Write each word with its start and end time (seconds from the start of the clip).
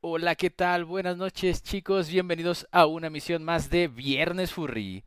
Hola, 0.00 0.36
¿qué 0.36 0.48
tal? 0.48 0.84
Buenas 0.84 1.16
noches, 1.16 1.60
chicos. 1.60 2.08
Bienvenidos 2.08 2.68
a 2.70 2.86
una 2.86 3.10
misión 3.10 3.42
más 3.42 3.68
de 3.68 3.88
Viernes 3.88 4.52
Furry. 4.52 5.02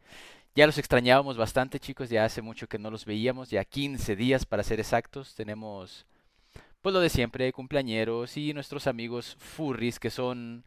Ya 0.54 0.66
los 0.66 0.78
extrañábamos 0.78 1.38
bastante, 1.38 1.80
chicos. 1.80 2.10
Ya 2.10 2.26
hace 2.26 2.42
mucho 2.42 2.68
que 2.68 2.78
no 2.78 2.92
los 2.92 3.06
veíamos. 3.06 3.50
Ya 3.50 3.64
15 3.64 4.18
días 4.18 4.46
para 4.46 4.64
ser 4.64 4.82
exactos. 4.82 5.34
Tenemos, 5.34 6.06
pues 6.82 6.92
lo 6.92 7.00
de 7.00 7.08
siempre, 7.08 7.54
cumpleañeros 7.54 8.36
y 8.36 8.54
nuestros 8.54 8.86
amigos 8.86 9.38
furries 9.40 9.98
que 9.98 10.10
son 10.10 10.66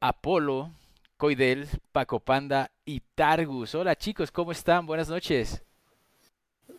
Apolo, 0.00 0.72
Coidel, 1.16 1.68
Paco 1.92 2.18
Panda 2.18 2.72
y 2.84 3.02
Targus. 3.14 3.76
Hola, 3.76 3.94
chicos, 3.94 4.32
¿cómo 4.32 4.50
están? 4.50 4.84
Buenas 4.84 5.08
noches. 5.08 5.62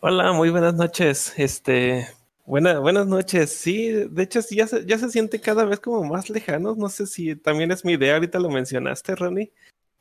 Hola, 0.02 0.34
muy 0.34 0.50
buenas 0.50 0.74
noches. 0.74 1.32
Este, 1.38 2.06
buena, 2.46 2.78
buenas 2.78 3.06
noches. 3.06 3.50
Sí, 3.50 3.90
de 3.90 4.22
hecho, 4.22 4.42
sí, 4.42 4.56
ya 4.56 4.66
se, 4.66 4.84
ya 4.86 4.98
se 4.98 5.10
siente 5.10 5.40
cada 5.40 5.64
vez 5.64 5.80
como 5.80 6.04
más 6.04 6.30
lejanos. 6.30 6.76
No 6.76 6.88
sé 6.88 7.06
si 7.06 7.36
también 7.36 7.70
es 7.70 7.84
mi 7.84 7.92
idea. 7.92 8.14
Ahorita 8.14 8.38
lo 8.38 8.50
mencionaste, 8.50 9.16
Ronnie, 9.16 9.52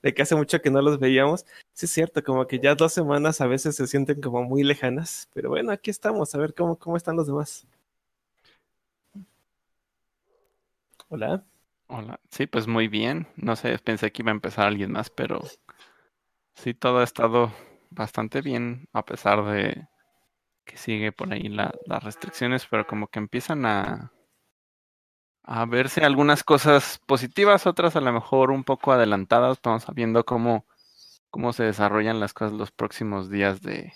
de 0.01 0.13
que 0.13 0.21
hace 0.21 0.35
mucho 0.35 0.61
que 0.61 0.71
no 0.71 0.81
los 0.81 0.99
veíamos. 0.99 1.45
Sí, 1.73 1.85
es 1.85 1.91
cierto, 1.91 2.23
como 2.23 2.47
que 2.47 2.59
ya 2.59 2.75
dos 2.75 2.93
semanas 2.93 3.41
a 3.41 3.47
veces 3.47 3.75
se 3.75 3.87
sienten 3.87 4.21
como 4.21 4.43
muy 4.43 4.63
lejanas. 4.63 5.29
Pero 5.33 5.49
bueno, 5.49 5.71
aquí 5.71 5.89
estamos, 5.89 6.33
a 6.35 6.37
ver 6.37 6.53
cómo, 6.53 6.77
cómo 6.77 6.97
están 6.97 7.15
los 7.15 7.27
demás. 7.27 7.67
Hola. 11.09 11.43
Hola. 11.87 12.19
Sí, 12.29 12.45
pues 12.45 12.67
muy 12.67 12.87
bien. 12.87 13.27
No 13.35 13.55
sé, 13.55 13.77
pensé 13.79 14.11
que 14.11 14.21
iba 14.21 14.31
a 14.31 14.35
empezar 14.35 14.67
alguien 14.67 14.91
más, 14.91 15.09
pero 15.09 15.41
sí, 16.55 16.73
todo 16.73 16.99
ha 16.99 17.03
estado 17.03 17.51
bastante 17.89 18.41
bien, 18.41 18.87
a 18.93 19.03
pesar 19.05 19.43
de 19.45 19.87
que 20.69 20.77
sigue 20.77 21.11
por 21.11 21.33
ahí 21.33 21.49
la, 21.49 21.73
las 21.87 22.03
restricciones, 22.03 22.67
pero 22.69 22.85
como 22.85 23.07
que 23.07 23.17
empiezan 23.17 23.65
a, 23.65 24.11
a 25.43 25.65
verse 25.65 26.05
algunas 26.05 26.43
cosas 26.43 27.01
positivas, 27.07 27.65
otras 27.65 27.95
a 27.95 28.01
lo 28.01 28.13
mejor 28.13 28.51
un 28.51 28.63
poco 28.63 28.91
adelantadas. 28.91 29.57
Estamos 29.57 29.85
viendo 29.95 30.23
cómo, 30.25 30.67
cómo 31.31 31.53
se 31.53 31.63
desarrollan 31.63 32.19
las 32.19 32.33
cosas 32.33 32.53
los 32.53 32.71
próximos 32.71 33.31
días 33.31 33.63
de, 33.63 33.93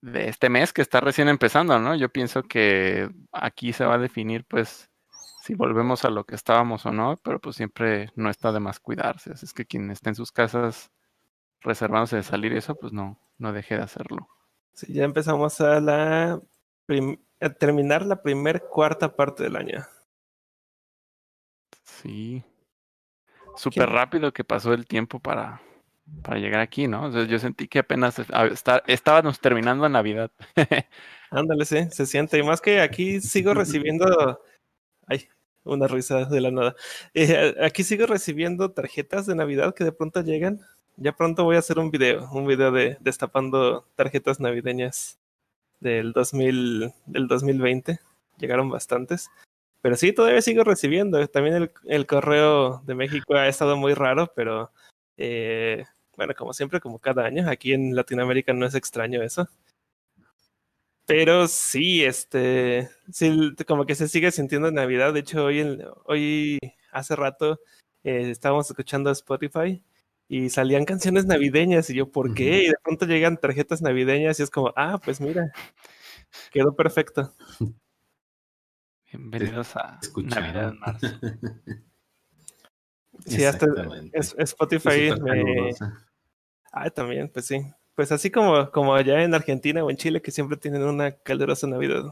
de 0.00 0.28
este 0.28 0.48
mes 0.48 0.72
que 0.72 0.82
está 0.82 1.00
recién 1.00 1.28
empezando, 1.28 1.80
¿no? 1.80 1.96
Yo 1.96 2.08
pienso 2.08 2.44
que 2.44 3.10
aquí 3.32 3.72
se 3.72 3.84
va 3.84 3.94
a 3.94 3.98
definir, 3.98 4.44
pues, 4.44 4.90
si 5.42 5.54
volvemos 5.56 6.04
a 6.04 6.10
lo 6.10 6.24
que 6.24 6.36
estábamos 6.36 6.86
o 6.86 6.92
no, 6.92 7.16
pero 7.24 7.40
pues 7.40 7.56
siempre 7.56 8.12
no 8.14 8.30
está 8.30 8.52
de 8.52 8.60
más 8.60 8.78
cuidarse. 8.78 9.32
Así 9.32 9.44
es 9.46 9.54
que 9.54 9.66
quien 9.66 9.90
esté 9.90 10.10
en 10.10 10.14
sus 10.14 10.30
casas 10.30 10.92
reservándose 11.62 12.16
de 12.16 12.22
salir 12.22 12.52
eso, 12.52 12.76
pues 12.76 12.92
no, 12.92 13.18
no 13.38 13.52
deje 13.52 13.76
de 13.76 13.82
hacerlo. 13.82 14.28
Sí, 14.78 14.92
ya 14.92 15.02
empezamos 15.02 15.60
a 15.60 15.80
la 15.80 16.40
a 17.40 17.48
terminar 17.50 18.06
la 18.06 18.22
primer 18.22 18.62
cuarta 18.62 19.16
parte 19.16 19.42
del 19.42 19.56
año. 19.56 19.84
Sí. 21.82 22.44
Súper 23.56 23.88
rápido 23.90 24.32
que 24.32 24.44
pasó 24.44 24.72
el 24.72 24.86
tiempo 24.86 25.18
para, 25.18 25.60
para 26.22 26.38
llegar 26.38 26.60
aquí, 26.60 26.86
¿no? 26.86 27.06
O 27.06 27.12
sea, 27.12 27.24
yo 27.24 27.40
sentí 27.40 27.66
que 27.66 27.80
apenas 27.80 28.20
está- 28.20 28.84
estábamos 28.86 29.40
terminando 29.40 29.88
Navidad. 29.88 30.30
Ándale, 31.30 31.64
sí, 31.64 31.90
se 31.90 32.06
siente. 32.06 32.38
Y 32.38 32.44
más 32.44 32.60
que 32.60 32.80
aquí 32.80 33.20
sigo 33.20 33.54
recibiendo. 33.54 34.40
Ay, 35.08 35.28
una 35.64 35.88
risa 35.88 36.24
de 36.26 36.40
la 36.40 36.52
nada. 36.52 36.76
Eh, 37.14 37.56
aquí 37.64 37.82
sigo 37.82 38.06
recibiendo 38.06 38.70
tarjetas 38.70 39.26
de 39.26 39.34
Navidad 39.34 39.74
que 39.74 39.82
de 39.82 39.92
pronto 39.92 40.20
llegan. 40.20 40.60
Ya 41.00 41.12
pronto 41.12 41.44
voy 41.44 41.54
a 41.54 41.60
hacer 41.60 41.78
un 41.78 41.92
video, 41.92 42.28
un 42.32 42.44
video 42.46 42.72
de 42.72 42.96
destapando 43.00 43.86
tarjetas 43.94 44.40
navideñas 44.40 45.16
del 45.78 46.12
2000, 46.12 46.92
del 47.06 47.28
2020. 47.28 48.00
Llegaron 48.38 48.68
bastantes. 48.68 49.30
Pero 49.80 49.96
sí, 49.96 50.12
todavía 50.12 50.42
sigo 50.42 50.64
recibiendo. 50.64 51.24
También 51.28 51.54
el, 51.56 51.72
el 51.86 52.06
correo 52.06 52.82
de 52.84 52.96
México 52.96 53.34
ha 53.34 53.46
estado 53.46 53.76
muy 53.76 53.94
raro, 53.94 54.32
pero 54.34 54.72
eh, 55.16 55.84
bueno, 56.16 56.34
como 56.36 56.52
siempre, 56.52 56.80
como 56.80 56.98
cada 56.98 57.24
año, 57.24 57.48
aquí 57.48 57.72
en 57.74 57.94
Latinoamérica 57.94 58.52
no 58.52 58.66
es 58.66 58.74
extraño 58.74 59.22
eso. 59.22 59.48
Pero 61.06 61.46
sí, 61.46 62.04
este, 62.04 62.90
sí, 63.12 63.54
como 63.66 63.86
que 63.86 63.94
se 63.94 64.08
sigue 64.08 64.32
sintiendo 64.32 64.70
Navidad. 64.72 65.14
De 65.14 65.20
hecho, 65.20 65.44
hoy, 65.44 65.80
hoy 66.04 66.58
hace 66.90 67.14
rato 67.14 67.60
eh, 68.02 68.30
estábamos 68.30 68.68
escuchando 68.68 69.10
Spotify 69.12 69.82
y 70.28 70.50
salían 70.50 70.84
canciones 70.84 71.24
navideñas 71.26 71.88
y 71.90 71.94
yo, 71.94 72.10
¿por 72.12 72.34
qué? 72.34 72.64
Y 72.64 72.68
de 72.68 72.74
pronto 72.82 73.06
llegan 73.06 73.38
tarjetas 73.38 73.80
navideñas 73.82 74.38
y 74.38 74.42
es 74.42 74.50
como, 74.50 74.72
ah, 74.76 75.00
pues 75.02 75.20
mira, 75.20 75.50
quedó 76.52 76.74
perfecto. 76.76 77.34
Bienvenidos 79.10 79.74
a 79.76 79.98
Escucharon. 80.02 80.44
Navidad 80.44 80.68
en 80.70 80.78
marzo. 80.78 81.06
Sí, 83.26 83.44
hasta 83.44 83.66
es- 84.12 84.36
Spotify 84.38 85.10
me... 85.20 85.70
Ah, 86.70 86.90
también, 86.90 87.28
pues 87.30 87.46
sí. 87.46 87.60
Pues 87.94 88.12
así 88.12 88.30
como, 88.30 88.70
como 88.70 88.94
allá 88.94 89.24
en 89.24 89.34
Argentina 89.34 89.82
o 89.82 89.90
en 89.90 89.96
Chile 89.96 90.22
que 90.22 90.30
siempre 90.30 90.56
tienen 90.56 90.82
una 90.82 91.10
calurosa 91.12 91.66
Navidad. 91.66 92.04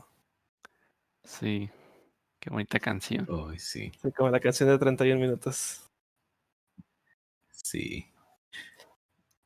Sí, 1.23 1.71
qué 2.41 2.51
bonita 2.51 2.81
canción. 2.81 3.27
Sí, 3.59 3.93
como 4.17 4.31
la 4.31 4.41
canción 4.41 4.69
de 4.71 4.79
31 4.79 5.21
minutos. 5.21 5.86
Sí. 7.67 8.07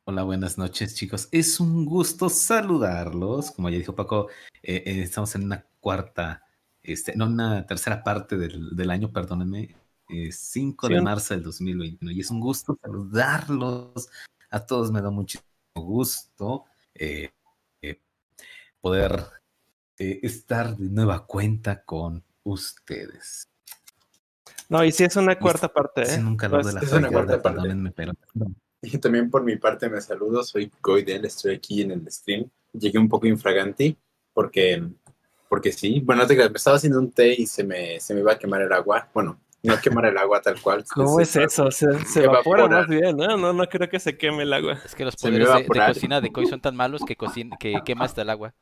Hola, 0.03 0.23
buenas 0.23 0.57
noches, 0.57 0.95
chicos. 0.95 1.27
Es 1.31 1.59
un 1.59 1.85
gusto 1.85 2.29
saludarlos. 2.29 3.51
Como 3.51 3.69
ya 3.69 3.77
dijo 3.77 3.95
Paco, 3.95 4.29
eh, 4.61 4.83
eh, 4.85 5.01
estamos 5.01 5.33
en 5.35 5.43
una 5.45 5.65
cuarta, 5.79 6.45
este, 6.83 7.15
no, 7.15 7.25
una 7.25 7.65
tercera 7.65 8.03
parte 8.03 8.37
del, 8.37 8.75
del 8.75 8.91
año, 8.91 9.11
perdónenme, 9.11 9.75
eh, 10.09 10.31
5 10.31 10.87
Sí, 10.87 10.93
de 10.93 11.01
marzo 11.01 11.33
del 11.33 11.43
2021. 11.43 12.11
Y 12.11 12.19
es 12.19 12.29
un 12.29 12.39
gusto 12.39 12.77
saludarlos. 12.81 14.09
A 14.51 14.65
todos 14.65 14.91
me 14.91 15.01
da 15.01 15.09
muchísimo 15.09 15.45
gusto 15.73 16.65
eh, 16.93 17.31
poder 18.81 19.23
estar 19.97 20.75
de 20.77 20.89
nueva 20.89 21.25
cuenta 21.25 21.83
con 21.83 22.23
ustedes. 22.43 23.50
No, 24.71 24.85
y 24.85 24.91
sí 24.93 25.03
es 25.03 25.17
una 25.17 25.37
cuarta 25.37 25.67
parte, 25.67 26.03
Es 26.03 26.17
¿eh? 26.17 26.21
un 26.21 26.37
calor 26.37 26.61
Pues, 26.61 26.73
de 26.73 26.79
la 26.79 26.85
es 26.87 26.93
una 26.93 27.09
cuarta 27.09 27.41
parte. 27.41 27.75
pero 27.93 28.13
Y 28.81 28.97
también 28.99 29.29
por 29.29 29.43
mi 29.43 29.57
parte 29.57 29.89
me 29.89 29.99
saludo, 29.99 30.43
soy 30.43 30.71
Goidel, 30.81 31.25
estoy 31.25 31.55
aquí 31.55 31.81
en 31.81 31.91
el 31.91 32.09
stream. 32.09 32.49
Llegué 32.71 32.97
un 32.97 33.09
poco 33.09 33.27
infraganti 33.27 33.97
porque, 34.33 34.81
porque 35.49 35.73
sí, 35.73 35.99
bueno, 36.05 36.21
no 36.21 36.27
te 36.29 36.37
me 36.37 36.55
estaba 36.55 36.77
haciendo 36.77 36.99
un 36.99 37.11
té 37.11 37.35
y 37.37 37.45
se 37.47 37.65
me, 37.65 37.99
se 37.99 38.13
me 38.13 38.21
iba 38.21 38.31
a 38.31 38.39
quemar 38.39 38.61
el 38.61 38.71
agua. 38.71 39.09
Bueno, 39.13 39.41
no 39.61 39.77
quemar 39.81 40.05
el 40.05 40.17
agua 40.17 40.41
tal 40.41 40.59
cual. 40.61 40.85
¿Cómo 40.95 41.19
es 41.19 41.27
se- 41.31 41.43
eso? 41.43 41.69
Se, 41.69 41.85
se 42.05 42.23
evapora 42.23 42.63
Evapora. 42.63 42.79
más 42.79 42.87
bien, 42.87 43.17
¿no? 43.17 43.35
No, 43.37 43.51
no 43.51 43.67
creo 43.67 43.89
que 43.89 43.99
se 43.99 44.17
queme 44.17 44.43
el 44.43 44.53
agua. 44.53 44.79
Es 44.85 44.95
que 44.95 45.03
los 45.03 45.21
me 45.21 45.31
poderes 45.31 45.53
de, 45.53 45.93
cocina 45.93 46.21
de 46.21 46.31
Koi 46.31 46.45
son 46.45 46.61
tan 46.61 46.77
malos 46.77 47.01
que, 47.05 47.17
cocina, 47.17 47.57
que 47.59 47.81
quema 47.85 48.05
hasta 48.05 48.21
el 48.21 48.29
agua. 48.29 48.53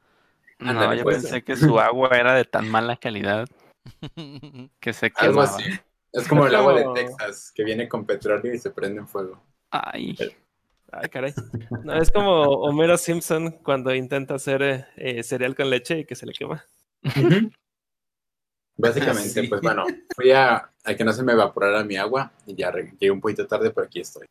No, 0.58 0.94
yo 0.96 1.04
pues. 1.04 1.22
pensé 1.22 1.44
que 1.44 1.56
su 1.56 1.80
agua 1.80 2.10
era 2.14 2.34
de 2.34 2.46
tan 2.46 2.68
mala 2.68 2.98
calidad 2.98 3.48
que 4.80 4.92
se 4.92 5.12
Algo 5.16 5.42
quemaba. 5.42 5.44
así. 5.44 5.64
Es 6.14 6.28
como 6.28 6.48
el 6.48 6.56
agua 6.56 6.74
de 6.74 6.86
Texas, 6.96 7.52
que 7.54 7.64
viene 7.64 7.88
con 7.88 8.06
petróleo 8.06 8.54
y 8.54 8.58
se 8.58 8.72
prende 8.72 9.00
en 9.02 9.08
fuego. 9.08 9.44
Ay, 9.72 10.18
Ay, 10.92 11.10
caray. 11.10 11.34
No, 11.84 11.94
es 12.02 12.10
como 12.12 12.42
Homero 12.42 12.98
Simpson 12.98 13.52
cuando 13.64 13.94
intenta 13.94 14.36
hacer 14.36 14.88
eh, 14.96 15.22
cereal 15.24 15.56
con 15.56 15.70
leche 15.70 16.00
y 16.00 16.06
que 16.06 16.16
se 16.16 16.26
le 16.26 16.34
quema. 16.34 16.66
Básicamente, 18.78 19.40
Ah, 19.40 19.44
sí. 19.44 19.48
pues 19.50 19.62
bueno, 19.62 19.86
fui 20.16 20.32
a, 20.32 20.72
a 20.84 20.96
que 20.96 21.04
no 21.04 21.12
se 21.14 21.22
me 21.24 21.34
evaporara 21.34 21.84
mi 21.84 21.98
agua 21.98 22.32
y 22.48 22.56
ya 22.56 22.72
llegué 22.72 23.12
un 23.12 23.20
poquito 23.22 23.46
tarde, 23.46 23.72
pero 23.72 23.86
aquí 23.88 24.00
estoy. 24.00 24.26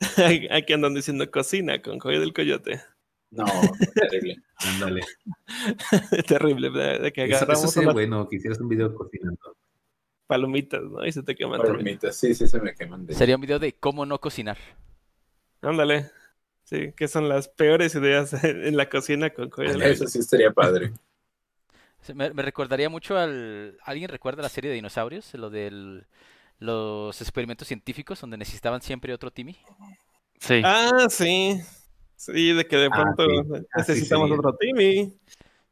Aquí 0.50 0.72
andan 0.72 0.94
diciendo 0.94 1.30
cocina 1.30 1.80
con 1.80 1.98
Joya 1.98 2.20
del 2.20 2.32
Coyote. 2.34 2.80
No, 3.30 3.44
terrible. 3.94 4.36
ándale. 4.58 5.00
Terrible, 6.28 6.68
¿verdad? 6.70 7.02
De 7.02 7.12
que 7.12 7.24
Eso, 7.24 7.34
eso 7.34 7.44
agarramos 7.44 7.72
sería 7.72 7.92
bueno, 7.92 8.28
que 8.28 8.36
hicieras 8.36 8.60
un 8.60 8.68
video 8.68 8.94
cocinando. 8.94 9.55
Palomitas, 10.26 10.82
¿no? 10.82 11.04
Y 11.06 11.12
se 11.12 11.22
te 11.22 11.34
queman 11.34 11.58
también. 11.60 11.76
Palomitas, 11.76 12.16
sí, 12.16 12.34
sí 12.34 12.48
se 12.48 12.60
me 12.60 12.74
queman. 12.74 13.06
de- 13.06 13.14
Sería 13.14 13.36
un 13.36 13.40
video 13.42 13.58
de 13.58 13.72
cómo 13.74 14.04
no 14.06 14.20
cocinar. 14.20 14.58
Ándale. 15.62 16.10
Sí, 16.64 16.92
que 16.96 17.06
son 17.06 17.28
las 17.28 17.48
peores 17.48 17.94
ideas 17.94 18.32
en 18.44 18.76
la 18.76 18.88
cocina 18.88 19.30
con 19.30 19.48
del 19.50 19.66
Eso 19.68 19.78
Coyote. 19.78 20.06
sí 20.08 20.18
estaría 20.18 20.50
padre. 20.50 20.92
Me, 22.14 22.32
me 22.32 22.42
recordaría 22.42 22.88
mucho 22.88 23.18
al... 23.18 23.78
¿Alguien 23.82 24.08
recuerda 24.08 24.40
la 24.40 24.48
serie 24.48 24.70
de 24.70 24.76
dinosaurios? 24.76 25.34
Lo 25.34 25.50
de 25.50 26.04
los 26.60 27.20
experimentos 27.20 27.66
científicos 27.66 28.20
donde 28.20 28.36
necesitaban 28.36 28.80
siempre 28.80 29.12
otro 29.12 29.32
Timmy. 29.32 29.56
sí. 30.38 30.60
Ah, 30.64 31.08
sí. 31.10 31.60
Sí, 32.14 32.52
de 32.52 32.64
que 32.66 32.76
de 32.76 32.86
Ah, 32.92 33.12
pronto 33.14 33.24
sí. 33.26 33.64
Así 33.72 33.92
necesitamos 33.92 34.30
otro 34.30 34.54
Timmy. 34.56 35.12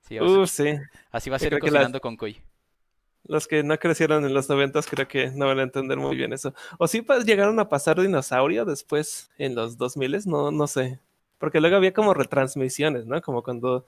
Sí, 0.08 0.18
o 0.18 0.28
sea, 0.28 0.38
Uf, 0.40 0.50
sí. 0.50 0.74
así 1.12 1.30
va 1.30 1.36
a 1.36 1.38
yo 1.38 1.48
ser 1.48 1.58
cocinando 1.60 2.00
con 2.00 2.16
Koi. 2.16 2.36
Los 3.26 3.46
que 3.46 3.62
no 3.62 3.78
crecieron 3.78 4.24
en 4.24 4.34
los 4.34 4.48
noventas 4.48 4.86
creo 4.86 5.08
que 5.08 5.30
no 5.30 5.46
van 5.46 5.58
a 5.58 5.62
entender 5.62 5.96
muy 5.98 6.14
bien 6.16 6.32
eso. 6.32 6.54
O 6.78 6.86
sí 6.86 7.02
pues, 7.02 7.24
llegaron 7.24 7.58
a 7.58 7.68
pasar 7.68 8.00
dinosaurio 8.00 8.64
después 8.64 9.30
en 9.38 9.54
los 9.54 9.78
2000 9.78 10.26
no, 10.26 10.50
no 10.50 10.66
sé. 10.66 11.00
Porque 11.38 11.60
luego 11.60 11.76
había 11.76 11.92
como 11.92 12.14
retransmisiones, 12.14 13.06
¿no? 13.06 13.20
Como 13.22 13.42
cuando 13.42 13.86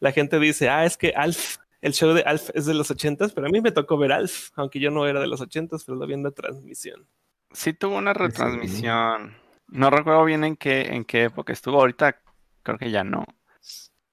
la 0.00 0.12
gente 0.12 0.38
dice, 0.38 0.68
ah, 0.68 0.84
es 0.84 0.96
que 0.96 1.12
Alf 1.16 1.56
el 1.84 1.92
show 1.92 2.14
de 2.14 2.22
Alf 2.22 2.48
es 2.54 2.64
de 2.64 2.72
los 2.72 2.90
ochentas, 2.90 3.32
pero 3.32 3.46
a 3.46 3.50
mí 3.50 3.60
me 3.60 3.70
tocó 3.70 3.98
ver 3.98 4.10
Alf, 4.10 4.48
aunque 4.54 4.80
yo 4.80 4.90
no 4.90 5.06
era 5.06 5.20
de 5.20 5.26
los 5.26 5.42
ochentas, 5.42 5.84
pero 5.84 5.98
lo 5.98 6.06
vi 6.06 6.14
en 6.14 6.22
la 6.22 6.30
transmisión. 6.30 7.06
Sí 7.52 7.74
tuvo 7.74 7.98
una 7.98 8.14
retransmisión. 8.14 9.36
No 9.68 9.90
recuerdo 9.90 10.24
bien 10.24 10.44
en 10.44 10.56
qué, 10.56 10.94
en 10.94 11.04
qué 11.04 11.24
época 11.24 11.52
estuvo. 11.52 11.78
Ahorita 11.78 12.20
creo 12.62 12.78
que 12.78 12.90
ya 12.90 13.04
no. 13.04 13.26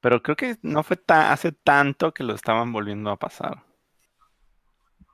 Pero 0.02 0.22
creo 0.22 0.36
que 0.36 0.58
no 0.64 0.84
fue 0.84 0.98
ta- 0.98 1.32
hace 1.32 1.54
tanto 1.54 2.14
que 2.14 2.24
lo 2.26 2.34
estaban 2.34 2.74
volviendo 2.74 3.10
a 3.10 3.18
pasar. 3.18 3.64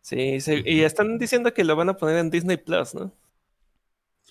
Sí, 0.07 0.39
sí, 0.39 0.63
y 0.65 0.83
están 0.83 1.17
diciendo 1.17 1.53
que 1.53 1.65
lo 1.65 1.75
van 1.75 1.89
a 1.89 1.97
poner 1.97 2.15
en 2.19 2.29
Disney 2.29 2.55
Plus, 2.55 2.95
¿no? 2.95 3.11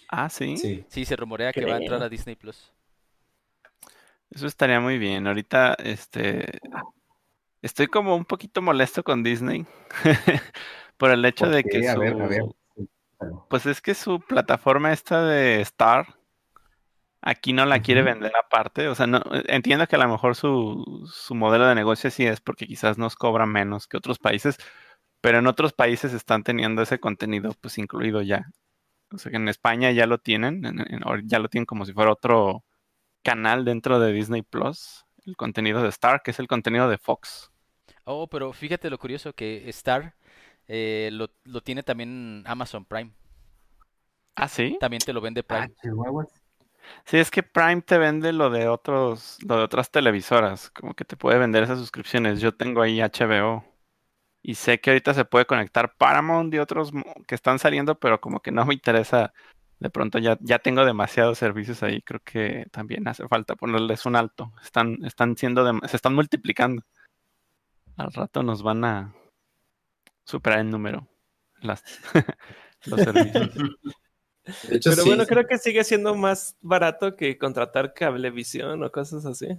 Ah, 0.08 0.30
sí. 0.30 0.56
Sí. 0.56 0.86
Sí, 0.88 1.04
se 1.04 1.16
rumorea 1.16 1.52
que 1.52 1.66
va 1.66 1.74
a 1.74 1.76
entrar 1.76 2.02
a 2.02 2.08
Disney 2.08 2.34
Plus. 2.34 2.72
Eso 4.30 4.46
estaría 4.46 4.80
muy 4.80 4.96
bien. 4.96 5.26
Ahorita, 5.26 5.74
este, 5.74 6.60
estoy 7.60 7.88
como 7.88 8.16
un 8.16 8.24
poquito 8.24 8.62
molesto 8.62 9.04
con 9.04 9.22
Disney 9.22 9.66
por 10.96 11.10
el 11.10 11.22
hecho 11.26 11.44
¿Por 11.44 11.54
de 11.56 11.64
que 11.64 11.86
A 11.86 11.94
ver, 11.98 12.22
a 12.22 12.26
ver. 12.26 12.40
su, 12.40 12.90
pues 13.50 13.66
es 13.66 13.82
que 13.82 13.92
su 13.92 14.18
plataforma 14.20 14.94
esta 14.94 15.26
de 15.26 15.60
Star 15.60 16.06
aquí 17.20 17.52
no 17.52 17.66
la 17.66 17.82
quiere 17.82 18.00
vender 18.00 18.32
aparte. 18.34 18.88
O 18.88 18.94
sea, 18.94 19.06
no, 19.06 19.20
entiendo 19.46 19.86
que 19.86 19.96
a 19.96 19.98
lo 19.98 20.08
mejor 20.08 20.36
su, 20.36 21.06
su 21.12 21.34
modelo 21.34 21.66
de 21.66 21.74
negocio 21.74 22.10
sí 22.10 22.24
es 22.24 22.40
porque 22.40 22.66
quizás 22.66 22.96
nos 22.96 23.14
cobra 23.14 23.44
menos 23.44 23.86
que 23.86 23.98
otros 23.98 24.18
países, 24.18 24.56
pero 25.20 25.38
en 25.38 25.46
otros 25.46 25.72
países 25.72 26.12
están 26.12 26.42
teniendo 26.44 26.82
ese 26.82 27.00
contenido 27.00 27.52
pues 27.60 27.78
incluido 27.78 28.22
ya. 28.22 28.46
O 29.12 29.18
sea 29.18 29.30
que 29.30 29.36
en 29.38 29.48
España 29.48 29.92
ya 29.92 30.06
lo 30.06 30.18
tienen, 30.18 30.64
en- 30.66 30.80
en- 30.80 31.08
o 31.08 31.18
ya 31.24 31.38
lo 31.40 31.48
tienen 31.48 31.66
como 31.66 31.84
si 31.86 31.92
fuera 31.94 32.12
otro 32.12 32.64
canal 33.24 33.64
dentro 33.64 34.00
de 34.00 34.12
Disney 34.12 34.42
Plus, 34.42 35.06
el 35.26 35.36
contenido 35.36 35.82
de 35.82 35.90
Star, 35.90 36.22
que 36.24 36.32
es 36.32 36.40
el 36.40 36.48
contenido 36.48 36.88
de 36.90 36.98
Fox. 36.98 37.50
Oh, 38.04 38.26
pero 38.28 38.52
fíjate 38.52 38.90
lo 38.90 38.98
curioso 38.98 39.32
que 39.34 39.68
Star 39.70 40.14
eh, 40.68 41.10
lo, 41.12 41.30
lo 41.44 41.62
tiene 41.62 41.82
también 41.82 42.42
Amazon 42.46 42.84
Prime. 42.84 43.12
Ah, 44.34 44.48
sí. 44.48 44.78
También 44.78 45.02
te 45.02 45.12
lo 45.12 45.20
vende 45.20 45.42
Ah, 45.48 45.68
Prime. 45.68 45.74
chihuahuas. 45.82 46.28
Sí, 47.06 47.18
es 47.18 47.30
que 47.30 47.42
Prime 47.44 47.82
te 47.82 47.98
vende 47.98 48.32
lo 48.32 48.50
de 48.50 48.68
otros, 48.68 49.38
lo 49.46 49.58
de 49.58 49.64
otras 49.64 49.90
televisoras, 49.90 50.70
como 50.72 50.94
que 50.94 51.04
te 51.04 51.16
puede 51.16 51.38
vender 51.38 51.64
esas 51.64 51.78
suscripciones. 51.80 52.40
Yo 52.40 52.54
tengo 52.56 52.82
ahí 52.82 53.00
HBO 53.00 53.64
y 54.48 54.54
sé 54.54 54.78
que 54.78 54.90
ahorita 54.90 55.12
se 55.12 55.24
puede 55.24 55.44
conectar 55.44 55.96
Paramount 55.96 56.54
y 56.54 56.58
otros 56.60 56.92
que 57.26 57.34
están 57.34 57.58
saliendo, 57.58 57.98
pero 57.98 58.20
como 58.20 58.38
que 58.38 58.52
no 58.52 58.64
me 58.64 58.74
interesa. 58.74 59.32
De 59.80 59.90
pronto 59.90 60.20
ya, 60.20 60.38
ya 60.40 60.60
tengo 60.60 60.84
demasiados 60.84 61.36
servicios 61.36 61.82
ahí. 61.82 62.00
Creo 62.02 62.20
que 62.24 62.64
también 62.70 63.08
hace 63.08 63.26
falta 63.26 63.56
ponerles 63.56 64.06
un 64.06 64.14
alto. 64.14 64.52
Están, 64.62 65.04
están 65.04 65.36
siendo, 65.36 65.66
dem- 65.66 65.84
se 65.88 65.96
están 65.96 66.14
multiplicando. 66.14 66.80
Al 67.96 68.12
rato 68.12 68.44
nos 68.44 68.62
van 68.62 68.84
a 68.84 69.12
superar 70.24 70.60
en 70.60 70.70
número 70.70 71.08
las, 71.60 71.82
los 72.86 73.00
servicios. 73.00 73.52
De 74.68 74.76
hecho, 74.76 74.90
Pero 74.90 75.02
sí. 75.02 75.08
bueno, 75.08 75.26
creo 75.26 75.44
que 75.48 75.58
sigue 75.58 75.82
siendo 75.82 76.14
más 76.14 76.56
barato 76.60 77.16
que 77.16 77.36
contratar 77.36 77.94
cablevisión 77.94 78.80
o 78.84 78.92
cosas 78.92 79.26
así. 79.26 79.46
De 79.48 79.58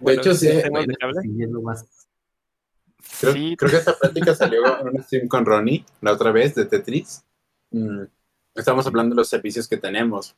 Bueno, 0.00 0.20
hecho, 0.20 0.34
sí. 0.34 0.48
sistemas 0.48 0.70
bueno, 0.70 0.86
de 0.88 0.96
cable. 0.96 1.20
Siguiendo 1.22 1.62
más. 1.62 2.05
Creo, 3.20 3.32
Sí, 3.32 3.56
creo 3.56 3.70
que 3.70 3.76
esta 3.78 3.96
plática 3.96 4.34
salió 4.34 4.80
en 4.80 4.88
un 4.88 5.02
stream 5.02 5.28
con 5.28 5.44
Ronnie 5.46 5.84
la 6.00 6.12
otra 6.12 6.32
vez 6.32 6.54
de 6.54 6.66
Tetris. 6.66 7.24
Mm, 7.70 8.02
Estamos 8.54 8.86
hablando 8.86 9.14
de 9.14 9.18
los 9.20 9.28
servicios 9.28 9.68
que 9.68 9.76
tenemos 9.76 10.34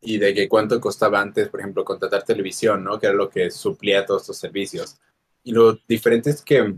y 0.00 0.18
de 0.18 0.34
que 0.34 0.48
cuánto 0.48 0.80
costaba 0.80 1.20
antes, 1.20 1.48
por 1.48 1.60
ejemplo, 1.60 1.84
contratar 1.84 2.24
televisión, 2.24 2.82
¿no? 2.82 2.98
Que 2.98 3.06
era 3.06 3.14
lo 3.14 3.30
que 3.30 3.50
suplía 3.50 4.04
todos 4.04 4.22
estos 4.22 4.38
servicios. 4.38 4.98
Y 5.44 5.52
lo 5.52 5.74
diferente 5.88 6.30
es 6.30 6.42
que 6.42 6.74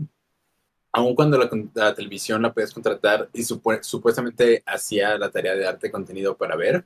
aun 0.91 1.15
cuando 1.15 1.37
la, 1.37 1.49
la 1.73 1.93
televisión 1.95 2.41
la 2.41 2.53
puedes 2.53 2.73
contratar 2.73 3.29
y 3.33 3.41
supu- 3.43 3.81
supuestamente 3.83 4.63
hacía 4.65 5.17
la 5.17 5.29
tarea 5.29 5.53
de 5.55 5.63
darte 5.63 5.91
contenido 5.91 6.37
para 6.37 6.55
ver, 6.55 6.85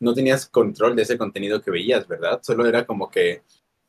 no 0.00 0.14
tenías 0.14 0.46
control 0.46 0.96
de 0.96 1.02
ese 1.02 1.18
contenido 1.18 1.60
que 1.62 1.70
veías, 1.70 2.06
¿verdad? 2.08 2.40
Solo 2.42 2.66
era 2.66 2.86
como 2.86 3.10
que 3.10 3.42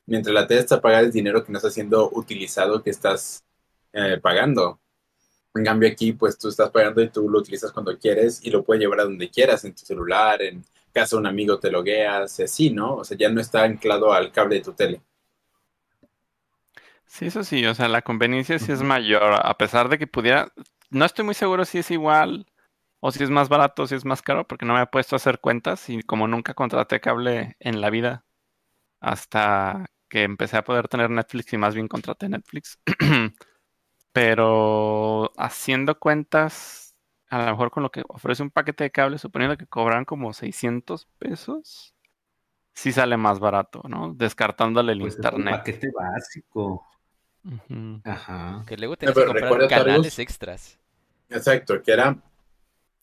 mientras 0.05 0.33
la 0.33 0.47
tele 0.47 0.61
está 0.61 0.81
pagada 0.81 1.03
es 1.03 1.13
dinero 1.13 1.43
que 1.43 1.51
no 1.51 1.57
está 1.57 1.71
siendo 1.71 2.09
utilizado, 2.11 2.83
que 2.83 2.89
estás 2.91 3.43
eh, 3.93 4.19
pagando. 4.21 4.81
En 5.55 5.63
cambio 5.63 5.89
aquí, 5.89 6.13
pues 6.13 6.37
tú 6.37 6.49
estás 6.49 6.71
pagando 6.71 7.01
y 7.01 7.09
tú 7.09 7.29
lo 7.29 7.39
utilizas 7.39 7.71
cuando 7.71 7.97
quieres 7.97 8.43
y 8.43 8.49
lo 8.49 8.63
puedes 8.63 8.81
llevar 8.81 9.01
a 9.01 9.03
donde 9.03 9.29
quieras, 9.29 9.63
en 9.65 9.75
tu 9.75 9.85
celular, 9.85 10.41
en 10.41 10.63
casa 10.91 11.15
de 11.15 11.19
un 11.21 11.27
amigo 11.27 11.59
te 11.59 11.71
logueas, 11.71 12.39
y 12.39 12.43
así, 12.43 12.69
¿no? 12.71 12.95
O 12.97 13.03
sea, 13.03 13.17
ya 13.17 13.29
no 13.29 13.39
está 13.39 13.63
anclado 13.63 14.13
al 14.13 14.31
cable 14.31 14.55
de 14.55 14.61
tu 14.61 14.73
tele. 14.73 15.01
Sí, 17.05 17.27
eso 17.27 17.43
sí, 17.43 17.63
o 17.65 17.75
sea, 17.75 17.87
la 17.87 18.01
conveniencia 18.01 18.57
sí 18.57 18.71
es 18.71 18.81
mayor, 18.81 19.39
a 19.43 19.55
pesar 19.57 19.87
de 19.89 19.99
que 19.99 20.07
pudiera, 20.07 20.51
no 20.89 21.05
estoy 21.05 21.23
muy 21.25 21.35
seguro 21.35 21.65
si 21.65 21.77
es 21.77 21.91
igual 21.91 22.47
o 22.99 23.11
si 23.11 23.23
es 23.23 23.29
más 23.29 23.49
barato 23.49 23.83
o 23.83 23.87
si 23.87 23.95
es 23.95 24.05
más 24.05 24.23
caro, 24.23 24.47
porque 24.47 24.65
no 24.65 24.73
me 24.73 24.81
he 24.81 24.87
puesto 24.87 25.15
a 25.15 25.17
hacer 25.17 25.39
cuentas 25.39 25.89
y 25.89 26.01
como 26.01 26.27
nunca 26.27 26.55
contraté 26.55 26.99
cable 27.01 27.55
en 27.59 27.81
la 27.81 27.91
vida 27.91 28.25
hasta 28.99 29.85
que 30.09 30.23
empecé 30.23 30.57
a 30.57 30.63
poder 30.63 30.87
tener 30.87 31.09
Netflix 31.09 31.53
y 31.53 31.57
más 31.57 31.75
bien 31.75 31.87
contraté 31.87 32.29
Netflix. 32.29 32.79
Pero 34.13 35.31
haciendo 35.37 35.99
cuentas, 35.99 36.95
a 37.29 37.45
lo 37.45 37.51
mejor 37.51 37.71
con 37.71 37.83
lo 37.83 37.91
que 37.91 38.03
ofrece 38.07 38.43
un 38.43 38.51
paquete 38.51 38.85
de 38.85 38.91
cable, 38.91 39.17
suponiendo 39.17 39.57
que 39.57 39.67
cobran 39.67 40.05
como 40.05 40.33
600 40.33 41.07
pesos, 41.17 41.95
sí 42.73 42.91
sale 42.91 43.17
más 43.17 43.39
barato, 43.39 43.81
¿no? 43.89 44.13
Descartándole 44.13 44.93
el 44.93 44.99
Pues 44.99 45.13
es 45.13 45.19
un 45.19 45.25
internet. 45.25 45.55
paquete 45.57 45.91
básico. 45.91 46.85
Ajá. 48.03 48.63
Que 48.67 48.77
luego 48.77 48.95
tenés 48.95 49.15
pero 49.15 49.33
que 49.33 49.41
comprar 49.41 49.67
canales 49.67 50.17
extras. 50.19 50.79
Exacto, 51.29 51.81
que 51.81 51.91
era 51.91 52.15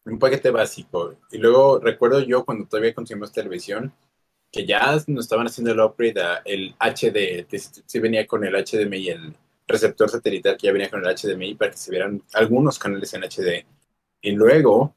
un 0.05 0.19
paquete 0.19 0.51
básico. 0.51 1.17
Y 1.31 1.39
luego 1.39 1.81
recuerdo 1.81 2.21
yo 2.21 2.45
cuando 2.45 2.67
todavía 2.67 2.95
consumimos 2.95 3.33
televisión, 3.33 3.93
que 4.53 4.65
ya 4.67 4.93
nos 5.09 5.25
estaban 5.25 5.47
haciendo 5.47 5.73
el 5.73 5.81
upgrade 5.81 6.21
a 6.23 6.43
el 6.45 6.75
HD, 6.79 7.47
que 7.49 7.59
sí 7.59 7.99
venía 7.99 8.27
con 8.27 8.45
el 8.45 8.55
HDMI, 8.55 9.09
el 9.11 9.37
receptor 9.71 10.09
satelital 10.09 10.57
que 10.57 10.67
ya 10.67 10.73
venía 10.73 10.91
con 10.91 11.05
el 11.05 11.15
HDMI 11.17 11.55
para 11.55 11.71
que 11.71 11.77
se 11.77 11.91
vieran 11.91 12.23
algunos 12.35 12.79
canales 12.79 13.13
en 13.15 13.25
HD. 13.25 13.67
Y 14.23 14.33
luego 14.33 14.95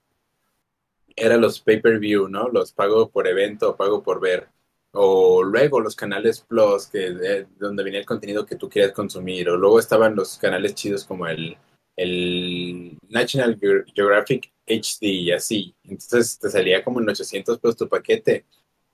eran 1.15 1.41
los 1.41 1.59
pay-per-view, 1.59 2.27
¿no? 2.27 2.49
Los 2.49 2.71
pago 2.73 3.09
por 3.09 3.27
evento, 3.27 3.75
pago 3.75 4.01
por 4.03 4.19
ver. 4.19 4.47
O 4.91 5.43
luego 5.43 5.79
los 5.79 5.95
canales 5.95 6.41
Plus, 6.41 6.87
que 6.87 7.11
de, 7.11 7.47
donde 7.57 7.83
venía 7.83 7.99
el 7.99 8.05
contenido 8.05 8.45
que 8.45 8.55
tú 8.55 8.69
quieras 8.69 8.91
consumir. 8.91 9.49
O 9.49 9.57
luego 9.57 9.79
estaban 9.79 10.15
los 10.15 10.37
canales 10.37 10.75
chidos 10.75 11.03
como 11.05 11.27
el, 11.27 11.57
el 11.95 12.97
National 13.09 13.57
Ge- 13.59 13.85
Geographic 13.93 14.51
HD 14.67 15.05
y 15.07 15.31
así. 15.31 15.75
Entonces 15.83 16.37
te 16.39 16.49
salía 16.49 16.83
como 16.83 16.99
en 17.01 17.09
800 17.09 17.59
pesos 17.59 17.77
tu 17.77 17.87
paquete. 17.89 18.45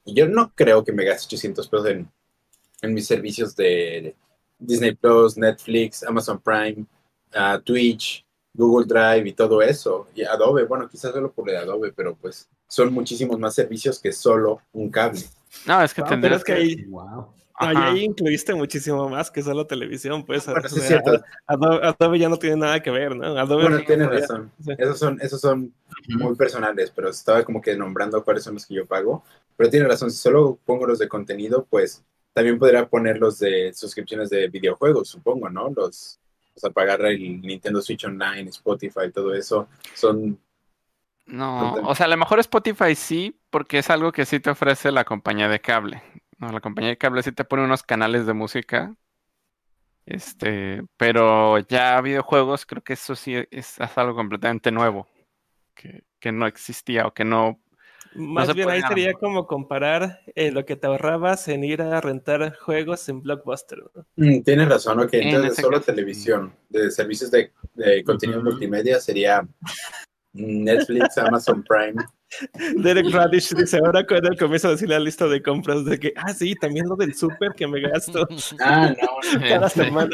Y 0.05 0.13
yo 0.13 0.27
no 0.27 0.53
creo 0.55 0.83
que 0.83 0.93
me 0.93 1.05
gaste 1.05 1.25
800 1.35 1.67
pesos 1.67 1.87
en, 1.87 2.09
en 2.81 2.93
mis 2.93 3.05
servicios 3.07 3.55
de 3.55 4.15
Disney 4.59 4.93
Plus, 4.95 5.37
Netflix, 5.37 6.03
Amazon 6.03 6.39
Prime, 6.39 6.85
ah, 7.33 7.59
Twitch, 7.63 8.25
Google 8.53 8.85
Drive 8.87 9.27
y 9.27 9.33
todo 9.33 9.61
eso. 9.61 10.07
Y 10.15 10.23
Adobe, 10.23 10.65
bueno, 10.65 10.87
quizás 10.89 11.13
solo 11.13 11.31
por 11.31 11.49
el 11.49 11.57
Adobe, 11.57 11.91
pero 11.93 12.15
pues 12.15 12.49
son 12.67 12.93
muchísimos 12.93 13.39
más 13.39 13.55
servicios 13.55 13.99
que 13.99 14.11
solo 14.11 14.61
un 14.73 14.89
cable. 14.91 15.21
No, 15.65 15.81
es 15.81 15.93
que 15.93 16.03
pero 16.03 16.09
tendrías 16.09 16.37
es 16.39 16.43
que 16.43 16.53
que... 16.53 16.59
ahí, 16.59 16.85
Wow. 16.85 17.33
ahí, 17.55 17.75
Ajá. 17.75 17.87
ahí 17.89 18.03
incluiste 18.05 18.53
muchísimo 18.53 19.09
más 19.09 19.31
que 19.31 19.41
solo 19.41 19.65
televisión, 19.67 20.25
pues. 20.25 20.45
Bueno, 20.45 20.61
o 20.65 20.69
sea. 20.69 21.01
Adobe, 21.47 21.87
Adobe 21.87 22.19
ya 22.19 22.29
no 22.29 22.37
tiene 22.37 22.57
nada 22.57 22.81
que 22.81 22.91
ver, 22.91 23.15
¿no? 23.15 23.25
Adobe 23.37 23.63
Bueno, 23.63 23.81
tienes 23.85 24.09
razón. 24.09 24.51
sí. 24.63 24.71
Esos 24.77 24.99
son, 24.99 25.19
esos 25.21 25.41
son 25.41 25.73
muy 26.07 26.35
personales, 26.35 26.91
pero 26.95 27.09
estaba 27.09 27.43
como 27.43 27.61
que 27.61 27.75
nombrando 27.75 28.23
cuáles 28.23 28.43
son 28.43 28.55
los 28.55 28.65
que 28.65 28.75
yo 28.75 28.85
pago. 28.85 29.23
Pero 29.57 29.69
tiene 29.69 29.87
razón, 29.87 30.11
si 30.11 30.17
solo 30.17 30.57
pongo 30.65 30.85
los 30.85 30.99
de 30.99 31.07
contenido, 31.09 31.65
pues 31.69 32.03
también 32.33 32.59
podría 32.59 32.87
poner 32.87 33.17
los 33.17 33.39
de 33.39 33.73
suscripciones 33.73 34.29
de 34.29 34.47
videojuegos, 34.47 35.09
supongo, 35.09 35.49
¿no? 35.49 35.69
Los, 35.69 36.19
o 36.55 36.59
sea, 36.59 36.69
pagar 36.69 37.05
el 37.05 37.41
Nintendo 37.41 37.81
Switch 37.81 38.05
Online, 38.05 38.49
Spotify, 38.49 39.11
todo 39.13 39.33
eso, 39.33 39.67
son... 39.95 40.39
No, 41.25 41.75
o 41.75 41.93
sea, 41.93 42.07
a 42.07 42.09
lo 42.09 42.17
mejor 42.17 42.39
Spotify 42.39 42.95
sí, 42.95 43.39
porque 43.51 43.77
es 43.77 43.89
algo 43.91 44.11
que 44.11 44.25
sí 44.25 44.39
te 44.39 44.49
ofrece 44.49 44.91
la 44.91 45.05
compañía 45.05 45.47
de 45.47 45.61
cable. 45.61 46.01
¿no? 46.39 46.51
La 46.51 46.59
compañía 46.59 46.89
de 46.89 46.97
cable 46.97 47.21
sí 47.21 47.31
te 47.31 47.45
pone 47.45 47.63
unos 47.63 47.83
canales 47.83 48.25
de 48.25 48.33
música. 48.33 48.95
Este, 50.07 50.81
pero 50.97 51.59
ya 51.59 52.01
videojuegos, 52.01 52.65
creo 52.65 52.81
que 52.81 52.93
eso 52.93 53.15
sí 53.15 53.35
es, 53.51 53.79
es 53.79 53.97
algo 53.97 54.15
completamente 54.15 54.71
nuevo. 54.71 55.07
Que, 55.75 56.03
que 56.19 56.31
no 56.31 56.47
existía 56.47 57.05
o 57.05 57.13
que 57.13 57.25
no. 57.25 57.61
Más 58.15 58.47
se 58.47 58.53
bien 58.53 58.65
puede 58.65 58.77
ahí 58.77 58.83
sería 58.87 59.13
como 59.13 59.45
comparar 59.45 60.21
eh, 60.35 60.51
lo 60.51 60.65
que 60.65 60.75
te 60.75 60.87
ahorrabas 60.87 61.47
en 61.47 61.63
ir 61.63 61.81
a 61.81 62.01
rentar 62.01 62.55
juegos 62.57 63.07
en 63.09 63.21
Blockbuster. 63.21 63.79
¿no? 63.93 64.05
Mm, 64.15 64.41
tienes 64.41 64.67
razón, 64.67 64.99
ok, 64.99 65.13
En 65.13 65.27
entonces 65.27 65.53
ese 65.53 65.61
solo 65.61 65.77
caso, 65.77 65.91
televisión, 65.91 66.53
de 66.69 66.91
servicios 66.91 67.31
de, 67.31 67.51
de 67.75 68.03
contenido 68.03 68.41
multimedia 68.41 68.99
sería 68.99 69.47
Netflix, 70.33 71.17
Amazon 71.17 71.63
Prime, 71.63 72.03
Derek 72.77 73.09
Radish 73.11 73.53
dice, 73.55 73.77
ahora 73.83 74.05
cuando 74.05 74.29
comienza 74.37 74.67
a 74.67 74.71
decir 74.71 74.87
la 74.89 74.99
lista 74.99 75.27
de 75.27 75.41
compras 75.41 75.83
de 75.85 75.99
que, 75.99 76.13
ah, 76.15 76.33
sí, 76.33 76.53
también 76.55 76.87
lo 76.87 76.95
del 76.95 77.15
súper 77.15 77.53
que 77.55 77.67
me 77.67 77.81
gasto 77.81 78.27
Ah, 78.59 78.93
no. 79.01 79.39
cada 79.49 79.69
Sí. 79.69 79.79
semana. 79.81 80.09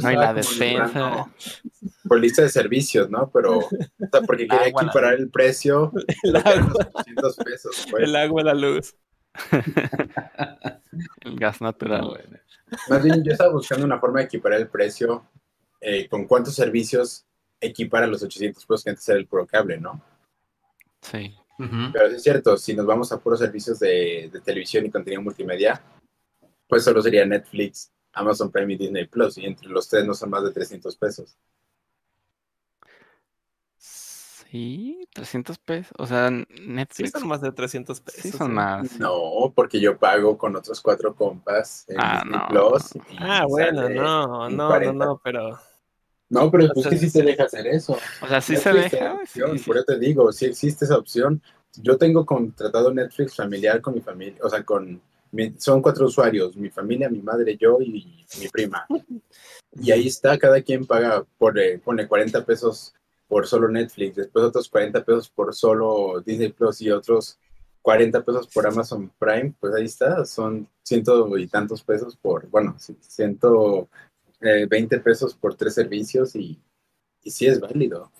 No 0.00 0.08
hay 0.08 0.16
la 0.16 0.34
despensa. 0.34 1.26
Por 2.08 2.20
lista 2.20 2.42
de 2.42 2.48
servicios, 2.50 3.10
¿no? 3.10 3.30
Pero, 3.32 3.58
o 3.58 3.68
sea, 3.68 4.20
porque 4.26 4.46
quería 4.46 4.66
Agua, 4.66 4.82
la- 4.82 4.88
equiparar 4.88 5.14
el 5.14 5.28
precio 5.30 5.92
El 6.22 6.32
de 6.34 6.38
agua, 6.38 6.54
los 6.56 6.86
800 6.94 7.36
pesos. 7.36 7.86
pues. 7.90 8.02
el 8.04 8.16
agua, 8.16 8.42
la 8.44 8.54
luz. 8.54 8.94
El 11.22 11.36
gas 11.38 11.60
natural. 11.60 12.18
Más 12.88 13.02
bien, 13.02 13.22
yo 13.24 13.32
estaba 13.32 13.52
buscando 13.52 13.84
una 13.84 13.98
forma 13.98 14.20
de 14.20 14.26
equiparar 14.26 14.60
el 14.60 14.68
precio 14.68 15.24
eh, 15.80 16.08
con 16.08 16.26
cuántos 16.26 16.54
servicios 16.54 17.26
equipara 17.60 18.06
los 18.06 18.22
800 18.22 18.64
pesos 18.64 18.84
que 18.84 18.90
antes 18.90 19.08
era 19.08 19.18
el 19.18 19.26
puro 19.26 19.46
cable, 19.46 19.78
¿no? 19.78 20.02
Sí. 21.02 21.36
Pero 21.92 22.08
sí 22.08 22.16
es 22.16 22.22
cierto, 22.22 22.56
si 22.56 22.74
nos 22.74 22.86
vamos 22.86 23.12
a 23.12 23.18
puros 23.20 23.38
servicios 23.38 23.78
de, 23.78 24.30
de 24.32 24.40
televisión 24.40 24.84
y 24.86 24.90
contenido 24.90 25.22
multimedia, 25.22 25.80
pues 26.66 26.82
solo 26.82 27.00
sería 27.02 27.24
Netflix, 27.26 27.92
Amazon 28.14 28.50
Prime 28.50 28.72
y 28.72 28.76
Disney 28.78 29.06
Plus, 29.06 29.38
y 29.38 29.44
entre 29.46 29.68
los 29.68 29.88
tres 29.88 30.04
no 30.04 30.14
son 30.14 30.30
más 30.30 30.42
de 30.42 30.50
300 30.52 30.96
pesos. 30.96 31.36
Sí, 33.76 35.08
300 35.14 35.58
pesos. 35.58 35.92
O 35.98 36.06
sea, 36.06 36.28
Sí, 36.28 36.44
Netflix. 36.66 37.10
son 37.12 37.26
más 37.28 37.40
de 37.40 37.52
300 37.52 38.00
pesos. 38.00 38.20
Sí, 38.22 38.30
son 38.32 38.50
¿eh? 38.50 38.54
más. 38.54 38.88
sí. 38.90 38.98
No, 38.98 39.52
porque 39.54 39.80
yo 39.80 39.96
pago 39.98 40.36
con 40.36 40.54
otros 40.56 40.80
cuatro 40.80 41.14
compas 41.14 41.84
en 41.88 41.96
Ah, 42.00 42.22
Disney 42.24 42.40
no. 42.40 42.48
Plus. 42.48 42.82
Ah, 43.18 43.44
bueno, 43.48 43.88
no, 43.88 44.46
en 44.48 44.56
no, 44.56 44.66
no, 44.66 44.68
40. 44.68 45.62
No, 46.32 46.50
pero 46.50 46.64
pero 46.64 46.74
pues 46.74 46.86
que 46.88 46.98
sí 46.98 47.10
se 47.10 47.22
deja 47.22 47.44
hacer 47.44 47.66
eso. 47.66 47.98
O 48.20 48.26
sea, 48.26 48.40
sí 48.40 48.56
se 48.56 48.72
Netflix 48.72 48.92
deja. 48.92 49.10
sí, 49.12 49.22
opción, 49.22 49.58
sí. 49.58 49.64
Por 49.64 49.76
eso 49.76 49.84
te 49.86 49.98
digo, 49.98 50.32
sí 50.32 50.46
existe 50.46 50.84
esa 50.84 50.96
opción. 50.98 51.42
Yo 51.76 51.96
tengo 51.96 52.24
contratado 52.26 52.92
Netflix 52.92 53.34
familiar 53.36 53.80
con 53.80 53.94
mi 53.94 54.00
familia, 54.00 54.38
o 54.42 54.48
sea, 54.50 54.62
con 54.64 55.00
mi- 55.30 55.54
son 55.58 55.80
cuatro 55.80 56.06
usuarios, 56.06 56.56
mi 56.56 56.70
familia, 56.70 57.08
mi 57.08 57.20
madre, 57.20 57.56
yo 57.56 57.78
y 57.80 58.26
mi 58.40 58.48
prima. 58.48 58.86
Y 59.80 59.90
ahí 59.90 60.06
está, 60.06 60.38
cada 60.38 60.60
quien 60.60 60.86
paga 60.86 61.24
por, 61.38 61.58
eh, 61.58 61.78
pone 61.78 62.06
40 62.06 62.44
pesos 62.44 62.94
por 63.26 63.46
solo 63.46 63.68
Netflix, 63.68 64.16
después 64.16 64.44
otros 64.44 64.68
40 64.68 65.02
pesos 65.02 65.30
por 65.30 65.54
solo 65.54 66.20
Disney 66.24 66.52
Plus 66.52 66.82
y 66.82 66.90
otros 66.90 67.38
40 67.80 68.22
pesos 68.22 68.46
por 68.48 68.66
Amazon 68.66 69.10
Prime, 69.18 69.54
pues 69.58 69.74
ahí 69.74 69.86
está, 69.86 70.24
son 70.26 70.68
ciento 70.82 71.36
y 71.38 71.46
tantos 71.48 71.82
pesos 71.82 72.16
por, 72.16 72.46
bueno, 72.48 72.76
ciento 73.00 73.88
eh, 74.42 74.66
20 74.68 75.00
pesos 75.00 75.34
por 75.34 75.54
tres 75.56 75.74
servicios 75.74 76.34
y, 76.36 76.60
y 77.22 77.30
sí 77.30 77.46
es 77.46 77.60
válido. 77.60 78.12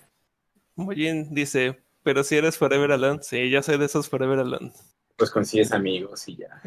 Mollín 0.75 1.33
dice, 1.33 1.79
pero 2.03 2.23
si 2.23 2.35
eres 2.35 2.57
Forever 2.59 2.91
Alone, 2.91 3.19
sí, 3.23 3.49
yo 3.49 3.63
soy 3.63 3.77
de 3.79 3.85
esos 3.85 4.07
Forever 4.07 4.37
Alone. 4.39 4.71
Pues 5.17 5.29
consigues 5.31 5.71
amigos 5.71 6.27
y 6.27 6.37
ya. 6.37 6.61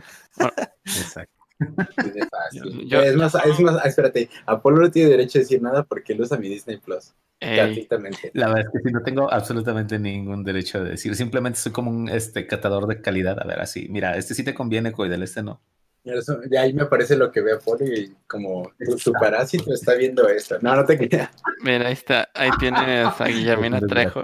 Exacto. 0.84 1.32
así 1.76 2.10
de 2.10 2.26
fácil. 2.26 2.86
Yo- 2.88 3.00
es 3.00 3.16
más, 3.16 3.34
es 3.34 3.60
más, 3.60 3.76
ah, 3.82 3.88
espérate, 3.88 4.28
Apolo 4.46 4.78
no 4.82 4.90
tiene 4.90 5.10
derecho 5.10 5.38
a 5.38 5.42
decir 5.42 5.60
nada 5.62 5.84
porque 5.84 6.12
él 6.12 6.20
usa 6.20 6.38
mi 6.38 6.48
Disney 6.48 6.78
Plus. 6.78 7.14
Ey, 7.40 7.56
Gratuitamente. 7.56 8.30
La 8.34 8.48
verdad 8.48 8.64
es 8.66 8.72
que 8.72 8.88
sí, 8.88 8.92
no 8.94 9.02
tengo 9.02 9.30
absolutamente 9.32 9.98
ningún 9.98 10.42
derecho 10.44 10.82
de 10.82 10.90
decir. 10.90 11.14
Simplemente 11.16 11.58
soy 11.58 11.72
como 11.72 11.90
un 11.90 12.08
este, 12.08 12.46
catador 12.46 12.86
de 12.86 13.00
calidad. 13.02 13.38
A 13.40 13.46
ver, 13.46 13.60
así, 13.60 13.88
mira, 13.90 14.16
este 14.16 14.34
sí 14.34 14.44
te 14.44 14.54
conviene, 14.54 14.92
Coidel, 14.92 15.22
este 15.22 15.42
no. 15.42 15.60
Eso, 16.06 16.36
de 16.36 16.58
ahí 16.58 16.72
me 16.72 16.82
aparece 16.82 17.16
lo 17.16 17.32
que 17.32 17.40
ve 17.40 17.54
Apolo 17.54 17.84
y 17.84 18.14
como 18.28 18.70
tu 19.02 19.12
parásito 19.12 19.72
está 19.74 19.94
viendo 19.94 20.28
esto. 20.28 20.56
No, 20.60 20.76
no 20.76 20.84
te 20.84 20.96
creas. 20.96 21.30
mira, 21.62 21.88
ahí 21.88 21.92
está. 21.92 22.28
Ahí 22.34 22.50
tienes 22.58 23.20
a 23.20 23.24
Guillermina 23.26 23.80
Trejo. 23.80 24.22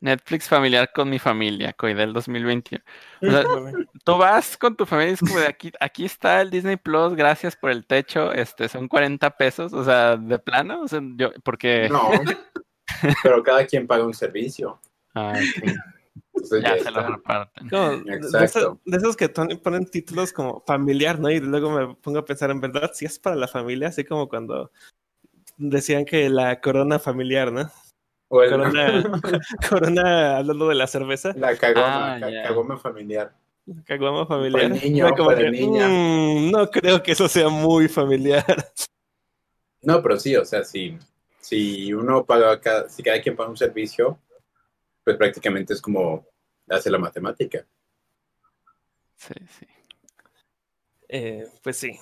Netflix 0.00 0.48
familiar 0.48 0.90
con 0.92 1.08
mi 1.08 1.18
familia, 1.18 1.72
Coidel 1.72 2.12
2021. 2.12 2.82
O 3.22 3.30
sea, 3.30 3.44
tú 4.04 4.18
vas 4.18 4.56
con 4.56 4.76
tu 4.76 4.84
familia 4.84 5.12
y 5.12 5.14
es 5.14 5.20
como 5.20 5.38
de 5.38 5.46
aquí, 5.46 5.72
aquí 5.80 6.04
está 6.04 6.42
el 6.42 6.50
Disney 6.50 6.76
Plus, 6.76 7.14
gracias 7.14 7.56
por 7.56 7.70
el 7.70 7.86
techo, 7.86 8.30
este, 8.32 8.68
son 8.68 8.88
40 8.88 9.30
pesos, 9.38 9.72
o 9.72 9.84
sea, 9.84 10.16
de 10.16 10.38
plano, 10.38 10.82
o 10.82 10.88
sea, 10.88 11.00
yo, 11.16 11.32
porque 11.42 11.88
No. 11.90 12.10
Pero 13.22 13.42
cada 13.42 13.66
quien 13.66 13.86
paga 13.86 14.04
un 14.04 14.14
servicio. 14.14 14.80
Ah, 15.14 15.32
ok, 15.34 15.72
Entonces 16.36 16.62
ya 16.62 16.76
ya 16.76 16.84
se 16.84 16.90
lo 16.90 17.02
reparten. 17.02 17.68
Como 17.68 17.90
de, 17.96 18.44
esos, 18.44 18.76
de 18.84 18.96
esos 18.96 19.16
que 19.16 19.28
ponen 19.28 19.86
títulos 19.90 20.32
como 20.32 20.62
familiar, 20.66 21.18
¿no? 21.18 21.30
Y 21.30 21.40
luego 21.40 21.70
me 21.70 21.94
pongo 21.96 22.18
a 22.18 22.24
pensar, 22.24 22.50
en 22.50 22.60
verdad, 22.60 22.90
si 22.94 23.04
es 23.06 23.18
para 23.18 23.34
la 23.36 23.48
familia, 23.48 23.88
así 23.88 24.04
como 24.04 24.28
cuando 24.28 24.70
decían 25.56 26.04
que 26.04 26.28
la 26.28 26.60
corona 26.60 26.98
familiar, 26.98 27.50
¿no? 27.52 27.70
O 28.28 28.42
el- 28.42 28.50
Corona, 28.50 29.02
corona 29.70 30.36
hablando 30.38 30.68
de 30.68 30.74
la 30.74 30.86
cerveza, 30.86 31.32
la 31.36 31.56
cagoma, 31.56 32.14
Ah, 32.16 32.20
ca- 32.20 32.30
ya. 32.30 32.42
cagoma 32.42 32.76
familiar. 32.76 33.32
caguama 33.84 34.26
familiar. 34.26 34.52
Para 34.52 34.74
el 34.74 34.80
niño, 34.82 35.08
como 35.16 35.26
para 35.30 35.38
que, 35.38 35.46
el 35.46 35.52
niño. 35.52 35.88
"Mm, 35.88 36.50
no 36.52 36.70
creo 36.70 37.02
que 37.02 37.12
eso 37.12 37.28
sea 37.28 37.48
muy 37.48 37.88
familiar. 37.88 38.44
No, 39.82 40.02
pero 40.02 40.18
sí, 40.18 40.34
o 40.36 40.44
sea, 40.44 40.64
si, 40.64 40.98
si 41.40 41.92
uno 41.92 42.24
paga, 42.24 42.60
cada, 42.60 42.88
si 42.88 43.02
cada 43.02 43.20
quien 43.20 43.36
paga 43.36 43.50
un 43.50 43.56
servicio, 43.56 44.18
pues 45.06 45.16
prácticamente 45.18 45.72
es 45.72 45.80
como 45.80 46.26
hace 46.68 46.90
la 46.90 46.98
matemática. 46.98 47.64
Sí, 49.14 49.34
sí. 49.56 49.66
Eh, 51.08 51.46
pues 51.62 51.76
sí. 51.76 51.92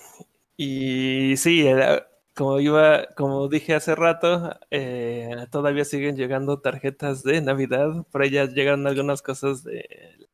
Y 0.57 1.37
sí, 1.37 1.67
era- 1.67 2.09
como 2.35 2.59
iba, 2.59 3.05
como 3.15 3.47
dije 3.47 3.75
hace 3.75 3.93
rato, 3.93 4.59
eh, 4.71 5.45
todavía 5.51 5.85
siguen 5.85 6.17
llegando 6.17 6.59
tarjetas 6.61 7.21
de 7.21 7.41
Navidad. 7.41 8.07
Por 8.11 8.23
ahí 8.23 8.31
ya 8.31 8.45
llegaron 8.45 8.87
algunas 8.87 9.21
cosas 9.21 9.63
de- 9.63 10.27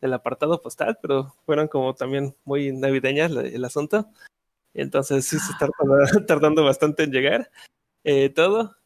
del 0.00 0.12
apartado 0.12 0.60
postal, 0.60 0.98
pero 1.00 1.32
fueron 1.46 1.68
como 1.68 1.94
también 1.94 2.34
muy 2.44 2.72
navideñas 2.72 3.30
el 3.30 3.64
asunto. 3.64 4.10
Entonces 4.74 5.26
sí 5.26 5.38
se 5.38 5.52
está 5.52 5.68
tardando, 5.68 5.96
tardando 6.26 6.64
bastante 6.64 7.04
en 7.04 7.12
llegar. 7.12 7.50
Eh, 8.02 8.30
todo. 8.30 8.76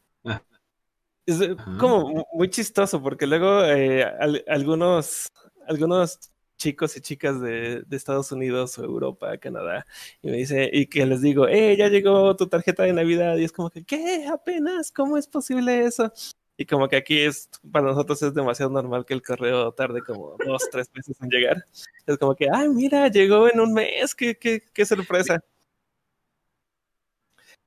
Es 1.31 1.39
eh, 1.41 1.55
Ajá. 1.57 1.77
como 1.79 2.01
mu- 2.09 2.25
muy 2.33 2.49
chistoso 2.49 3.01
porque 3.01 3.25
luego 3.27 3.63
eh, 3.65 4.03
al- 4.03 4.43
algunos, 4.47 5.27
algunos 5.67 6.19
chicos 6.57 6.95
y 6.97 7.01
chicas 7.01 7.39
de, 7.41 7.81
de 7.83 7.97
Estados 7.97 8.31
Unidos 8.31 8.77
o 8.77 8.83
Europa, 8.83 9.37
Canadá, 9.37 9.85
y 10.21 10.29
me 10.29 10.37
dice, 10.37 10.69
y 10.71 10.85
que 10.87 11.05
les 11.05 11.21
digo, 11.21 11.47
eh, 11.47 11.75
ya 11.77 11.87
llegó 11.87 12.35
tu 12.35 12.47
tarjeta 12.47 12.83
de 12.83 12.93
Navidad, 12.93 13.37
y 13.37 13.45
es 13.45 13.51
como 13.51 13.69
que, 13.71 13.83
¿qué? 13.83 14.27
¿Apenas? 14.31 14.91
¿Cómo 14.91 15.17
es 15.17 15.27
posible 15.27 15.85
eso? 15.85 16.11
Y 16.57 16.65
como 16.65 16.87
que 16.87 16.97
aquí 16.97 17.19
es, 17.19 17.49
para 17.71 17.85
nosotros 17.87 18.21
es 18.21 18.33
demasiado 18.35 18.71
normal 18.71 19.05
que 19.05 19.13
el 19.15 19.23
correo 19.23 19.71
tarde 19.71 20.01
como 20.03 20.37
dos, 20.45 20.61
tres 20.71 20.91
meses 20.93 21.17
en 21.21 21.29
llegar. 21.29 21.65
Es 22.05 22.17
como 22.19 22.35
que, 22.35 22.47
ay, 22.53 22.69
mira, 22.69 23.07
llegó 23.07 23.49
en 23.49 23.59
un 23.59 23.73
mes, 23.73 24.13
qué, 24.13 24.35
qué, 24.37 24.61
qué 24.73 24.85
sorpresa. 24.85 25.41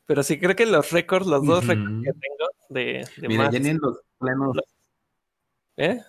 Pero 0.07 0.23
sí, 0.23 0.39
creo 0.39 0.55
que 0.55 0.67
los 0.67 0.91
récords, 0.93 1.27
los 1.27 1.45
dos 1.47 1.65
Ujú. 1.65 1.69
récords 1.69 1.95
que 2.05 2.13
tengo 2.13 2.51
de, 2.69 3.07
de 3.17 3.29
Mira, 3.29 3.45
más, 3.45 3.53
ya 3.53 3.61
ni 3.61 3.69
en 3.71 3.79
los 3.81 4.01
plenos. 4.19 4.57
¿eh? 5.77 6.01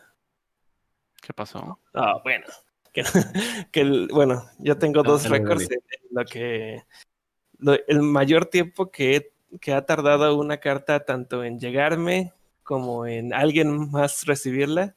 ¿Qué 1.22 1.34
pasó? 1.34 1.80
Ah, 1.94 2.20
bueno. 2.24 2.46
Que, 2.94 3.04
que 3.72 3.82
el- 3.82 4.08
bueno, 4.12 4.46
yo 4.60 4.78
tengo 4.78 5.04
No, 5.04 5.12
dos 5.12 5.30
récords 5.30 5.70
en 5.70 5.80
lo 6.12 6.26
que 6.26 6.84
lo- 7.58 7.78
el 7.88 8.02
mayor 8.02 8.46
tiempo 8.46 8.92
que, 8.92 9.34
que 9.60 9.74
ha 9.74 9.86
tardado 9.86 10.36
una 10.38 10.58
carta 10.60 11.06
tanto 11.06 11.44
en 11.44 11.60
llegarme 11.60 12.34
como 12.64 13.06
en 13.06 13.34
alguien 13.34 13.92
más 13.92 14.26
recibirla 14.26 14.96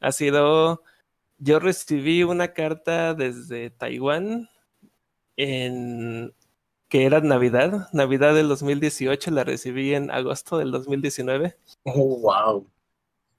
ha 0.00 0.12
sido 0.12 0.82
yo 1.38 1.58
recibí 1.58 2.22
una 2.22 2.52
carta 2.52 3.14
desde 3.14 3.70
Taiwán 3.70 4.48
en 5.36 6.32
que 6.90 7.06
era 7.06 7.20
Navidad, 7.20 7.88
Navidad 7.92 8.34
del 8.34 8.48
2018, 8.48 9.30
la 9.30 9.44
recibí 9.44 9.94
en 9.94 10.10
agosto 10.10 10.58
del 10.58 10.72
2019. 10.72 11.56
Oh, 11.84 12.18
wow. 12.18 12.66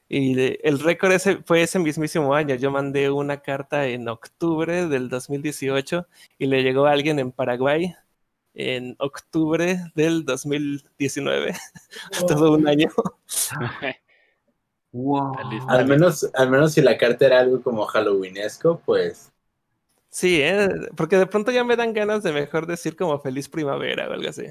Y 0.08 0.58
el 0.68 0.80
récord 0.80 1.12
ese 1.12 1.38
fue 1.44 1.62
ese 1.62 1.78
mismísimo 1.78 2.34
año. 2.34 2.56
Yo 2.56 2.72
mandé 2.72 3.12
una 3.12 3.42
carta 3.42 3.88
en 3.88 4.08
octubre 4.08 4.88
del 4.88 5.10
2018 5.10 6.08
y 6.38 6.46
le 6.48 6.64
llegó 6.64 6.86
a 6.86 6.92
alguien 6.92 7.20
en 7.20 7.34
Paraguay 7.34 7.94
en 8.54 8.96
octubre 9.00 9.80
del 9.96 10.24
2019. 10.24 11.54
Todo 12.28 12.54
un 12.54 12.68
año. 12.68 12.90
Wow. 14.94 15.32
Al 15.70 15.88
menos, 15.88 16.30
al 16.34 16.50
menos 16.50 16.74
si 16.74 16.82
la 16.82 16.98
carta 16.98 17.26
era 17.26 17.40
algo 17.40 17.62
como 17.62 17.86
halloweenesco, 17.86 18.82
pues 18.86 19.32
Sí, 20.12 20.42
¿eh? 20.42 20.70
porque 20.98 21.18
de 21.18 21.26
pronto 21.26 21.52
ya 21.52 21.64
me 21.64 21.76
dan 21.78 21.94
ganas 21.94 22.22
de 22.22 22.34
mejor 22.34 22.68
decir 22.68 22.96
como 22.98 23.18
feliz 23.20 23.48
primavera 23.50 24.10
o 24.10 24.14
algo 24.14 24.30
así. 24.30 24.46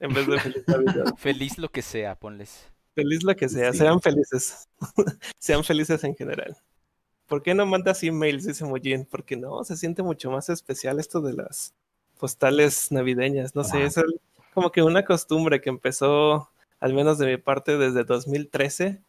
En 0.00 0.12
vez 0.12 0.26
de 0.26 0.40
feliz 0.40 0.64
Navidad. 0.66 1.04
Feliz 1.18 1.58
lo 1.58 1.68
que 1.70 1.82
sea, 1.82 2.16
ponles. 2.16 2.68
Feliz 2.96 3.22
lo 3.22 3.36
que 3.36 3.48
sea, 3.48 3.72
Sí. 3.72 3.78
sean 3.78 4.00
felices. 4.00 4.68
sean 5.38 5.62
felices 5.62 6.02
en 6.02 6.16
general. 6.16 6.56
¿Por 7.28 7.42
qué 7.42 7.54
no 7.54 7.64
mandas 7.66 8.02
emails? 8.02 8.44
Dice 8.44 8.64
Mollín. 8.64 9.06
Porque 9.08 9.36
no, 9.36 9.62
se 9.62 9.76
siente 9.76 10.02
mucho 10.02 10.30
más 10.32 10.48
especial 10.48 10.98
esto 10.98 11.20
de 11.20 11.34
las 11.34 11.74
postales 12.18 12.90
navideñas. 12.90 13.54
No 13.54 13.62
sé, 13.62 13.84
es 13.84 13.96
el- 13.98 14.20
como 14.54 14.72
que 14.72 14.82
una 14.82 15.04
costumbre 15.04 15.60
que 15.60 15.68
empezó, 15.68 16.50
al 16.80 16.92
menos 16.94 17.18
de 17.18 17.26
mi 17.26 17.36
parte, 17.36 17.76
desde 17.78 18.02
2013. 18.04 19.00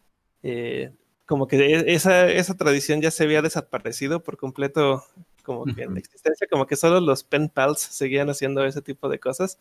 eh, 0.44 0.92
como 1.26 1.48
que 1.48 1.58
e, 1.58 1.94
esa, 1.94 2.28
esa 2.28 2.56
tradición 2.58 3.02
ya 3.02 3.12
se 3.12 3.24
había 3.24 3.42
desaparecido 3.42 4.22
por 4.24 4.38
completo, 4.38 5.04
como 5.44 5.66
que 5.66 5.84
en 5.84 5.94
la 5.94 6.00
existencia, 6.00 6.48
como 6.50 6.68
que 6.68 6.76
solo 6.76 7.00
los 7.00 7.24
pen 7.24 7.50
pals 7.50 7.80
seguían 7.80 8.30
haciendo 8.30 8.64
ese 8.66 8.82
tipo 8.82 9.10
de 9.10 9.20
cosas. 9.20 9.60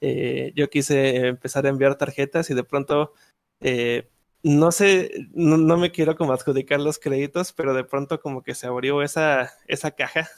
Eh, 0.00 0.52
yo 0.54 0.68
quise 0.70 1.28
empezar 1.28 1.66
a 1.66 1.70
enviar 1.70 1.96
tarjetas 1.96 2.50
y 2.50 2.54
de 2.54 2.64
pronto, 2.64 3.12
eh, 3.60 4.08
no 4.42 4.72
sé, 4.72 5.28
no, 5.32 5.56
no 5.56 5.76
me 5.76 5.92
quiero 5.92 6.16
como 6.16 6.32
adjudicar 6.32 6.80
los 6.80 6.98
créditos, 6.98 7.52
pero 7.52 7.74
de 7.74 7.84
pronto 7.84 8.20
como 8.20 8.42
que 8.42 8.54
se 8.54 8.66
abrió 8.66 9.02
esa, 9.02 9.52
esa 9.66 9.92
caja 9.92 10.28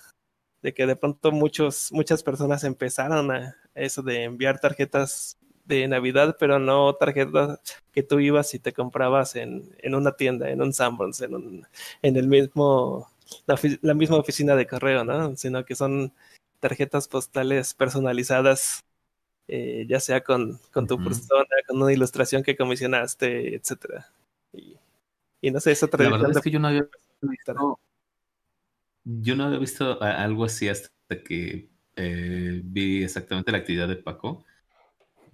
de 0.63 0.75
que 0.75 0.87
de 0.87 0.97
pronto 0.97 1.33
muchos, 1.33 1.93
muchas 1.93 2.23
personas 2.23 2.65
empezaron 2.65 3.31
a 3.31 3.57
eso 3.75 4.03
de 4.03 4.25
enviar 4.25 4.61
tarjetas 4.61 5.39
de 5.65 5.87
Navidad, 5.89 6.37
pero 6.39 6.59
no 6.59 6.95
tarjetas 6.95 7.61
que 7.93 8.03
tú 8.03 8.21
ibas 8.21 8.55
y 8.55 8.59
te 8.59 8.73
comprabas 8.73 9.37
en, 9.37 9.75
en 9.79 9.95
una 9.95 10.13
tienda, 10.13 10.51
en 10.51 10.63
un 10.63 10.73
Sanborns, 10.73 11.21
en, 11.21 11.35
un, 11.35 11.67
en 12.03 12.17
el 12.17 12.29
mismo, 12.29 13.11
la, 13.47 13.59
la 13.83 13.95
misma 13.95 14.17
oficina 14.17 14.55
de 14.57 14.67
correo, 14.67 15.05
¿no? 15.05 15.37
Sino 15.37 15.65
que 15.65 15.75
son 15.75 16.13
tarjetas 16.61 17.09
postales 17.09 17.75
personalizadas, 17.75 18.85
eh, 19.49 19.87
ya 19.89 20.01
sea 20.01 20.23
con, 20.23 20.59
con 20.73 20.87
tu 20.87 21.03
persona, 21.03 21.47
con 21.67 21.81
una 21.81 21.93
ilustración 21.93 22.43
que 22.43 22.57
comisionaste, 22.57 23.55
etcétera. 23.55 24.11
Y, 24.53 24.77
y 25.41 25.51
no 25.51 25.61
sé, 25.61 25.73
esa 25.73 25.87
La 25.87 25.91
tradición 25.91 26.21
verdad 26.21 26.37
es 26.37 26.43
que 26.43 26.51
yo 26.51 26.59
no 26.59 26.69
había 26.69 26.89
visto, 27.21 27.79
yo 29.05 29.37
no 29.37 29.45
había 29.45 29.59
visto 29.59 30.03
algo 30.03 30.45
así 30.45 30.69
hasta 30.69 30.91
que 31.25 31.69
eh, 31.95 32.61
vi 32.65 33.05
exactamente 33.05 33.53
la 33.53 33.59
actividad 33.59 33.89
de 33.89 33.97
Paco. 33.97 34.45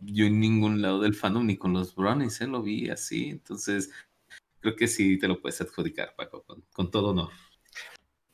Yo 0.00 0.26
en 0.26 0.40
ningún 0.40 0.82
lado 0.82 1.00
del 1.00 1.14
fandom, 1.14 1.46
ni 1.46 1.56
con 1.56 1.72
los 1.72 1.94
brownies, 1.94 2.40
¿eh? 2.40 2.46
lo 2.46 2.62
vi 2.62 2.90
así. 2.90 3.30
Entonces, 3.30 3.90
creo 4.60 4.74
que 4.74 4.88
sí 4.88 5.18
te 5.18 5.28
lo 5.28 5.40
puedes 5.40 5.60
adjudicar, 5.60 6.14
Paco, 6.16 6.42
con, 6.42 6.62
con 6.72 6.90
todo 6.90 7.10
honor. 7.10 7.30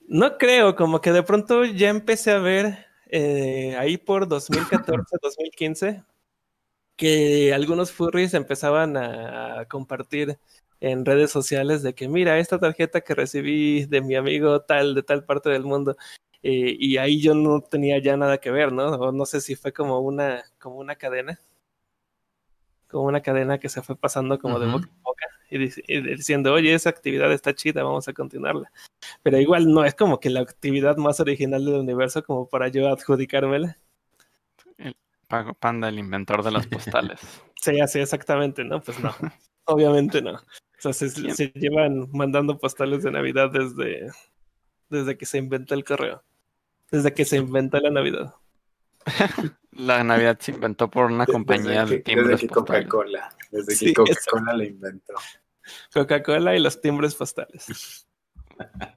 No 0.08 0.38
creo, 0.38 0.74
como 0.74 1.02
que 1.02 1.12
de 1.12 1.22
pronto 1.22 1.66
ya 1.66 1.90
empecé 1.90 2.30
a 2.30 2.38
ver 2.38 2.86
eh, 3.10 3.76
ahí 3.78 3.98
por 3.98 4.26
2014, 4.26 5.16
2015, 5.20 6.02
que 6.96 7.52
algunos 7.54 7.92
furries 7.92 8.34
empezaban 8.34 8.96
a 8.96 9.66
compartir 9.68 10.38
en 10.80 11.04
redes 11.04 11.30
sociales 11.30 11.82
de 11.82 11.94
que 11.94 12.08
mira 12.08 12.38
esta 12.38 12.58
tarjeta 12.58 13.02
que 13.02 13.14
recibí 13.14 13.84
de 13.84 14.00
mi 14.00 14.14
amigo 14.14 14.62
tal 14.62 14.94
de 14.94 15.02
tal 15.02 15.24
parte 15.24 15.50
del 15.50 15.64
mundo 15.64 15.96
eh, 16.42 16.76
y 16.78 16.96
ahí 16.98 17.20
yo 17.20 17.34
no 17.34 17.60
tenía 17.60 17.98
ya 17.98 18.16
nada 18.16 18.38
que 18.38 18.50
ver, 18.50 18.72
¿no? 18.72 18.86
O 18.92 19.12
no 19.12 19.26
sé 19.26 19.40
si 19.40 19.56
fue 19.56 19.72
como 19.72 20.00
una 20.00 20.44
como 20.58 20.76
una 20.76 20.96
cadena, 20.96 21.38
como 22.88 23.04
una 23.04 23.20
cadena 23.20 23.58
que 23.58 23.68
se 23.68 23.82
fue 23.82 23.96
pasando 23.96 24.38
como 24.38 24.58
de 24.58 24.66
boca 24.66 24.88
en 24.88 25.02
boca 25.02 25.26
y, 25.50 25.58
dic- 25.58 25.82
y 25.86 26.00
diciendo 26.16 26.52
oye 26.52 26.74
esa 26.74 26.90
actividad 26.90 27.32
está 27.32 27.54
chida, 27.54 27.82
vamos 27.82 28.08
a 28.08 28.12
continuarla. 28.12 28.70
Pero 29.22 29.38
igual 29.38 29.72
no 29.72 29.84
es 29.84 29.94
como 29.94 30.20
que 30.20 30.30
la 30.30 30.40
actividad 30.40 30.96
más 30.96 31.20
original 31.20 31.64
del 31.64 31.74
universo 31.74 32.22
como 32.24 32.48
para 32.48 32.68
yo 32.68 32.88
adjudicármela. 32.88 33.76
Pago 35.28 35.52
Panda, 35.54 35.88
el 35.88 35.98
inventor 35.98 36.42
de 36.42 36.50
las 36.50 36.66
postales. 36.68 37.20
Sí, 37.60 37.80
así 37.80 38.00
exactamente, 38.00 38.64
¿no? 38.64 38.80
Pues 38.80 38.98
no, 39.00 39.14
obviamente 39.64 40.22
no. 40.22 40.32
O 40.32 40.80
sea, 40.80 40.92
se, 40.92 41.10
se 41.10 41.48
llevan 41.54 42.08
mandando 42.12 42.56
postales 42.56 43.02
de 43.02 43.10
Navidad 43.10 43.50
desde, 43.50 44.10
desde 44.88 45.18
que 45.18 45.26
se 45.26 45.38
inventó 45.38 45.74
el 45.74 45.84
correo. 45.84 46.22
Desde 46.90 47.12
que 47.12 47.24
se 47.24 47.36
inventó 47.36 47.78
la 47.80 47.90
Navidad. 47.90 48.34
La 49.78 50.04
Navidad 50.04 50.38
se 50.40 50.52
inventó 50.52 50.90
por 50.90 51.06
una 51.06 51.24
compañía 51.24 51.82
desde 51.82 51.96
de 51.96 52.02
que, 52.02 52.14
timbres 52.14 52.28
desde 52.28 52.48
que 52.48 52.54
postales. 52.54 52.84
Coca-Cola, 52.88 53.28
desde 53.50 53.74
Sí, 53.74 53.86
que 53.86 53.94
Coca-Cola 53.94 54.52
la 54.54 54.64
inventó. 54.64 55.14
Coca-Cola 55.94 56.56
y 56.56 56.60
los 56.60 56.80
timbres 56.80 57.14
postales. 57.14 58.06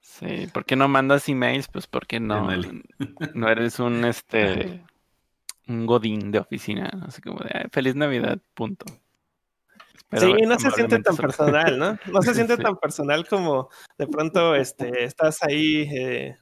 Sí, 0.00 0.46
¿por 0.52 0.64
qué 0.64 0.76
no 0.76 0.86
mandas 0.86 1.28
emails? 1.28 1.66
Pues 1.66 1.88
porque 1.88 2.20
no, 2.20 2.48
no 3.34 3.48
eres 3.48 3.80
un 3.80 4.04
este 4.04 4.84
un 5.66 5.84
godín 5.86 6.30
de 6.30 6.38
oficina, 6.38 6.90
así 7.06 7.20
como 7.22 7.40
de 7.40 7.50
"Ay, 7.54 7.64
feliz 7.72 7.96
Navidad, 7.96 8.38
punto. 8.54 8.84
Espero 10.12 10.36
sí, 10.36 10.42
no 10.46 10.58
se 10.60 10.70
siente 10.70 11.00
tan 11.00 11.16
so- 11.16 11.22
personal, 11.22 11.76
¿no? 11.78 11.98
No 12.12 12.22
se 12.22 12.34
siente 12.34 12.54
Sí. 12.56 12.62
tan 12.62 12.76
personal 12.76 13.26
como 13.26 13.68
de 13.98 14.06
pronto 14.06 14.54
este, 14.54 15.02
estás 15.04 15.42
ahí, 15.42 15.88
eh, 15.92 16.36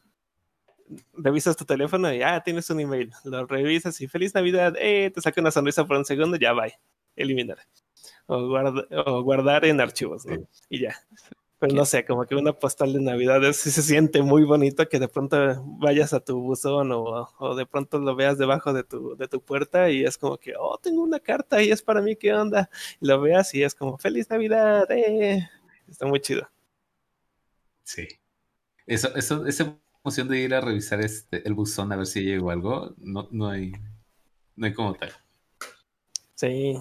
revisas 1.14 1.56
tu 1.56 1.64
teléfono 1.64 2.12
y 2.12 2.22
ah, 2.22 2.40
tienes 2.44 2.68
un 2.70 2.80
email. 2.80 3.12
Lo 3.24 3.46
revisas 3.46 4.00
y 4.00 4.08
feliz 4.08 4.34
Navidad, 4.34 4.74
eh, 4.78 5.10
te 5.14 5.20
saca 5.20 5.40
una 5.40 5.50
sonrisa 5.50 5.86
por 5.86 5.96
un 5.96 6.04
segundo, 6.04 6.36
ya 6.36 6.52
va, 6.52 6.66
eliminar. 7.16 7.58
O, 8.26 8.46
guarda- 8.48 8.86
o 9.06 9.22
guardar 9.22 9.64
en 9.64 9.80
archivos, 9.80 10.24
¿no? 10.26 10.36
Y 10.68 10.80
ya. 10.80 10.94
Pero 11.58 11.74
no 11.74 11.84
sé, 11.84 12.06
como 12.06 12.24
que 12.24 12.34
una 12.34 12.54
postal 12.54 12.92
de 12.94 13.00
Navidad 13.00 13.44
es- 13.44 13.58
sí 13.58 13.70
se 13.70 13.82
siente 13.82 14.22
muy 14.22 14.44
bonito 14.44 14.88
que 14.88 14.98
de 14.98 15.08
pronto 15.08 15.36
vayas 15.78 16.14
a 16.14 16.20
tu 16.20 16.40
buzón 16.40 16.90
o, 16.92 17.28
o 17.38 17.54
de 17.54 17.66
pronto 17.66 17.98
lo 17.98 18.16
veas 18.16 18.38
debajo 18.38 18.72
de 18.72 18.82
tu, 18.82 19.14
de 19.16 19.28
tu 19.28 19.42
puerta 19.42 19.90
y 19.90 20.04
es 20.04 20.16
como 20.16 20.38
que, 20.38 20.54
oh, 20.58 20.78
tengo 20.78 21.02
una 21.02 21.20
carta 21.20 21.62
y 21.62 21.70
es 21.70 21.82
para 21.82 22.00
mí, 22.00 22.16
¿qué 22.16 22.32
onda? 22.32 22.70
Y 23.00 23.06
lo 23.06 23.20
veas 23.20 23.52
y 23.54 23.62
es 23.62 23.74
como, 23.74 23.98
feliz 23.98 24.30
Navidad, 24.30 24.90
eh. 24.90 25.48
Está 25.88 26.06
muy 26.06 26.20
chido. 26.20 26.48
Sí. 27.82 28.06
Eso, 28.86 29.14
eso, 29.14 29.44
emoción 30.02 30.28
de 30.28 30.38
ir 30.38 30.54
a 30.54 30.60
revisar 30.60 31.00
este, 31.00 31.46
el 31.46 31.54
buzón 31.54 31.92
a 31.92 31.96
ver 31.96 32.06
si 32.06 32.22
llegó 32.22 32.50
algo, 32.50 32.94
no, 32.98 33.28
no 33.30 33.48
hay, 33.48 33.72
no 34.56 34.66
hay 34.66 34.72
como 34.72 34.94
tal. 34.94 35.12
Sí. 36.34 36.80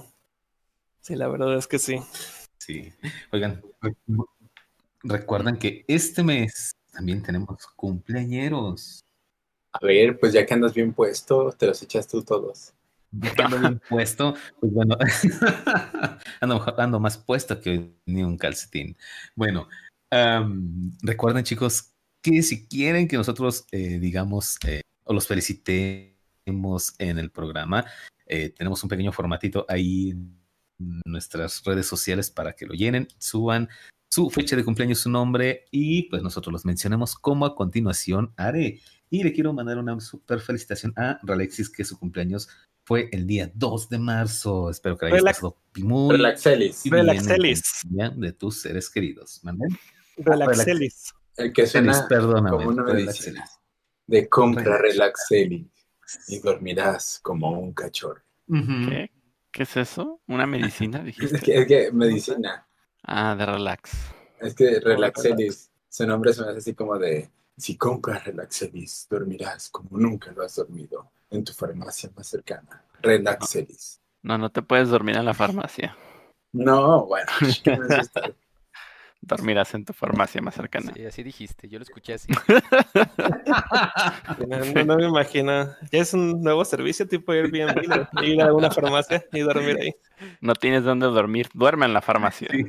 Sí, 1.01 1.15
la 1.15 1.27
verdad 1.27 1.58
es 1.58 1.67
que 1.67 1.79
sí. 1.79 1.99
Sí. 2.58 2.93
Oigan, 3.32 3.62
recuerdan 5.03 5.58
que 5.58 5.84
este 5.88 6.23
mes 6.23 6.75
también 6.91 7.21
tenemos 7.23 7.67
cumpleañeros. 7.75 9.03
A 9.71 9.86
ver, 9.86 10.19
pues 10.19 10.34
ya 10.34 10.45
que 10.45 10.53
andas 10.53 10.73
bien 10.73 10.93
puesto, 10.93 11.51
te 11.51 11.67
los 11.67 11.82
echas 11.82 12.08
tú 12.08 12.23
todos. 12.23 12.73
Ya 13.12 13.34
que 13.34 13.41
ando 13.41 13.60
bien 13.60 13.82
puesto, 13.89 14.36
pues 14.60 14.71
bueno, 14.71 14.97
ando, 16.41 16.75
ando 16.77 16.99
más 16.99 17.17
puesto 17.17 17.60
que 17.60 17.91
ni 18.05 18.23
un 18.23 18.38
calcetín. 18.38 18.95
Bueno, 19.36 19.67
recuerden 21.01 21.43
chicos 21.43 21.88
que 22.21 22.43
si 22.43 22.67
quieren 22.67 23.08
que 23.08 23.17
nosotros 23.17 23.65
eh, 23.71 23.99
digamos 23.99 24.58
eh, 24.65 24.82
o 25.03 25.13
los 25.13 25.27
felicitemos 25.27 26.93
en 26.97 27.17
el 27.17 27.32
programa, 27.32 27.86
eh, 28.25 28.49
tenemos 28.49 28.84
un 28.84 28.89
pequeño 28.89 29.12
formatito 29.12 29.65
ahí 29.67 30.12
en 30.12 31.01
nuestras 31.05 31.63
redes 31.63 31.88
sociales 31.88 32.29
para 32.29 32.53
que 32.53 32.65
lo 32.65 32.73
llenen, 32.73 33.08
suban 33.17 33.69
su 34.10 34.29
fecha 34.29 34.55
de 34.55 34.63
cumpleaños, 34.63 34.99
su 34.99 35.10
nombre 35.10 35.65
y 35.71 36.03
pues 36.10 36.21
nosotros 36.23 36.51
los 36.51 36.65
mencionemos 36.65 37.15
como 37.15 37.45
a 37.45 37.55
continuación 37.55 38.34
haré. 38.38 38.79
Y 39.12 39.23
le 39.23 39.34
quiero 39.34 39.53
mandar 39.53 39.77
una 39.77 39.99
super 39.99 40.39
felicitación 40.39 40.93
a 40.95 41.19
Ralexis 41.23 41.69
que 41.69 41.84
su 41.84 41.97
cumpleaños 41.97 42.47
fue 42.84 43.10
el 43.12 43.25
día 43.27 43.51
2 43.53 43.89
de 43.89 43.99
marzo. 43.99 44.69
Espero 44.69 44.97
que 44.97 45.08
la 45.08 45.12
hayas 45.15 45.23
pasado 45.23 45.58
muy 45.77 46.15
Relaxelis, 46.15 46.84
Relaxelis. 46.86 47.62
de 48.15 48.32
tus 48.34 48.62
seres 48.62 48.89
queridos. 48.89 49.39
¿Mande? 49.43 49.67
Relaxelis. 50.17 51.13
El 51.39 51.54
que 51.54 51.65
Feliz, 51.67 51.95
suena 51.95 52.08
perdóname. 52.08 52.49
como 52.49 52.69
una 52.69 52.84
medicina. 52.84 53.45
De 54.08 54.28
compra 54.30 54.78
Relax. 54.78 54.82
Relaxelis 55.30 55.67
y 56.28 56.39
dormirás 56.39 57.19
como 57.21 57.52
un 57.60 57.73
cachorro. 57.73 58.21
¿Qué? 58.47 59.12
¿Qué 59.52 59.63
es 59.63 59.78
eso? 59.78 60.21
¿Una 60.28 60.45
medicina, 60.45 60.99
Es 61.06 61.06
dijiste? 61.06 61.39
que, 61.39 61.62
es 61.62 61.67
que 61.67 61.91
medicina. 61.91 62.67
Ah, 63.04 63.36
de 63.36 63.45
relax. 63.45 63.91
Es 64.39 64.54
que 64.56 64.80
Relaxelis, 64.80 65.69
su 65.89 66.06
nombre 66.08 66.34
suena 66.34 66.58
así 66.58 66.73
como 66.73 66.97
de 66.97 67.30
si 67.58 67.75
compras 67.78 68.23
Relaxelis, 68.25 69.08
dormirás 69.10 69.69
como 69.69 69.97
nunca 69.97 70.32
lo 70.32 70.43
has 70.43 70.56
dormido 70.56 71.12
en 71.30 71.43
tu 71.43 71.54
farmacia 71.54 72.10
más 72.15 72.28
cercana. 72.28 72.84
Relaxelis. 73.02 73.99
No, 74.21 74.38
no 74.38 74.49
te 74.49 74.62
puedes 74.62 74.89
dormir 74.89 75.15
en 75.17 75.25
la 75.25 75.34
farmacia. 75.34 75.95
No, 76.52 77.06
bueno. 77.06 77.32
Dormirás 79.21 79.73
en 79.73 79.86
tu 79.86 79.93
farmacia 79.93 80.41
más 80.41 80.55
cercana. 80.55 80.93
Sí, 80.95 81.05
así 81.05 81.23
dijiste, 81.23 81.67
yo 81.67 81.77
lo 81.77 81.84
escuché 81.84 82.13
así. 82.13 82.32
No, 84.86 84.97
me 84.97 85.05
imagino. 85.05 85.65
Ya 85.91 85.99
es 85.99 86.13
un 86.13 86.41
nuevo 86.41 86.63
servicio 86.63 87.08
tipo 87.08 87.32
Airbnb, 87.32 88.08
ir 88.23 88.41
a 88.41 88.53
una 88.53 88.71
farmacia 88.71 89.23
y 89.34 89.41
dormir 89.41 89.77
ahí. 89.79 89.91
No 90.41 90.55
tienes 90.55 90.84
dónde 90.84 91.08
dormir. 91.08 91.49
Duerme 91.53 91.86
en 91.86 91.93
la 91.93 92.01
farmacia. 92.01 92.47
Sí. 92.49 92.65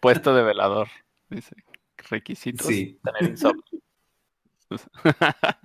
Puesto 0.00 0.34
de 0.34 0.42
velador. 0.42 0.88
Dice. 1.30 1.54
Requisitos. 2.10 2.66
Sí. 2.66 2.98
Tener 3.02 3.30
insomnio. 3.30 3.64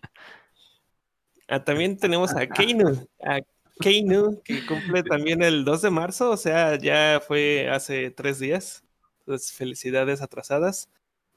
Ah, 1.49 1.63
también 1.63 1.97
tenemos 1.97 2.36
a 2.36 2.45
Keinu, 2.45 3.08
a 3.23 3.39
Keinu, 3.80 4.41
que 4.43 4.65
cumple 4.65 5.01
también 5.03 5.41
el 5.41 5.63
2 5.63 5.82
de 5.82 5.89
marzo, 5.89 6.32
o 6.32 6.36
sea, 6.36 6.77
ya 6.77 7.21
fue 7.25 7.69
hace 7.71 8.12
tres 8.12 8.39
días. 8.39 8.84
Felicidades 9.52 10.22
atrasadas. 10.22 10.90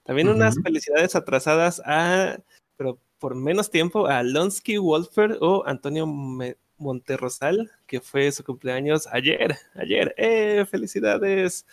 También 0.05 0.29
unas 0.29 0.57
felicidades 0.63 1.15
atrasadas 1.15 1.81
a, 1.85 2.39
pero 2.77 2.99
por 3.19 3.35
menos 3.35 3.71
tiempo, 3.71 4.07
a 4.07 4.23
Lonsky 4.23 4.79
Wolfer 4.79 5.37
o 5.41 5.65
Antonio 5.67 6.07
Me- 6.07 6.57
Monterrosal, 6.79 7.71
que 7.87 8.01
fue 8.01 8.33
su 8.33 8.43
cumpleaños 8.43 9.07
ayer, 9.09 9.55
ayer. 9.75 10.15
¡Eh! 10.17 10.65
¡Felicidades! 10.71 11.67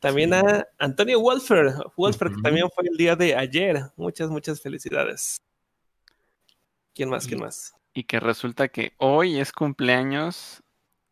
También 0.00 0.30
Sí. 0.30 0.36
a 0.36 0.66
Antonio 0.78 1.20
Wolfer, 1.20 1.72
Wolfer, 1.96 2.28
que 2.30 2.42
también 2.42 2.68
fue 2.74 2.84
el 2.90 2.96
día 2.96 3.14
de 3.16 3.34
ayer. 3.36 3.80
Muchas, 3.96 4.28
muchas 4.28 4.60
felicidades. 4.60 5.40
¿Quién 6.94 7.08
más? 7.08 7.26
¿Quién 7.26 7.40
más? 7.40 7.74
Y 7.94 8.04
que 8.04 8.18
resulta 8.20 8.68
que 8.68 8.92
hoy 8.98 9.38
es 9.38 9.52
cumpleaños 9.52 10.62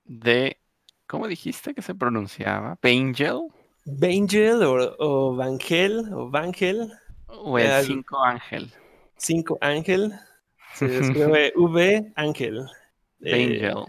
de. 0.05 0.59
¿Cómo 1.07 1.29
dijiste 1.29 1.75
que 1.75 1.83
se 1.83 1.95
pronunciaba? 1.95 2.79
¿Bangel? 2.83 3.49
Vangel 3.85 4.63
o, 4.63 4.97
o 4.99 5.35
Vangel 5.37 6.13
o 6.13 6.31
Vangel 6.31 6.93
¿O 7.27 7.59
el 7.59 7.67
Eh, 7.67 7.83
5 7.85 8.23
Ángel? 8.25 8.71
5 9.17 9.59
Ángel. 9.61 10.13
Se 10.75 10.87
escribe 11.01 11.53
V 11.57 12.13
Ángel. 12.17 12.67
Eh, 13.23 13.33
Bangel. 13.71 13.85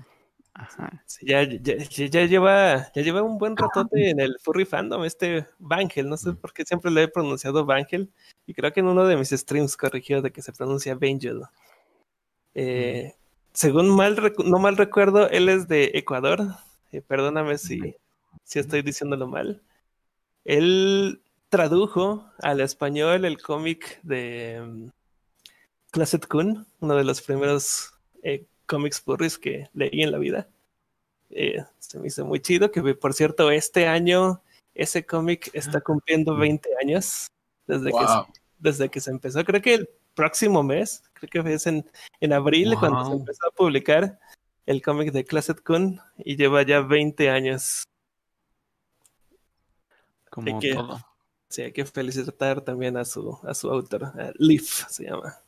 Ajá. 0.56 1.04
ya, 1.24 1.42
ya, 1.44 1.78
ya- 1.78 2.26
lleva, 2.26 2.92
ya 2.94 3.02
lleva 3.02 3.24
un 3.24 3.38
buen 3.40 3.58
ratote 3.58 4.12
en 4.12 4.20
el 4.20 4.38
furry 4.40 4.66
fandom, 4.66 5.04
este 5.04 5.48
Vangel. 5.60 6.08
No 6.08 6.16
sé 6.18 6.34
por 6.34 6.54
qué 6.54 6.64
siempre 6.64 6.92
lo 6.92 7.02
he 7.02 7.08
pronunciado 7.08 7.66
Vangel. 7.66 8.10
Y 8.46 8.54
creo 8.54 8.72
que 8.72 8.80
en 8.82 8.88
uno 8.88 9.06
de 9.06 9.18
mis 9.18 9.30
streams 9.32 9.76
corrigió 9.76 10.22
de 10.22 10.32
que 10.32 10.42
se 10.42 10.54
pronuncia 10.54 10.96
Vangel. 10.96 11.42
Eh, 12.56 13.14
según 13.52 13.90
mal 13.96 14.16
no 14.46 14.60
mal 14.60 14.78
recuerdo, 14.78 15.30
él 15.30 15.50
es 15.50 15.68
de 15.68 15.92
Ecuador. 15.96 16.42
Eh, 16.92 17.02
perdóname 17.02 17.58
si, 17.58 17.96
si 18.44 18.60
estoy 18.60 18.82
diciéndolo 18.84 19.28
mal. 19.28 19.62
Él 20.46 21.22
tradujo 21.50 22.26
al 22.40 22.62
español 22.62 23.26
el 23.26 23.42
cómic 23.42 24.00
de 24.04 24.62
mm, 24.66 24.90
Closet 25.92 26.28
Kun, 26.28 26.66
uno 26.80 26.96
de 26.96 27.04
los 27.04 27.22
primeros 27.22 27.94
eh, 28.24 28.46
cómics 28.66 29.02
furries 29.02 29.38
que 29.38 29.70
leí 29.74 30.02
en 30.02 30.12
la 30.12 30.18
vida. 30.18 30.48
Eh, 31.30 31.64
se 31.80 32.00
me 32.00 32.08
hizo 32.08 32.26
muy 32.26 32.40
chido, 32.40 32.72
que 32.72 32.82
por 32.96 33.14
cierto, 33.14 33.52
este 33.52 33.88
año 33.88 34.42
ese 34.76 35.06
cómic 35.06 35.50
está 35.54 35.82
cumpliendo 35.82 36.36
20 36.36 36.70
años 36.82 37.28
desde, 37.68 37.92
que, 37.92 37.98
se- 38.34 38.42
desde 38.60 38.90
que 38.90 39.00
se 39.00 39.12
empezó. 39.12 39.44
Creo 39.46 39.62
que 39.62 39.74
el 39.76 39.90
próximo 40.16 40.64
mes, 40.64 41.04
creo 41.14 41.44
que 41.44 41.54
es 41.54 41.68
en, 41.68 41.86
en 42.20 42.34
abril 42.34 42.76
cuando 42.80 42.98
se 43.06 43.12
empezó 43.20 43.48
a 43.48 43.52
publicar 43.52 44.20
el 44.66 44.82
cómic 44.82 45.12
de 45.12 45.26
Closet 45.26 45.62
Kun 45.64 46.00
y 46.18 46.36
lleva 46.36 46.64
ya 46.64 46.82
20 46.82 47.30
años. 47.30 47.84
Como 50.34 50.60
que- 50.60 50.74
todo. 50.74 51.00
Sí, 51.50 51.62
hay 51.62 51.72
que 51.72 51.86
felicitar 51.86 52.62
también 52.62 52.98
a 52.98 53.06
su, 53.06 53.38
a 53.44 53.54
su 53.54 53.70
autor, 53.70 54.06
a 54.06 54.32
Leaf 54.40 54.90
se 54.90 55.06
llama. 55.06 55.40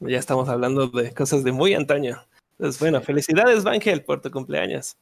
Ya 0.00 0.18
estamos 0.18 0.48
hablando 0.48 0.86
de 0.88 1.12
cosas 1.12 1.44
de 1.44 1.52
muy 1.52 1.74
antaño. 1.74 2.24
Entonces, 2.52 2.80
bueno, 2.80 3.02
felicidades, 3.02 3.64
Vangel, 3.64 4.02
por 4.02 4.22
tu 4.22 4.30
cumpleaños. 4.30 4.96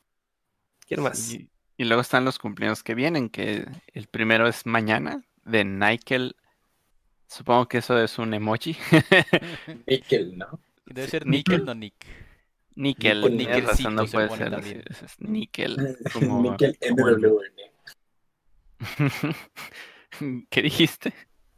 ¿Quién 0.89 1.03
más? 1.03 1.33
Y, 1.33 1.49
y 1.77 1.85
luego 1.85 2.03
están 2.03 2.25
los 2.25 2.41
cumpleaños 2.41 2.83
que 2.83 2.97
vienen, 2.97 3.29
que 3.29 3.65
el 3.93 4.09
primero 4.09 4.49
es 4.49 4.67
mañana, 4.67 5.23
de 5.45 5.65
Nickel. 5.65 6.35
Supongo 7.29 7.69
que 7.69 7.79
eso 7.79 7.97
es 8.03 8.19
un 8.19 8.35
emoji. 8.35 8.77
Nickel, 9.87 10.37
¿no? 10.37 10.59
Debe 10.87 11.09
ser 11.09 11.27
Nickel. 11.27 11.59
Nickel, 11.59 11.67
no 11.67 11.75
Nick. 11.75 11.95
Níquel, 12.77 13.37
Nickel, 13.37 13.67
razón, 13.67 13.95
no 13.95 14.05
puede 14.05 14.29
ser. 14.37 14.85
níquel. 15.21 15.97
Como, 16.13 16.43
Nickel 16.43 16.77
como 16.91 17.09
el-. 17.09 17.39
¿Qué 20.51 20.63
dijiste? 20.63 21.13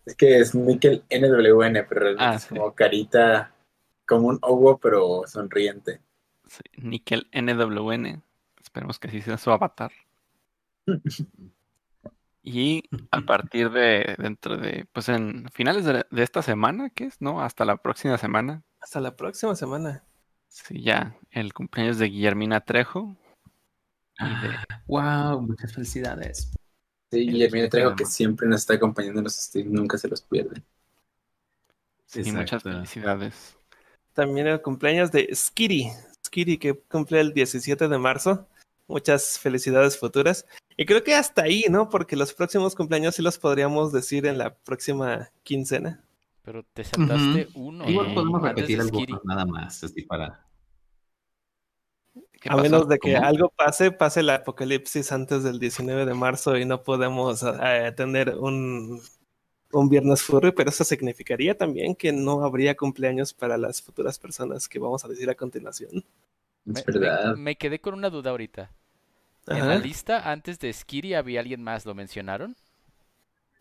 Es 0.05 0.15
que 0.17 0.39
es 0.39 0.55
Nickel 0.55 1.05
NWN, 1.11 1.85
pero 1.89 2.01
realmente 2.01 2.25
Ah, 2.25 2.35
es 2.37 2.43
sí. 2.45 2.49
como 2.51 2.75
carita, 2.75 3.55
como 4.07 4.29
un 4.29 4.39
owo, 4.43 4.79
pero 4.79 5.23
sonriente. 5.27 6.01
Sí, 6.47 6.63
Níquel 6.77 7.29
NWN. 7.33 8.23
Esperemos 8.63 8.99
que 8.99 9.09
así 9.09 9.21
sea 9.21 9.39
su 9.39 9.51
avatar. 9.51 9.93
Y 12.49 12.85
a 13.11 13.23
partir 13.23 13.71
de 13.71 14.15
dentro 14.19 14.57
de, 14.57 14.87
pues 14.93 15.09
en 15.09 15.49
finales 15.53 15.85
de, 15.85 16.07
de 16.09 16.23
esta 16.23 16.43
semana, 16.43 16.91
¿qué 16.91 17.07
es? 17.07 17.21
¿No? 17.21 17.43
Hasta 17.43 17.65
la 17.65 17.77
próxima 17.79 18.17
semana. 18.19 18.63
Hasta 18.81 19.01
la 19.01 19.17
próxima 19.17 19.57
semana. 19.57 20.05
Sí, 20.47 20.81
ya, 20.81 21.17
el 21.33 21.53
cumpleaños 21.53 21.99
de 21.99 22.07
Guillermina 22.07 22.61
Trejo. 22.61 23.17
Y 24.21 24.25
de, 24.47 24.55
Wow, 24.87 25.43
muchas 25.43 25.73
felicidades. 25.75 26.53
Sí, 27.11 27.21
El 27.21 27.31
Guillermina 27.33 27.69
Trejo 27.69 27.95
que 27.95 28.05
siempre 28.05 28.49
nos 28.49 28.61
está 28.61 28.75
acompañando 28.75 29.21
en 29.21 29.25
los 29.25 29.35
streams, 29.35 29.71
nunca 29.71 29.99
se 29.99 30.09
los 30.09 30.23
pierde. 30.23 30.63
sí, 32.07 32.33
muchas 32.33 32.63
felicidades. 32.63 33.57
También 34.13 34.47
el 34.47 34.63
cumpleaños 34.63 35.13
de 35.13 35.29
Skitty. 35.35 35.91
Skitty 36.27 36.59
que 36.59 36.75
cumple 36.75 37.21
el 37.21 37.33
17 37.33 37.89
de 37.89 37.99
marzo. 37.99 38.49
Muchas 38.89 39.39
felicidades 39.39 39.99
futuras. 39.99 40.47
Y 40.77 40.87
creo 40.87 41.03
que 41.03 41.15
hasta 41.15 41.43
ahí, 41.43 41.65
¿no? 41.69 41.91
Porque 41.91 42.17
los 42.17 42.33
próximos 42.33 42.75
cumpleaños 42.75 43.15
sí 43.17 43.23
los 43.23 43.39
podríamos 43.39 43.93
decir 43.93 44.27
en 44.27 44.39
la 44.39 44.55
próxima 44.55 45.31
quincena. 45.43 46.03
Pero 46.43 46.65
te 46.73 46.85
saltaste 46.85 47.49
uno. 47.55 47.89
Igual 47.89 48.11
Eh, 48.11 48.15
podemos 48.15 48.43
repetir 48.43 48.81
algo 48.81 49.01
nada 49.25 49.45
más, 49.45 49.83
así 49.83 50.03
para. 50.03 50.47
¿Qué 52.47 52.51
A 52.51 52.55
pasó? 52.55 52.63
menos 52.63 52.89
de 52.89 52.99
que 52.99 53.17
¿Cómo? 53.17 53.17
algo 53.17 53.49
pase, 53.51 53.91
pase 53.93 54.21
el 54.21 54.31
apocalipsis 54.31 55.11
antes 55.13 55.43
del 55.43 55.59
19 55.59 56.07
de 56.07 56.15
marzo 56.15 56.57
y 56.57 56.65
no 56.65 56.83
podemos 56.83 57.43
eh, 57.43 57.93
tener 57.97 58.37
un, 58.39 59.01
un 59.73 59.89
viernes 59.89 60.23
furry, 60.23 60.53
pero 60.53 60.71
eso 60.71 60.85
significaría 60.85 61.57
también 61.59 61.95
que 61.97 62.13
no 62.13 62.45
habría 62.45 62.77
cumpleaños 62.77 63.35
para 63.35 63.59
las 63.59 63.83
futuras 63.83 64.19
personas 64.19 64.69
que 64.69 64.79
vamos 64.79 65.05
a 65.05 65.09
decir 65.09 65.31
a 65.31 65.35
continuación. 65.37 66.05
Me, 66.65 66.81
Es 66.81 66.85
verdad. 66.87 67.35
me- 67.35 67.37
me 67.37 67.57
quedé 67.57 67.81
con 67.81 67.95
una 67.95 68.11
duda 68.11 68.31
ahorita. 68.31 68.71
En 69.49 69.63
Ajá. 69.63 69.67
la 69.67 69.79
lista, 69.79 70.31
antes 70.33 70.59
de 70.61 70.73
Skiri, 70.73 71.15
¿había 71.15 71.41
alguien 71.41 71.63
más? 71.63 71.87
¿Lo 71.87 71.95
mencionaron? 71.95 72.57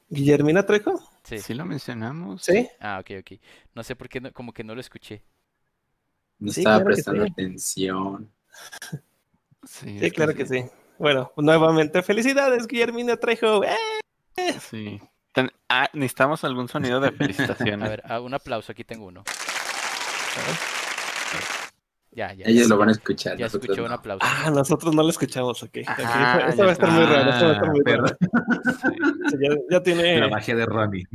¿Guillermina 0.09 0.65
Trejo? 0.65 0.99
Sí. 1.23 1.39
Sí 1.39 1.53
lo 1.53 1.65
mencionamos. 1.65 2.43
Sí. 2.43 2.69
Ah, 2.79 2.99
ok, 3.01 3.11
ok. 3.21 3.39
No 3.73 3.83
sé 3.83 3.95
por 3.95 4.09
qué, 4.09 4.21
no- 4.21 4.31
como 4.33 4.53
que 4.53 4.63
no 4.63 4.75
lo 4.75 4.81
escuché. 4.81 5.23
No 6.39 6.51
Sí, 6.51 6.59
estaba 6.59 6.77
claro 6.77 6.85
prestando 6.85 7.23
sí. 7.25 7.29
atención. 7.31 8.31
Sí, 9.67 10.11
claro 10.11 10.35
que 10.35 10.45
sí. 10.45 10.63
Bueno, 10.99 11.31
nuevamente, 11.37 12.03
felicidades, 12.03 12.67
Guillermina 12.67 13.17
Trejo. 13.17 13.63
¡Eh! 13.63 14.53
Sí. 14.59 15.01
Ten- 15.33 15.51
ah, 15.67 15.89
necesitamos 15.93 16.43
algún 16.43 16.67
sonido 16.67 16.99
de 16.99 17.11
felicitación. 17.11 17.81
A 17.81 17.89
ver, 17.89 18.03
ah, 18.05 18.21
un 18.21 18.33
aplauso, 18.35 18.71
aquí 18.71 18.83
tengo 18.83 19.07
uno. 19.07 19.23
Ya, 22.11 22.31
ya. 22.33 22.45
Ellos 22.45 22.67
ya, 22.67 22.69
lo 22.69 22.77
van 22.77 22.89
a 22.89 22.91
escuchar. 22.93 23.37
Ya 23.37 23.47
escuché 23.47 23.81
un 23.81 23.91
aplauso. 23.91 24.23
Ah, 24.25 24.49
nosotros 24.51 24.93
no 24.95 25.01
lo 25.03 25.09
escuchamos, 25.09 25.61
ok. 25.63 25.79
Ah, 25.87 26.45
Esto 26.47 26.63
va 26.63 26.69
a 26.69 26.73
estar 26.73 26.89
ya 26.89 26.95
muy 26.95 27.05
raro, 27.05 27.29
esto 27.31 27.45
va 27.45 27.51
a 27.51 27.53
estar 27.53 27.69
muy 27.71 27.81
raro. 27.83 28.07
Sí. 28.07 28.15
Sí, 29.31 29.37
ya, 29.41 29.55
ya 29.71 29.83
tiene, 29.83 30.19
La 30.19 30.29
magia 30.29 30.55
de 30.55 30.65
Ronnie. 30.65 31.07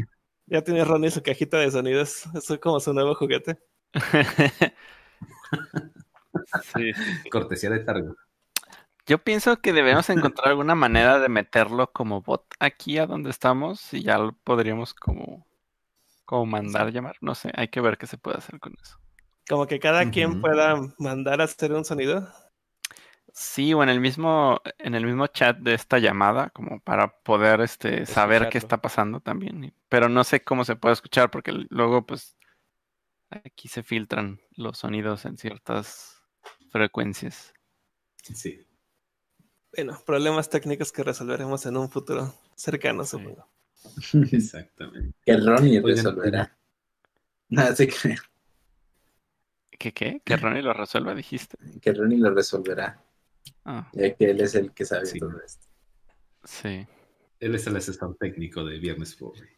ya 0.46 0.62
tiene 0.62 0.84
Ronnie 0.84 1.10
su 1.10 1.22
cajita 1.22 1.56
de 1.58 1.70
sonidos. 1.70 2.24
Eso 2.34 2.54
es 2.54 2.60
como 2.60 2.80
su 2.80 2.92
nuevo 2.92 3.14
juguete. 3.14 3.58
Sí, 6.74 6.92
sí, 6.92 7.02
sí. 7.22 7.30
Cortesía 7.30 7.70
de 7.70 7.80
Targo. 7.80 8.16
Yo 9.06 9.18
pienso 9.18 9.60
que 9.60 9.72
debemos 9.72 10.08
encontrar 10.10 10.48
alguna 10.48 10.74
manera 10.74 11.18
de 11.18 11.28
meterlo 11.28 11.90
como 11.92 12.22
bot 12.22 12.44
aquí 12.60 12.98
a 12.98 13.06
donde 13.06 13.30
estamos 13.30 13.92
y 13.92 14.02
ya 14.02 14.18
lo 14.18 14.32
podríamos 14.44 14.94
como, 14.94 15.46
como 16.24 16.46
mandar 16.46 16.92
llamar. 16.92 17.16
No 17.20 17.34
sé, 17.34 17.50
hay 17.56 17.68
que 17.68 17.80
ver 17.80 17.98
qué 17.98 18.06
se 18.06 18.18
puede 18.18 18.38
hacer 18.38 18.60
con 18.60 18.74
eso. 18.80 18.98
Como 19.48 19.66
que 19.66 19.80
cada 19.80 20.10
quien 20.10 20.40
pueda 20.40 20.76
mandar 20.98 21.40
a 21.40 21.44
hacer 21.44 21.72
un 21.72 21.84
sonido. 21.84 22.28
Sí, 23.32 23.74
o 23.74 23.82
en 23.82 23.88
el 23.88 24.00
mismo, 24.00 24.60
en 24.78 24.94
el 24.94 25.06
mismo 25.06 25.26
chat 25.26 25.58
de 25.58 25.74
esta 25.74 25.98
llamada, 25.98 26.50
como 26.50 26.78
para 26.80 27.20
poder 27.22 27.60
este, 27.60 28.06
saber 28.06 28.48
qué 28.48 28.58
está 28.58 28.80
pasando 28.80 29.20
también. 29.20 29.74
Pero 29.88 30.08
no 30.08 30.22
sé 30.22 30.44
cómo 30.44 30.64
se 30.64 30.76
puede 30.76 30.92
escuchar 30.92 31.30
porque 31.32 31.52
luego, 31.68 32.06
pues, 32.06 32.36
aquí 33.30 33.66
se 33.66 33.82
filtran 33.82 34.40
los 34.52 34.78
sonidos 34.78 35.24
en 35.24 35.36
ciertas 35.36 36.19
frecuencias. 36.70 37.52
Sí. 38.22 38.66
Bueno, 39.74 40.00
problemas 40.04 40.48
técnicos 40.50 40.90
que 40.92 41.02
resolveremos 41.04 41.64
en 41.66 41.76
un 41.76 41.88
futuro 41.90 42.34
cercano, 42.56 43.04
supongo. 43.04 43.48
Exactamente. 44.32 45.16
Que 45.24 45.36
Ronnie 45.36 45.80
resolverá. 45.80 46.56
Nada 47.48 47.74
se 47.74 47.88
cree. 47.88 48.16
¿Qué 49.78 49.92
qué? 49.92 50.20
¿Que 50.24 50.36
Ronnie 50.36 50.62
lo 50.62 50.72
resuelva, 50.72 51.14
dijiste? 51.14 51.56
Que 51.80 51.92
Ronnie 51.92 52.18
lo 52.18 52.30
resolverá, 52.34 53.02
Ah, 53.64 53.90
ya 53.92 54.14
que 54.14 54.30
él 54.30 54.40
es 54.40 54.54
el 54.54 54.72
que 54.72 54.84
sabe 54.84 55.06
Sí. 55.06 55.18
todo 55.18 55.38
esto. 55.44 55.66
sí. 56.44 56.86
Él 57.40 57.54
es 57.54 57.66
el 57.66 57.74
asesor 57.76 58.14
técnico 58.20 58.62
de 58.64 58.78
Viernes 58.78 59.16
Furry. 59.16 59.48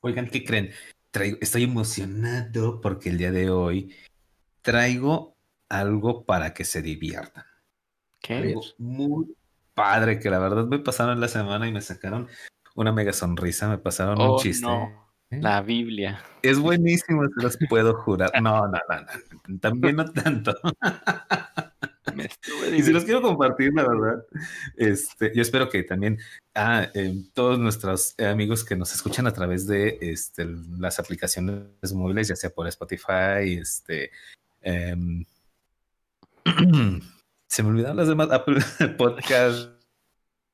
Oigan, 0.00 0.28
¿qué 0.28 0.44
creen? 0.44 0.70
Traigo- 1.10 1.38
estoy 1.40 1.64
emocionado 1.64 2.80
porque 2.80 3.08
el 3.10 3.18
día 3.18 3.32
de 3.32 3.50
hoy 3.50 3.92
traigo 4.62 5.36
algo 5.68 6.24
para 6.24 6.54
que 6.54 6.64
se 6.64 6.82
diviertan. 6.82 7.44
¿Qué? 8.20 8.34
Algo 8.34 8.62
muy 8.78 9.34
padre 9.74 10.18
que 10.18 10.30
la 10.30 10.38
verdad 10.38 10.66
me 10.66 10.78
pasaron 10.78 11.20
la 11.20 11.28
semana 11.28 11.66
y 11.66 11.72
me 11.72 11.80
sacaron 11.80 12.28
una 12.74 12.92
mega 12.92 13.12
sonrisa, 13.12 13.68
me 13.68 13.78
pasaron 13.78 14.20
Oh, 14.20 14.34
un 14.34 14.38
chiste. 14.38 14.66
no. 14.66 15.10
¿eh? 15.30 15.38
La 15.40 15.60
Biblia. 15.62 16.22
Es 16.42 16.58
buenísimo, 16.58 17.22
se 17.24 17.42
los 17.42 17.58
puedo 17.68 17.94
jurar. 17.94 18.30
No, 18.42 18.66
no, 18.66 18.72
no, 18.88 19.06
no, 19.48 19.58
también 19.60 19.96
no 19.96 20.10
tanto. 20.12 20.54
Me 22.14 22.28
Y 22.76 22.82
si 22.82 22.92
los 22.92 23.04
quiero 23.04 23.22
compartir, 23.22 23.72
la 23.74 23.86
verdad, 23.88 24.24
este, 24.76 25.32
yo 25.34 25.40
espero 25.40 25.70
que 25.70 25.82
también 25.84 26.18
ah, 26.54 26.86
eh, 26.94 27.14
todos 27.32 27.58
nuestros 27.58 28.18
amigos 28.18 28.64
que 28.64 28.76
nos 28.76 28.92
escuchan 28.92 29.26
a 29.26 29.32
través 29.32 29.66
de 29.66 29.98
este, 30.02 30.44
las 30.78 30.98
aplicaciones 30.98 31.94
móviles, 31.94 32.28
ya 32.28 32.36
sea 32.36 32.50
por 32.50 32.66
Spotify, 32.66 33.54
este, 33.58 34.10
em, 34.62 35.24
se 37.48 37.62
me 37.62 37.68
olvidaron 37.68 37.96
las 37.96 38.08
demás 38.08 38.30
Apple 38.30 38.60
Podcast, 38.98 39.70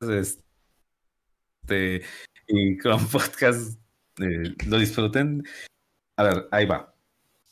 este, 0.01 2.03
y 2.47 2.79
Chrome 2.79 3.07
Podcast, 3.13 3.79
eh, 4.21 4.55
lo 4.67 4.79
disfruten. 4.79 5.45
A 6.17 6.25
ver, 6.25 6.49
ahí 6.51 6.67
va. 6.67 6.95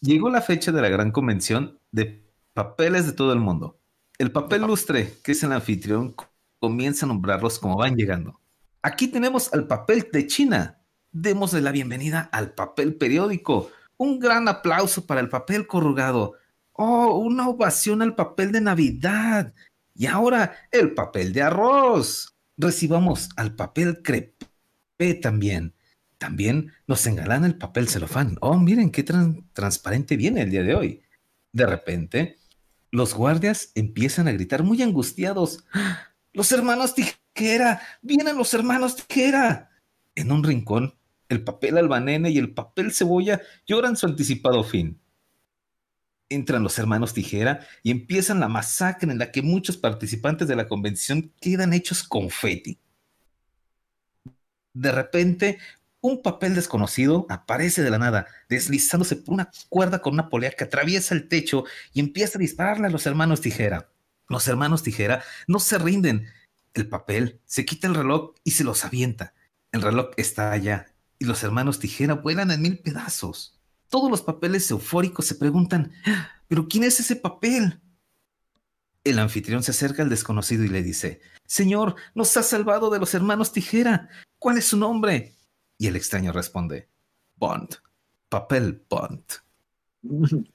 Llegó 0.01 0.31
la 0.31 0.43
fecha 0.43 0.73
de 0.73 0.83
la 0.83 0.89
gran 0.89 1.11
convención 1.11 1.79
de 1.93 2.25
papeles 2.53 3.07
de 3.07 3.13
todo 3.13 3.33
el 3.33 3.39
mundo. 3.39 3.79
El 4.19 4.33
papel 4.33 4.63
lustre, 4.63 5.15
que 5.23 5.33
es 5.33 5.43
el 5.43 5.53
anfitrión, 5.53 6.15
comienza 6.59 7.07
a 7.07 7.09
nombrarlos 7.09 7.59
como 7.59 7.77
van 7.77 7.97
llegando. 7.97 8.41
Aquí 8.83 9.09
tenemos 9.09 9.53
al 9.53 9.67
papel 9.67 10.09
de 10.13 10.27
China. 10.27 10.81
Démosle 11.13 11.61
la 11.61 11.73
bienvenida 11.73 12.29
al 12.33 12.53
papel 12.53 12.95
periódico. 12.95 13.71
Un 13.97 14.19
gran 14.19 14.49
aplauso 14.49 15.07
para 15.07 15.21
el 15.21 15.29
papel 15.29 15.67
corrugado. 15.67 16.35
Oh, 16.79 17.19
una 17.19 17.49
ovación 17.49 18.03
al 18.03 18.15
papel 18.15 18.53
de 18.53 18.61
Navidad. 18.61 19.55
Y 19.95 20.07
ahora 20.07 20.55
el 20.71 20.95
papel 20.95 21.33
de 21.33 21.43
arroz. 21.43 22.35
Recibamos 22.59 23.29
al 23.37 23.55
papel 23.55 24.03
crepé 24.03 25.15
también. 25.21 25.75
También 26.19 26.73
nos 26.87 27.07
engalana 27.07 27.47
el 27.47 27.57
papel 27.59 27.89
celofán. 27.89 28.37
Oh, 28.41 28.59
miren 28.59 28.91
qué 28.91 29.05
tran- 29.05 29.45
transparente 29.53 30.17
viene 30.17 30.43
el 30.43 30.51
día 30.51 30.63
de 30.63 30.75
hoy. 30.75 31.03
De 31.53 31.67
repente, 31.67 32.39
los 32.91 33.15
guardias 33.15 33.73
empiezan 33.75 34.29
a 34.29 34.33
gritar 34.33 34.63
muy 34.63 34.83
angustiados. 34.83 35.65
¡Los 36.33 36.53
hermanos 36.53 36.95
tijera! 36.95 37.81
¡Vienen 38.03 38.37
los 38.37 38.53
hermanos 38.55 38.97
tijera! 38.97 39.71
En 40.15 40.33
un 40.33 40.43
rincón, 40.45 40.95
el 41.29 41.43
papel 41.45 41.77
albanene 41.77 42.31
y 42.31 42.39
el 42.39 42.55
papel 42.55 42.93
cebolla 42.93 43.41
lloran 43.67 43.97
su 43.97 44.07
anticipado 44.07 44.65
fin. 44.65 45.01
Entran 46.29 46.63
los 46.63 46.79
hermanos 46.79 47.15
tijera 47.15 47.67
y 47.83 47.91
empiezan 47.91 48.41
la 48.41 48.49
masacre 48.49 49.11
en 49.13 49.19
la 49.19 49.31
que 49.31 49.43
muchos 49.43 49.77
participantes 49.77 50.49
de 50.49 50.57
la 50.57 50.67
convención 50.67 51.33
quedan 51.41 51.73
hechos 51.73 52.03
confeti. 52.03 52.81
De 54.73 54.93
repente, 54.93 55.59
un 56.01 56.23
papel 56.23 56.55
desconocido 56.55 57.27
aparece 57.31 57.83
de 57.83 57.91
la 57.91 57.99
nada, 57.99 58.27
deslizándose 58.49 59.17
por 59.17 59.35
una 59.35 59.51
cuerda 59.69 60.01
con 60.01 60.15
una 60.15 60.29
polea 60.29 60.53
que 60.53 60.65
atraviesa 60.65 61.15
el 61.15 61.29
techo 61.29 61.65
y 61.93 62.01
empieza 62.01 62.39
a 62.39 62.41
dispararle 62.41 62.87
a 62.87 62.91
los 62.91 63.07
hermanos 63.07 63.41
Tijera. 63.41 63.89
Los 64.29 64.47
hermanos 64.49 64.83
Tijera 64.83 65.23
no 65.47 65.59
se 65.59 65.79
rinden. 65.79 66.27
El 66.75 66.89
papel 66.89 67.41
se 67.47 67.65
quita 67.65 67.87
el 67.87 67.95
reloj 67.95 68.35
y 68.45 68.53
se 68.53 68.65
los 68.65 68.85
avienta. 68.85 69.35
El 69.73 69.83
reloj 69.83 70.11
está 70.17 70.53
allá 70.53 70.87
y 71.19 71.25
los 71.25 71.43
hermanos 71.43 71.79
Tijera 71.79 72.15
vuelan 72.15 72.51
en 72.51 72.63
mil 72.63 72.79
pedazos. 72.79 73.56
Todos 73.89 74.11
los 74.11 74.23
papeles 74.23 74.71
eufóricos 74.71 75.27
se 75.27 75.35
preguntan, 75.37 75.93
"Ah, 76.07 76.29
¿pero 76.49 76.67
quién 76.69 76.85
es 76.85 76.99
ese 77.01 77.17
papel? 77.17 77.81
El 79.05 79.19
anfitrión 79.21 79.63
se 79.63 79.71
acerca 79.71 80.03
al 80.03 80.09
desconocido 80.09 80.65
y 80.65 80.69
le 80.69 80.83
dice, 80.83 81.21
Señor, 81.47 81.95
nos 82.15 82.37
ha 82.37 82.43
salvado 82.43 82.91
de 82.91 82.99
los 82.99 83.15
hermanos 83.15 83.53
Tijera. 83.53 84.09
¿Cuál 84.39 84.59
es 84.59 84.65
su 84.67 84.77
nombre? 84.77 85.35
Y 85.79 85.87
el 85.87 85.95
extraño 85.95 86.33
responde, 86.33 86.89
Bond, 87.37 87.77
papel 88.29 88.83
Bond. 88.89 89.23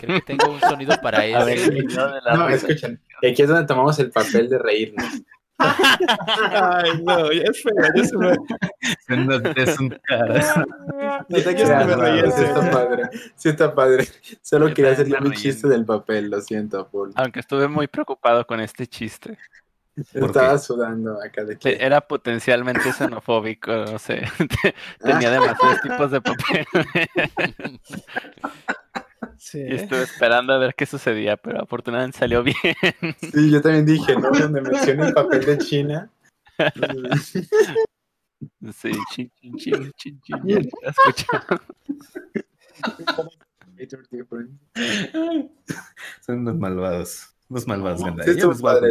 Creo 0.00 0.20
que 0.20 0.20
tengo 0.22 0.52
un 0.52 0.60
sonido 0.60 0.96
para 1.02 1.18
A 1.18 1.44
ver, 1.44 1.58
eso. 1.58 1.70
de 1.70 2.20
la 2.24 2.34
No, 2.36 2.46
risa. 2.48 2.66
escuchan. 2.68 3.00
Y 3.22 3.26
aquí 3.28 3.42
es 3.42 3.48
donde 3.48 3.66
tomamos 3.66 3.98
el 3.98 4.10
papel 4.10 4.48
de 4.48 4.58
reírnos. 4.58 5.04
Ay, 5.58 7.02
no, 7.02 7.32
ya 7.32 7.42
es 7.42 7.62
feo, 7.62 7.74
ya 7.94 8.04
se 8.04 8.16
me... 8.16 8.32
es 9.56 9.78
un 9.80 9.88
cara. 10.04 10.42
Sí, 11.28 11.42
se 11.42 11.52
me 11.54 11.96
no, 11.96 12.06
en 12.06 12.32
sí 12.32 12.42
está 12.44 12.70
padre. 12.70 13.02
Sí 13.36 13.48
está 13.48 13.74
padre. 13.74 14.08
Solo 14.42 14.68
Yo 14.68 14.74
quería 14.74 14.92
hacer 14.92 15.08
reí. 15.08 15.32
chiste 15.32 15.68
del 15.68 15.84
papel, 15.84 16.30
lo 16.30 16.40
siento, 16.40 16.86
Paul. 16.88 17.12
Aunque 17.16 17.40
estuve 17.40 17.66
muy 17.68 17.88
preocupado 17.88 18.46
con 18.46 18.60
este 18.60 18.86
chiste. 18.86 19.36
¿por 20.12 20.26
Estaba 20.28 20.56
sudando 20.58 21.18
acá 21.20 21.42
de 21.44 21.56
Te- 21.56 21.76
que... 21.76 21.84
Era 21.84 22.00
potencialmente 22.00 22.92
xenofóbico, 22.92 23.72
no 23.72 23.98
sé. 23.98 24.22
Tenía 25.00 25.30
demasiados 25.32 25.80
tipos 25.82 26.10
de 26.12 26.20
papel. 26.20 26.66
Sí. 29.38 29.60
Y 29.60 29.74
estuve 29.74 30.02
esperando 30.02 30.52
a 30.52 30.58
ver 30.58 30.74
qué 30.74 30.84
sucedía, 30.84 31.36
pero 31.36 31.62
afortunadamente 31.62 32.18
salió 32.18 32.42
bien. 32.42 32.56
Sí, 33.32 33.50
yo 33.50 33.62
también 33.62 33.86
dije, 33.86 34.16
¿no? 34.16 34.30
Donde 34.30 34.60
menciona 34.60 35.08
el 35.08 35.14
papel 35.14 35.44
de 35.44 35.58
China. 35.58 36.10
Sí, 38.72 38.90
chin, 39.12 39.30
chin, 39.40 39.56
chin, 39.56 39.92
chin, 39.96 40.20
chin, 40.20 40.42
ya 40.46 40.58
escucho. 40.90 41.26
Son 46.24 46.38
unos 46.40 46.56
malvados. 46.56 47.34
Unos 47.48 47.66
malvados. 47.66 48.02
Sí, 48.24 48.30
estuvo 48.30 48.58
padre. 48.58 48.90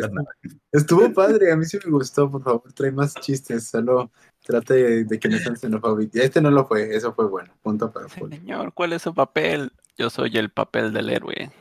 Estuvo 0.71 1.13
padre, 1.13 1.51
a 1.51 1.55
mí 1.55 1.65
sí 1.65 1.77
me 1.86 1.91
gustó, 1.91 2.29
por 2.31 2.43
favor, 2.43 2.73
trae 2.73 2.91
más 2.91 3.13
chistes, 3.15 3.67
solo 3.67 4.12
trate 4.43 4.73
de, 4.73 5.03
de 5.03 5.19
que 5.19 5.29
no 5.29 5.38
sean 5.38 5.57
xenofóbicos. 5.57 6.15
Este 6.19 6.41
no 6.41 6.49
lo 6.49 6.65
fue, 6.65 6.95
eso 6.95 7.13
fue 7.13 7.27
bueno, 7.27 7.53
punto 7.62 7.91
para 7.91 8.07
Paul. 8.07 8.31
Señor, 8.31 8.73
¿cuál 8.73 8.93
es 8.93 9.01
su 9.01 9.13
papel? 9.13 9.71
Yo 9.97 10.10
soy 10.10 10.38
el 10.38 10.49
papel 10.51 10.93
del 10.93 11.10
héroe. 11.10 11.51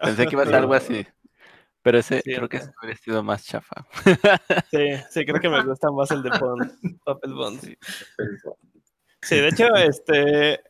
Pensé 0.00 0.26
que 0.26 0.34
iba 0.34 0.42
a 0.42 0.46
ser 0.46 0.54
algo 0.56 0.74
así. 0.74 1.06
Pero 1.82 1.98
ese 1.98 2.20
Sí, 2.22 2.34
creo 2.34 2.48
que 2.48 2.58
ajá. 2.58 2.66
se 2.66 2.72
hubiera 2.80 2.96
sido 2.98 3.22
más 3.22 3.44
chafa. 3.44 3.84
Sí, 4.70 4.90
sí, 5.10 5.24
creo 5.26 5.40
que 5.40 5.48
me 5.48 5.62
gusta 5.64 5.90
más 5.90 6.10
el 6.12 6.22
de 6.22 6.30
Bond, 6.38 7.00
papel 7.04 7.34
Bond. 7.34 7.60
Sí. 7.60 7.76
Sí, 9.22 9.36
de 9.36 9.48
hecho, 9.48 9.66
este, 9.76 10.60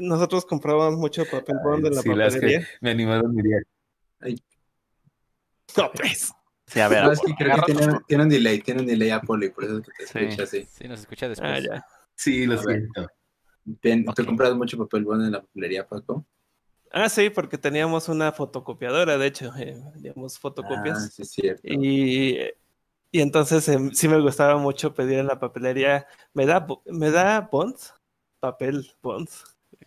nosotros 0.00 0.44
comprábamos 0.46 0.98
mucho 0.98 1.24
papel 1.30 1.56
Bond 1.64 1.86
en 1.86 1.94
la 1.94 2.02
Sí, 2.02 2.08
las 2.14 2.34
que 2.34 2.40
papelería. 2.40 2.68
me 2.80 2.90
animaron 2.90 3.34
diría. 3.36 3.58
No, 5.76 5.92
pues. 5.92 6.32
Sí, 6.66 6.80
a 6.80 6.88
ver, 6.88 7.04
No, 7.04 7.12
es 7.12 7.20
que 7.20 7.26
creo 7.26 7.36
que 7.36 7.44
agarra 7.52 7.66
tiene, 7.66 7.86
tu- 7.86 8.00
tiene 8.08 8.22
un 8.24 8.28
delay, 8.28 8.58
tiene 8.60 8.80
un 8.80 8.86
delay 8.86 9.10
Apolo 9.10 9.44
y 9.46 9.50
por 9.50 9.64
eso 9.64 9.78
es 9.78 9.84
que 9.84 9.92
te 10.04 10.06
Sí. 10.06 10.18
escucha 10.24 10.42
así. 10.42 10.64
Sí, 10.68 10.88
nos 10.88 11.00
escucha 11.00 11.26
Ah, 11.26 11.28
después. 11.28 11.64
ya. 11.64 11.86
Sí, 12.16 12.46
lo 12.46 12.58
siento. 12.58 13.06
¿Tú 13.66 14.00
Ok. 14.08 14.24
compras 14.26 14.54
mucho 14.54 14.78
papel 14.78 15.04
Bond 15.04 15.24
en 15.26 15.32
la 15.32 15.40
papelería, 15.42 15.86
Paco? 15.86 16.24
Ah, 16.92 17.08
sí, 17.08 17.30
porque 17.30 17.58
teníamos 17.58 18.08
una 18.08 18.30
fotocopiadora, 18.32 19.18
de 19.18 19.26
hecho, 19.26 19.52
eh, 19.58 19.76
teníamos 19.94 20.36
Ah, 20.36 20.40
fotocopias. 20.40 21.12
sí, 21.12 21.24
cierto. 21.24 21.62
Y, 21.64 22.38
y 23.10 23.20
entonces 23.20 23.68
em, 23.68 23.92
sí 23.92 24.08
me 24.08 24.20
gustaba 24.20 24.56
mucho 24.56 24.94
pedir 24.94 25.18
en 25.18 25.26
la 25.26 25.38
papelería, 25.40 26.06
¿me 26.32 26.46
da, 26.46 26.66
me 26.86 27.10
da 27.10 27.40
Bond? 27.40 27.76
Papel 28.38 28.88
Bond. 29.02 29.28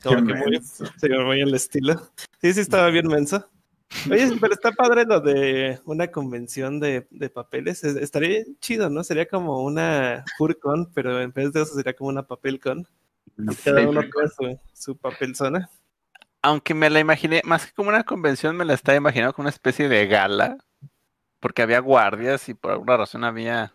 Como 0.03 0.17
Qué 0.17 0.33
que 0.33 0.39
muy, 0.39 0.59
sí, 0.61 1.09
muy 1.25 1.41
el 1.41 1.53
estilo. 1.55 1.95
Sí, 2.41 2.53
sí, 2.53 2.59
estaba 2.61 2.89
bien 2.89 3.07
menso. 3.07 3.49
Oye, 4.09 4.29
pero 4.39 4.53
está 4.53 4.71
padre 4.71 5.03
lo 5.05 5.19
de 5.19 5.79
una 5.85 6.09
convención 6.11 6.79
de, 6.79 7.07
de 7.11 7.29
papeles. 7.29 7.83
Es- 7.83 7.95
Estaría 7.95 8.43
chido, 8.59 8.89
¿no? 8.89 9.03
Sería 9.03 9.27
como 9.27 9.63
una 9.63 10.23
FurCon, 10.37 10.91
pero 10.93 11.21
en 11.21 11.31
vez 11.31 11.51
de 11.53 11.61
eso 11.61 11.75
sería 11.75 11.93
como 11.95 12.09
una 12.09 12.23
PapelCon. 12.27 12.87
Cada 13.63 13.87
uno 13.87 14.01
con 14.11 14.29
su, 14.29 14.59
su 14.73 14.97
papel 14.97 15.35
zona. 15.35 15.69
Aunque 16.41 16.73
me 16.73 16.89
la 16.89 16.99
imaginé, 16.99 17.41
más 17.43 17.65
que 17.67 17.73
como 17.73 17.89
una 17.89 18.03
convención, 18.03 18.55
me 18.55 18.65
la 18.65 18.73
estaba 18.73 18.97
imaginando 18.97 19.33
como 19.33 19.43
una 19.43 19.49
especie 19.49 19.89
de 19.89 20.07
gala. 20.07 20.57
Porque 21.41 21.61
había 21.61 21.79
guardias 21.79 22.49
y 22.49 22.53
por 22.53 22.71
alguna 22.71 22.97
razón 22.97 23.23
había 23.23 23.73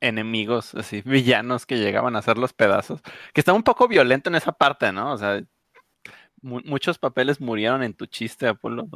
enemigos, 0.00 0.74
así, 0.76 1.02
villanos 1.04 1.66
que 1.66 1.78
llegaban 1.78 2.14
a 2.16 2.20
hacer 2.20 2.38
los 2.38 2.52
pedazos. 2.52 3.00
Que 3.32 3.40
está 3.40 3.52
un 3.52 3.62
poco 3.64 3.88
violento 3.88 4.28
en 4.30 4.36
esa 4.36 4.52
parte, 4.52 4.92
¿no? 4.92 5.12
O 5.12 5.18
sea, 5.18 5.40
mu- 6.40 6.62
muchos 6.64 6.98
papeles 6.98 7.40
murieron 7.40 7.82
en 7.82 7.94
tu 7.94 8.06
chiste, 8.06 8.46
Apolo. 8.46 8.88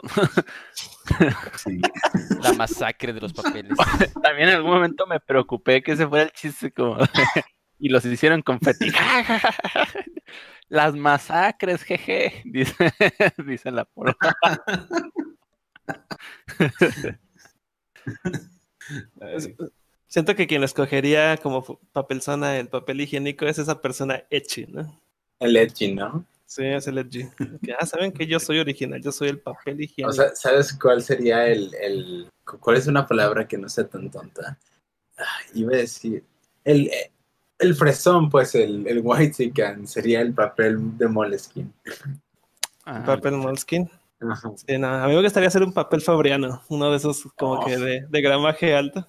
Sí. 1.56 1.80
La 2.40 2.52
masacre 2.52 3.12
de 3.12 3.20
los 3.20 3.32
papeles. 3.32 3.76
También 4.22 4.48
en 4.48 4.54
algún 4.56 4.72
momento 4.72 5.06
me 5.06 5.18
preocupé 5.20 5.82
que 5.82 5.92
ese 5.92 6.06
fuera 6.06 6.24
el 6.24 6.32
chiste 6.32 6.70
como... 6.72 6.98
y 7.82 7.88
los 7.88 8.04
hicieron 8.04 8.42
confeti. 8.42 8.90
Las 10.68 10.94
masacres, 10.94 11.82
jeje, 11.82 12.40
dice, 12.46 12.74
dice 13.44 13.70
la. 13.70 13.86
Es- 19.20 19.50
Siento 20.06 20.36
que 20.36 20.46
quien 20.46 20.62
escogería 20.62 21.38
como 21.38 21.80
papel 21.92 22.20
zona 22.22 22.58
el 22.58 22.68
papel 22.68 23.00
higiénico 23.00 23.46
es 23.46 23.58
esa 23.58 23.80
persona 23.80 24.22
edgy, 24.30 24.66
¿no? 24.66 25.00
El 25.40 25.56
edgy, 25.56 25.94
¿no? 25.94 26.24
Sí, 26.44 26.64
es 26.66 26.86
el 26.86 26.98
edgy. 26.98 27.28
Que, 27.62 27.72
ah, 27.78 27.86
saben 27.86 28.12
que 28.12 28.26
yo 28.26 28.38
soy 28.38 28.58
original, 28.58 29.02
yo 29.02 29.10
soy 29.10 29.28
el 29.28 29.40
papel 29.40 29.80
higiénico. 29.80 30.10
O 30.10 30.12
sea, 30.12 30.34
¿sabes 30.34 30.72
cuál 30.74 31.02
sería 31.02 31.46
el, 31.48 31.74
el... 31.80 32.30
¿Cuál 32.44 32.76
es 32.76 32.86
una 32.86 33.06
palabra 33.06 33.48
que 33.48 33.56
no 33.58 33.68
sea 33.70 33.88
tan 33.88 34.10
tonta? 34.10 34.58
Ay, 35.16 35.46
iba 35.62 35.72
a 35.74 35.78
decir... 35.78 36.22
El, 36.64 36.90
el 37.62 37.74
fresón, 37.74 38.28
pues, 38.28 38.54
el, 38.54 38.86
el 38.86 39.00
white 39.02 39.52
sería 39.84 40.20
el 40.20 40.34
papel 40.34 40.98
de 40.98 41.08
Moleskine. 41.08 41.70
Ah, 42.84 43.02
papel 43.04 43.36
moleskin. 43.36 43.88
Ajá. 44.20 44.52
Sí, 44.56 44.78
no, 44.78 44.88
a 44.88 45.06
mí 45.06 45.14
me 45.14 45.22
gustaría 45.22 45.48
hacer 45.48 45.62
un 45.62 45.72
papel 45.72 46.00
fabriano, 46.00 46.62
uno 46.68 46.90
de 46.90 46.96
esos 46.96 47.28
como 47.36 47.64
que 47.64 47.76
de, 47.76 48.06
de 48.08 48.22
gramaje 48.22 48.74
alto. 48.74 49.06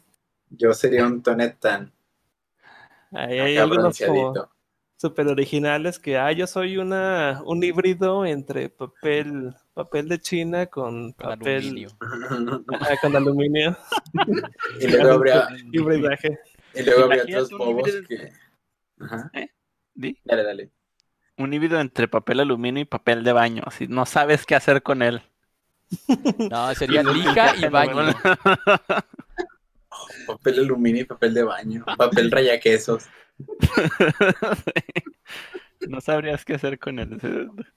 Yo 0.50 0.74
sería 0.74 1.06
un 1.06 1.22
Tonetan. 1.22 1.92
Ahí 3.12 3.40
hay 3.40 3.58
algunos 3.58 4.00
como 4.00 4.34
súper 4.98 5.28
originales 5.28 6.00
que, 6.00 6.18
ah, 6.18 6.32
yo 6.32 6.48
soy 6.48 6.78
una, 6.78 7.42
un 7.46 7.64
híbrido 7.64 8.26
entre 8.26 8.70
papel, 8.70 9.54
papel 9.74 10.08
de 10.08 10.20
China 10.20 10.66
con 10.68 11.12
Con 11.12 11.30
papel 11.30 11.58
aluminio. 11.58 11.90
con 13.02 13.16
aluminio, 13.16 13.78
y 14.80 14.88
luego 14.88 15.12
habría, 15.12 15.48
hibridaje. 15.72 16.40
Y 16.76 16.84
luego 16.84 17.06
Imagínate 17.06 17.36
otros 17.38 17.60
bobos 17.60 17.88
híbrido- 17.90 18.08
que. 18.08 18.32
Ajá. 19.00 19.32
Di. 19.96 20.18
Dale, 20.24 20.44
dale. 20.44 20.70
Un 21.38 21.54
híbrido 21.54 21.80
entre 21.80 22.08
papel 22.08 22.40
aluminio 22.42 22.82
y 22.82 22.86
papel 22.86 23.24
de 23.24 23.34
baño. 23.34 23.64
Así 23.66 23.88
no 23.88 24.06
sabes 24.06 24.46
qué 24.46 24.56
hacer 24.56 24.82
con 24.84 25.02
él. 25.02 25.22
No, 26.52 26.74
sería 26.76 27.04
lija 27.04 27.56
y 27.58 27.68
baño. 27.68 28.14
Papel 30.28 30.60
aluminio 30.60 31.02
y 31.02 31.06
papel 31.06 31.34
de 31.36 31.44
baño. 31.44 31.86
Papel 31.98 32.32
rayaquesos. 32.32 33.06
No 35.88 36.02
sabrías 36.02 36.46
qué 36.46 36.56
hacer 36.56 36.80
con 36.80 36.98
él. 37.00 37.20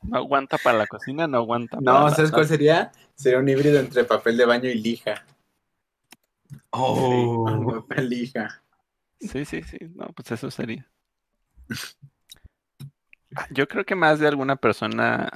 No 0.03 0.17
aguanta 0.17 0.57
para 0.59 0.79
la 0.79 0.87
cocina, 0.87 1.27
no 1.27 1.39
aguanta. 1.39 1.79
para 1.79 1.99
No, 2.01 2.09
la 2.09 2.15
¿sabes 2.15 2.31
cuál 2.31 2.47
sería? 2.47 2.93
Sería 3.15 3.39
un 3.39 3.49
híbrido 3.49 3.79
entre 3.81 4.05
papel 4.05 4.37
de 4.37 4.45
baño 4.47 4.69
y 4.71 4.75
lija. 4.75 5.25
Oh, 6.71 7.83
Papel 7.89 8.09
lija. 8.09 8.63
Sí, 9.21 9.45
sí, 9.45 9.63
sí. 9.63 9.79
No, 9.95 10.07
pues 10.09 10.33
eso 10.33 10.51
sería. 10.51 10.91
Yo 13.51 13.69
creo 13.69 13.85
que 13.85 13.95
más 13.95 14.19
de 14.19 14.29
alguna 14.29 14.57
persona, 14.57 15.29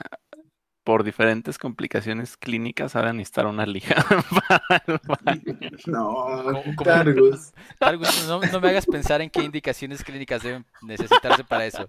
por 0.84 1.04
diferentes 1.04 1.58
complicaciones 1.58 2.36
clínicas, 2.36 2.96
ahora 2.96 3.12
necesitar 3.12 3.46
una 3.46 3.66
lija 3.66 3.94
para 4.48 4.82
el 4.86 5.00
baño. 5.06 5.70
No. 5.86 6.62
Targus. 6.82 7.52
Targus, 7.78 8.26
no, 8.26 8.40
no 8.40 8.60
me 8.60 8.68
hagas 8.70 8.86
pensar 8.86 9.20
en 9.20 9.30
qué 9.30 9.42
indicaciones 9.42 10.02
clínicas 10.02 10.42
deben 10.42 10.64
necesitarse 10.82 11.44
para 11.44 11.66
eso. 11.66 11.88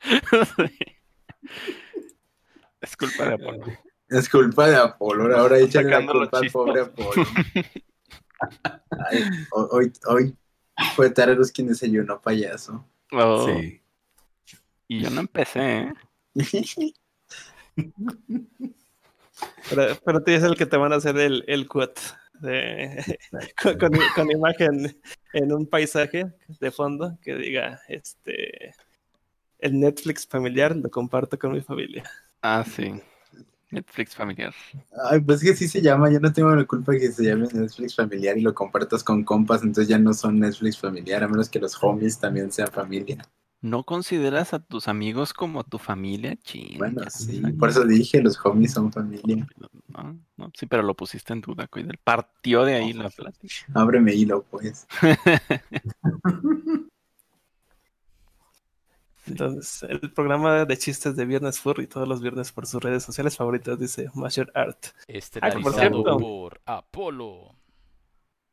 Es 2.80 2.96
culpa 2.98 3.24
de 3.24 3.34
Apolo. 3.34 3.66
Es 4.08 4.28
culpa 4.28 4.68
de 4.68 4.76
Apolo. 4.76 5.34
Ahora 5.34 5.58
échale 5.58 5.88
la 5.88 6.04
culpa 6.06 6.38
al 6.38 6.50
pobre 6.50 6.82
Apolo. 6.82 7.24
Ay, 9.10 9.24
hoy, 9.52 9.92
hoy 10.06 10.36
fue 10.96 11.10
Targus 11.10 11.50
quien 11.52 11.68
desayunó 11.68 12.20
payaso. 12.20 12.84
Oh, 13.12 13.46
sí. 13.46 13.80
Y 14.88 15.02
yo 15.02 15.10
no 15.10 15.20
empecé, 15.20 15.78
¿eh? 15.78 15.92
Pero, 19.68 19.98
pero 20.04 20.22
tú 20.22 20.30
eres 20.30 20.44
el 20.44 20.56
que 20.56 20.66
te 20.66 20.76
van 20.76 20.92
a 20.92 20.96
hacer 20.96 21.16
el, 21.18 21.42
el 21.48 21.66
quote 21.66 22.00
de- 22.40 23.18
con, 23.62 23.78
con- 23.78 23.98
con 24.14 24.30
imagen 24.30 25.00
en 25.32 25.52
un 25.52 25.66
paisaje 25.66 26.26
de 26.60 26.70
fondo 26.70 27.18
que 27.22 27.34
diga 27.34 27.80
este 27.88 28.74
el 29.58 29.80
Netflix 29.80 30.26
familiar 30.26 30.76
lo 30.76 30.90
comparto 30.90 31.38
con 31.38 31.52
mi 31.52 31.60
familia. 31.62 32.04
Ah, 32.42 32.64
sí. 32.64 33.00
Netflix 33.74 34.14
familiar. 34.14 34.54
Ay, 35.10 35.20
pues 35.20 35.42
que 35.42 35.54
sí 35.54 35.68
se 35.68 35.82
llama. 35.82 36.10
Yo 36.10 36.20
no 36.20 36.32
tengo 36.32 36.54
la 36.54 36.64
culpa 36.64 36.92
que 36.92 37.12
se 37.12 37.24
llame 37.24 37.48
Netflix 37.52 37.94
familiar 37.94 38.38
y 38.38 38.40
lo 38.40 38.54
compartas 38.54 39.04
con 39.04 39.24
compas. 39.24 39.62
Entonces 39.62 39.88
ya 39.88 39.98
no 39.98 40.14
son 40.14 40.40
Netflix 40.40 40.78
familiar, 40.78 41.22
a 41.22 41.28
menos 41.28 41.48
que 41.48 41.58
los 41.58 41.76
homies 41.82 42.18
también 42.18 42.50
sean 42.50 42.68
familia. 42.68 43.28
¿No 43.60 43.82
consideras 43.82 44.52
a 44.52 44.58
tus 44.58 44.88
amigos 44.88 45.32
como 45.32 45.64
tu 45.64 45.78
familia? 45.78 46.36
Chin, 46.36 46.76
Bueno, 46.76 47.02
sí. 47.08 47.40
Por 47.58 47.70
eso 47.70 47.84
dije, 47.86 48.22
los 48.22 48.38
homies 48.44 48.72
son 48.72 48.92
familia. 48.92 49.46
No, 49.88 50.20
no, 50.36 50.50
sí, 50.54 50.66
pero 50.66 50.82
lo 50.82 50.94
pusiste 50.94 51.32
en 51.32 51.40
duda, 51.40 51.66
Coidel. 51.66 51.98
Partió 52.04 52.64
de 52.64 52.74
ahí 52.74 52.92
la 52.92 53.08
plática. 53.08 53.54
Ábreme 53.72 54.14
hilo, 54.14 54.44
pues. 54.50 54.86
Entonces, 59.26 59.82
el 59.88 60.12
programa 60.12 60.64
de 60.64 60.76
chistes 60.76 61.16
de 61.16 61.24
Viernes 61.24 61.58
Furry 61.58 61.86
todos 61.86 62.06
los 62.06 62.20
viernes 62.20 62.52
por 62.52 62.66
sus 62.66 62.82
redes 62.82 63.02
sociales 63.02 63.36
favoritas 63.36 63.78
dice 63.78 64.10
Masher 64.14 64.50
Art. 64.54 64.86
Estelarizado 65.06 65.62
por 65.62 65.74
cierto. 65.74 66.18
por 66.18 66.60
Apolo. 66.66 67.56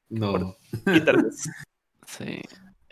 No. 0.09 0.55
Y 0.85 1.01
tal 1.01 1.23
vez. 1.23 1.49
Sí. 2.07 2.41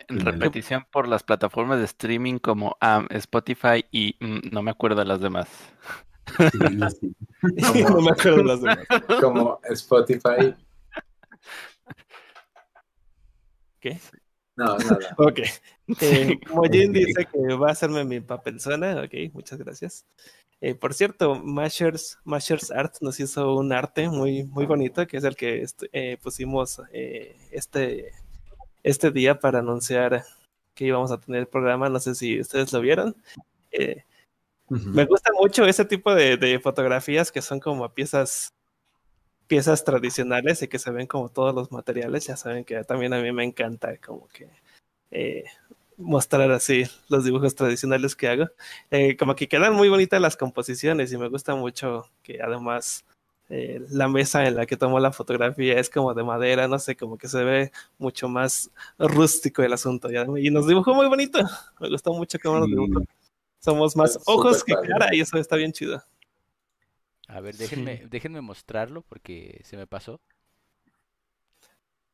En 0.08 0.20
repetición 0.20 0.84
por 0.90 1.06
las 1.06 1.22
plataformas 1.22 1.78
de 1.78 1.84
streaming 1.84 2.38
como 2.38 2.76
ah, 2.80 3.04
Spotify 3.10 3.84
y 3.90 4.16
mm, 4.20 4.50
no 4.50 4.62
me 4.62 4.72
acuerdo 4.72 4.98
de 4.98 5.04
las 5.04 5.20
demás. 5.20 5.48
Sí, 6.26 6.48
sí. 7.00 7.14
no 7.84 8.00
me 8.00 8.10
acuerdo 8.10 8.42
las 8.42 8.60
demás. 8.60 8.78
Como 9.20 9.60
Spotify. 9.64 10.54
¿Qué? 13.78 13.98
No, 14.56 14.76
nada. 14.76 15.14
Ok. 15.16 15.40
Eh, 16.00 16.38
Mojin 16.54 16.92
dice 16.92 17.26
que 17.26 17.54
va 17.54 17.68
a 17.68 17.72
hacerme 17.72 18.04
mi 18.04 18.20
papelzona. 18.20 19.02
Ok, 19.02 19.32
muchas 19.32 19.58
gracias. 19.58 20.04
Eh, 20.60 20.74
por 20.74 20.94
cierto, 20.94 21.36
Mashers, 21.36 22.18
Mashers 22.24 22.70
Art 22.70 22.96
nos 23.00 23.18
hizo 23.18 23.56
un 23.56 23.72
arte 23.72 24.08
muy, 24.08 24.44
muy 24.44 24.66
bonito, 24.66 25.06
que 25.06 25.16
es 25.16 25.24
el 25.24 25.36
que 25.36 25.64
eh, 25.92 26.18
pusimos 26.22 26.82
eh, 26.92 27.34
este, 27.50 28.12
este 28.82 29.10
día 29.10 29.38
para 29.38 29.60
anunciar 29.60 30.24
que 30.74 30.84
íbamos 30.84 31.10
a 31.12 31.18
tener 31.18 31.40
el 31.40 31.48
programa. 31.48 31.88
No 31.88 31.98
sé 31.98 32.14
si 32.14 32.40
ustedes 32.40 32.72
lo 32.72 32.80
vieron. 32.80 33.16
Eh, 33.72 34.04
me 34.68 35.04
gusta 35.06 35.32
mucho 35.32 35.64
ese 35.64 35.84
tipo 35.84 36.14
de, 36.14 36.36
de 36.36 36.60
fotografías 36.60 37.32
que 37.32 37.42
son 37.42 37.58
como 37.58 37.92
piezas 37.92 38.52
piezas 39.50 39.82
tradicionales 39.82 40.62
y 40.62 40.68
que 40.68 40.78
se 40.78 40.92
ven 40.92 41.08
como 41.08 41.28
todos 41.28 41.52
los 41.52 41.72
materiales. 41.72 42.24
Ya 42.26 42.36
saben 42.36 42.64
que 42.64 42.84
también 42.84 43.12
a 43.12 43.20
mí 43.20 43.32
me 43.32 43.42
encanta 43.42 43.96
como 43.96 44.28
que 44.28 44.48
eh, 45.10 45.44
mostrar 46.00 46.50
así 46.50 46.84
los 47.08 47.24
dibujos 47.24 47.54
tradicionales 47.54 48.16
que 48.16 48.28
hago. 48.28 48.48
Eh, 48.90 49.16
como 49.16 49.34
que 49.34 49.48
quedan 49.48 49.74
muy 49.74 49.88
bonitas 49.88 50.20
las 50.20 50.36
composiciones 50.36 51.12
y 51.12 51.18
me 51.18 51.28
gusta 51.28 51.54
mucho 51.54 52.10
que 52.22 52.40
además 52.42 53.04
eh, 53.48 53.84
la 53.90 54.08
mesa 54.08 54.46
en 54.46 54.56
la 54.56 54.66
que 54.66 54.76
tomó 54.76 55.00
la 55.00 55.12
fotografía 55.12 55.78
es 55.78 55.90
como 55.90 56.14
de 56.14 56.22
madera, 56.22 56.68
no 56.68 56.78
sé, 56.78 56.96
como 56.96 57.18
que 57.18 57.28
se 57.28 57.42
ve 57.44 57.72
mucho 57.98 58.28
más 58.28 58.70
rústico 58.98 59.62
el 59.62 59.72
asunto. 59.72 60.08
Y, 60.38 60.50
nos 60.50 60.66
dibujó 60.66 60.94
muy 60.94 61.06
bonito. 61.06 61.40
Me 61.80 61.88
gustó 61.88 62.12
mucho 62.12 62.38
cómo 62.42 62.60
nos 62.60 62.68
dibujó. 62.68 63.02
Somos 63.58 63.96
más 63.96 64.18
ojos 64.26 64.64
que 64.64 64.74
padre. 64.74 64.88
cara 64.88 65.14
y 65.14 65.20
eso 65.20 65.36
está 65.36 65.56
bien 65.56 65.72
chido. 65.72 66.02
A 67.28 67.40
ver, 67.40 67.56
déjenme, 67.56 68.06
déjenme 68.08 68.40
mostrarlo 68.40 69.02
porque 69.02 69.60
se 69.64 69.76
me 69.76 69.86
pasó. 69.86 70.20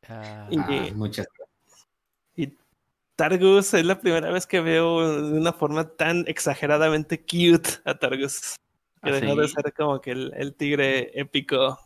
Ah, 0.08 0.48
Y- 0.50 0.58
Ah, 0.58 0.90
muchas 0.94 1.26
Targus 3.16 3.72
es 3.74 3.84
la 3.84 3.98
primera 4.00 4.30
vez 4.30 4.46
que 4.46 4.60
veo 4.60 5.22
de 5.22 5.38
una 5.38 5.52
forma 5.52 5.88
tan 5.88 6.24
exageradamente 6.28 7.20
cute 7.20 7.68
a 7.84 7.98
Targus. 7.98 8.56
Que 9.02 9.10
¿Ah, 9.10 9.12
dejó 9.20 9.36
de 9.36 9.48
ser 9.48 9.72
como 9.74 10.00
que 10.00 10.10
el, 10.12 10.32
el 10.36 10.54
tigre 10.54 11.18
épico, 11.18 11.78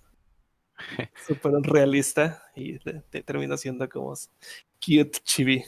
súper 1.27 1.53
realista, 1.63 2.43
y 2.55 2.79
te- 2.79 3.03
te 3.11 3.23
terminó 3.23 3.57
siendo 3.57 3.89
como 3.89 4.15
cute 4.85 5.19
chibi. 5.23 5.65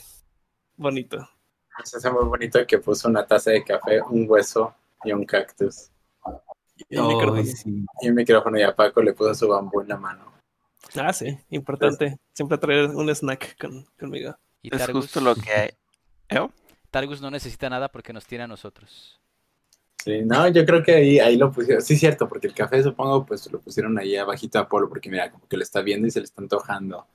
Bonito. 0.76 1.28
Se 1.84 1.96
hace 1.98 2.10
muy 2.10 2.24
bonito 2.24 2.64
que 2.66 2.78
puso 2.78 3.08
una 3.08 3.26
taza 3.26 3.50
de 3.50 3.64
café, 3.64 4.00
un 4.02 4.26
hueso 4.28 4.74
y 5.04 5.12
un 5.12 5.24
cactus. 5.24 5.90
Y 6.88 6.96
el 6.96 7.02
micrófono. 7.04 7.44
Sí. 7.44 7.84
Y 8.00 8.08
un 8.08 8.14
micrófono 8.14 8.58
y 8.58 8.62
a 8.62 8.74
Paco 8.74 9.02
le 9.02 9.12
puso 9.12 9.34
su 9.34 9.48
bambú 9.48 9.80
en 9.80 9.88
la 9.88 9.96
mano. 9.96 10.32
Ah, 10.96 11.12
sí, 11.12 11.38
importante. 11.50 12.18
Siempre 12.32 12.58
traer 12.58 12.90
un 12.90 13.08
snack 13.14 13.56
con- 13.58 13.86
conmigo. 13.98 14.36
Y 14.62 14.74
Es 14.74 14.80
Targus, 14.80 15.04
justo 15.04 15.20
lo 15.20 15.34
que 15.34 15.50
hay. 15.52 15.70
¿Eh? 16.28 16.48
Targus 16.90 17.20
no 17.20 17.30
necesita 17.30 17.68
nada 17.68 17.90
porque 17.90 18.12
nos 18.12 18.26
tiene 18.26 18.44
a 18.44 18.46
nosotros. 18.48 19.20
Sí, 20.04 20.22
no, 20.24 20.48
yo 20.48 20.64
creo 20.66 20.82
que 20.82 20.94
ahí, 20.94 21.18
ahí 21.20 21.36
lo 21.36 21.52
pusieron. 21.52 21.82
Sí, 21.82 21.96
cierto, 21.96 22.28
porque 22.28 22.48
el 22.48 22.54
café 22.54 22.82
supongo 22.82 23.24
pues 23.24 23.50
lo 23.52 23.60
pusieron 23.60 23.98
ahí 23.98 24.16
abajito 24.16 24.58
a 24.58 24.68
Polo, 24.68 24.88
porque 24.88 25.08
mira, 25.10 25.30
como 25.30 25.46
que 25.46 25.56
lo 25.56 25.62
está 25.62 25.80
viendo 25.80 26.08
y 26.08 26.10
se 26.10 26.20
le 26.20 26.24
está 26.24 26.42
antojando. 26.42 27.06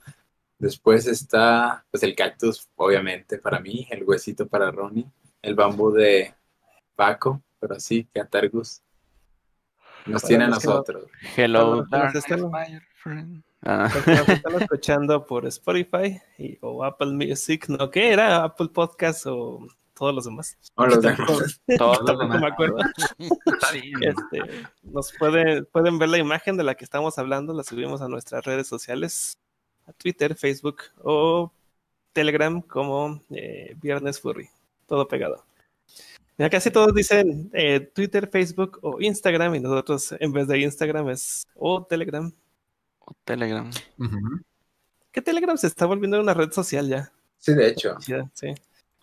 Después 0.58 1.06
está 1.06 1.86
pues 1.92 2.04
el 2.04 2.16
cactus, 2.16 2.70
obviamente, 2.76 3.38
para 3.38 3.60
mí, 3.60 3.88
el 3.92 4.04
huesito 4.04 4.48
para 4.48 4.72
Ronnie, 4.72 5.06
el 5.42 5.54
bambú 5.54 5.92
de 5.92 6.34
Paco, 6.96 7.44
pero 7.60 7.80
sí, 7.80 8.08
que 8.14 8.22
a 8.22 8.26
Targus. 8.26 8.82
Nos 10.06 10.24
tiene 10.24 10.46
a 10.46 10.48
nosotros. 10.48 11.06
Hello, 11.36 11.84
están- 12.14 12.50
my 12.50 12.80
friend. 12.96 13.44
Ah, 13.70 13.92
nos 14.06 14.30
están 14.30 14.62
escuchando 14.62 15.26
por 15.26 15.46
Spotify 15.46 16.22
y, 16.38 16.58
o 16.62 16.86
Apple 16.86 17.12
Music, 17.12 17.68
¿no? 17.68 17.92
¿Qué 17.92 18.14
era? 18.14 18.46
¿Apple 18.46 18.70
Podcast 18.70 19.26
o 19.26 19.68
todos 19.94 20.16
los 20.16 20.24
demás? 20.24 20.58
O 20.76 20.86
los 20.86 21.02
demás. 21.02 21.60
todos 21.78 22.00
los 22.08 22.18
demás. 22.18 22.40
me 22.40 22.48
acuerdo. 22.48 22.78
Está 23.20 23.72
bien. 23.74 24.02
Este, 24.02 24.68
nos 24.84 25.12
pueden, 25.20 25.66
pueden 25.66 26.00
ver 26.00 26.08
la 26.08 26.18
imagen 26.18 26.56
de 26.56 26.64
la 26.64 26.76
que 26.76 26.86
estamos 26.86 27.18
hablando, 27.18 27.54
la 27.54 27.64
subimos 27.64 28.02
a 28.02 28.08
nuestras 28.08 28.46
redes 28.46 28.68
sociales, 28.68 29.38
a 29.86 29.92
Twitter, 29.92 30.36
Facebook 30.36 30.84
o 31.04 31.52
Telegram 32.14 32.62
como 32.62 33.22
eh, 33.32 33.76
Viernes 33.82 34.22
Furry, 34.22 34.48
todo 34.86 35.10
pegado. 35.10 35.44
Ya 36.38 36.50
casi 36.50 36.72
todos 36.72 36.94
dicen 36.94 37.50
eh, 37.52 37.82
Twitter, 37.82 38.30
Facebook 38.30 38.80
o 38.82 39.02
Instagram 39.02 39.56
y 39.56 39.60
nosotros 39.60 40.16
en 40.18 40.32
vez 40.32 40.48
de 40.48 40.60
Instagram 40.60 41.10
es 41.10 41.46
o 41.54 41.84
Telegram. 41.84 42.32
O 43.08 43.14
Telegram. 43.24 43.70
Ujú. 43.98 44.42
Que 45.12 45.22
Telegram 45.22 45.58
se 45.58 45.68
está 45.68 45.86
volviendo 45.86 46.20
una 46.20 46.34
red 46.34 46.52
social 46.52 46.88
ya. 46.90 47.12
Sí, 47.40 47.54
de 47.54 47.70
hecho. 47.70 47.96
Ya, 48.06 48.30
sí. 48.34 48.54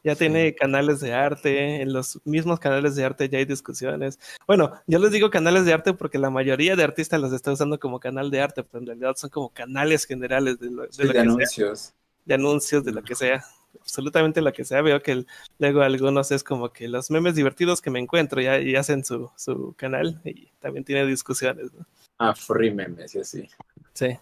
Ya 0.02 0.14
tiene 0.14 0.54
canales 0.54 1.00
de 1.00 1.14
arte, 1.14 1.80
en 1.80 1.94
los 1.94 2.20
mismos 2.26 2.60
canales 2.60 2.94
de 2.94 3.04
arte 3.06 3.26
ya 3.30 3.38
hay 3.38 3.46
discusiones. 3.46 4.18
Bueno, 4.46 4.72
yo 4.86 4.98
les 4.98 5.10
digo 5.12 5.30
canales 5.30 5.64
de 5.64 5.72
arte 5.72 5.94
porque 5.94 6.18
la 6.18 6.28
mayoría 6.28 6.76
de 6.76 6.84
artistas 6.84 7.18
los 7.18 7.32
está 7.32 7.52
usando 7.52 7.80
como 7.80 7.98
canal 8.00 8.30
de 8.30 8.42
arte, 8.42 8.62
pero 8.64 8.80
en 8.82 8.86
realidad 8.88 9.14
son 9.16 9.30
como 9.30 9.48
canales 9.48 10.04
generales 10.04 10.58
de 10.60 10.70
lo, 10.70 10.82
de 10.82 10.92
Sí, 10.92 11.02
lo 11.04 11.08
de 11.08 11.12
que 11.14 11.14
sea, 11.14 11.22
anuncios. 11.22 11.94
de 12.26 12.34
anuncios, 12.34 12.84
de 12.84 12.92
lo 12.92 13.02
que 13.02 13.14
sea. 13.14 13.44
Absolutamente 13.80 14.40
lo 14.40 14.52
que 14.52 14.64
sea. 14.64 14.82
Veo 14.82 15.02
que 15.02 15.12
el- 15.12 15.26
luego 15.58 15.82
algunos 15.82 16.30
es 16.30 16.42
como 16.44 16.72
que 16.72 16.88
los 16.88 17.10
memes 17.10 17.34
divertidos 17.34 17.80
que 17.80 17.90
me 17.90 17.98
encuentro 18.00 18.40
ya, 18.40 18.58
y 18.60 18.76
hacen 18.76 19.04
su, 19.04 19.30
su 19.36 19.74
canal 19.76 20.20
y 20.24 20.48
también 20.60 20.84
tiene 20.84 21.06
discusiones. 21.06 21.72
¿no? 21.72 21.86
Ah, 22.18 22.34
free 22.34 22.70
memes 22.72 23.14
y 23.14 23.20
así. 23.20 23.48
Sí. 23.92 24.18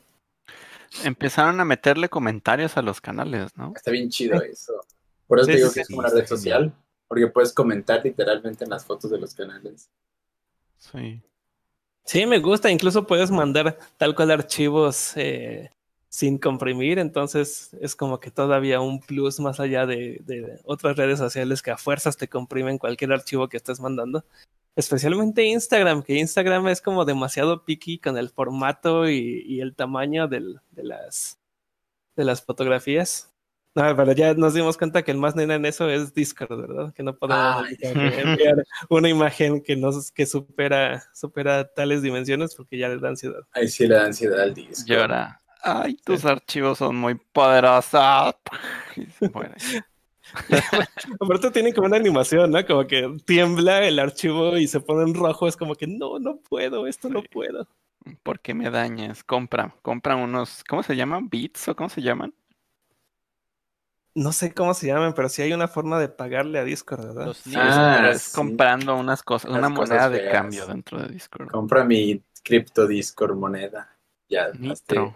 Empezaron 1.05 1.59
a 1.61 1.65
meterle 1.65 2.09
comentarios 2.09 2.77
a 2.77 2.83
los 2.83 3.01
canales, 3.01 3.57
¿no? 3.57 3.73
Está 3.75 3.91
bien 3.91 4.11
chido 4.11 4.41
eso. 4.43 4.75
Por 5.27 5.39
eso 5.39 5.47
Sí, 5.47 5.53
te 5.53 5.57
digo 5.59 5.69
sí, 5.69 5.75
que 5.75 5.81
es 5.81 5.87
sí, 5.87 5.93
como 5.95 6.07
una 6.07 6.15
red 6.15 6.27
social, 6.27 6.73
porque 7.09 7.27
puedes 7.29 7.53
comentar 7.53 8.03
literalmente 8.05 8.65
en 8.65 8.71
las 8.71 8.85
fotos 8.85 9.11
de 9.11 9.19
los 9.19 9.35
canales. 9.35 9.89
Sí. 10.79 11.23
Sí, 12.05 12.27
me 12.27 12.39
gusta. 12.41 12.71
Incluso 12.71 13.07
puedes 13.07 13.31
mandar 13.31 13.79
tal 13.97 14.15
cual 14.15 14.33
archivos 14.33 15.13
eh, 15.17 15.71
sin 16.13 16.37
comprimir. 16.39 16.99
Entonces 16.99 17.75
es 17.81 17.97
como 17.97 18.21
que 18.21 18.31
todavía 18.31 18.81
un 18.81 19.01
plus 19.01 19.41
más 19.41 19.59
allá 19.61 19.87
de, 19.87 20.21
de 20.27 20.61
otras 20.65 20.97
redes 20.97 21.19
sociales 21.19 21.63
que 21.63 21.71
a 21.71 21.79
fuerzas 21.79 22.19
te 22.19 22.29
comprimen 22.29 22.77
cualquier 22.79 23.13
archivo 23.13 23.49
que 23.49 23.57
estés 23.57 23.81
mandando. 23.81 24.25
Especialmente 24.77 25.45
Instagram, 25.45 26.03
que 26.03 26.19
Instagram 26.19 26.69
es 26.69 26.81
como 26.81 27.05
demasiado 27.05 27.65
picky 27.65 27.99
con 27.99 28.17
el 28.19 28.29
formato 28.31 29.09
y, 29.09 29.43
y 29.47 29.61
el 29.61 29.75
tamaño 29.75 30.29
del- 30.29 30.61
de, 30.71 30.83
las, 30.85 31.39
de 32.17 32.25
las 32.25 32.43
fotografías. 32.43 33.29
No, 33.75 33.97
pero 33.97 34.13
ya 34.13 34.35
nos 34.35 34.53
dimos 34.53 34.77
cuenta 34.77 35.03
que 35.03 35.13
el 35.13 35.17
más 35.17 35.35
nena 35.35 35.55
en 35.55 35.65
eso 35.65 35.89
es 35.89 36.13
Discord, 36.13 36.61
¿verdad? 36.61 36.93
Que 36.93 37.03
no 37.03 37.17
podemos 37.17 37.67
enviar 37.81 38.65
una 38.91 39.09
imagen 39.09 39.63
que 39.63 39.77
nos 39.77 40.11
que 40.13 40.27
supera 40.27 41.05
supera 41.15 41.67
tales 41.73 42.03
dimensiones 42.03 42.55
porque 42.55 42.77
ya 42.77 42.91
le 42.91 42.99
da 42.99 43.09
ansiedad. 43.09 43.41
Ahí 43.53 43.69
sí 43.69 43.87
le 43.87 43.95
da 43.95 44.05
ansiedad 44.05 44.41
al 44.41 44.53
disco. 44.53 44.85
Llora. 44.87 45.41
Ay, 45.63 45.95
tus 45.97 46.25
archivos 46.25 46.79
son 46.79 46.97
muy 46.97 47.15
poderosos. 47.15 48.35
Y 48.97 49.07
se 49.07 49.31
muere. 49.31 49.55
Aparte 51.21 51.51
tienen 51.51 51.73
como 51.73 51.87
una 51.87 51.97
animación, 51.97 52.51
¿no? 52.51 52.65
Como 52.67 52.87
que 52.87 53.17
tiembla 53.25 53.85
el 53.85 53.99
archivo 53.99 54.57
y 54.57 54.67
se 54.67 54.81
pone 54.81 55.03
en 55.03 55.15
rojo. 55.15 55.49
Es 55.49 55.57
como 55.57 55.75
que 55.75 55.87
no, 55.87 56.19
no 56.19 56.37
puedo, 56.37 56.87
esto 56.87 57.09
no 57.09 57.23
puedo. 57.23 57.67
¿Por 58.23 58.41
qué 58.41 58.55
me 58.55 58.71
dañas? 58.71 59.23
Compra, 59.25 59.75
compra 59.83 60.17
unos, 60.17 60.65
¿cómo 60.65 60.83
se 60.83 60.97
llaman? 60.97 61.29
¿Bits 61.29 61.69
o 61.69 61.77
cómo 61.77 61.89
se 61.89 62.03
llaman? 62.03 62.35
No 64.15 64.33
sé 64.33 64.53
cómo 64.53 64.75
se 64.75 64.87
llaman, 64.87 65.15
pero 65.15 65.29
sí 65.31 65.41
hay 65.41 65.53
una 65.55 65.69
forma 65.69 65.99
de 65.99 66.09
pagarle 66.09 66.59
a 66.59 66.65
Discord, 66.65 67.07
¿verdad? 67.07 67.27
Los. 67.27 67.43
Ah, 67.57 67.95
pero 67.97 68.11
es 68.11 68.23
sí. 68.23 68.37
comprando 68.37 68.95
unas 68.97 69.23
cosas, 69.23 69.51
Las 69.51 69.59
una 69.61 69.75
cosas 69.75 69.89
moneda 69.89 70.11
de 70.11 70.31
cambio 70.31 70.67
dentro 70.67 71.01
de 71.01 71.09
Discord. 71.09 71.51
Compra 71.51 71.85
mi 71.85 72.23
cripto 72.43 72.87
Discord 72.87 73.37
moneda. 73.37 73.97
Ya, 74.29 74.51
Nitro. 74.53 75.15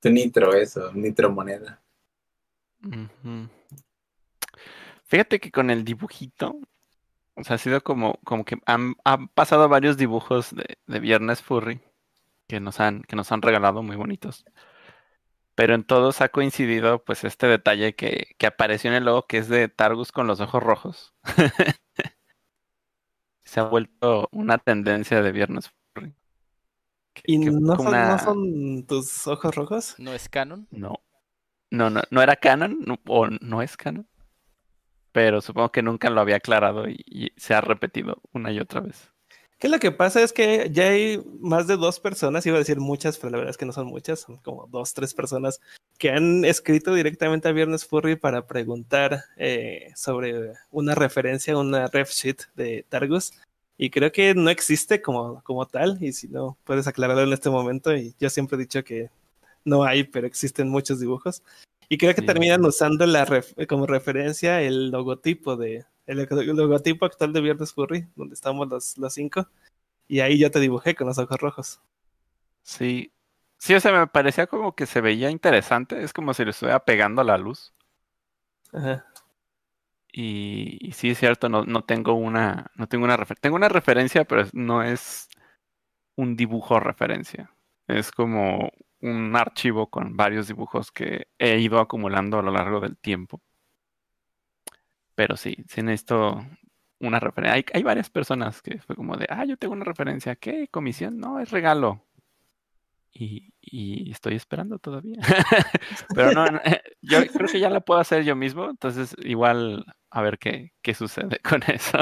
Tu 0.00 0.10
nitro, 0.10 0.54
eso, 0.54 0.92
nitro 0.92 1.30
moneda. 1.30 1.82
Fíjate 5.04 5.40
que 5.40 5.50
con 5.50 5.70
el 5.70 5.84
dibujito, 5.84 6.58
o 7.34 7.44
sea, 7.44 7.56
ha 7.56 7.58
sido 7.58 7.82
como, 7.82 8.18
como 8.24 8.44
que 8.44 8.58
han, 8.66 8.94
pasado 9.34 9.68
varios 9.68 9.96
dibujos 9.96 10.54
de, 10.54 10.78
de 10.86 11.00
Viernes 11.00 11.42
Furry 11.42 11.80
que 12.48 12.60
nos 12.60 12.80
han, 12.80 13.02
que 13.02 13.16
nos 13.16 13.30
han 13.32 13.42
regalado 13.42 13.82
muy 13.82 13.96
bonitos. 13.96 14.44
Pero 15.54 15.74
en 15.74 15.84
todos 15.84 16.20
ha 16.20 16.28
coincidido 16.28 17.04
pues 17.04 17.24
este 17.24 17.46
detalle 17.46 17.94
que, 17.94 18.34
que 18.38 18.46
apareció 18.46 18.90
en 18.90 18.96
el 18.96 19.04
logo 19.04 19.26
que 19.26 19.38
es 19.38 19.48
de 19.48 19.68
Targus 19.68 20.12
con 20.12 20.26
los 20.26 20.40
ojos 20.40 20.62
rojos. 20.62 21.14
Se 23.44 23.60
ha 23.60 23.64
vuelto 23.64 24.28
una 24.30 24.58
tendencia 24.58 25.22
de 25.22 25.32
Viernes 25.32 25.70
¿Y 27.24 27.38
no 27.38 27.76
son, 27.76 27.92
no 27.92 28.18
son 28.18 28.86
tus 28.86 29.26
ojos 29.26 29.54
rojos? 29.54 29.94
¿No 29.98 30.12
es 30.14 30.28
canon? 30.28 30.66
no. 30.70 31.00
No, 31.70 31.90
no, 31.90 32.00
no 32.10 32.22
era 32.22 32.34
canon, 32.36 32.78
no- 32.86 32.98
o 33.06 33.26
no 33.28 33.60
es 33.60 33.76
canon. 33.76 34.06
Pero 35.12 35.40
supongo 35.42 35.70
que 35.70 35.82
nunca 35.82 36.08
lo 36.08 36.20
había 36.20 36.36
aclarado 36.36 36.88
y, 36.88 37.02
y 37.06 37.30
se 37.36 37.52
ha 37.52 37.60
repetido 37.60 38.22
una 38.32 38.50
y 38.52 38.58
otra 38.58 38.80
vez. 38.80 39.10
Que 39.58 39.68
lo 39.68 39.78
que 39.78 39.90
pasa 39.90 40.22
es 40.22 40.32
que 40.32 40.70
ya 40.72 40.84
hay 40.84 41.20
más 41.40 41.66
de 41.66 41.76
dos 41.76 41.98
personas, 41.98 42.46
iba 42.46 42.56
a 42.56 42.60
decir 42.60 42.78
muchas, 42.78 43.18
pero 43.18 43.30
la 43.32 43.38
verdad 43.38 43.50
es 43.50 43.56
que 43.56 43.66
no 43.66 43.72
son 43.72 43.88
muchas, 43.88 44.20
son 44.20 44.36
como 44.38 44.66
dos, 44.68 44.94
tres 44.94 45.14
personas 45.14 45.60
que 45.98 46.10
han 46.10 46.44
escrito 46.44 46.94
directamente 46.94 47.48
a 47.48 47.52
Viernes 47.52 47.84
Furry 47.84 48.14
para 48.14 48.46
preguntar 48.46 49.24
eh, 49.36 49.90
sobre 49.96 50.52
una 50.70 50.94
referencia, 50.94 51.58
una 51.58 51.88
ref 51.88 52.12
sheet 52.12 52.42
de 52.54 52.86
Targus. 52.88 53.32
Y 53.78 53.90
creo 53.90 54.10
que 54.12 54.34
no 54.34 54.50
existe 54.50 55.00
como, 55.00 55.40
como 55.44 55.64
tal, 55.66 55.96
y 56.02 56.12
si 56.12 56.28
no, 56.28 56.58
puedes 56.64 56.86
aclararlo 56.88 57.22
en 57.22 57.32
este 57.32 57.48
momento. 57.48 57.94
Y 57.96 58.14
yo 58.18 58.28
siempre 58.28 58.56
he 58.56 58.60
dicho 58.60 58.82
que 58.84 59.08
no 59.64 59.84
hay, 59.84 60.04
pero 60.04 60.26
existen 60.26 60.68
muchos 60.68 60.98
dibujos. 61.00 61.42
Y 61.88 61.96
creo 61.96 62.12
que 62.14 62.20
Sí. 62.20 62.26
terminan 62.26 62.64
usando 62.64 63.06
la 63.06 63.24
ref- 63.24 63.66
como 63.66 63.86
referencia 63.86 64.60
el 64.60 64.90
logotipo 64.90 65.56
de 65.56 65.84
el, 66.06 66.18
el 66.20 66.46
logotipo 66.56 67.06
actual 67.06 67.32
de 67.32 67.40
Viernes 67.40 67.72
Furry, 67.72 68.06
donde 68.16 68.34
estamos 68.34 68.68
los, 68.68 68.98
los 68.98 69.14
cinco. 69.14 69.48
Y 70.08 70.20
ahí 70.20 70.38
yo 70.38 70.50
te 70.50 70.58
dibujé 70.60 70.94
con 70.94 71.06
los 71.06 71.18
ojos 71.18 71.38
rojos. 71.40 71.80
Sí. 72.62 73.12
Sí, 73.58 73.74
o 73.74 73.80
sea, 73.80 73.92
me 73.92 74.06
parecía 74.06 74.46
como 74.46 74.74
que 74.74 74.86
se 74.86 75.00
veía 75.00 75.30
interesante. 75.30 76.02
Es 76.02 76.12
como 76.12 76.32
si 76.34 76.44
le 76.44 76.50
estuviera 76.50 76.78
pegando 76.84 77.22
la 77.24 77.36
luz. 77.38 77.72
Ajá. 78.72 79.06
Y, 80.12 80.90
sí 80.92 81.10
es 81.10 81.18
cierto, 81.18 81.48
no, 81.48 81.64
no 81.64 81.84
tengo 81.84 82.14
una, 82.14 82.70
no 82.74 82.88
tengo 82.88 83.04
una 83.04 83.16
referencia. 83.16 83.42
Tengo 83.42 83.56
una 83.56 83.68
referencia, 83.68 84.24
pero 84.24 84.44
no 84.52 84.82
es 84.82 85.28
un 86.16 86.36
dibujo 86.36 86.80
referencia. 86.80 87.50
Es 87.86 88.10
como 88.10 88.72
un 89.00 89.36
archivo 89.36 89.88
con 89.90 90.16
varios 90.16 90.48
dibujos 90.48 90.90
que 90.90 91.28
he 91.38 91.58
ido 91.60 91.78
acumulando 91.78 92.38
a 92.38 92.42
lo 92.42 92.50
largo 92.52 92.80
del 92.80 92.96
tiempo. 92.98 93.40
Pero 95.14 95.36
sí, 95.36 95.56
sí 95.68 95.82
necesito 95.82 96.44
una 97.00 97.20
referencia. 97.20 97.54
Hay, 97.54 97.64
hay 97.72 97.82
varias 97.82 98.10
personas 98.10 98.62
que 98.62 98.78
fue 98.80 98.96
como 98.96 99.16
de, 99.16 99.26
ah, 99.28 99.44
yo 99.44 99.56
tengo 99.56 99.74
una 99.74 99.84
referencia. 99.84 100.36
¿Qué? 100.36 100.68
¿Comisión? 100.68 101.18
No, 101.18 101.40
es 101.40 101.50
regalo. 101.50 102.04
Y, 103.12 103.52
y 103.60 104.10
estoy 104.10 104.34
esperando 104.36 104.78
todavía. 104.78 105.18
Pero 106.14 106.32
no, 106.32 106.60
yo 107.08 107.26
creo 107.26 107.48
que 107.48 107.60
ya 107.60 107.70
la 107.70 107.80
puedo 107.80 108.00
hacer 108.00 108.24
yo 108.24 108.36
mismo. 108.36 108.68
Entonces, 108.70 109.14
igual 109.18 109.84
a 110.10 110.22
ver 110.22 110.38
qué, 110.38 110.72
qué 110.82 110.94
sucede 110.94 111.38
con 111.48 111.62
eso. 111.64 111.98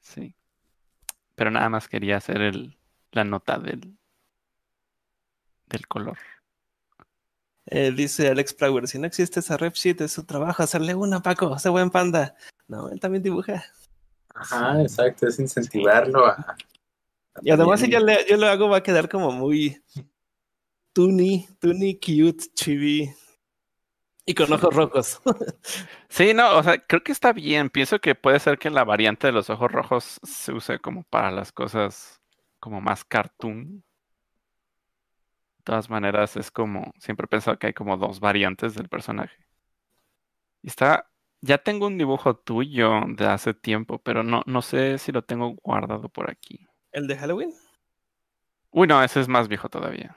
Sí. 0.00 0.34
Pero 1.34 1.50
nada 1.50 1.68
más 1.68 1.88
quería 1.88 2.16
hacer 2.18 2.40
el, 2.40 2.78
la 3.12 3.24
nota 3.24 3.58
del, 3.58 3.98
del 5.66 5.86
color. 5.88 6.18
Eh, 7.66 7.92
dice 7.96 8.28
Alex 8.28 8.54
Flower, 8.56 8.86
si 8.86 8.98
no 8.98 9.06
existe 9.06 9.40
esa 9.40 9.56
ref 9.56 9.74
sheet, 9.74 10.02
es 10.02 10.12
su 10.12 10.24
trabajo 10.24 10.62
hacerle 10.62 10.94
una, 10.94 11.22
Paco, 11.22 11.56
ese 11.56 11.70
buen 11.70 11.90
panda. 11.90 12.36
No, 12.68 12.88
él 12.90 13.00
también 13.00 13.22
dibuja. 13.22 13.64
Ajá, 14.34 14.82
exacto, 14.82 15.26
es 15.26 15.38
incentivarlo 15.38 16.26
a. 16.26 16.56
Y 17.42 17.50
además 17.50 17.80
si 17.80 17.90
yo, 17.90 17.98
le- 18.00 18.26
yo 18.28 18.36
lo 18.36 18.46
hago 18.48 18.68
va 18.68 18.76
a 18.78 18.82
quedar 18.82 19.08
como 19.08 19.32
muy 19.32 19.82
tuni, 20.92 21.48
tuni, 21.58 21.94
cute, 21.98 22.44
chibi. 22.54 23.10
Y 24.26 24.34
con 24.34 24.52
ojos 24.52 24.74
rojos. 24.74 25.20
Sí, 26.08 26.32
no, 26.32 26.56
o 26.56 26.62
sea, 26.62 26.78
creo 26.78 27.02
que 27.02 27.10
está 27.12 27.32
bien. 27.32 27.70
Pienso 27.70 28.00
que 28.00 28.14
puede 28.14 28.38
ser 28.38 28.58
que 28.58 28.70
la 28.70 28.84
variante 28.84 29.26
de 29.26 29.32
los 29.32 29.50
ojos 29.50 29.70
rojos 29.70 30.20
se 30.22 30.52
use 30.52 30.78
como 30.78 31.02
para 31.02 31.32
las 31.32 31.50
cosas 31.50 32.20
como 32.60 32.80
más 32.80 33.04
cartoon. 33.04 33.82
De 35.58 35.64
todas 35.64 35.90
maneras, 35.90 36.36
es 36.36 36.50
como, 36.52 36.92
siempre 37.00 37.24
he 37.24 37.28
pensado 37.28 37.58
que 37.58 37.66
hay 37.68 37.72
como 37.72 37.96
dos 37.96 38.20
variantes 38.20 38.74
del 38.74 38.88
personaje. 38.88 39.44
Y 40.62 40.68
está, 40.68 41.10
ya 41.40 41.58
tengo 41.58 41.86
un 41.88 41.98
dibujo 41.98 42.36
tuyo 42.36 43.00
de 43.08 43.26
hace 43.26 43.54
tiempo, 43.54 43.98
pero 43.98 44.22
no, 44.22 44.42
no 44.46 44.62
sé 44.62 44.98
si 44.98 45.10
lo 45.12 45.22
tengo 45.22 45.56
guardado 45.62 46.08
por 46.08 46.30
aquí. 46.30 46.66
¿El 46.92 47.08
de 47.08 47.16
Halloween? 47.18 47.52
Uy, 48.70 48.86
no, 48.86 49.02
ese 49.02 49.20
es 49.20 49.28
más 49.28 49.48
viejo 49.48 49.68
todavía. 49.68 50.16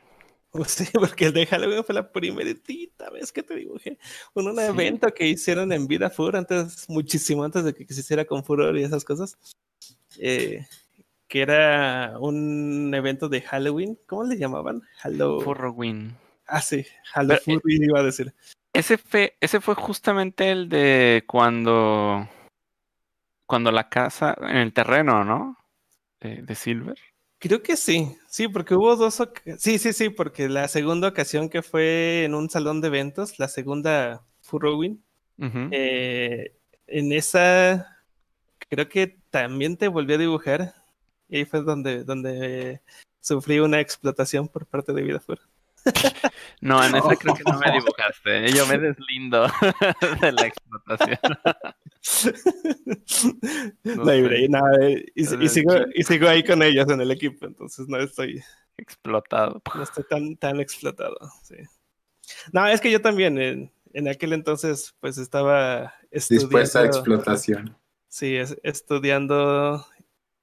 Sí, 0.68 0.86
porque 0.94 1.26
el 1.26 1.34
de 1.34 1.46
Halloween 1.46 1.84
fue 1.84 1.94
la 1.96 2.12
primeritita 2.12 3.10
vez 3.10 3.32
que 3.32 3.44
te 3.44 3.56
dibujé. 3.56 4.00
En 4.36 4.48
un 4.48 4.56
Sí. 4.56 4.62
evento 4.64 5.14
que 5.14 5.28
hicieron 5.28 5.72
en 5.72 5.88
Vida 5.88 6.10
Fur, 6.10 6.36
antes, 6.36 6.90
muchísimo 6.90 7.44
antes 7.44 7.64
de 7.64 7.74
que 7.74 7.86
se 7.94 8.02
hiciera 8.02 8.26
con 8.26 8.44
Furor 8.44 8.78
y 8.78 8.84
esas 8.84 9.04
cosas. 9.06 9.38
eh, 10.20 10.66
que 11.28 11.42
era 11.42 12.16
un 12.20 12.92
evento 12.96 13.28
de 13.30 13.42
Halloween. 13.42 14.00
¿Cómo 14.08 14.24
le 14.24 14.38
llamaban? 14.38 14.82
Hallow... 15.04 15.42
Furrowin. 15.42 16.16
Ah, 16.48 16.62
sí, 16.62 16.86
Hallow 17.14 17.38
Pero, 17.46 17.58
eh, 17.60 17.62
iba 17.66 18.00
a 18.00 18.04
decir. 18.04 18.34
Ese 18.74 18.98
fue, 18.98 19.36
ese 19.42 19.60
fue 19.60 19.76
justamente 19.76 20.50
el 20.52 20.70
de 20.70 21.24
cuando 21.28 22.28
cuando 23.46 23.72
la 23.72 23.90
casa, 23.90 24.36
en 24.42 24.58
el 24.58 24.74
terreno, 24.74 25.24
¿no? 25.24 25.58
De, 26.20 26.42
de 26.42 26.56
Silver. 26.56 26.98
Creo 27.40 27.62
que 27.62 27.78
sí, 27.78 28.18
sí, 28.28 28.48
porque 28.48 28.74
hubo 28.74 28.96
dos, 28.96 29.22
sí, 29.60 29.78
sí, 29.78 29.94
sí, 29.94 30.10
porque 30.10 30.50
la 30.50 30.68
segunda 30.68 31.08
ocasión 31.08 31.50
que 31.50 31.62
fue 31.62 32.24
en 32.24 32.34
un 32.34 32.50
salón 32.50 32.82
de 32.82 32.88
eventos, 32.88 33.38
la 33.38 33.48
segunda 33.48 34.24
Furrowin, 34.42 35.04
eh, 35.72 36.56
en 36.88 37.12
esa 37.12 37.98
creo 38.70 38.90
que 38.90 39.20
también 39.30 39.78
te 39.78 39.88
volví 39.88 40.14
a 40.14 40.18
dibujar 40.18 40.74
y 41.30 41.38
ahí 41.38 41.46
fue 41.46 41.62
donde, 41.62 42.04
donde 42.04 42.82
sufrí 43.22 43.60
una 43.60 43.82
explotación 43.82 44.48
por 44.48 44.66
parte 44.66 44.94
de 44.94 45.04
Vidafur. 45.04 45.40
No, 46.62 46.84
en 46.84 46.96
esa 46.96 47.16
creo 47.16 47.34
que 47.36 47.44
no 47.44 47.58
me 47.60 47.72
dibujaste. 47.72 48.52
Yo 48.52 48.66
me 48.68 48.78
deslindo 48.78 49.48
de 50.22 50.32
la 50.32 50.48
explotación. 50.48 51.20
No 53.84 54.06
No, 54.06 54.14
y, 54.16 54.28
sé. 54.30 54.40
y 54.42 54.50
nada, 54.50 54.70
eh, 54.82 55.06
y, 55.16 55.26
sigo, 55.50 55.74
y 55.94 56.04
sigo 56.04 56.28
ahí 56.28 56.44
con 56.44 56.62
ellos 56.64 56.88
en 56.90 57.02
el 57.02 57.12
equipo, 57.12 57.46
entonces 57.46 57.88
no 57.88 57.98
estoy, 57.98 58.42
Explotado. 58.78 59.62
no 59.76 59.84
estoy 59.84 60.04
tan, 60.10 60.36
tan 60.38 60.60
explotado. 60.60 61.18
sí. 61.44 61.56
No, 62.52 62.68
es 62.68 62.82
que 62.82 62.92
yo 62.92 63.02
también 63.02 63.38
en, 63.40 63.72
en 63.94 64.08
aquel 64.10 64.34
entonces 64.34 64.94
pues 65.00 65.18
estaba 65.18 65.94
Dispuesta 66.12 66.80
a 66.80 66.84
estudiando- 66.84 66.98
explotación. 66.98 67.78
Sí, 68.10 68.36
es- 68.36 68.58
estudiando. 68.64 69.86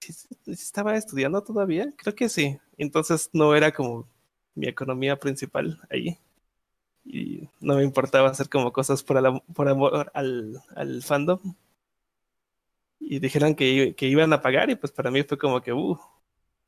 ¿sí- 0.00 0.12
sí 0.12 0.28
¿Estaba 0.46 0.96
estudiando 0.96 1.42
todavía? 1.42 1.88
Creo 1.96 2.14
que 2.14 2.28
sí. 2.28 2.58
Entonces 2.78 3.28
no 3.32 3.54
era 3.54 3.72
como 3.72 4.08
mi 4.54 4.66
economía 4.68 5.16
principal 5.18 5.80
ahí. 5.90 6.18
Y 7.04 7.48
no 7.60 7.76
me 7.76 7.82
importaba 7.84 8.30
hacer 8.30 8.48
como 8.48 8.72
cosas 8.72 9.02
por, 9.02 9.18
amor 9.68 10.10
al, 10.14 10.62
al 10.74 11.02
fandom. 11.02 11.40
Y 12.98 13.18
dijeron 13.18 13.54
que, 13.54 13.68
i- 13.68 13.94
que 13.94 14.06
iban 14.06 14.32
a 14.32 14.40
pagar 14.40 14.70
y 14.70 14.76
pues 14.76 14.90
para 14.92 15.10
mí 15.10 15.22
fue 15.22 15.36
como 15.36 15.60
que, 15.60 15.72
uh, 15.72 15.98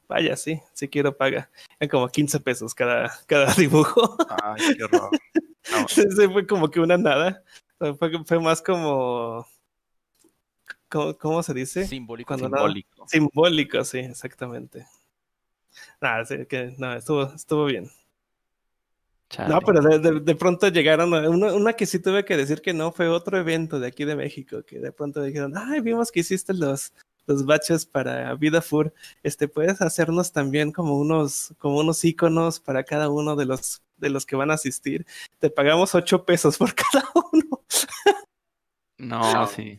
vaya, 0.09 0.37
sí, 0.37 0.61
sí 0.74 0.89
quiero 0.89 1.16
pagar. 1.16 1.49
Eran 1.80 1.89
como 1.91 2.09
15 2.09 2.39
pesos 2.41 2.74
cada, 2.74 3.11
cada 3.26 3.47
dibujo. 3.55 4.16
Ay, 4.28 4.62
qué 4.76 4.84
horror. 4.84 5.11
No, 5.70 5.87
fue 6.32 6.47
como 6.47 6.70
que 6.70 6.80
una 6.80 6.99
nada. 6.99 7.43
O 7.78 7.84
sea, 7.87 7.95
Fue, 7.95 8.24
fue 8.24 8.41
más 8.41 8.61
como... 8.61 9.47
¿Cómo, 10.89 11.16
cómo 11.16 11.43
se 11.43 11.55
dice? 11.55 11.87
Simbólico. 11.87 12.28
Cuando 12.28 12.47
simbólico. 12.49 13.09
Simbólico, 13.09 13.84
sí, 13.84 13.99
exactamente. 13.99 14.87
Nada, 16.01 16.24
sí, 16.24 16.47
que 16.47 16.74
no, 16.79 16.95
estuvo, 16.95 17.22
estuvo 17.35 17.64
bien. 17.66 17.91
Chale. 19.29 19.53
No, 19.55 19.61
pero 19.61 19.81
de, 19.83 19.99
de- 19.99 20.20
de 20.20 20.35
pronto 20.37 20.68
llegaron, 20.68 21.12
a- 21.14 21.29
una, 21.29 21.53
una 21.53 21.72
que 21.72 21.87
sí 21.87 21.99
tuve 21.99 22.24
que 22.24 22.37
decir 22.37 22.61
que 22.62 22.72
no 22.72 22.93
fue 22.93 23.09
otro 23.09 23.37
evento 23.39 23.81
de 23.81 23.89
aquí 23.89 24.05
de 24.05 24.14
México, 24.16 24.62
que 24.64 24.79
de 24.79 24.93
pronto 24.93 25.22
dijeron, 25.22 25.55
ay, 25.57 25.81
vimos 25.81 26.12
que 26.12 26.20
hiciste 26.20 26.55
los, 26.55 26.93
los 27.27 27.45
baches 27.45 27.85
para 27.87 28.33
Vida 28.37 28.62
Fur, 28.62 28.95
este, 29.24 29.49
puedes 29.49 29.81
hacernos 29.83 30.31
también 30.33 30.70
como 30.70 30.97
unos, 30.97 31.53
como 31.59 31.79
unos 31.81 32.05
iconos 32.05 32.61
para 32.61 32.85
cada 32.85 33.09
uno 33.09 33.35
de 33.35 33.47
los, 33.47 33.83
de 33.97 34.11
los 34.11 34.24
que 34.27 34.37
van 34.37 34.53
a 34.53 34.55
asistir. 34.55 35.05
Te 35.41 35.51
pagamos 35.51 35.95
ocho 35.97 36.24
pesos 36.24 36.57
por 36.57 36.72
cada 36.74 37.05
uno. 37.33 37.62
No, 38.99 39.47
sí. 39.49 39.79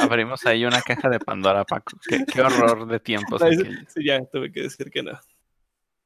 Abrimos 0.00 0.44
ahí 0.46 0.64
una 0.64 0.80
caja 0.82 1.08
de 1.08 1.20
Pandora, 1.20 1.64
Paco. 1.64 1.98
Qué, 2.08 2.24
qué 2.24 2.40
horror 2.40 2.86
de 2.86 3.00
tiempos 3.00 3.42
sí, 3.42 4.04
ya 4.04 4.24
tuve 4.24 4.50
que 4.50 4.62
decir 4.62 4.90
que 4.90 5.02
no. 5.02 5.18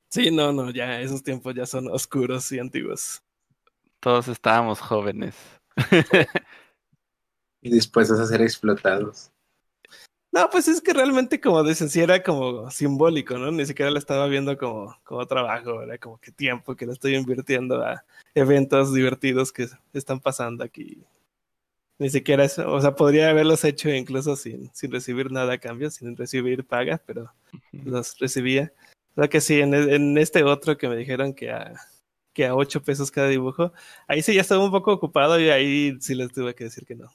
Sí, 0.08 0.30
no, 0.30 0.52
no, 0.52 0.70
ya 0.70 1.00
esos 1.00 1.22
tiempos 1.22 1.54
ya 1.54 1.66
son 1.66 1.88
oscuros 1.88 2.50
y 2.52 2.58
antiguos. 2.58 3.22
Todos 4.00 4.28
estábamos 4.28 4.80
jóvenes. 4.80 5.36
Y 7.62 7.70
dispuestos 7.70 8.20
a 8.20 8.26
ser 8.26 8.42
explotados. 8.42 9.32
No, 10.30 10.48
pues 10.50 10.68
es 10.68 10.80
que 10.80 10.92
realmente, 10.92 11.40
como 11.40 11.64
dicen, 11.64 11.88
sí 11.88 12.00
era 12.00 12.22
como 12.22 12.70
simbólico, 12.70 13.38
¿no? 13.38 13.50
Ni 13.50 13.66
siquiera 13.66 13.90
lo 13.90 13.98
estaba 13.98 14.26
viendo 14.28 14.56
como, 14.56 14.96
como 15.02 15.26
trabajo, 15.26 15.82
era 15.82 15.98
como 15.98 16.20
que 16.20 16.30
tiempo 16.30 16.76
que 16.76 16.86
lo 16.86 16.92
estoy 16.92 17.16
invirtiendo 17.16 17.82
a 17.82 18.04
eventos 18.34 18.94
divertidos 18.94 19.52
que 19.52 19.66
están 19.92 20.20
pasando 20.20 20.62
aquí. 20.62 21.04
Ni 21.98 22.10
siquiera 22.10 22.44
eso, 22.44 22.70
o 22.70 22.80
sea, 22.80 22.94
podría 22.94 23.30
haberlos 23.30 23.64
hecho 23.64 23.88
incluso 23.88 24.36
sin, 24.36 24.70
sin 24.74 24.92
recibir 24.92 25.32
nada 25.32 25.54
a 25.54 25.58
cambio, 25.58 25.90
sin 25.90 26.16
recibir 26.16 26.64
paga, 26.66 27.00
pero 27.06 27.32
los 27.72 28.18
recibía. 28.18 28.72
Lo 29.14 29.28
que 29.30 29.40
sí, 29.40 29.60
en, 29.60 29.72
en 29.74 30.18
este 30.18 30.44
otro 30.44 30.76
que 30.76 30.88
me 30.88 30.96
dijeron 30.96 31.32
que 31.32 31.50
a, 31.50 31.74
que 32.34 32.44
a 32.46 32.54
8 32.54 32.82
pesos 32.82 33.10
cada 33.10 33.28
dibujo, 33.28 33.72
ahí 34.06 34.20
sí 34.22 34.34
ya 34.34 34.42
estaba 34.42 34.62
un 34.62 34.70
poco 34.70 34.92
ocupado 34.92 35.40
y 35.40 35.48
ahí 35.48 35.96
sí 36.00 36.14
les 36.14 36.32
tuve 36.32 36.54
que 36.54 36.64
decir 36.64 36.84
que 36.84 36.94
no. 36.94 37.10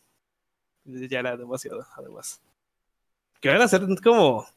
Ya 0.83 1.19
era 1.19 1.37
demasiado, 1.37 1.85
además. 1.95 2.41
Que 3.39 3.49
van 3.49 3.61
a 3.61 3.67
ser 3.67 3.81
como, 4.03 4.47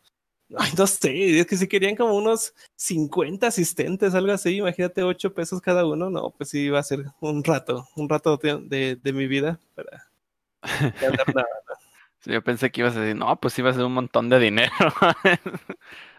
ay, 0.57 0.72
no 0.79 0.87
sé, 0.87 1.39
es 1.39 1.47
que 1.47 1.59
si 1.59 1.68
querían 1.68 1.97
como 1.97 2.14
unos 2.14 2.55
50 2.77 3.47
asistentes, 3.47 4.14
algo 4.14 4.33
así, 4.33 4.57
imagínate 4.57 5.03
8 5.03 5.35
pesos 5.35 5.61
cada 5.61 5.85
uno, 5.87 6.09
no, 6.09 6.31
pues 6.31 6.49
sí 6.49 6.61
iba 6.61 6.79
a 6.79 6.83
ser 6.83 7.05
un 7.20 7.45
rato, 7.45 7.87
un 7.97 8.09
rato 8.09 8.39
de, 8.39 8.59
de, 8.62 8.97
de 8.97 9.12
mi 9.12 9.27
vida 9.27 9.61
para 9.75 10.11
Yo 12.27 12.43
pensé 12.43 12.71
que 12.71 12.81
ibas 12.81 12.97
a 12.97 13.01
decir, 13.01 13.17
no, 13.17 13.39
pues 13.39 13.59
iba 13.59 13.71
a 13.71 13.75
ser 13.75 13.85
un 13.85 13.93
montón 13.93 14.29
de 14.31 14.39
dinero. 14.39 14.73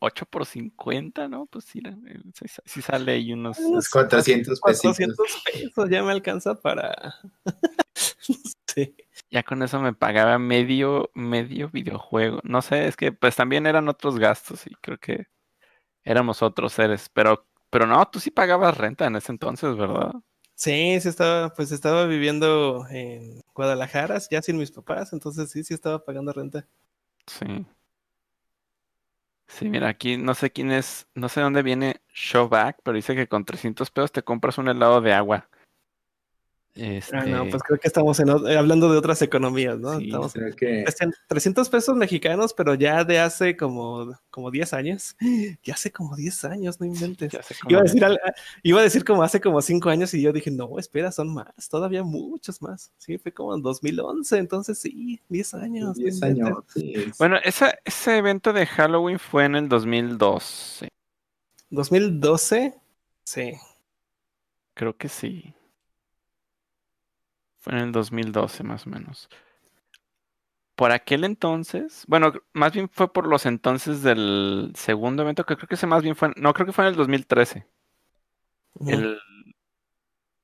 8 0.00 0.26
por 0.26 0.46
50, 0.46 1.28
¿no? 1.28 1.46
Pues 1.46 1.64
sí, 1.64 1.80
eh, 1.84 2.20
sí, 2.34 2.46
sí 2.64 2.82
sale 2.82 3.12
ahí 3.12 3.32
unos... 3.32 3.58
Unos 3.58 3.88
400 3.88 4.60
pesitos. 4.60 4.96
400 4.96 5.42
pesos 5.44 5.90
ya 5.90 6.02
me 6.02 6.12
alcanza 6.12 6.60
para. 6.60 7.14
sí. 8.66 8.96
Ya 9.30 9.42
con 9.42 9.62
eso 9.62 9.80
me 9.80 9.92
pagaba 9.92 10.38
medio, 10.38 11.10
medio 11.14 11.68
videojuego. 11.70 12.40
No 12.42 12.62
sé, 12.62 12.86
es 12.86 12.96
que 12.96 13.12
pues 13.12 13.36
también 13.36 13.66
eran 13.66 13.88
otros 13.88 14.18
gastos 14.18 14.66
y 14.66 14.74
creo 14.80 14.98
que 14.98 15.26
éramos 16.04 16.42
otros 16.42 16.72
seres. 16.72 17.08
Pero, 17.12 17.46
pero 17.70 17.86
no, 17.86 18.04
tú 18.08 18.20
sí 18.20 18.30
pagabas 18.30 18.76
renta 18.76 19.06
en 19.06 19.16
ese 19.16 19.32
entonces, 19.32 19.76
¿verdad? 19.76 20.14
Sí, 20.58 21.00
sí 21.00 21.08
estaba, 21.08 21.54
pues 21.54 21.70
estaba 21.72 22.04
viviendo 22.06 22.84
en 22.90 23.40
Guadalajara, 23.54 24.18
ya 24.30 24.42
sin 24.42 24.58
mis 24.58 24.72
papás, 24.72 25.12
entonces 25.12 25.50
sí, 25.50 25.62
sí 25.64 25.72
estaba 25.74 26.04
pagando 26.04 26.32
renta. 26.32 26.66
Sí. 27.26 27.66
Sí, 29.48 29.68
mira, 29.68 29.88
aquí 29.88 30.16
no 30.16 30.34
sé 30.34 30.52
quién 30.52 30.70
es, 30.70 31.08
no 31.14 31.28
sé 31.28 31.40
dónde 31.40 31.62
viene 31.62 32.02
Showback, 32.14 32.80
pero 32.82 32.96
dice 32.96 33.14
que 33.16 33.28
con 33.28 33.44
300 33.44 33.90
pesos 33.90 34.12
te 34.12 34.22
compras 34.22 34.58
un 34.58 34.68
helado 34.68 35.00
de 35.00 35.12
agua. 35.14 35.48
Este, 36.78 37.16
Ah, 37.16 37.24
no, 37.26 37.48
pues 37.48 37.62
creo 37.62 37.78
que 37.78 37.88
estamos 37.88 38.20
en 38.20 38.28
eh, 38.28 38.56
hablando 38.56 38.90
de 38.90 38.98
otras 38.98 39.20
economías, 39.22 39.78
¿no? 39.78 39.98
Sí, 39.98 40.06
Estamos 40.06 40.32
Creo 40.32 40.54
que 40.54 40.84
300 41.26 41.68
pesos 41.68 41.96
mexicanos, 41.96 42.54
pero 42.54 42.74
ya 42.74 43.02
de 43.04 43.18
hace 43.18 43.56
como, 43.56 44.16
como 44.30 44.50
10 44.50 44.72
años. 44.72 45.16
Ya 45.64 45.74
hace 45.74 45.90
como 45.90 46.14
10 46.16 46.44
años, 46.44 46.78
no 46.80 46.86
inventes. 46.86 47.32
Iba 47.68 47.80
a, 47.80 47.82
decir, 47.82 48.04
al- 48.04 48.20
iba 48.62 48.80
a 48.80 48.82
decir 48.82 49.04
como 49.04 49.22
hace 49.22 49.40
como 49.40 49.60
5 49.60 49.90
años 49.90 50.14
y 50.14 50.22
yo 50.22 50.32
dije, 50.32 50.50
no, 50.50 50.78
espera, 50.78 51.10
son 51.12 51.34
más, 51.34 51.68
todavía 51.68 52.02
muchos 52.02 52.62
más. 52.62 52.92
Sí, 52.98 53.18
fue 53.18 53.32
como 53.32 53.54
en 53.54 53.62
2011, 53.62 54.38
entonces 54.38 54.78
sí, 54.78 55.20
10 55.28 55.54
años. 55.54 55.88
no 55.88 55.92
10 55.94 56.14
inventes. 56.14 56.44
años. 56.46 56.58
sí, 56.72 56.92
es- 56.94 57.18
Bueno, 57.18 57.36
esa- 57.42 57.74
ese 57.84 58.16
evento 58.18 58.52
de 58.52 58.66
Halloween 58.66 59.18
fue 59.18 59.44
en 59.44 59.56
el 59.56 59.68
2012. 59.68 60.88
2012, 61.70 62.74
sí. 63.24 63.52
Creo 64.74 64.96
que 64.96 65.08
sí. 65.08 65.54
Fue 67.58 67.72
en 67.74 67.80
el 67.80 67.92
2012 67.92 68.62
más 68.64 68.86
o 68.86 68.90
menos. 68.90 69.28
Por 70.74 70.92
aquel 70.92 71.24
entonces, 71.24 72.04
bueno, 72.06 72.32
más 72.52 72.72
bien 72.72 72.88
fue 72.88 73.12
por 73.12 73.26
los 73.26 73.46
entonces 73.46 74.02
del 74.02 74.72
segundo 74.76 75.22
evento, 75.22 75.44
que 75.44 75.56
creo 75.56 75.68
que 75.68 75.74
ese 75.74 75.88
más 75.88 76.02
bien 76.02 76.14
fue, 76.14 76.30
no, 76.36 76.52
creo 76.54 76.66
que 76.66 76.72
fue 76.72 76.84
en 76.84 76.90
el 76.90 76.96
2013. 76.96 77.66
Ujú. 78.74 78.90
El, 78.90 79.18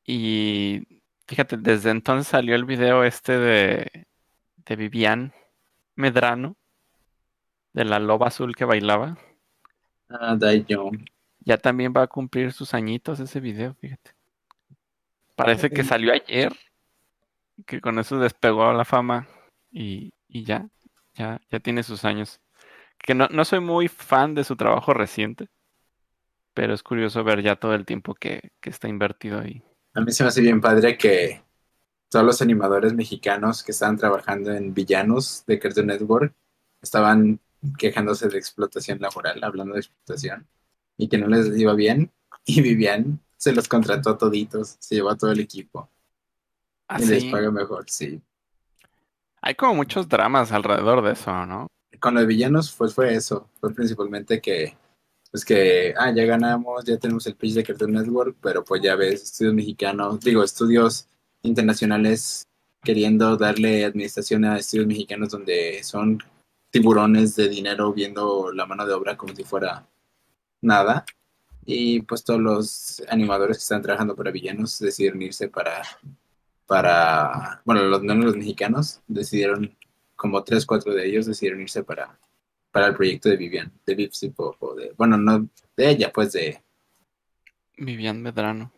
y 0.05 0.83
fíjate, 1.27 1.57
desde 1.57 1.91
entonces 1.91 2.27
salió 2.27 2.55
el 2.55 2.65
video 2.65 3.05
este 3.05 3.39
de, 3.39 4.07
de 4.57 4.77
Vivian 4.77 5.33
Medrano, 5.95 6.57
de 7.73 7.85
la 7.85 7.99
loba 7.99 8.29
azul 8.29 8.55
que 8.55 8.65
bailaba. 8.65 9.17
Ah, 10.09 10.37
Young. 10.69 11.05
Ya 11.41 11.59
también 11.59 11.93
va 11.97 12.03
a 12.03 12.07
cumplir 12.07 12.53
sus 12.53 12.75
añitos 12.75 13.21
ese 13.21 13.41
video, 13.41 13.75
fíjate. 13.75 14.15
Parece 15.37 15.71
que 15.71 15.83
salió 15.83 16.13
ayer, 16.13 16.53
que 17.67 17.81
con 17.81 17.99
eso 17.99 18.19
despegó 18.19 18.73
la 18.73 18.85
fama 18.85 19.29
y, 19.71 20.13
y 20.29 20.45
ya, 20.45 20.69
ya, 21.15 21.41
ya 21.51 21.61
tiene 21.61 21.83
sus 21.83 22.05
años. 22.05 22.41
Que 22.99 23.15
no, 23.15 23.29
no 23.31 23.45
soy 23.45 23.61
muy 23.61 23.89
fan 23.89 24.35
de 24.35 24.45
su 24.45 24.57
trabajo 24.57 24.95
reciente, 24.95 25.49
pero 26.55 26.75
es 26.75 26.83
curioso 26.83 27.25
ver 27.25 27.43
ya 27.43 27.57
todo 27.57 27.75
el 27.75 27.85
tiempo 27.85 28.15
que, 28.15 28.53
que 28.61 28.71
está 28.71 28.89
invertido 28.89 29.41
ahí. 29.41 29.63
A 29.95 30.01
mí 30.01 30.13
se 30.13 30.25
me 30.25 30.29
hace 30.29 30.41
bien 30.41 30.61
padre 30.61 30.97
que 30.97 31.43
todos 32.09 32.25
los 32.25 32.43
animadores 32.43 32.95
mexicanos 32.95 33.63
que 33.63 33.73
estaban 33.73 33.97
trabajando 33.97 34.53
en 34.53 34.73
villanos 34.73 35.45
de 35.47 35.59
Cartoon 35.59 35.89
Network 35.89 36.35
estaban 36.81 37.41
quejándose 37.79 38.29
de 38.29 38.39
explotación 38.39 39.01
laboral, 39.01 39.43
hablando 39.43 39.75
de 39.75 39.81
explotación, 39.81 40.47
y 40.97 41.09
que 41.09 41.19
no 41.19 41.29
les 41.29 41.57
iba 41.59 41.75
bien. 41.75 42.13
Y 42.47 42.61
Vivian 42.61 43.21
se 43.39 43.53
los 43.53 43.69
contrató 43.69 44.11
a 44.11 44.19
toditos, 44.19 44.77
se 44.79 44.97
llevó 44.97 45.11
a 45.11 45.17
todo 45.17 45.33
el 45.33 45.41
equipo 45.41 45.91
y 46.99 47.07
les 47.07 47.19
Así, 47.19 47.31
paga 47.31 47.51
mejor, 47.51 47.85
sí. 47.89 48.21
Hay 49.43 49.55
como 49.55 49.75
muchos 49.75 50.09
dramas 50.09 50.53
alrededor 50.53 51.03
de 51.03 51.13
eso, 51.13 51.47
¿no? 51.47 51.67
Con 52.01 52.15
los 52.15 52.27
villanos, 52.27 52.75
pues 52.77 52.95
fue 52.95 53.15
eso. 53.15 53.49
Fue 53.61 53.73
principalmente 53.75 54.41
que, 54.41 54.77
pues 55.31 55.45
que, 55.45 55.95
ah, 55.99 56.13
ya 56.15 56.25
ganamos, 56.25 56.85
ya 56.85 56.97
tenemos 56.97 57.27
el 57.27 57.37
pitch 57.37 57.55
de 57.55 57.65
Cartoon 57.65 57.93
Network, 57.93 58.37
pero 58.41 58.65
pues 58.65 58.83
ya 58.83 58.97
ves, 58.97 59.23
estudios 59.23 59.55
mexicanos, 59.55 60.21
digo, 60.21 60.43
estudios 60.43 61.09
internacionales 61.43 62.47
queriendo 62.83 63.37
darle 63.37 63.85
administración 63.85 64.45
a 64.45 64.59
estudios 64.59 64.87
mexicanos 64.87 65.31
donde 65.31 65.83
son 65.83 66.19
tiburones 66.71 67.37
de 67.37 67.49
dinero 67.49 67.93
viendo 67.93 68.53
la 68.53 68.67
mano 68.67 68.87
de 68.87 68.93
obra 68.93 69.17
como 69.17 69.35
si 69.35 69.45
fuera 69.45 69.87
nada. 70.61 71.05
Y 71.67 72.03
pues 72.03 72.25
todos 72.25 72.41
los 72.41 73.03
animadores 73.09 73.57
que 73.59 73.63
están 73.63 73.83
trabajando 73.83 74.15
para 74.15 74.31
villanos 74.31 74.79
decidieron 74.79 75.23
irse 75.23 75.49
para, 75.49 75.83
para 76.67 77.63
bueno, 77.65 77.83
los, 77.85 78.03
los 78.03 78.37
mexicanos, 78.37 79.01
decidieron, 79.07 79.77
como 80.17 80.43
tres, 80.45 80.67
cuatro 80.67 80.95
de 80.95 81.07
ellos 81.07 81.27
decidieron 81.27 81.61
irse 81.63 81.85
para, 81.85 82.19
para 82.71 82.89
el 82.89 82.95
proyecto 82.95 83.29
de 83.29 83.37
Vivian, 83.37 83.73
de 83.87 83.95
Vipsy, 83.95 84.33
o 84.37 84.75
de, 84.75 84.93
bueno, 84.97 85.17
no 85.17 85.49
de 85.77 85.91
ella, 85.91 86.13
pues 86.13 86.33
de... 86.33 86.63
Vivian 87.77 88.23
Medrano. 88.23 88.73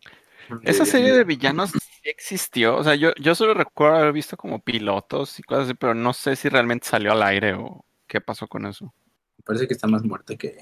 Esa 0.63 0.87
serie 0.87 1.13
de 1.13 1.25
villanos 1.25 1.73
existió. 2.03 2.77
O 2.77 2.85
sea, 2.85 2.95
yo, 2.95 3.13
yo 3.21 3.35
solo 3.35 3.55
recuerdo 3.55 3.97
haber 3.97 4.13
visto 4.13 4.37
como 4.37 4.61
pilotos 4.61 5.39
y 5.39 5.43
cosas 5.43 5.65
así, 5.65 5.75
pero 5.75 5.95
no 5.95 6.13
sé 6.13 6.37
si 6.37 6.49
realmente 6.49 6.87
salió 6.87 7.13
al 7.13 7.23
aire 7.23 7.55
o 7.55 7.85
qué 8.07 8.21
pasó 8.21 8.47
con 8.47 8.67
eso. 8.67 8.95
Parece 9.45 9.67
que 9.67 9.75
está 9.75 9.87
más 9.87 10.03
muerta 10.05 10.37
que... 10.37 10.57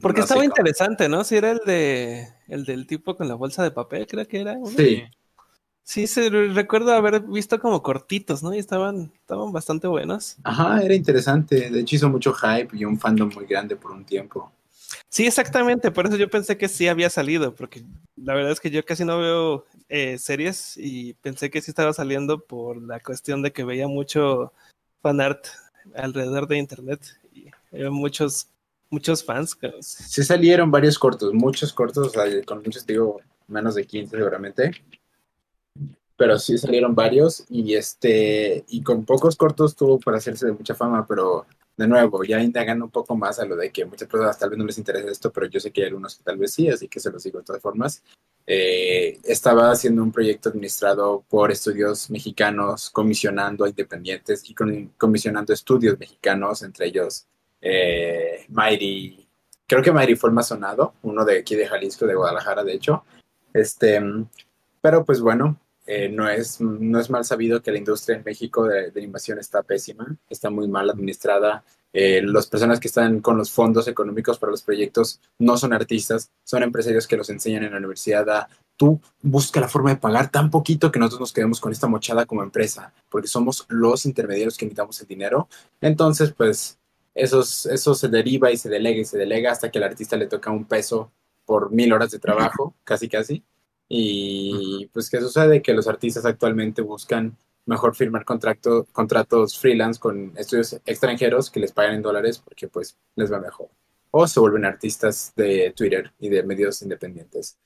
Porque 0.00 0.20
estaba 0.20 0.44
interesante, 0.44 1.08
¿no? 1.08 1.24
Si 1.24 1.36
era 1.36 1.50
el 1.50 1.60
de 1.66 2.28
el 2.48 2.64
del 2.64 2.86
tipo 2.86 3.16
con 3.16 3.28
la 3.28 3.34
bolsa 3.34 3.62
de 3.62 3.70
papel, 3.70 4.06
creo 4.06 4.26
que 4.26 4.40
era. 4.40 4.56
Sí, 4.76 5.04
Sí, 5.86 6.08
se, 6.08 6.28
recuerdo 6.30 6.92
haber 6.92 7.20
visto 7.20 7.60
como 7.60 7.80
cortitos, 7.80 8.42
¿no? 8.42 8.52
Y 8.52 8.58
estaban, 8.58 9.12
estaban 9.20 9.52
bastante 9.52 9.86
buenos. 9.86 10.36
ajá, 10.42 10.82
era 10.82 10.92
interesante. 10.96 11.70
De 11.70 11.80
hecho 11.80 11.94
hizo 11.94 12.08
mucho 12.08 12.34
hype 12.34 12.76
y 12.76 12.84
un 12.84 12.98
fandom 12.98 13.30
muy 13.32 13.46
grande 13.46 13.76
por 13.76 13.92
un 13.92 14.04
tiempo. 14.04 14.50
Sí, 15.08 15.26
exactamente. 15.26 15.92
Por 15.92 16.08
eso 16.08 16.16
yo 16.16 16.28
pensé 16.28 16.58
que 16.58 16.66
sí 16.66 16.88
había 16.88 17.08
salido, 17.08 17.54
porque 17.54 17.84
la 18.16 18.34
verdad 18.34 18.50
es 18.50 18.58
que 18.58 18.72
yo 18.72 18.84
casi 18.84 19.04
no 19.04 19.20
veo 19.20 19.64
eh, 19.88 20.18
series 20.18 20.76
y 20.76 21.14
pensé 21.14 21.50
que 21.50 21.62
sí 21.62 21.70
estaba 21.70 21.92
saliendo 21.92 22.44
por 22.44 22.82
la 22.82 22.98
cuestión 22.98 23.42
de 23.42 23.52
que 23.52 23.62
veía 23.62 23.86
mucho 23.86 24.52
fanart 25.02 25.46
alrededor 25.94 26.48
de 26.48 26.58
internet 26.58 27.00
y 27.32 27.46
muchos, 27.90 28.48
muchos 28.90 29.24
fans. 29.24 29.56
Sí 29.80 30.22
salieron 30.22 30.70
varios 30.70 30.98
cortos, 30.98 31.32
muchos 31.32 31.72
cortos, 31.72 32.12
con 32.44 32.62
muchos 32.62 32.86
digo 32.86 33.20
menos 33.48 33.74
de 33.74 33.86
15 33.86 34.16
seguramente. 34.16 34.70
Pero 36.16 36.38
sí 36.38 36.56
salieron 36.56 36.94
varios 36.94 37.44
y 37.50 37.74
este 37.74 38.64
y 38.68 38.82
con 38.82 39.04
pocos 39.04 39.36
cortos 39.36 39.76
tuvo 39.76 40.00
para 40.00 40.16
hacerse 40.16 40.46
de 40.46 40.52
mucha 40.52 40.74
fama, 40.74 41.06
pero 41.06 41.46
de 41.76 41.86
nuevo, 41.86 42.24
ya 42.24 42.40
indagando 42.42 42.86
un 42.86 42.90
poco 42.90 43.14
más 43.14 43.38
a 43.38 43.44
lo 43.44 43.54
de 43.54 43.70
que 43.70 43.84
muchas 43.84 44.08
personas 44.08 44.38
tal 44.38 44.48
vez 44.48 44.58
no 44.58 44.64
les 44.64 44.78
interesa 44.78 45.10
esto, 45.10 45.30
pero 45.30 45.46
yo 45.46 45.60
sé 45.60 45.70
que 45.70 45.82
hay 45.82 45.88
algunos 45.88 46.16
que 46.16 46.24
tal 46.24 46.38
vez 46.38 46.54
sí, 46.54 46.68
así 46.70 46.88
que 46.88 47.00
se 47.00 47.10
los 47.10 47.22
digo 47.22 47.38
de 47.38 47.44
todas 47.44 47.60
formas. 47.60 48.02
Eh, 48.46 49.18
estaba 49.24 49.70
haciendo 49.70 50.02
un 50.02 50.10
proyecto 50.10 50.48
administrado 50.48 51.22
por 51.28 51.50
estudios 51.52 52.08
mexicanos, 52.08 52.88
comisionando 52.88 53.66
a 53.66 53.68
independientes 53.68 54.48
y 54.48 54.54
con- 54.54 54.92
comisionando 54.96 55.52
estudios 55.52 55.98
mexicanos, 55.98 56.62
entre 56.62 56.86
ellos 56.86 57.26
eh, 57.60 58.46
creo 59.66 59.82
que 59.82 59.92
Mighty 59.92 60.14
fue 60.16 60.30
el 60.30 60.34
más 60.34 60.48
sonado, 60.48 60.94
uno 61.02 61.24
de 61.24 61.38
aquí 61.38 61.54
de 61.54 61.66
Jalisco, 61.66 62.06
de 62.06 62.14
Guadalajara, 62.14 62.64
de 62.64 62.74
hecho. 62.74 63.04
Este, 63.52 64.00
pero 64.80 65.04
pues 65.04 65.20
bueno, 65.20 65.58
eh, 65.86 66.08
no, 66.08 66.28
es, 66.28 66.60
no 66.60 66.98
es 66.98 67.10
mal 67.10 67.24
sabido 67.24 67.62
que 67.62 67.72
la 67.72 67.78
industria 67.78 68.16
en 68.16 68.24
México 68.24 68.64
de, 68.64 68.90
de 68.90 69.00
animación 69.00 69.38
está 69.38 69.62
pésima, 69.62 70.16
está 70.28 70.50
muy 70.50 70.68
mal 70.68 70.90
administrada. 70.90 71.64
Eh, 71.92 72.20
las 72.22 72.46
personas 72.46 72.80
que 72.80 72.88
están 72.88 73.20
con 73.20 73.38
los 73.38 73.50
fondos 73.50 73.88
económicos 73.88 74.38
para 74.38 74.50
los 74.50 74.62
proyectos 74.62 75.20
no 75.38 75.56
son 75.56 75.72
artistas, 75.72 76.30
son 76.44 76.62
empresarios 76.62 77.06
que 77.06 77.16
los 77.16 77.30
enseñan 77.30 77.64
en 77.64 77.72
la 77.72 77.78
universidad 77.78 78.28
a 78.28 78.48
tú 78.76 79.00
busca 79.22 79.60
la 79.60 79.68
forma 79.68 79.90
de 79.90 79.96
pagar 79.96 80.30
tan 80.30 80.50
poquito 80.50 80.92
que 80.92 80.98
nosotros 80.98 81.20
nos 81.20 81.32
quedemos 81.32 81.60
con 81.60 81.72
esta 81.72 81.86
mochada 81.86 82.26
como 82.26 82.42
empresa, 82.42 82.92
porque 83.08 83.28
somos 83.28 83.64
los 83.68 84.04
intermediarios 84.04 84.56
que 84.56 84.66
necesitamos 84.66 85.00
el 85.00 85.06
dinero. 85.06 85.48
Entonces, 85.80 86.32
pues 86.32 86.78
eso, 87.16 87.40
eso 87.40 87.94
se 87.94 88.08
deriva 88.08 88.52
y 88.52 88.58
se 88.58 88.68
delega 88.68 89.00
y 89.00 89.04
se 89.04 89.16
delega 89.16 89.50
hasta 89.50 89.70
que 89.70 89.78
al 89.78 89.84
artista 89.84 90.16
le 90.16 90.26
toca 90.26 90.50
un 90.50 90.66
peso 90.66 91.10
por 91.46 91.72
mil 91.72 91.92
horas 91.92 92.10
de 92.10 92.18
trabajo, 92.18 92.74
casi 92.84 93.08
casi. 93.08 93.42
Y 93.88 94.88
pues 94.92 95.08
qué 95.08 95.20
sucede 95.20 95.62
que 95.62 95.72
los 95.72 95.88
artistas 95.88 96.26
actualmente 96.26 96.82
buscan 96.82 97.36
mejor 97.64 97.96
firmar 97.96 98.24
contrato, 98.24 98.86
contratos 98.92 99.58
freelance 99.58 99.98
con 99.98 100.32
estudios 100.36 100.74
extranjeros 100.84 101.50
que 101.50 101.60
les 101.60 101.72
pagan 101.72 101.94
en 101.94 102.02
dólares 102.02 102.38
porque 102.38 102.68
pues 102.68 102.98
les 103.14 103.32
va 103.32 103.40
mejor. 103.40 103.70
O 104.10 104.26
se 104.26 104.38
vuelven 104.38 104.66
artistas 104.66 105.32
de 105.36 105.72
Twitter 105.74 106.12
y 106.20 106.28
de 106.28 106.42
medios 106.42 106.82
independientes. 106.82 107.56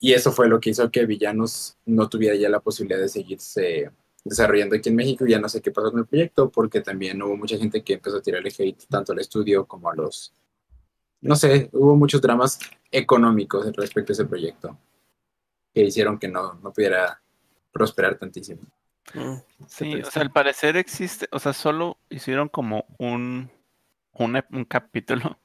Y 0.00 0.14
eso 0.14 0.32
fue 0.32 0.48
lo 0.48 0.60
que 0.60 0.70
hizo 0.70 0.90
que 0.90 1.06
Villanos 1.06 1.76
no 1.84 2.08
tuviera 2.08 2.36
ya 2.36 2.48
la 2.48 2.60
posibilidad 2.60 3.00
de 3.00 3.08
seguirse 3.08 3.90
desarrollando 4.24 4.76
aquí 4.76 4.88
en 4.88 4.96
México. 4.96 5.26
Ya 5.26 5.38
no 5.38 5.48
sé 5.48 5.60
qué 5.60 5.70
pasó 5.70 5.90
con 5.90 6.00
el 6.00 6.06
proyecto 6.06 6.50
porque 6.50 6.80
también 6.80 7.22
hubo 7.22 7.36
mucha 7.36 7.56
gente 7.56 7.82
que 7.82 7.94
empezó 7.94 8.18
a 8.18 8.22
tirarle 8.22 8.52
hate 8.56 8.86
tanto 8.88 9.12
al 9.12 9.20
estudio 9.20 9.66
como 9.66 9.90
a 9.90 9.94
los... 9.94 10.32
No 11.20 11.36
sé, 11.36 11.70
hubo 11.72 11.94
muchos 11.96 12.20
dramas 12.20 12.58
económicos 12.90 13.74
respecto 13.76 14.12
a 14.12 14.14
ese 14.14 14.24
proyecto 14.24 14.76
que 15.72 15.82
hicieron 15.84 16.18
que 16.18 16.28
no, 16.28 16.54
no 16.54 16.72
pudiera 16.72 17.20
prosperar 17.72 18.18
tantísimo. 18.18 18.62
Mm, 19.14 19.34
Sí, 19.66 19.94
o 20.02 20.10
sea, 20.10 20.22
al 20.22 20.30
parecer 20.30 20.76
existe, 20.76 21.28
o 21.32 21.38
sea, 21.38 21.52
solo 21.52 21.98
hicieron 22.10 22.48
como 22.48 22.84
un, 22.98 23.50
un, 24.12 24.64
capítulo. 24.64 25.38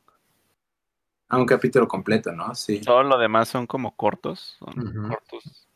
Ah, 1.30 1.38
un 1.38 1.46
capítulo 1.46 1.88
completo, 1.88 2.32
¿no? 2.32 2.54
Sí. 2.56 2.82
Todo 2.82 3.04
lo 3.04 3.18
demás 3.18 3.50
son 3.50 3.68
como 3.68 3.96
cortos, 3.96 4.58
son 4.60 4.80
Ujú. 4.80 5.08
cortos. 5.10 5.68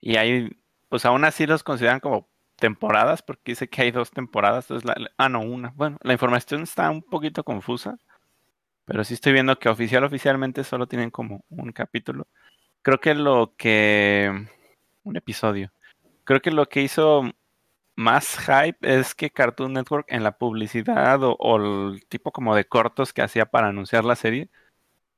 Y 0.00 0.16
hay, 0.16 0.50
pues 0.88 1.04
aún 1.04 1.24
así 1.24 1.46
los 1.46 1.62
consideran 1.62 2.00
como 2.00 2.28
temporadas, 2.56 3.22
porque 3.22 3.52
dice 3.52 3.68
que 3.68 3.82
hay 3.82 3.90
dos 3.90 4.10
temporadas. 4.10 4.66
Entonces 4.70 4.84
la- 4.86 5.10
ah, 5.18 5.28
no, 5.28 5.40
una. 5.40 5.72
Bueno, 5.76 5.98
la 6.02 6.12
información 6.12 6.62
está 6.62 6.90
un 6.90 7.02
poquito 7.02 7.44
confusa, 7.44 7.98
pero 8.86 9.04
sí 9.04 9.14
estoy 9.14 9.32
viendo 9.34 9.58
que 9.58 9.68
oficial, 9.68 10.04
oficialmente 10.04 10.64
solo 10.64 10.86
tienen 10.88 11.10
como 11.10 11.44
un 11.50 11.72
capítulo. 11.72 12.28
Creo 12.82 13.00
que 13.00 13.14
lo 13.14 13.54
que, 13.56 14.48
un 15.04 15.16
episodio. 15.16 15.72
Creo 16.24 16.40
que 16.42 16.50
lo 16.52 16.68
que 16.68 16.82
hizo 16.82 17.24
más 17.96 18.38
hype 18.38 18.78
es 18.82 19.14
que 19.14 19.30
Cartoon 19.30 19.74
Network 19.74 20.06
en 20.10 20.22
la 20.22 20.38
publicidad 20.38 21.20
o, 21.22 21.56
el 21.94 22.06
tipo 22.08 22.32
como 22.32 22.54
de 22.54 22.66
cortos 22.66 23.12
que 23.12 23.22
hacía 23.22 23.46
para 23.46 23.68
anunciar 23.68 24.04
la 24.04 24.16
serie 24.16 24.50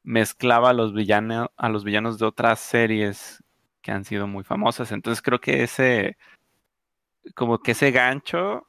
mezclaba 0.05 0.71
a 0.71 0.73
los 0.75 0.95
villanos 0.95 1.49
a 1.57 1.69
los 1.69 1.85
villanos 1.85 2.19
de 2.19 2.27
otras 2.27 2.61
series 2.61 3.43
que 3.83 3.93
han 3.93 4.05
sido 4.05 4.27
muy 4.27 4.45
famosas. 4.45 4.93
Entonces 4.93 5.23
creo 5.23 5.41
que 5.41 5.63
ese 5.65 6.17
como 7.35 7.59
que 7.61 7.73
ese 7.73 7.91
gancho 7.91 8.67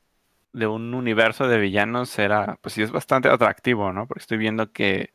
de 0.54 0.68
un 0.68 0.94
universo 0.94 1.48
de 1.48 1.60
villanos 1.60 2.18
era 2.20 2.58
pues 2.62 2.74
sí 2.76 2.82
es 2.84 2.92
bastante 2.92 3.30
atractivo, 3.30 3.94
¿no? 3.94 4.08
Porque 4.08 4.22
estoy 4.22 4.38
viendo 4.38 4.72
que 4.72 5.14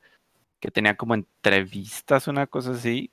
que 0.61 0.71
tenía 0.73 0.97
como 0.97 1.15
entrevistas, 1.15 2.29
una 2.29 2.47
cosa 2.49 2.73
así, 2.73 3.13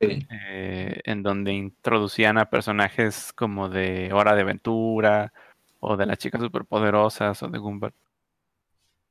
Sí. 0.00 0.26
eh, 0.30 1.00
en 1.04 1.22
donde 1.22 1.52
introducían 1.52 2.38
a 2.38 2.50
personajes 2.50 3.32
como 3.32 3.68
de 3.68 4.12
Hora 4.12 4.34
de 4.34 4.42
Aventura 4.42 5.32
o 5.80 5.96
de 5.96 6.06
las 6.06 6.18
chicas 6.18 6.40
superpoderosas 6.42 7.42
o 7.42 7.48
de 7.48 7.58
Gumball. 7.58 7.94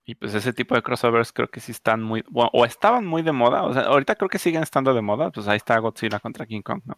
Y 0.05 0.15
pues 0.15 0.33
ese 0.33 0.53
tipo 0.53 0.73
de 0.75 0.81
crossovers 0.81 1.33
creo 1.33 1.49
que 1.49 1.59
sí 1.59 1.71
están 1.73 2.01
muy, 2.01 2.23
bueno, 2.29 2.49
o 2.53 2.63
estaban 2.65 3.05
muy 3.05 3.23
de 3.23 3.33
moda, 3.33 3.63
o 3.63 3.73
sea, 3.73 3.83
ahorita 3.83 4.15
creo 4.15 4.29
que 4.29 4.39
siguen 4.39 4.63
estando 4.63 4.93
de 4.93 5.01
moda, 5.01 5.31
pues 5.31 5.47
ahí 5.49 5.57
está 5.57 5.77
Godzilla 5.79 6.19
contra 6.19 6.45
King 6.45 6.61
Kong, 6.61 6.81
¿no? 6.85 6.97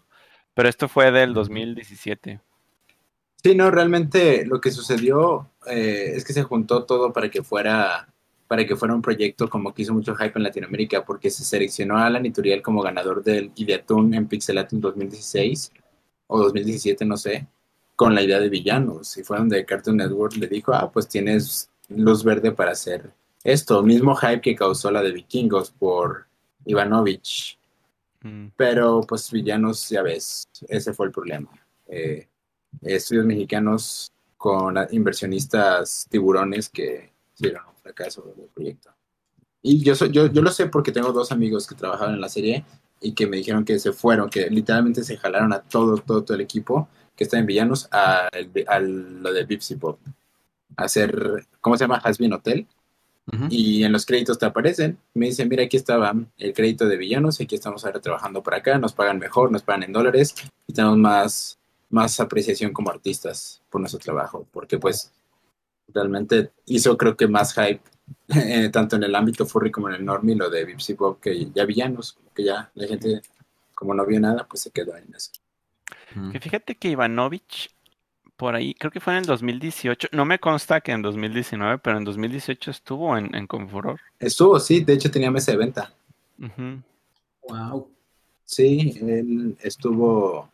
Pero 0.54 0.70
esto 0.70 0.88
fue 0.88 1.12
del 1.12 1.34
2017. 1.34 2.42
Sí, 3.42 3.56
no, 3.56 3.72
realmente 3.72 4.46
lo 4.46 4.60
que 4.60 4.72
sucedió 4.72 5.50
eh, 5.68 6.14
es 6.16 6.26
que 6.26 6.34
se 6.34 6.44
juntó 6.44 6.84
todo 6.84 7.14
para 7.14 7.30
que 7.30 7.42
fuera 7.44 8.08
para 8.50 8.66
que 8.66 8.76
fuera 8.76 8.96
un 8.96 9.02
proyecto 9.04 9.48
como 9.48 9.76
que 9.76 9.84
hizo 9.84 9.94
mucho 9.94 10.16
hype 10.16 10.34
en 10.36 10.44
Latinoamérica, 10.44 11.06
porque 11.06 11.30
se 11.30 11.44
seleccionó 11.44 11.98
a 11.98 12.08
Alan 12.08 12.26
Ituriel 12.26 12.64
como 12.64 12.82
ganador 12.82 13.24
del 13.24 13.52
Ideatún 13.56 14.16
en 14.16 14.28
Pixelatum 14.28 14.82
2016 14.82 15.72
o 16.26 16.40
2017, 16.40 17.06
no 17.06 17.16
sé, 17.16 17.48
con 17.96 18.16
la 18.16 18.24
idea 18.24 18.40
de 18.40 18.50
villanos. 18.50 19.16
Y 19.18 19.24
fue 19.24 19.38
donde 19.38 19.64
Cartoon 19.66 19.98
Network 19.98 20.36
le 20.38 20.48
dijo, 20.48 20.74
ah, 20.74 20.92
pues 20.92 21.08
tienes 21.08 21.70
luz 21.90 22.24
verde 22.24 22.52
para 22.52 22.72
hacer 22.72 23.14
esto. 23.44 23.84
Mismo 23.84 24.16
hype 24.16 24.42
que 24.42 24.56
causó 24.56 24.90
la 24.90 25.04
de 25.04 25.12
Vikingos 25.12 25.70
por 25.70 26.26
Ivanovich. 26.66 27.60
Mm, 28.22 28.48
Pero 28.58 29.02
pues 29.02 29.30
villanos, 29.32 29.88
ya 29.90 30.02
ves, 30.02 30.48
ese 30.68 30.92
fue 30.94 31.06
el 31.06 31.12
problema. 31.12 31.52
Eh, 31.88 32.28
estudios 32.82 33.26
mexicanos 33.26 34.12
con 34.38 34.76
inversionistas 34.92 36.08
tiburones 36.10 36.70
que 36.70 37.12
hicieron 37.36 37.64
un 37.68 37.76
fracaso 37.82 38.34
del 38.38 38.48
proyecto. 38.48 38.90
Y 39.62 39.84
yo, 39.84 39.96
soy, 39.96 40.12
yo, 40.12 40.28
yo 40.28 40.42
lo 40.42 40.52
sé 40.52 40.68
porque 40.68 40.92
tengo 40.92 41.12
dos 41.12 41.32
amigos 41.32 41.68
que 41.68 41.76
trabajaban 41.76 42.16
en 42.16 42.22
la 42.22 42.30
serie 42.30 42.64
y 43.02 43.14
que 43.14 43.28
me 43.28 43.38
dijeron 43.38 43.66
que 43.66 43.80
se 43.80 43.92
fueron, 43.92 44.30
que 44.30 44.50
literalmente 44.50 45.04
se 45.04 45.18
jalaron 45.18 45.52
a 45.54 45.62
todo, 45.62 45.98
todo, 45.98 46.24
todo 46.24 46.36
el 46.36 46.42
equipo, 46.42 46.88
que 47.16 47.26
está 47.26 47.38
en 47.38 47.46
Villanos, 47.46 47.90
a, 47.92 48.30
a 48.68 48.80
lo 48.80 49.34
de 49.34 49.46
Bipsy 49.46 49.76
Pop. 49.76 50.00
A 50.78 50.84
hacer, 50.86 51.46
¿cómo 51.60 51.76
se 51.76 51.84
llama? 51.84 51.98
Hasbin 51.98 52.34
Hotel. 52.34 52.68
Y 53.50 53.84
en 53.84 53.92
los 53.92 54.08
créditos 54.08 54.40
te 54.40 54.48
aparecen. 54.48 54.98
Me 55.14 55.28
dicen, 55.28 55.48
mira, 55.50 55.64
aquí 55.64 55.78
estaba 55.78 56.16
el 56.38 56.54
crédito 56.54 56.88
de 56.88 56.98
Villanos, 56.98 57.40
y 57.40 57.44
aquí 57.44 57.56
estamos 57.56 57.86
ahora 57.86 58.00
trabajando 58.00 58.42
por 58.42 58.56
acá, 58.56 58.80
nos 58.80 58.94
pagan 58.94 59.20
mejor, 59.20 59.52
nos 59.52 59.62
pagan 59.62 59.84
en 59.84 59.94
dólares 59.94 60.34
y 60.66 60.74
tenemos 60.74 60.98
más, 60.98 61.59
más 61.90 62.20
apreciación 62.20 62.74
como 62.74 62.92
artistas 62.92 63.62
por 63.70 63.82
nuestro 63.82 64.00
trabajo. 64.00 64.48
Porque 64.52 64.78
pues 64.78 65.12
realmente 65.94 66.52
hizo 66.66 66.98
creo 66.98 67.16
que 67.16 67.28
más 67.28 67.54
hype, 67.54 67.82
eh, 68.30 68.70
tanto 68.72 68.96
en 68.96 69.04
el 69.04 69.16
ámbito 69.16 69.46
furry 69.46 69.72
como 69.72 69.90
en 69.90 69.96
el 69.96 70.06
normie, 70.06 70.36
lo 70.36 70.50
de 70.50 70.66
Bipsy 70.66 70.94
Pop, 70.94 71.20
que 71.20 71.50
ya 71.52 71.66
Villanos, 71.66 72.18
que 72.34 72.44
ya 72.44 72.72
la 72.76 72.88
gente, 72.88 73.22
como 73.74 73.94
no 73.94 74.06
vio 74.06 74.20
nada, 74.20 74.46
pues 74.48 74.62
se 74.64 74.72
quedó 74.72 74.96
en 74.96 75.14
eso. 75.16 75.32
Que 76.32 76.40
fíjate 76.40 76.76
que 76.76 76.90
Ivanovich, 76.90 77.70
por 78.36 78.56
ahí, 78.56 78.74
creo 78.74 78.92
que 78.92 79.00
fue 79.00 79.14
en 79.14 79.20
el 79.20 79.26
2018, 79.26 80.10
no 80.12 80.26
me 80.26 80.40
consta 80.40 80.82
que 80.82 80.92
en 80.92 81.02
2019, 81.02 81.78
pero 81.80 81.98
en 81.98 82.04
2018 82.04 82.72
estuvo 82.72 83.16
en, 83.18 83.36
en 83.36 83.46
Confuror. 83.46 84.00
Estuvo, 84.20 84.60
sí, 84.60 84.84
de 84.84 84.94
hecho 84.94 85.12
tenía 85.12 85.30
mesa 85.30 85.52
de 85.52 85.58
venta. 85.58 85.94
Wow. 87.48 87.90
Sí, 88.46 88.98
él 89.02 89.58
estuvo 89.62 90.50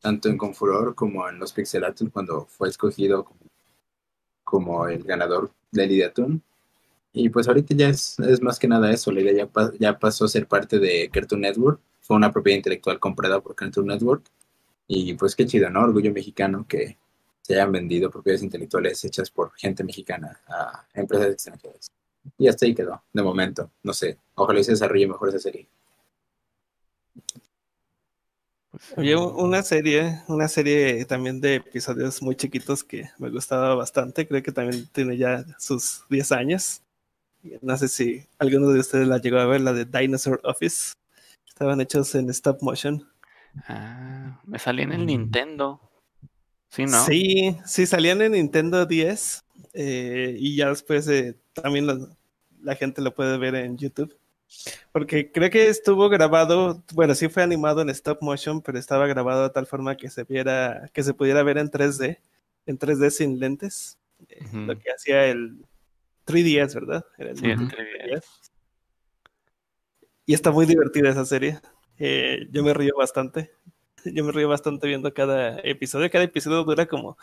tanto 0.00 0.28
en 0.28 0.38
Confuror 0.38 0.94
como 0.94 1.28
en 1.28 1.38
los 1.38 1.52
Pixelatul 1.52 2.10
cuando 2.12 2.46
fue 2.46 2.68
escogido 2.68 3.26
como, 4.44 4.88
el 4.88 5.02
ganador 5.04 5.50
del 5.70 5.92
Ideatun. 5.92 6.42
Y 7.12 7.30
pues 7.30 7.48
ahorita 7.48 7.74
ya 7.74 7.88
es, 7.90 8.18
es 8.20 8.42
más 8.42 8.58
que 8.58 8.68
nada 8.68 8.92
eso, 8.92 9.12
la 9.12 9.20
idea 9.22 9.32
ya, 9.34 9.46
pa- 9.46 9.72
ya 9.78 9.98
pasó 9.98 10.26
a 10.26 10.28
ser 10.28 10.46
parte 10.48 10.78
de 10.78 11.10
Cartoon 11.12 11.42
Network, 11.42 11.80
fue 12.00 12.16
una 12.16 12.32
propiedad 12.32 12.58
intelectual 12.58 13.00
comprada 13.00 13.40
por 13.40 13.54
Cartoon 13.54 13.86
Network. 13.88 14.24
Y 14.88 15.14
pues 15.14 15.36
qué 15.36 15.46
chido, 15.46 15.70
¿no? 15.70 15.82
Orgullo 15.82 16.12
mexicano 16.12 16.66
que 16.68 16.98
se 17.42 17.54
hayan 17.54 17.72
vendido 17.72 18.10
propiedades 18.10 18.42
intelectuales 18.42 19.04
hechas 19.04 19.30
por 19.30 19.52
gente 19.54 19.84
mexicana 19.84 20.40
a 20.48 20.86
empresas 20.94 21.32
extranjeras. 21.32 21.90
Y 22.38 22.48
hasta 22.48 22.66
ahí 22.66 22.74
quedó, 22.74 23.02
de 23.12 23.22
momento, 23.22 23.70
no 23.82 23.92
sé, 23.92 24.18
ojalá 24.34 24.62
se 24.62 24.72
desarrolle 24.72 25.06
mejor 25.08 25.30
esa 25.30 25.38
serie. 25.40 25.68
Pues, 28.70 28.98
Había 28.98 29.16
sí. 29.16 29.22
una 29.36 29.62
serie, 29.62 30.22
una 30.28 30.48
serie 30.48 31.04
también 31.06 31.40
de 31.40 31.56
episodios 31.56 32.20
muy 32.22 32.36
chiquitos 32.36 32.84
que 32.84 33.08
me 33.18 33.30
gustaba 33.30 33.74
bastante. 33.74 34.26
Creo 34.28 34.42
que 34.42 34.52
también 34.52 34.86
tiene 34.92 35.16
ya 35.16 35.44
sus 35.58 36.02
10 36.10 36.32
años. 36.32 36.82
No 37.62 37.76
sé 37.78 37.88
si 37.88 38.26
alguno 38.38 38.68
de 38.70 38.80
ustedes 38.80 39.08
la 39.08 39.18
llegó 39.18 39.38
a 39.38 39.46
ver, 39.46 39.60
la 39.62 39.72
de 39.72 39.84
Dinosaur 39.86 40.40
Office. 40.44 40.92
Estaban 41.46 41.80
hechos 41.80 42.14
en 42.14 42.28
stop 42.30 42.62
motion. 42.62 43.08
Ah, 43.68 44.40
me 44.44 44.58
salí 44.58 44.82
en 44.82 44.92
el 44.92 45.02
Mm. 45.02 45.06
Nintendo. 45.06 45.80
Sí, 46.70 46.84
¿no? 46.84 47.02
Sí, 47.06 47.56
sí, 47.64 47.86
salían 47.86 48.20
en 48.20 48.32
Nintendo 48.32 48.84
10 48.84 49.42
eh, 49.72 50.36
y 50.38 50.56
ya 50.56 50.68
después 50.68 51.08
eh, 51.08 51.36
también 51.54 51.86
lo- 51.86 52.14
la 52.60 52.74
gente 52.76 53.00
lo 53.00 53.14
puede 53.14 53.38
ver 53.38 53.54
en 53.54 53.78
YouTube. 53.78 54.14
Porque 54.92 55.30
creo 55.30 55.50
que 55.50 55.68
estuvo 55.68 56.08
grabado, 56.08 56.82
bueno, 56.94 57.14
sí 57.14 57.28
fue 57.28 57.42
animado 57.42 57.82
en 57.82 57.90
stop 57.90 58.18
motion, 58.22 58.62
pero 58.62 58.78
estaba 58.78 59.06
grabado 59.06 59.44
de 59.44 59.50
tal 59.50 59.66
forma 59.66 59.96
que 59.96 60.10
se 60.10 60.24
viera, 60.24 60.88
que 60.92 61.02
se 61.02 61.14
pudiera 61.14 61.42
ver 61.42 61.58
en 61.58 61.70
3D, 61.70 62.20
en 62.66 62.78
3D 62.78 63.10
sin 63.10 63.38
lentes. 63.38 63.98
eh, 64.28 64.44
Ujú. 64.44 64.58
Lo 64.58 64.78
que 64.78 64.90
hacía 64.90 65.26
el 65.26 65.64
3DS, 66.24 66.74
¿verdad? 66.74 67.04
Era 67.16 67.30
el 67.30 67.38
Sí, 67.38 67.46
el 67.46 67.58
Nintendo 67.58 67.84
3DS. 67.84 68.26
Y 70.26 70.34
está 70.34 70.50
muy 70.50 70.66
divertida 70.66 71.08
esa 71.08 71.24
serie. 71.24 71.58
Eh, 71.98 72.46
yo 72.50 72.62
me 72.62 72.74
río 72.74 72.94
bastante. 72.96 73.50
Yo 74.04 74.24
me 74.24 74.32
río 74.32 74.48
bastante 74.48 74.86
viendo 74.86 75.12
cada 75.12 75.58
episodio. 75.60 76.10
Cada 76.10 76.24
episodio 76.24 76.62
dura 76.64 76.86
como 76.86 77.16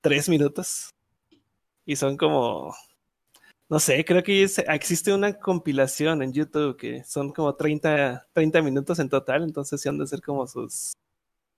tres 0.00 0.28
minutos. 0.28 0.90
Y 1.86 1.96
son 1.96 2.16
como. 2.16 2.74
No 3.70 3.78
sé, 3.78 4.02
creo 4.04 4.22
que 4.22 4.42
es- 4.42 4.58
existe 4.58 5.12
una 5.12 5.34
compilación 5.38 6.22
en 6.22 6.32
YouTube 6.32 6.76
que 6.76 7.04
son 7.04 7.32
como 7.32 7.54
30, 7.54 8.26
30 8.32 8.62
minutos 8.62 8.98
en 8.98 9.08
total. 9.10 9.42
Entonces 9.42 9.80
sí 9.80 9.88
han 9.88 9.98
de 9.98 10.06
ser 10.06 10.22
como 10.22 10.46
sus. 10.46 10.92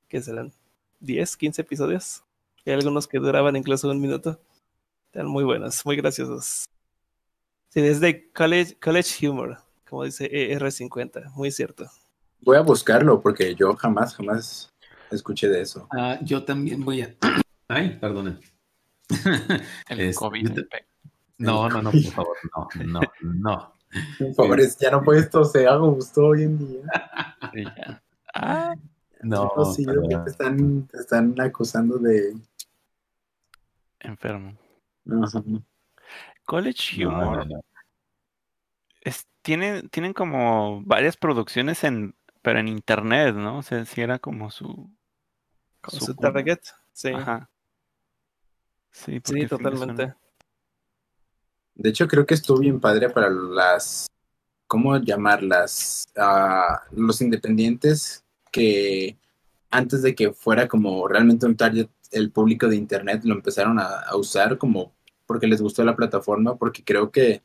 ¿Qué 0.09 0.21
serán? 0.21 0.53
¿10, 1.01 1.37
15 1.37 1.63
episodios? 1.63 2.25
Y 2.65 2.71
hay 2.71 2.77
algunos 2.77 3.07
que 3.07 3.19
duraban 3.19 3.55
incluso 3.57 3.89
un 3.89 4.01
minuto. 4.01 4.41
Están 5.07 5.27
muy 5.27 5.45
buenos, 5.45 5.85
muy 5.87 5.97
graciosos. 5.97 6.65
Sí, 7.69 7.81
es 7.81 8.01
de 8.01 8.31
College, 8.33 8.77
college 8.81 9.29
Humor, 9.29 9.59
como 9.89 10.03
dice 10.05 10.27
E 10.27 10.59
ER50, 10.59 11.31
muy 11.35 11.53
cierto. 11.53 11.87
Voy 12.41 12.57
a 12.57 12.61
buscarlo 12.63 13.21
porque 13.21 13.55
yo 13.55 13.75
jamás, 13.77 14.17
jamás 14.17 14.69
escuché 15.13 15.49
de 15.49 15.61
eso. 15.61 15.87
Ah, 15.93 16.19
yo 16.23 16.45
también 16.45 16.85
voy 16.85 17.03
a. 17.03 17.15
Ay, 17.69 17.97
perdonen. 18.01 18.41
El 19.89 20.01
Este, 20.01 20.15
COVID. 20.15 20.53
te-. 20.55 20.90
No, 21.41 21.69
no, 21.71 21.83
no, 21.83 21.91
por 21.91 22.03
favor, 22.13 22.37
no, 22.55 22.69
no, 22.85 23.01
no. 23.23 23.75
Por 24.19 24.35
favor, 24.35 24.61
es- 24.61 24.77
ya 24.79 24.91
no 24.91 25.03
puedes 25.03 25.29
toser, 25.31 25.69
a 25.69 25.77
gusto 25.77 26.27
hoy 26.27 26.45
en 26.45 26.59
día. 26.59 26.83
Sí, 27.53 27.65
ya. 27.65 28.03
Ah, 28.35 28.75
No, 29.23 29.51
sí, 29.75 29.85
creo 29.85 30.03
que 30.03 30.09
pero- 30.09 30.25
te 30.25 30.31
están, 30.31 30.87
te 30.87 30.97
están 30.99 31.41
acusando 31.41 31.99
de... 31.99 32.37
enfermo. 34.01 34.57
Ajá. 35.23 35.43
College 36.45 37.05
no, 37.05 37.09
Humor. 37.11 37.37
no, 37.49 37.57
no. 37.57 37.61
es- 39.01 39.27
tienen, 39.43 39.89
tienen 39.89 40.13
como 40.13 40.83
varias 40.85 41.17
producciones 41.17 41.83
en, 41.85 42.15
pero 42.43 42.59
en 42.61 42.69
internet, 42.69 43.35
¿no? 43.35 43.59
O 43.59 43.63
sea, 43.63 43.85
si 43.87 44.01
era 44.03 44.19
como 44.19 44.51
su, 44.51 44.91
Con 45.81 45.99
su 45.99 46.05
su 46.07 46.15
target, 46.15 46.61
sí, 46.93 47.09
Ajá. 47.09 47.49
Sí, 48.93 49.21
sí, 49.25 49.47
totalmente. 49.47 49.95
suena. 49.97 50.17
De 51.81 51.89
hecho, 51.89 52.07
creo 52.07 52.27
que 52.27 52.35
estuvo 52.35 52.59
bien 52.59 52.79
padre 52.79 53.09
para 53.09 53.31
las... 53.31 54.07
¿Cómo 54.67 54.99
llamarlas? 54.99 56.05
Ah, 56.15 56.83
los 56.93 57.23
independientes 57.23 58.23
que 58.53 59.17
antes 59.71 60.03
de 60.03 60.15
que 60.15 60.33
fuera 60.33 60.69
como 60.69 61.09
realmente 61.09 61.47
un 61.47 61.57
target, 61.57 61.89
el 62.11 62.31
público 62.33 62.69
de 62.69 62.77
internet 62.77 63.23
lo 63.25 63.35
empezaron 63.35 63.79
a, 63.79 64.15
usar 64.15 64.59
como 64.59 64.93
porque 65.27 65.47
les 65.47 65.63
gustó 65.63 65.83
la 65.83 65.97
plataforma, 65.97 66.57
porque 66.57 66.85
creo 66.85 67.11
que 67.11 67.43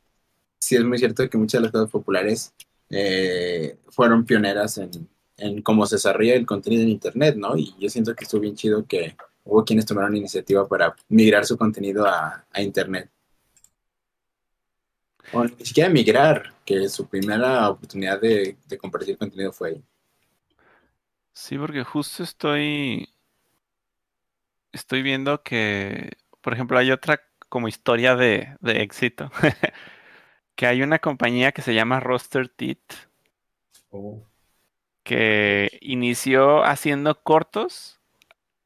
sí 0.58 0.76
es 0.76 0.84
muy 0.84 0.98
cierto 0.98 1.28
que 1.30 1.38
muchas 1.38 1.60
de 1.60 1.62
las 1.62 1.72
cosas 1.72 1.90
populares 1.90 2.52
eh, 2.90 3.78
fueron 3.88 4.26
pioneras 4.26 4.76
en, 4.76 5.08
en 5.38 5.62
cómo 5.62 5.86
se 5.86 5.96
desarrolla 5.96 6.34
el 6.34 6.44
contenido 6.44 6.82
en 6.82 6.90
internet, 6.90 7.36
¿no? 7.36 7.56
Y 7.56 7.74
yo 7.78 7.88
siento 7.88 8.14
que 8.14 8.24
estuvo 8.24 8.42
bien 8.42 8.54
chido 8.54 8.84
que 8.86 9.16
hubo 9.44 9.64
quienes 9.64 9.86
tomaron 9.86 10.14
iniciativa 10.14 10.68
para 10.68 10.94
migrar 11.08 11.46
su 11.46 11.56
contenido 11.56 12.06
a, 12.06 12.44
a 12.52 12.60
internet. 12.60 13.10
O 15.30 15.44
ni 15.44 15.64
siquiera 15.64 15.88
migrar, 15.88 16.52
que 16.64 16.88
su 16.88 17.06
primera 17.08 17.68
oportunidad 17.70 18.20
de, 18.20 18.56
de 18.66 18.78
compartir 18.78 19.16
contenido 19.18 19.52
fue 19.52 19.68
ahí. 19.70 19.84
Sí, 21.34 21.56
porque 21.58 21.84
justo 21.84 22.22
estoy, 22.24 23.08
estoy 24.72 25.02
viendo 25.02 25.42
que, 25.42 26.10
por 26.40 26.52
ejemplo, 26.54 26.78
hay 26.78 26.90
otra 26.90 27.20
como 27.48 27.68
historia 27.68 28.16
de, 28.16 28.56
de 28.60 28.82
éxito, 28.82 29.30
que 30.56 30.66
hay 30.66 30.82
una 30.82 30.98
compañía 30.98 31.52
que 31.52 31.62
se 31.62 31.74
llama 31.74 32.00
Roster 32.00 32.48
Teeth, 32.48 32.92
Oh. 33.92 34.22
que 35.02 35.78
inició 35.80 36.64
haciendo 36.64 37.22
cortos, 37.22 37.95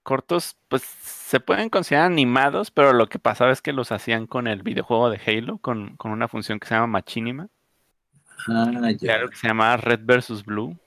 cortos, 0.02 0.56
pues 0.68 0.82
se 0.82 1.40
pueden 1.40 1.70
considerar 1.70 2.06
animados, 2.06 2.70
pero 2.70 2.92
lo 2.92 3.08
que 3.08 3.18
pasaba 3.18 3.52
es 3.52 3.62
que 3.62 3.72
los 3.72 3.92
hacían 3.92 4.26
con 4.26 4.46
el 4.48 4.62
videojuego 4.62 5.10
de 5.10 5.20
Halo, 5.26 5.58
con, 5.58 5.96
con 5.96 6.12
una 6.12 6.28
función 6.28 6.60
que 6.60 6.68
se 6.68 6.74
llama 6.74 6.86
Machinima. 6.88 7.48
Ah, 8.48 8.90
ya. 9.00 9.10
Claro 9.10 9.28
que 9.28 9.36
se 9.36 9.46
llamaba 9.46 9.76
Red 9.76 10.00
vs. 10.06 10.42
Blue. 10.42 10.78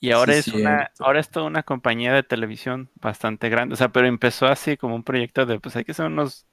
Y 0.00 0.10
ahora 0.10 0.34
Sí, 0.34 0.36
es 0.36 0.52
una, 0.52 0.90
ahora 0.98 1.20
es 1.20 1.30
toda 1.30 1.46
una 1.46 1.62
compañía 1.62 2.12
de 2.12 2.22
televisión 2.24 2.90
bastante 2.96 3.48
grande. 3.48 3.74
O 3.74 3.76
sea, 3.76 3.90
pero 3.92 4.06
empezó 4.08 4.46
así 4.46 4.76
como 4.76 4.96
un 4.96 5.04
proyecto 5.04 5.46
de 5.46 5.60
pues 5.60 5.76
hay 5.76 5.84
que 5.84 5.92
hacer 5.92 6.06
unos, 6.06 6.46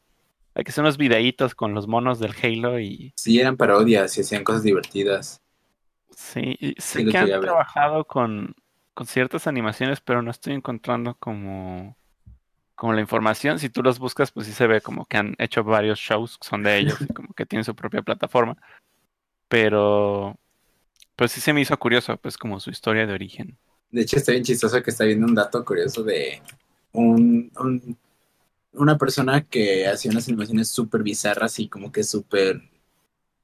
hay 0.56 0.64
que 0.66 0.72
hacer 0.72 0.84
unos 0.84 0.98
videitos 0.98 1.56
con 1.56 1.74
los 1.76 1.88
monos 1.88 2.20
del 2.20 2.34
Halo 2.44 2.80
y 2.80 3.16
Sí, 3.16 3.40
eran 3.40 3.56
parodias 3.56 4.18
y 4.18 4.22
hacían 4.22 4.44
cosas 4.44 4.64
divertidas. 4.64 5.44
sí, 6.12 6.56
y 6.60 6.76
sé 6.82 7.06
que 7.06 7.18
han 7.18 7.40
trabajado 7.40 8.06
con, 8.06 8.56
con 9.00 9.08
ciertas 9.08 9.48
animaciones, 9.48 10.02
pero 10.02 10.22
no 10.22 10.30
estoy 10.30 10.54
encontrando 10.54 11.16
como, 11.16 11.98
como 12.76 12.94
la 12.94 13.02
información. 13.02 13.60
Si 13.60 13.70
tú 13.70 13.84
los 13.84 14.00
buscas, 14.00 14.32
pues 14.32 14.48
sí 14.48 14.54
se 14.54 14.68
ve 14.68 14.82
como 14.82 15.06
que 15.06 15.18
han 15.18 15.36
hecho 15.40 15.64
varios 15.64 16.00
shows 16.00 16.38
son 16.42 16.64
de 16.64 16.78
ellos 16.80 17.06
y 17.06 17.10
como 17.12 17.34
que 17.34 17.46
tienen 17.46 17.64
su 17.66 17.76
propia 17.76 18.02
plataforma. 18.04 18.58
Pero 19.50 20.38
pues 21.16 21.32
sí 21.32 21.42
se 21.42 21.54
me 21.54 21.62
hizo 21.62 21.78
curioso, 21.80 22.18
pues 22.18 22.38
como 22.38 22.60
su 22.60 22.72
historia 22.72 23.08
de 23.08 23.14
origen. 23.14 23.58
De 23.92 24.02
hecho, 24.02 24.18
está 24.18 24.32
bien 24.34 24.44
chistoso 24.44 24.84
que 24.84 24.92
está 24.92 25.06
viendo 25.06 25.26
un 25.26 25.36
dato 25.36 25.64
curioso 25.66 26.04
de 26.04 26.42
un, 26.94 27.52
un- 27.60 27.98
una 28.74 28.98
persona 28.98 29.46
que 29.46 29.88
hacía 29.88 30.12
unas 30.12 30.28
animaciones 30.28 30.70
súper 30.70 31.04
bizarras 31.04 31.60
y 31.60 31.70
como 31.70 31.92
que 31.92 32.04
súper 32.04 32.62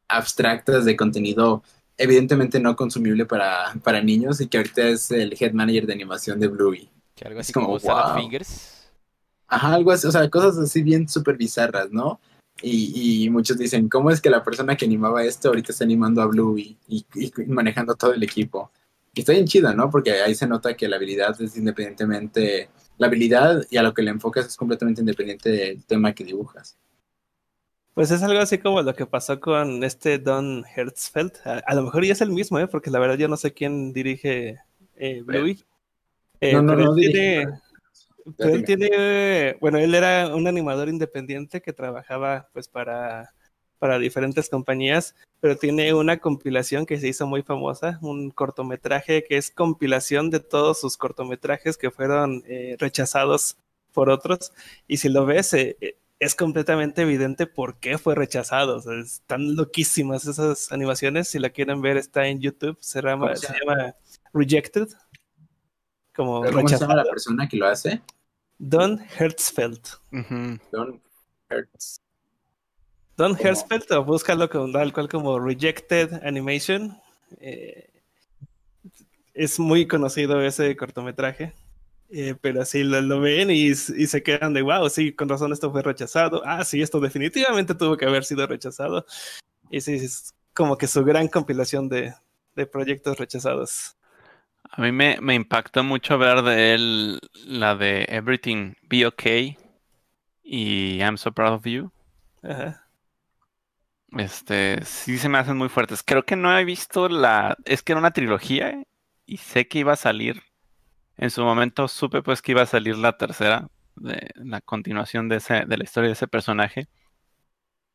abstractas 0.08 0.86
de 0.86 0.96
contenido 0.96 1.64
evidentemente 1.98 2.60
no 2.60 2.76
consumible 2.76 3.26
para, 3.26 3.74
para 3.84 4.02
niños 4.02 4.42
y 4.42 4.48
que 4.48 4.58
ahorita 4.58 4.88
es 4.90 5.12
el 5.12 5.36
head 5.40 5.54
manager 5.54 5.86
de 5.88 5.94
animación 5.94 6.40
de 6.40 6.48
Bluey. 6.48 6.90
Que 7.16 7.26
algo 7.26 7.40
así 7.40 7.52
Es 7.52 7.54
como, 7.54 7.68
como 7.68 7.80
wow. 7.80 8.16
Fingers. 8.16 8.90
Ajá, 9.48 9.76
algo 9.76 9.92
así, 9.92 10.08
o 10.08 10.12
sea, 10.12 10.30
cosas 10.30 10.58
así 10.58 10.82
bien 10.82 11.08
súper 11.08 11.38
bizarras, 11.38 11.92
¿no? 11.92 12.20
Y, 12.62 13.26
y 13.26 13.30
muchos 13.30 13.58
dicen, 13.58 13.90
¿cómo 13.90 14.10
es 14.12 14.20
que 14.22 14.30
la 14.30 14.44
persona 14.44 14.76
que 14.76 14.86
animaba 14.86 15.24
esto 15.24 15.50
ahorita 15.50 15.72
está 15.72 15.84
animando 15.84 16.22
a 16.22 16.26
Blue 16.26 16.58
y, 16.58 16.78
y- 16.88 17.06
y 17.16 17.32
manejando 17.48 17.96
todo 17.96 18.14
el 18.14 18.24
equipo? 18.24 18.72
Y 19.14 19.20
está 19.22 19.34
bien 19.34 19.46
chido, 19.46 19.74
¿no? 19.74 19.90
Porque 19.90 20.12
ahí 20.14 20.36
se 20.36 20.48
nota 20.48 20.76
que 20.76 20.88
la 20.88 20.96
habilidad 20.98 21.40
es 21.42 21.56
independientemente, 21.58 22.70
la 22.98 23.08
habilidad 23.08 23.66
y 23.70 23.78
a 23.78 23.84
lo 23.84 23.94
que 23.94 24.02
le 24.02 24.12
enfocas 24.12 24.46
es 24.48 24.58
completamente 24.58 25.02
independiente 25.02 25.50
del 25.50 25.86
tema 25.86 26.14
que 26.14 26.24
dibujas. 26.24 26.78
Pues 27.96 28.12
es 28.12 28.22
algo 28.22 28.40
así 28.40 28.58
como 28.58 28.82
lo 28.82 28.94
que 28.94 29.06
pasó 29.06 29.40
con 29.40 29.82
este 29.86 30.20
Don 30.20 30.66
Hertzfeld. 30.76 31.32
A, 31.46 31.60
a 31.66 31.76
lo 31.76 31.84
mejor 31.84 32.04
ya 32.04 32.12
es 32.12 32.20
el 32.20 32.30
mismo, 32.30 32.60
¿eh? 32.60 32.68
porque 32.68 32.92
la 32.92 33.00
verdad 33.00 33.18
yo 33.18 33.30
no 33.30 33.38
sé 33.38 33.54
quién 33.54 33.94
dirige 33.94 34.60
eh, 34.98 35.22
Bluey. 35.24 35.64
Eh, 36.42 36.52
No, 36.52 36.62
no, 36.62 36.74
pero 36.76 36.86
no 36.86 36.92
él 36.92 36.96
dirige, 36.98 37.14
tiene, 37.14 37.60
pero 38.38 38.54
él 38.54 38.66
tiene, 38.66 39.58
bueno, 39.62 39.78
él 39.78 39.96
era 39.96 40.36
un 40.36 40.46
animador 40.46 40.90
independiente 40.90 41.62
que 41.62 41.72
trabajaba 41.72 42.50
pues 42.52 42.68
para, 42.68 43.34
para 43.80 43.98
diferentes 43.98 44.50
compañías, 44.50 45.16
pero 45.40 45.56
tiene 45.56 45.94
una 45.94 46.18
compilación 46.18 46.86
que 46.86 47.00
se 47.00 47.08
hizo 47.08 47.28
muy 47.28 47.44
famosa, 47.44 47.98
un 48.02 48.30
cortometraje 48.30 49.24
que 49.24 49.38
es 49.38 49.52
compilación 49.52 50.30
de 50.32 50.42
todos 50.42 50.82
sus 50.82 50.98
cortometrajes 50.98 51.78
que 51.78 51.92
fueron 51.92 52.44
eh, 52.46 52.76
rechazados 52.78 53.56
por 53.94 54.10
otros. 54.10 54.52
Y 54.86 54.98
si 54.98 55.08
lo 55.08 55.26
ves, 55.26 55.54
eh, 55.54 55.78
eh, 55.80 55.96
es 56.20 56.36
completamente 56.36 57.02
evidente 57.02 57.46
por 57.46 57.80
qué 57.80 57.98
fue 57.98 58.16
rechazado. 58.16 58.78
O 58.78 58.80
sea, 58.80 59.00
están 59.00 59.56
loquísimas 59.56 60.26
esas 60.26 60.72
animaciones. 60.72 61.28
Si 61.28 61.40
la 61.40 61.50
quieren 61.50 61.82
ver, 61.82 61.98
está 61.98 62.28
en 62.28 62.40
YouTube. 62.40 62.78
Se 62.80 63.02
llama, 63.02 63.28
¿Cómo 63.28 63.36
se 63.36 63.48
se 63.48 63.54
llama 63.54 63.96
Rejected. 64.34 64.88
Como 66.16 66.42
¿Pero 66.42 66.54
¿Cómo 66.56 66.68
se 66.68 66.78
llama 66.78 66.96
la 66.96 67.04
persona 67.04 67.48
que 67.48 67.58
lo 67.58 67.68
hace? 67.68 68.02
Don 68.58 69.02
Hertzfeld. 69.20 69.82
Don 70.72 71.02
Hertz. 71.50 72.02
Don 73.18 73.36
¿Cómo? 73.36 73.50
Hertzfeld, 73.50 73.92
o 73.92 74.04
búscalo 74.06 74.50
con 74.50 74.72
tal 74.72 74.94
cual 74.94 75.10
como 75.10 75.40
Rejected 75.40 76.14
Animation. 76.26 76.98
Eh, 77.40 77.90
es 79.34 79.60
muy 79.60 79.88
conocido 79.88 80.42
ese 80.42 80.76
cortometraje. 80.78 81.54
Eh, 82.18 82.34
pero 82.40 82.64
sí 82.64 82.82
lo, 82.86 83.02
lo 83.02 83.20
ven 83.20 83.52
y, 83.52 83.72
y 83.72 83.74
se 83.74 84.24
quedan 84.24 84.54
de 84.54 84.62
wow, 84.62 84.90
sí, 84.90 85.12
con 85.12 85.28
razón 85.28 85.52
esto 85.52 85.70
fue 85.70 85.82
rechazado. 85.82 86.42
Ah, 86.46 86.64
sí, 86.64 86.82
esto 86.82 87.02
definitivamente 87.02 87.76
tuvo 87.76 87.98
que 87.98 88.06
haber 88.06 88.24
sido 88.24 88.48
rechazado. 88.48 89.06
Y 89.70 89.82
sí, 89.82 89.96
es 89.96 90.34
como 90.54 90.78
que 90.78 90.88
su 90.88 91.04
gran 91.04 91.28
compilación 91.28 91.90
de, 91.90 92.14
de 92.56 92.66
proyectos 92.68 93.18
rechazados. 93.18 93.98
A 94.64 94.82
mí 94.82 94.94
me, 94.94 95.20
me 95.20 95.34
impactó 95.36 95.84
mucho 95.84 96.18
ver 96.18 96.42
de 96.42 96.74
él 96.74 97.20
la 97.46 97.76
de 97.76 98.06
Everything 98.08 98.76
Be 98.84 99.06
Okay 99.08 99.58
y 100.42 101.00
I'm 101.00 101.18
So 101.18 101.34
Proud 101.34 101.56
of 101.56 101.66
You. 101.66 101.92
Ajá. 102.44 102.88
Este, 104.12 104.86
sí 104.86 105.18
se 105.18 105.28
me 105.28 105.38
hacen 105.38 105.58
muy 105.58 105.68
fuertes. 105.68 106.02
Creo 106.02 106.24
que 106.24 106.38
no 106.38 106.58
he 106.58 106.64
visto 106.64 107.10
la... 107.10 107.58
Es 107.66 107.84
que 107.84 107.92
era 107.92 108.00
una 108.00 108.12
trilogía 108.12 108.84
y 109.26 109.36
sé 109.36 109.68
que 109.68 109.80
iba 109.80 109.92
a 109.92 109.98
salir. 109.98 110.42
En 111.18 111.30
su 111.30 111.44
momento 111.44 111.88
supe 111.88 112.22
pues 112.22 112.42
que 112.42 112.52
iba 112.52 112.64
a 112.64 112.66
salir 112.66 112.98
la 112.98 113.18
tercera, 113.18 113.68
de 113.96 114.30
la 114.36 114.62
continuación 114.62 115.30
de, 115.30 115.38
ese, 115.38 115.66
de 115.66 115.78
la 115.78 115.84
historia 115.84 116.10
de 116.10 116.14
ese 116.14 116.28
personaje. 116.28 116.88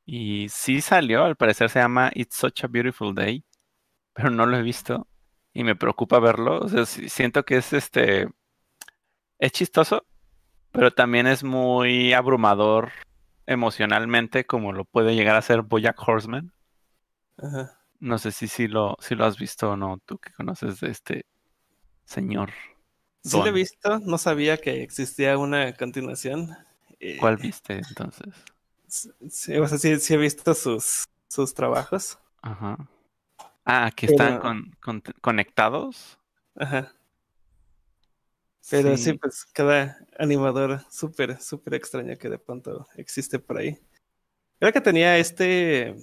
Y 0.06 0.48
sí 0.48 0.80
salió, 0.80 1.24
al 1.24 1.36
parecer 1.36 1.70
se 1.70 1.78
llama 1.78 2.10
It's 2.14 2.36
Such 2.36 2.64
a 2.64 2.68
Beautiful 2.68 3.14
Day, 3.14 3.44
pero 4.12 4.30
no 4.30 4.46
lo 4.46 4.56
he 4.56 4.62
visto 4.62 5.06
y 5.52 5.64
me 5.64 5.76
preocupa 5.76 6.18
verlo. 6.18 6.60
O 6.60 6.68
sea, 6.68 6.86
siento 6.86 7.44
que 7.44 7.58
es 7.58 7.72
este... 7.72 8.28
Es 9.38 9.52
chistoso, 9.52 10.06
pero 10.70 10.90
también 10.90 11.26
es 11.26 11.44
muy 11.44 12.12
abrumador 12.12 12.92
emocionalmente 13.46 14.44
como 14.44 14.72
lo 14.72 14.84
puede 14.84 15.14
llegar 15.14 15.36
a 15.36 15.42
ser 15.42 15.62
Bojack 15.62 15.96
Horseman. 16.06 16.52
Ajá. 17.38 17.78
No 18.00 18.18
sé 18.18 18.32
si, 18.32 18.48
si, 18.48 18.68
lo, 18.68 18.96
si 19.00 19.14
lo 19.14 19.24
has 19.24 19.38
visto 19.38 19.70
o 19.70 19.76
no, 19.76 19.98
tú 20.04 20.18
que 20.18 20.32
conoces 20.32 20.80
de 20.80 20.90
este 20.90 21.26
señor. 22.04 22.50
Sí 23.22 23.36
lo 23.36 23.46
he 23.46 23.52
visto, 23.52 23.98
no 24.00 24.16
sabía 24.18 24.56
que 24.56 24.82
existía 24.82 25.36
una 25.38 25.74
continuación. 25.76 26.56
Eh, 26.98 27.16
¿Cuál 27.18 27.36
viste 27.36 27.74
entonces? 27.88 28.34
Sí, 28.88 29.56
o 29.56 29.68
sea, 29.68 29.78
sí, 29.78 29.98
sí 30.00 30.14
he 30.14 30.16
visto 30.16 30.54
sus, 30.54 31.04
sus 31.28 31.54
trabajos. 31.54 32.18
Ajá. 32.42 32.78
Ah, 33.64 33.90
que 33.94 34.06
están 34.06 34.28
Pero- 34.28 34.40
con, 34.40 34.76
con- 34.80 35.02
conectados. 35.20 36.18
Ajá. 36.56 36.92
Pero 38.70 38.96
sí, 38.96 39.14
pues 39.14 39.44
cada 39.52 39.98
animador 40.18 40.80
súper, 40.90 41.40
súper 41.40 41.74
extraño 41.74 42.16
que 42.16 42.28
de 42.28 42.38
pronto 42.38 42.86
existe 42.96 43.38
por 43.38 43.58
ahí. 43.58 43.78
Creo 44.60 44.72
que 44.72 44.80
tenía 44.80 45.18
este, 45.18 45.96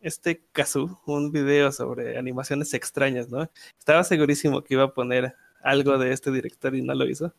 este 0.00 0.42
Kazu, 0.52 0.98
un 1.06 1.32
video 1.32 1.70
sobre 1.72 2.16
animaciones 2.18 2.72
extrañas, 2.74 3.28
¿no? 3.28 3.50
Estaba 3.78 4.04
segurísimo 4.04 4.62
que 4.64 4.74
iba 4.74 4.84
a 4.84 4.94
poner 4.94 5.34
algo 5.66 5.98
de 5.98 6.12
este 6.12 6.30
director 6.30 6.74
y 6.74 6.82
no 6.82 6.94
lo 6.94 7.06
hizo. 7.06 7.32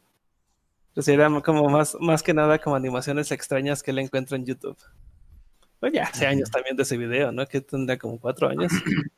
Pues 0.93 1.07
era 1.07 1.29
como 1.41 1.69
más, 1.69 1.95
más 1.99 2.23
que 2.23 2.33
nada 2.33 2.59
como 2.59 2.75
animaciones 2.75 3.31
extrañas 3.31 3.83
que 3.83 3.91
él 3.91 3.99
encuentra 3.99 4.35
en 4.35 4.45
YouTube. 4.45 4.77
Pues 5.79 5.93
ya 5.93 6.03
hace 6.03 6.25
años 6.25 6.49
también 6.49 6.75
de 6.75 6.83
ese 6.83 6.97
video, 6.97 7.31
¿no? 7.31 7.45
Que 7.45 7.61
tendrá 7.61 7.97
como 7.97 8.19
cuatro 8.19 8.49
años. 8.49 8.71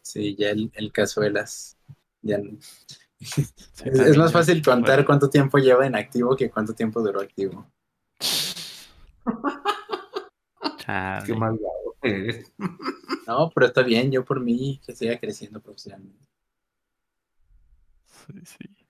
Sí, 0.00 0.34
ya 0.36 0.48
el, 0.48 0.70
el 0.74 0.90
cazuelas. 0.90 1.76
Ya, 2.22 2.38
es, 3.84 4.16
más 4.16 4.32
fácil 4.32 4.62
contar 4.62 5.04
cuánto 5.04 5.28
tiempo 5.28 5.58
lleva 5.58 5.86
en 5.86 5.94
activo 5.94 6.34
que 6.34 6.48
cuánto 6.48 6.74
tiempo 6.74 7.02
duró 7.02 7.20
activo. 7.20 7.70
Chale. 10.78 11.26
Qué 11.26 11.34
malvado 11.34 11.96
eres. 12.02 12.50
No, 13.26 13.50
pero 13.54 13.66
está 13.66 13.82
bien, 13.82 14.10
yo 14.10 14.24
por 14.24 14.40
mí 14.40 14.80
que 14.86 14.96
siga 14.96 15.18
creciendo 15.18 15.60
profesionalmente. 15.60 16.26
Sí, 18.28 18.40
sí. 18.44 18.88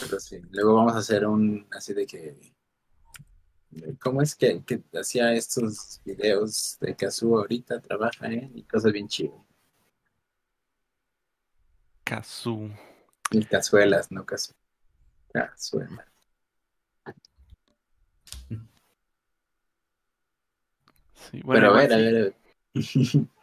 Pero 0.00 0.20
sí, 0.20 0.40
luego 0.50 0.74
vamos 0.74 0.94
a 0.94 0.98
hacer 0.98 1.26
un 1.26 1.66
así 1.70 1.94
de 1.94 2.06
que. 2.06 2.54
¿Cómo 4.00 4.22
es 4.22 4.34
que, 4.34 4.62
que 4.64 4.82
hacía 4.94 5.32
estos 5.34 6.00
videos 6.04 6.78
de 6.80 6.96
Kazuo 6.96 7.38
ahorita? 7.40 7.80
Trabaja, 7.80 8.26
¿eh? 8.32 8.50
Y 8.54 8.64
cosas 8.64 8.92
bien 8.92 9.08
chidas. 9.08 9.40
Kazoo. 12.04 12.70
Y 13.30 13.44
cazuelas, 13.44 14.10
no 14.10 14.24
cazuelas. 14.24 14.56
Cazuelas. 15.32 16.06
Sí, 21.14 21.42
bueno, 21.42 21.60
Pero 21.60 21.74
a 21.74 21.76
ver, 21.76 21.92
a 21.92 21.96
ver, 21.96 22.16
a 22.16 22.20
ver. 22.20 22.36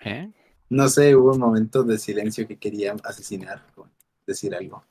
¿Eh? 0.01 0.31
No 0.67 0.89
sé, 0.89 1.15
hubo 1.15 1.31
un 1.33 1.39
momento 1.39 1.83
de 1.83 1.99
silencio 1.99 2.47
que 2.47 2.57
quería 2.57 2.95
asesinar, 3.03 3.63
o 3.75 3.87
decir 4.25 4.55
algo. 4.55 4.85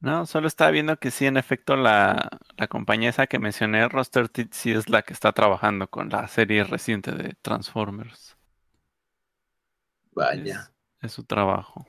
No, 0.00 0.26
solo 0.26 0.46
estaba 0.48 0.70
viendo 0.70 0.98
que 0.98 1.10
sí, 1.10 1.26
en 1.26 1.36
efecto, 1.38 1.76
la, 1.76 2.28
la 2.56 2.68
compañía 2.68 3.08
esa 3.10 3.26
que 3.26 3.38
mencioné, 3.38 3.88
Roster 3.88 4.28
Teeth, 4.28 4.52
sí 4.52 4.70
es 4.72 4.88
la 4.90 5.02
que 5.02 5.14
está 5.14 5.32
trabajando 5.32 5.88
con 5.88 6.10
la 6.10 6.28
serie 6.28 6.62
reciente 6.64 7.12
de 7.12 7.34
Transformers. 7.42 8.36
Vaya. 10.14 10.72
Es 11.00 11.12
su 11.12 11.22
trabajo. 11.24 11.86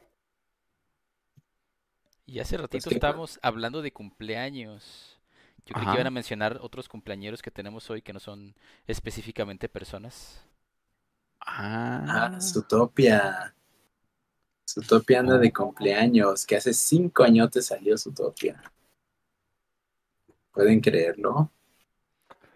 Y 2.27 2.39
hace 2.39 2.57
ratito 2.57 2.89
que- 2.89 2.95
estábamos 2.95 3.39
hablando 3.41 3.81
de 3.81 3.91
cumpleaños. 3.93 5.19
Yo 5.65 5.73
creo 5.73 5.87
que 5.87 5.93
iban 5.95 6.07
a 6.07 6.11
mencionar 6.11 6.59
otros 6.61 6.87
cumpleaños 6.89 7.41
que 7.41 7.51
tenemos 7.51 7.89
hoy 7.89 8.01
que 8.03 8.13
no 8.13 8.19
son 8.19 8.55
específicamente 8.87 9.67
personas. 9.69 10.45
Ah, 11.39 12.03
Ah, 12.07 12.39
Zootopia. 12.41 13.54
Zootopia 14.75 15.21
anda 15.21 15.37
de 15.37 15.53
cumpleaños, 15.53 16.45
que 16.45 16.57
hace 16.57 16.73
cinco 16.73 17.23
añotes 17.23 17.67
salió 17.67 17.97
Zootopia. 17.97 18.61
¿Pueden 20.51 20.81
creerlo? 20.81 21.49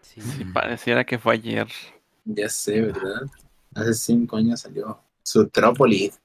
Sí. 0.01 0.22
sí, 0.22 0.43
pareciera 0.45 1.05
que 1.05 1.17
fue 1.17 1.36
ayer. 1.36 1.67
Ya 2.26 2.49
sé, 2.49 2.82
¿verdad? 2.82 3.22
Hace 3.74 3.93
cinco 3.93 4.36
años 4.36 4.59
salió 4.61 5.01
Zootrópolis. 5.26 6.20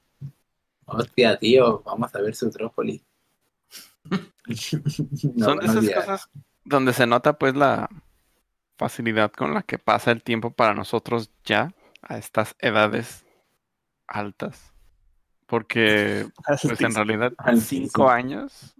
Hostia, 0.85 1.37
tío, 1.37 1.81
vamos 1.85 2.13
a 2.13 2.19
ver 2.21 2.35
Zootrópolis. 2.35 3.01
No, 5.33 5.45
Son 5.45 5.63
esas 5.63 5.81
días. 5.81 5.95
cosas 5.95 6.29
donde 6.63 6.93
se 6.93 7.07
nota 7.07 7.39
pues 7.39 7.55
la 7.55 7.89
facilidad 8.77 9.31
con 9.31 9.55
la 9.55 9.63
que 9.63 9.79
pasa 9.79 10.11
el 10.11 10.21
tiempo 10.21 10.51
para 10.51 10.75
nosotros 10.75 11.31
ya 11.43 11.73
a 12.03 12.19
estas 12.19 12.55
edades 12.59 13.25
altas. 14.05 14.74
Porque 15.47 16.27
pues 16.67 16.83
en 16.83 16.95
realidad 16.95 17.33
Altísimo. 17.37 17.87
cinco 17.87 18.09
años, 18.09 18.75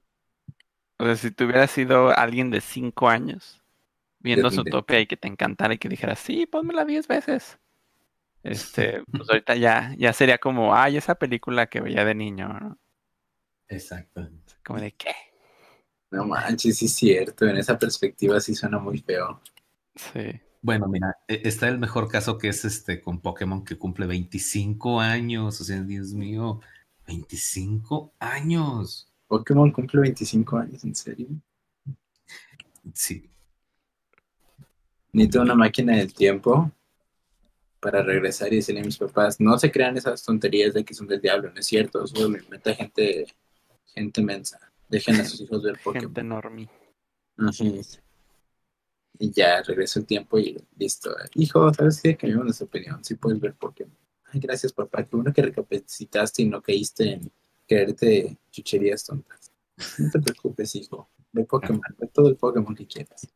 o 0.97 1.05
sea, 1.05 1.16
si 1.16 1.32
tú 1.32 1.45
hubieras 1.45 1.72
sido 1.72 2.09
alguien 2.18 2.51
de 2.51 2.61
cinco 2.61 3.09
años 3.09 3.61
viendo 4.20 4.49
Definitivamente. 4.49 4.72
Zootopia 4.72 4.99
y 5.01 5.07
que 5.07 5.18
te 5.18 5.28
encantara 5.28 5.74
y 5.76 5.78
que 5.78 5.89
dijeras, 5.89 6.20
sí, 6.20 6.45
pónmela 6.47 6.86
diez 6.86 7.07
veces. 7.07 7.59
Este, 8.43 9.03
pues 9.11 9.30
ahorita 9.30 9.55
ya, 9.55 9.93
ya 9.97 10.13
sería 10.13 10.38
como, 10.38 10.76
ay, 10.76 10.97
esa 10.97 11.16
película 11.16 11.68
que 11.68 11.82
veía 11.82 12.05
de 12.05 12.16
niño, 12.16 12.47
¿no? 12.49 12.80
Exacto. 13.68 14.28
Como 14.63 14.80
de 14.80 14.91
qué. 14.93 15.13
No 16.11 16.26
manches, 16.26 16.78
sí 16.78 16.86
es 16.86 16.93
cierto. 16.95 17.45
En 17.45 17.57
esa 17.57 17.78
perspectiva 17.78 18.39
sí 18.39 18.55
suena 18.55 18.80
muy 18.80 18.99
feo. 18.99 19.41
Sí. 19.95 20.41
Bueno, 20.66 20.88
mira, 20.88 21.16
e- 21.28 21.41
está 21.43 21.68
el 21.68 21.78
mejor 21.78 22.07
caso 22.07 22.39
que 22.39 22.47
es 22.47 22.66
este 22.66 22.99
con 22.99 23.22
Pokémon 23.22 23.63
que 23.63 23.78
cumple 23.78 24.07
25 24.07 24.99
años. 24.99 25.61
O 25.61 25.63
sea, 25.63 25.80
Dios 25.84 26.11
mío, 26.13 26.59
25 27.05 28.13
años. 28.18 29.07
Pokémon 29.28 29.72
cumple 29.72 30.01
25 30.01 30.57
años, 30.57 30.84
¿en 30.84 30.95
serio? 30.95 31.28
Sí. 32.95 33.30
Necesito 35.13 35.43
una 35.43 35.53
máquina 35.53 35.97
del 35.97 36.11
tiempo 36.11 36.72
para 37.80 38.01
regresar 38.01 38.51
y 38.51 38.55
decirle 38.55 38.82
a 38.82 38.86
mis 38.86 38.97
papás, 38.97 39.39
no 39.39 39.59
se 39.59 39.72
crean 39.72 39.95
esas 39.97 40.24
tonterías 40.24 40.74
de 40.74 40.84
que 40.84 40.95
son 40.95 41.05
del 41.05 41.22
diablo, 41.22 41.51
no 41.53 41.59
es 41.59 41.68
cierto, 41.68 42.05
eso 42.05 42.28
lo 42.28 42.39
inventa 42.39 42.74
gente, 42.74 43.28
gente 43.93 44.24
mensa. 44.24 44.59
Dejen 44.89 45.22
a 45.22 45.26
sus 45.26 45.41
hijos 45.41 45.61
ver 45.61 45.78
Pokémon. 45.84 46.05
Gente 46.07 46.22
enorme. 46.22 46.70
Ujú. 47.38 47.84
Y 49.20 49.32
ya 49.32 49.61
regreso 49.61 49.99
el 49.99 50.05
tiempo 50.05 50.38
y 50.39 50.57
listo. 50.78 51.16
Hijo, 51.36 51.74
¿sabes 51.74 52.01
qué? 52.01 52.16
Cambiamos 52.18 52.45
nuestra 52.45 52.66
opinión. 52.68 53.03
Sí 53.03 53.16
puedes 53.16 53.39
ver 53.39 53.53
Pokémon. 53.53 53.95
Ay, 54.32 54.39
gracias, 54.39 54.74
papá. 54.74 55.03
Qué 55.03 55.16
bueno 55.16 55.32
que 55.34 55.41
recapacitaste 55.41 56.41
y 56.41 56.45
no 56.49 56.61
caíste 56.61 57.13
en 57.13 57.32
creerte 57.68 58.38
chucherías 58.51 59.05
tontas. 59.05 59.51
No 59.97 60.09
te 60.11 60.20
preocupes, 60.20 60.76
hijo. 60.76 61.09
Ve 61.32 61.43
Pokémon. 61.45 61.82
Ve 61.97 62.07
todo 62.07 62.30
el 62.30 62.36
Pokémon 62.36 62.76
que 62.76 62.86
quieras. 62.88 63.28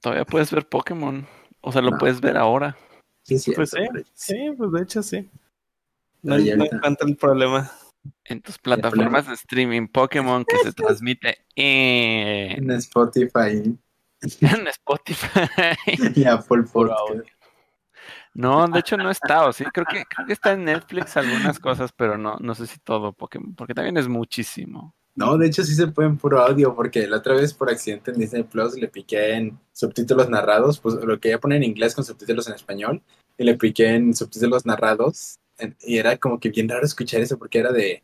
Todavía 0.00 0.24
puedes 0.24 0.50
ver 0.50 0.66
Pokémon. 0.68 1.26
O 1.60 1.72
sea, 1.72 1.82
lo 1.82 1.90
No. 1.90 1.98
puedes 1.98 2.20
ver 2.20 2.36
ahora. 2.36 2.76
Sí, 3.24 3.34
es 3.36 3.44
Pues 3.54 3.70
cierto, 3.70 3.98
sí, 4.14 4.34
sí, 4.34 4.50
pues 4.56 4.72
de 4.72 4.82
hecho 4.82 5.02
sí. 5.02 5.30
No, 6.22 6.38
ya 6.38 6.56
no 6.56 6.62
ahorita- 6.64 6.76
encuentro 6.76 7.08
el 7.08 7.16
problema. 7.16 7.70
En 8.24 8.42
tus 8.42 8.58
plataformas 8.58 9.28
de 9.28 9.34
streaming 9.34 9.86
Pokémon 9.86 10.44
que 10.44 10.56
se 10.58 10.72
transmite 10.72 11.38
en, 11.54 12.64
En 12.64 12.70
Spotify 12.72 13.78
en 14.40 14.66
Spotify. 14.68 15.40
y 16.14 16.24
Apple 16.24 16.64
Podcast. 16.72 17.00
audio. 17.08 17.24
No, 18.34 18.66
de 18.66 18.80
hecho 18.80 18.96
no 18.96 19.10
está, 19.10 19.46
o 19.46 19.52
sí, 19.52 19.64
creo 19.64 19.84
que, 19.84 20.04
creo 20.06 20.26
que 20.26 20.32
está 20.32 20.52
en 20.52 20.64
Netflix 20.64 21.16
algunas 21.16 21.58
cosas, 21.58 21.92
pero 21.92 22.16
no, 22.16 22.38
no 22.40 22.54
sé 22.54 22.66
si 22.66 22.78
todo 22.78 23.12
Pokémon, 23.12 23.54
porque 23.54 23.74
también 23.74 23.98
es 23.98 24.08
muchísimo. 24.08 24.94
No, 25.14 25.36
de 25.36 25.46
hecho 25.46 25.62
sí 25.62 25.74
se 25.74 25.88
puede 25.88 26.08
en 26.08 26.16
puro 26.16 26.40
audio, 26.40 26.74
porque 26.74 27.06
la 27.06 27.18
otra 27.18 27.34
vez 27.34 27.52
por 27.52 27.68
accidente 27.68 28.10
en 28.10 28.18
Disney 28.18 28.44
Plus 28.44 28.74
le 28.76 28.88
piqué 28.88 29.34
en 29.34 29.58
subtítulos 29.72 30.30
narrados, 30.30 30.80
pues 30.80 30.94
lo 30.94 31.20
quería 31.20 31.38
poner 31.38 31.58
en 31.58 31.64
inglés 31.64 31.94
con 31.94 32.04
subtítulos 32.04 32.48
en 32.48 32.54
español, 32.54 33.02
y 33.36 33.44
le 33.44 33.54
piqué 33.56 33.88
en 33.88 34.14
subtítulos 34.14 34.64
narrados, 34.64 35.38
en- 35.58 35.76
y 35.82 35.98
era 35.98 36.16
como 36.16 36.40
que 36.40 36.48
bien 36.48 36.70
raro 36.70 36.86
escuchar 36.86 37.20
eso, 37.20 37.38
porque 37.38 37.58
era 37.58 37.70
de... 37.72 38.02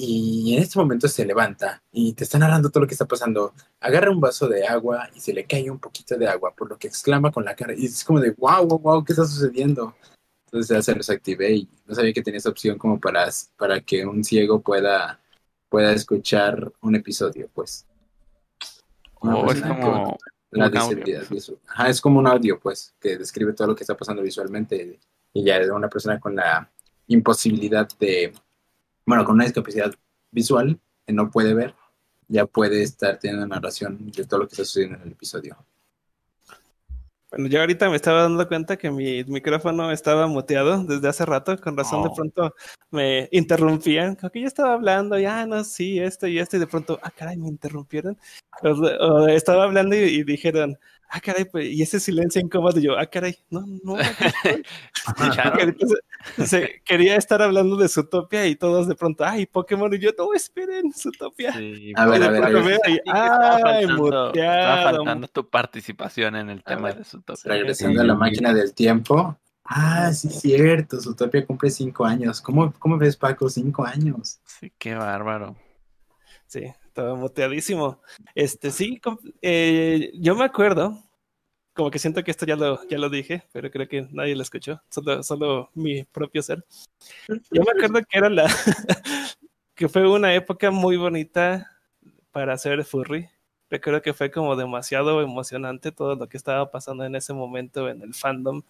Y 0.00 0.54
en 0.54 0.62
este 0.62 0.78
momento 0.78 1.08
se 1.08 1.26
levanta 1.26 1.82
y 1.90 2.12
te 2.12 2.22
está 2.22 2.38
narrando 2.38 2.70
todo 2.70 2.82
lo 2.82 2.86
que 2.86 2.94
está 2.94 3.04
pasando. 3.04 3.52
Agarra 3.80 4.12
un 4.12 4.20
vaso 4.20 4.46
de 4.46 4.64
agua 4.64 5.10
y 5.12 5.18
se 5.18 5.32
le 5.32 5.44
cae 5.44 5.68
un 5.72 5.80
poquito 5.80 6.16
de 6.16 6.28
agua, 6.28 6.54
por 6.54 6.70
lo 6.70 6.78
que 6.78 6.86
exclama 6.86 7.32
con 7.32 7.44
la 7.44 7.56
cara. 7.56 7.74
Y 7.76 7.86
es 7.86 8.04
como 8.04 8.20
de, 8.20 8.30
wow, 8.38 8.64
wow, 8.64 8.78
wow, 8.78 9.04
¿qué 9.04 9.12
está 9.12 9.24
sucediendo? 9.24 9.96
Entonces 10.46 10.76
ya 10.76 10.80
se 10.82 10.94
los 10.94 11.10
activé 11.10 11.52
y 11.52 11.68
no 11.84 11.96
sabía 11.96 12.12
que 12.12 12.22
tenía 12.22 12.38
esa 12.38 12.48
opción 12.48 12.78
como 12.78 13.00
para, 13.00 13.28
para 13.56 13.80
que 13.80 14.06
un 14.06 14.22
ciego 14.22 14.60
pueda, 14.60 15.18
pueda 15.68 15.92
escuchar 15.92 16.72
un 16.80 16.94
episodio, 16.94 17.50
pues. 17.52 17.84
Una 19.20 19.36
O 19.36 19.50
es 19.50 19.60
como 19.60 20.16
la 20.52 20.66
audio, 20.66 21.22
visual. 21.28 21.58
Ajá, 21.66 21.88
es 21.88 22.00
como 22.00 22.20
un 22.20 22.28
audio, 22.28 22.60
pues, 22.60 22.94
que 23.00 23.18
describe 23.18 23.52
todo 23.52 23.66
lo 23.66 23.74
que 23.74 23.82
está 23.82 23.96
pasando 23.96 24.22
visualmente. 24.22 25.00
Y 25.32 25.44
ya 25.44 25.58
de 25.58 25.72
una 25.72 25.88
persona 25.88 26.20
con 26.20 26.36
la 26.36 26.70
imposibilidad 27.08 27.88
de, 27.98 28.32
bueno, 29.08 29.24
con 29.24 29.36
una 29.36 29.44
discapacidad 29.44 29.94
visual 30.30 30.78
que 31.06 31.14
no 31.14 31.30
puede 31.30 31.54
ver, 31.54 31.74
ya 32.28 32.44
puede 32.44 32.82
estar 32.82 33.18
teniendo 33.18 33.46
narración 33.46 34.10
de 34.10 34.26
todo 34.26 34.40
lo 34.40 34.46
que 34.46 34.52
está 34.52 34.66
sucediendo 34.66 34.96
en 34.98 35.02
el 35.04 35.12
episodio. 35.12 35.56
Bueno, 37.30 37.46
yo 37.48 37.60
ahorita 37.60 37.88
me 37.88 37.96
estaba 37.96 38.22
dando 38.22 38.46
cuenta 38.46 38.76
que 38.76 38.90
mi 38.90 39.24
micrófono 39.24 39.90
estaba 39.92 40.26
muteado 40.26 40.84
desde 40.84 41.08
hace 41.08 41.24
rato, 41.24 41.58
con 41.58 41.74
razón 41.76 42.02
de 42.02 42.10
Oh. 42.10 42.14
pronto 42.14 42.54
me 42.90 43.28
interrumpían, 43.32 44.14
como 44.14 44.30
que 44.30 44.42
yo 44.42 44.46
estaba 44.46 44.74
hablando, 44.74 45.18
ya 45.18 45.46
no, 45.46 45.64
sí, 45.64 45.98
esto 45.98 46.26
y 46.26 46.38
esto, 46.38 46.58
y 46.58 46.60
de 46.60 46.66
pronto, 46.66 46.98
ah, 47.02 47.10
caray, 47.10 47.38
me 47.38 47.48
interrumpieron. 47.48 48.18
O, 48.62 48.68
o 48.68 49.28
estaba 49.28 49.64
hablando 49.64 49.96
y, 49.96 50.00
y 50.00 50.22
dijeron, 50.22 50.78
ah, 51.08 51.20
caray, 51.20 51.44
pues, 51.44 51.66
y 51.68 51.82
ese 51.82 51.98
silencio 52.00 52.40
incómodo, 52.40 52.78
y 52.78 52.82
yo, 52.84 52.98
ah, 52.98 53.06
caray, 53.06 53.36
no, 53.50 53.64
no, 53.82 53.96
aquí 53.96 54.24
estoy". 54.26 54.62
Porque 55.16 55.40
ahorita 55.42 55.86
se- 56.36 56.46
se- 56.46 56.82
quería 56.84 57.16
estar 57.16 57.40
hablando 57.42 57.76
de 57.76 57.88
Zootopia 57.88 58.46
y 58.46 58.56
todos 58.56 58.88
de 58.88 58.94
pronto, 58.94 59.24
ay, 59.24 59.46
Pokémon, 59.46 59.92
y 59.94 59.98
yo, 59.98 60.10
no, 60.18 60.32
esperen, 60.34 60.92
Zootopia. 60.92 61.52
Sí, 61.52 61.92
A 61.96 62.06
ver, 62.06 62.22
a 62.22 62.26
de 62.30 62.40
ver, 62.40 62.44
a 62.44 62.60
ver. 62.60 62.80
y, 62.88 62.92
ay, 63.06 63.86
faltando, 63.86 64.32
estaba 64.34 64.82
faltando 64.82 65.28
tu 65.28 65.48
participación 65.48 66.36
en 66.36 66.50
el 66.50 66.62
tema 66.62 66.88
ver, 66.88 66.98
de 66.98 67.04
su 67.04 67.20
top. 67.22 67.36
Regresando 67.44 68.00
a 68.00 68.04
la 68.04 68.14
máquina 68.14 68.52
del 68.52 68.74
tiempo. 68.74 69.38
Ah, 69.70 70.12
sí, 70.14 70.30
cierto. 70.30 70.98
Zootopia 70.98 71.44
cumple 71.44 71.68
cinco 71.70 72.04
años. 72.06 72.40
¿Cómo, 72.40 72.72
cómo 72.78 72.96
ves, 72.96 73.16
Paco? 73.18 73.50
Cinco 73.50 73.84
años. 73.84 74.40
Sí, 74.46 74.72
qué 74.78 74.94
bárbaro. 74.94 75.56
Sí, 76.46 76.62
estaba 76.98 77.14
muteadísimo. 77.14 78.00
Este, 78.34 78.72
sí, 78.72 79.00
eh, 79.40 80.10
yo 80.14 80.34
me 80.34 80.44
acuerdo, 80.44 80.98
como 81.72 81.92
que 81.92 82.00
siento 82.00 82.24
que 82.24 82.32
esto 82.32 82.44
ya 82.44 82.56
lo, 82.56 82.86
ya 82.88 82.98
lo 82.98 83.08
dije, 83.08 83.44
pero 83.52 83.70
creo 83.70 83.86
que 83.86 84.08
nadie 84.10 84.34
lo 84.34 84.42
escuchó, 84.42 84.82
solo, 84.90 85.22
solo 85.22 85.70
mi 85.74 86.02
propio 86.02 86.42
ser. 86.42 86.64
Yo 87.28 87.62
me 87.62 87.70
acuerdo 87.70 88.00
que 88.08 88.18
era 88.18 88.28
la, 88.28 88.46
que 89.76 89.88
fue 89.88 90.08
una 90.08 90.34
época 90.34 90.72
muy 90.72 90.96
bonita 90.96 91.70
para 92.32 92.54
hacer 92.54 92.84
furry. 92.84 93.28
Recuerdo 93.70 94.02
que 94.02 94.12
fue 94.12 94.32
como 94.32 94.56
demasiado 94.56 95.22
emocionante 95.22 95.92
todo 95.92 96.16
lo 96.16 96.28
que 96.28 96.36
estaba 96.36 96.68
pasando 96.72 97.04
en 97.04 97.14
ese 97.14 97.32
momento 97.32 97.88
en 97.88 98.02
el 98.02 98.12
fandom, 98.12 98.62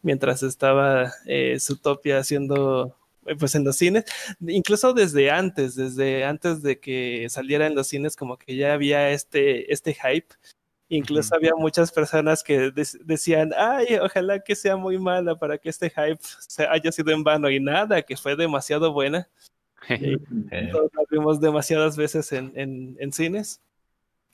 mientras 0.00 0.42
estaba 0.42 1.12
eh, 1.26 1.58
Zootopia 1.60 2.16
haciendo, 2.16 2.96
pues 3.38 3.54
en 3.54 3.64
los 3.64 3.76
cines 3.76 4.04
incluso 4.46 4.92
desde 4.92 5.30
antes, 5.30 5.74
desde 5.74 6.24
antes 6.24 6.62
de 6.62 6.78
que 6.80 7.26
saliera 7.30 7.66
en 7.66 7.74
los 7.74 7.86
cines, 7.88 8.16
como 8.16 8.36
que 8.36 8.56
ya 8.56 8.72
había 8.74 9.10
este, 9.10 9.72
este 9.72 9.94
hype. 9.94 10.34
Incluso 10.90 11.34
había 11.34 11.52
muchas 11.56 11.90
personas 11.90 12.42
que 12.44 12.70
dec- 12.72 13.00
decían, 13.04 13.52
ay, 13.56 13.96
ojalá 14.02 14.40
que 14.40 14.54
sea 14.54 14.76
muy 14.76 14.98
mala 14.98 15.34
para 15.36 15.56
que 15.56 15.70
este 15.70 15.88
hype 15.90 16.18
se 16.46 16.66
haya 16.66 16.92
sido 16.92 17.10
en 17.10 17.24
vano 17.24 17.48
y 17.50 17.58
nada, 17.58 18.02
que 18.02 18.16
fue 18.16 18.36
demasiado 18.36 18.92
buena. 18.92 19.26
Eh, 19.88 20.18
la 20.52 21.02
vimos 21.10 21.40
demasiadas 21.40 21.96
veces 21.96 22.30
en, 22.32 22.52
en, 22.54 22.96
en 23.00 23.12
cines. 23.12 23.60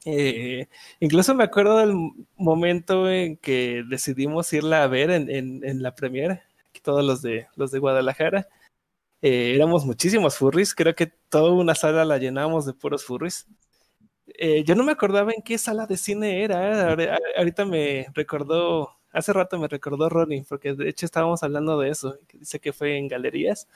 Eh, 0.05 0.67
incluso 0.99 1.35
me 1.35 1.45
acuerdo 1.45 1.79
del 1.79 1.95
momento 2.37 3.09
en 3.11 3.37
que 3.37 3.85
decidimos 3.89 4.53
irla 4.53 4.83
a 4.83 4.87
ver 4.89 5.11
en, 5.11 5.31
en, 5.31 5.65
en 5.65 5.83
la 5.83 5.95
premiere, 5.95 6.43
todos 6.83 7.05
los 7.05 7.21
de, 7.23 7.47
los 7.57 7.71
de 7.71 7.79
Guadalajara. 7.79 8.49
Eh, 9.23 9.55
éramos 9.55 9.85
muchísimos 9.85 10.37
furries, 10.37 10.75
creo 10.75 10.95
que 10.95 11.07
toda 11.29 11.53
una 11.53 11.75
sala 11.75 12.05
la 12.05 12.19
llenamos 12.19 12.65
de 12.67 12.73
puros 12.73 13.05
furries. 13.05 13.47
Eh, 14.29 14.65
yo 14.65 14.75
no 14.75 14.85
me 14.85 14.93
acordaba 14.93 15.33
en 15.33 15.43
qué 15.43 15.59
sala 15.59 15.87
de 15.87 15.97
cine 15.97 16.45
era, 16.45 16.89
ahora- 16.91 17.19
ahorita 17.37 17.65
me 17.67 18.07
recordó, 18.15 18.91
hace 19.13 19.33
rato 19.33 19.59
me 19.59 19.69
recordó 19.69 20.09
Ronnie, 20.09 20.45
porque 20.49 20.75
de 20.75 20.89
hecho 20.89 21.07
estábamos 21.07 21.43
hablando 21.43 21.79
de 21.81 21.91
eso, 21.91 22.17
dice 22.33 22.61
que 22.61 22.73
fue 22.73 22.97
en 22.99 23.09
galerías. 23.09 23.69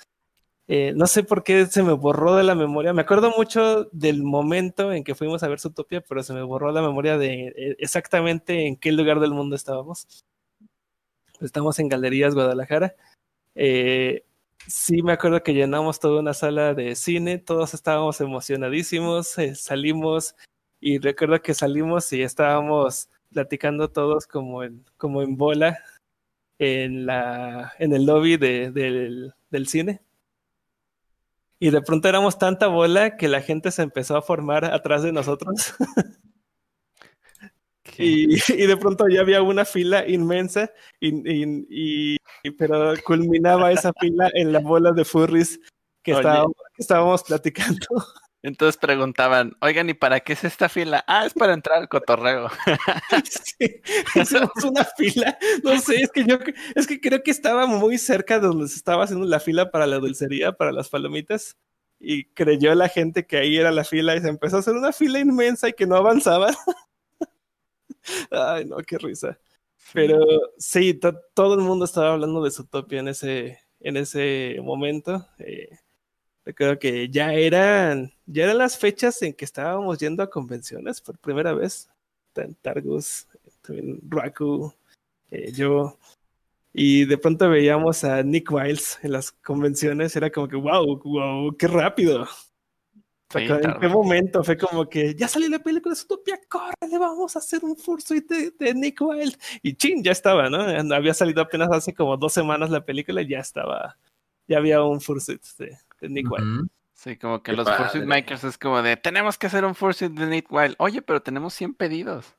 Eh, 0.68 0.92
no 0.96 1.06
sé 1.06 1.24
por 1.24 1.44
qué 1.44 1.66
se 1.66 1.82
me 1.82 1.92
borró 1.92 2.36
de 2.36 2.44
la 2.44 2.54
memoria. 2.54 2.92
Me 2.94 3.02
acuerdo 3.02 3.32
mucho 3.36 3.84
del 3.92 4.22
momento 4.22 4.92
en 4.92 5.04
que 5.04 5.14
fuimos 5.14 5.42
a 5.42 5.48
ver 5.48 5.60
Zootopia, 5.60 6.00
pero 6.02 6.22
se 6.22 6.32
me 6.34 6.42
borró 6.42 6.72
la 6.72 6.82
memoria 6.82 7.18
de 7.18 7.48
eh, 7.56 7.76
exactamente 7.80 8.66
en 8.66 8.76
qué 8.76 8.92
lugar 8.92 9.20
del 9.20 9.32
mundo 9.32 9.56
estábamos. 9.56 10.06
Estamos 11.40 11.78
en 11.78 11.88
Galerías 11.88 12.34
Guadalajara. 12.34 12.94
Eh, 13.54 14.24
sí, 14.66 15.02
me 15.02 15.12
acuerdo 15.12 15.42
que 15.42 15.54
llenamos 15.54 15.98
toda 16.00 16.20
una 16.20 16.34
sala 16.34 16.74
de 16.74 16.94
cine, 16.96 17.38
todos 17.38 17.74
estábamos 17.74 18.20
emocionadísimos, 18.20 19.36
eh, 19.38 19.54
salimos 19.54 20.34
y 20.80 20.98
recuerdo 20.98 21.40
que 21.42 21.54
salimos 21.54 22.12
y 22.12 22.22
estábamos 22.22 23.08
platicando 23.32 23.88
todos 23.90 24.26
como 24.26 24.62
en, 24.62 24.84
bola 25.36 25.78
en, 26.58 27.08
el 27.92 28.06
lobby 28.06 28.36
de- 28.36 28.70
del, 28.70 29.34
del 29.50 29.66
cine. 29.68 30.00
Y 31.58 31.70
de 31.70 31.82
pronto 31.82 32.08
éramos 32.08 32.38
tanta 32.38 32.68
bola 32.68 33.16
que 33.16 33.26
la 33.26 33.40
gente 33.40 33.72
se 33.72 33.82
empezó 33.82 34.16
a 34.16 34.22
formar 34.22 34.64
atrás 34.66 35.02
de 35.02 35.10
nosotros. 35.12 35.74
y, 37.98 38.34
y 38.62 38.66
de 38.66 38.76
pronto 38.76 39.08
ya 39.08 39.20
había 39.20 39.42
una 39.42 39.64
fila 39.64 40.06
inmensa, 40.08 40.70
y, 41.00 42.16
pero 42.58 42.94
culminaba 43.04 43.72
esa 43.72 43.92
fila 44.00 44.30
en 44.34 44.52
la 44.52 44.60
bola 44.60 44.92
de 44.92 45.04
furries 45.04 45.60
que, 46.02 46.12
Oye. 46.12 46.20
estábamos, 46.20 46.56
que 46.74 46.82
estábamos 46.82 47.22
platicando. 47.22 47.86
Entonces 48.44 48.76
preguntaban, 48.76 49.56
oigan, 49.62 49.88
¿y 49.88 49.94
para 49.94 50.20
qué 50.20 50.34
es 50.34 50.44
esta 50.44 50.68
fila? 50.68 51.02
Ah, 51.08 51.24
es 51.24 51.32
para 51.32 51.54
entrar 51.54 51.78
al 51.78 51.88
cotorreo. 51.88 52.50
Sí, 53.24 53.80
hicimos 54.14 54.50
una 54.64 54.84
fila. 54.84 55.38
No 55.62 55.78
sé, 55.80 55.96
es 56.02 56.10
que 56.10 56.24
yo 56.26 56.36
es 56.74 56.86
que 56.86 57.00
creo 57.00 57.22
que 57.22 57.30
estaba 57.30 57.66
muy 57.66 57.96
cerca 57.96 58.38
de 58.38 58.48
donde 58.48 58.68
se 58.68 58.76
estaba 58.76 59.04
haciendo 59.04 59.26
la 59.26 59.40
fila 59.40 59.70
para 59.70 59.86
la 59.86 59.96
dulcería, 59.98 60.52
para 60.52 60.72
las 60.72 60.90
palomitas. 60.90 61.56
y 61.98 62.24
creyó 62.34 62.74
la 62.74 62.90
gente 62.90 63.26
que 63.26 63.38
ahí 63.38 63.56
era 63.56 63.70
la 63.72 63.84
fila 63.84 64.14
y 64.14 64.20
se 64.20 64.28
empezó 64.28 64.56
a 64.56 64.60
hacer 64.60 64.74
una 64.74 64.92
fila 64.92 65.20
inmensa 65.20 65.70
y 65.70 65.72
que 65.72 65.86
no 65.86 65.96
avanzaba. 65.96 66.54
Ay, 68.30 68.64
no, 68.66 68.76
qué 68.78 68.98
risa. 68.98 69.38
Pero 69.92 70.18
sí, 70.58 70.94
to- 70.94 71.20
todo 71.34 71.54
el 71.54 71.60
mundo 71.60 71.84
estaba 71.84 72.12
hablando 72.14 72.42
de 72.42 72.50
Zootopia 72.50 73.00
en 73.00 73.08
ese, 73.08 73.58
en 73.80 73.96
ese 73.96 74.56
momento. 74.62 75.26
Eh, 75.38 75.68
recuerdo 76.44 76.78
que 76.78 77.08
ya 77.08 77.32
eran, 77.34 78.12
ya 78.26 78.44
eran 78.44 78.58
las 78.58 78.78
fechas 78.78 79.20
en 79.22 79.34
que 79.34 79.44
estábamos 79.44 79.98
yendo 79.98 80.22
a 80.22 80.30
convenciones 80.30 81.00
por 81.00 81.18
primera 81.18 81.52
vez. 81.54 81.88
Tan- 82.32 82.54
Targus, 82.56 83.26
también 83.62 84.00
Raku, 84.08 84.72
eh, 85.30 85.52
yo. 85.52 85.98
Y 86.72 87.04
de 87.04 87.18
pronto 87.18 87.48
veíamos 87.48 88.04
a 88.04 88.22
Nick 88.22 88.50
Wiles 88.50 88.98
en 89.02 89.12
las 89.12 89.32
convenciones. 89.32 90.16
Era 90.16 90.30
como 90.30 90.48
que, 90.48 90.56
wow, 90.56 91.00
wow, 91.04 91.56
qué 91.56 91.68
rápido. 91.68 92.26
Sí, 93.40 93.46
¿En 93.46 93.80
qué 93.80 93.88
momento? 93.88 94.44
Fue 94.44 94.56
como 94.56 94.88
que 94.88 95.14
ya 95.14 95.28
salió 95.28 95.48
la 95.48 95.58
película 95.58 95.94
de 95.94 96.00
Zootopia, 96.00 96.40
córrele, 96.48 96.98
vamos 96.98 97.36
a 97.36 97.38
hacer 97.38 97.64
un 97.64 97.76
fursuit 97.76 98.28
de, 98.28 98.52
de 98.58 98.74
Nick 98.74 99.00
Wilde. 99.00 99.36
Y 99.62 99.74
chin, 99.74 100.02
ya 100.02 100.12
estaba, 100.12 100.48
¿no? 100.48 100.94
Había 100.94 101.14
salido 101.14 101.42
apenas 101.42 101.68
hace 101.72 101.94
como 101.94 102.16
dos 102.16 102.32
semanas 102.32 102.70
la 102.70 102.84
película 102.84 103.22
y 103.22 103.28
ya 103.28 103.38
estaba, 103.40 103.96
ya 104.46 104.58
había 104.58 104.82
un 104.82 105.00
fursuit 105.00 105.42
de, 105.58 105.78
de 106.00 106.08
Nick 106.08 106.30
Wilde. 106.30 106.68
Sí, 106.92 107.16
como 107.16 107.42
que 107.42 107.50
Qué 107.50 107.56
los 107.56 107.66
padre. 107.66 107.84
Fursuit 107.84 108.04
Makers 108.04 108.44
es 108.44 108.56
como 108.56 108.80
de, 108.80 108.96
tenemos 108.96 109.36
que 109.36 109.48
hacer 109.48 109.64
un 109.64 109.74
Fursuit 109.74 110.12
de 110.12 110.26
Nick 110.26 110.50
Wild. 110.50 110.76
Oye, 110.78 111.02
pero 111.02 111.20
tenemos 111.20 111.52
100 111.54 111.74
pedidos. 111.74 112.34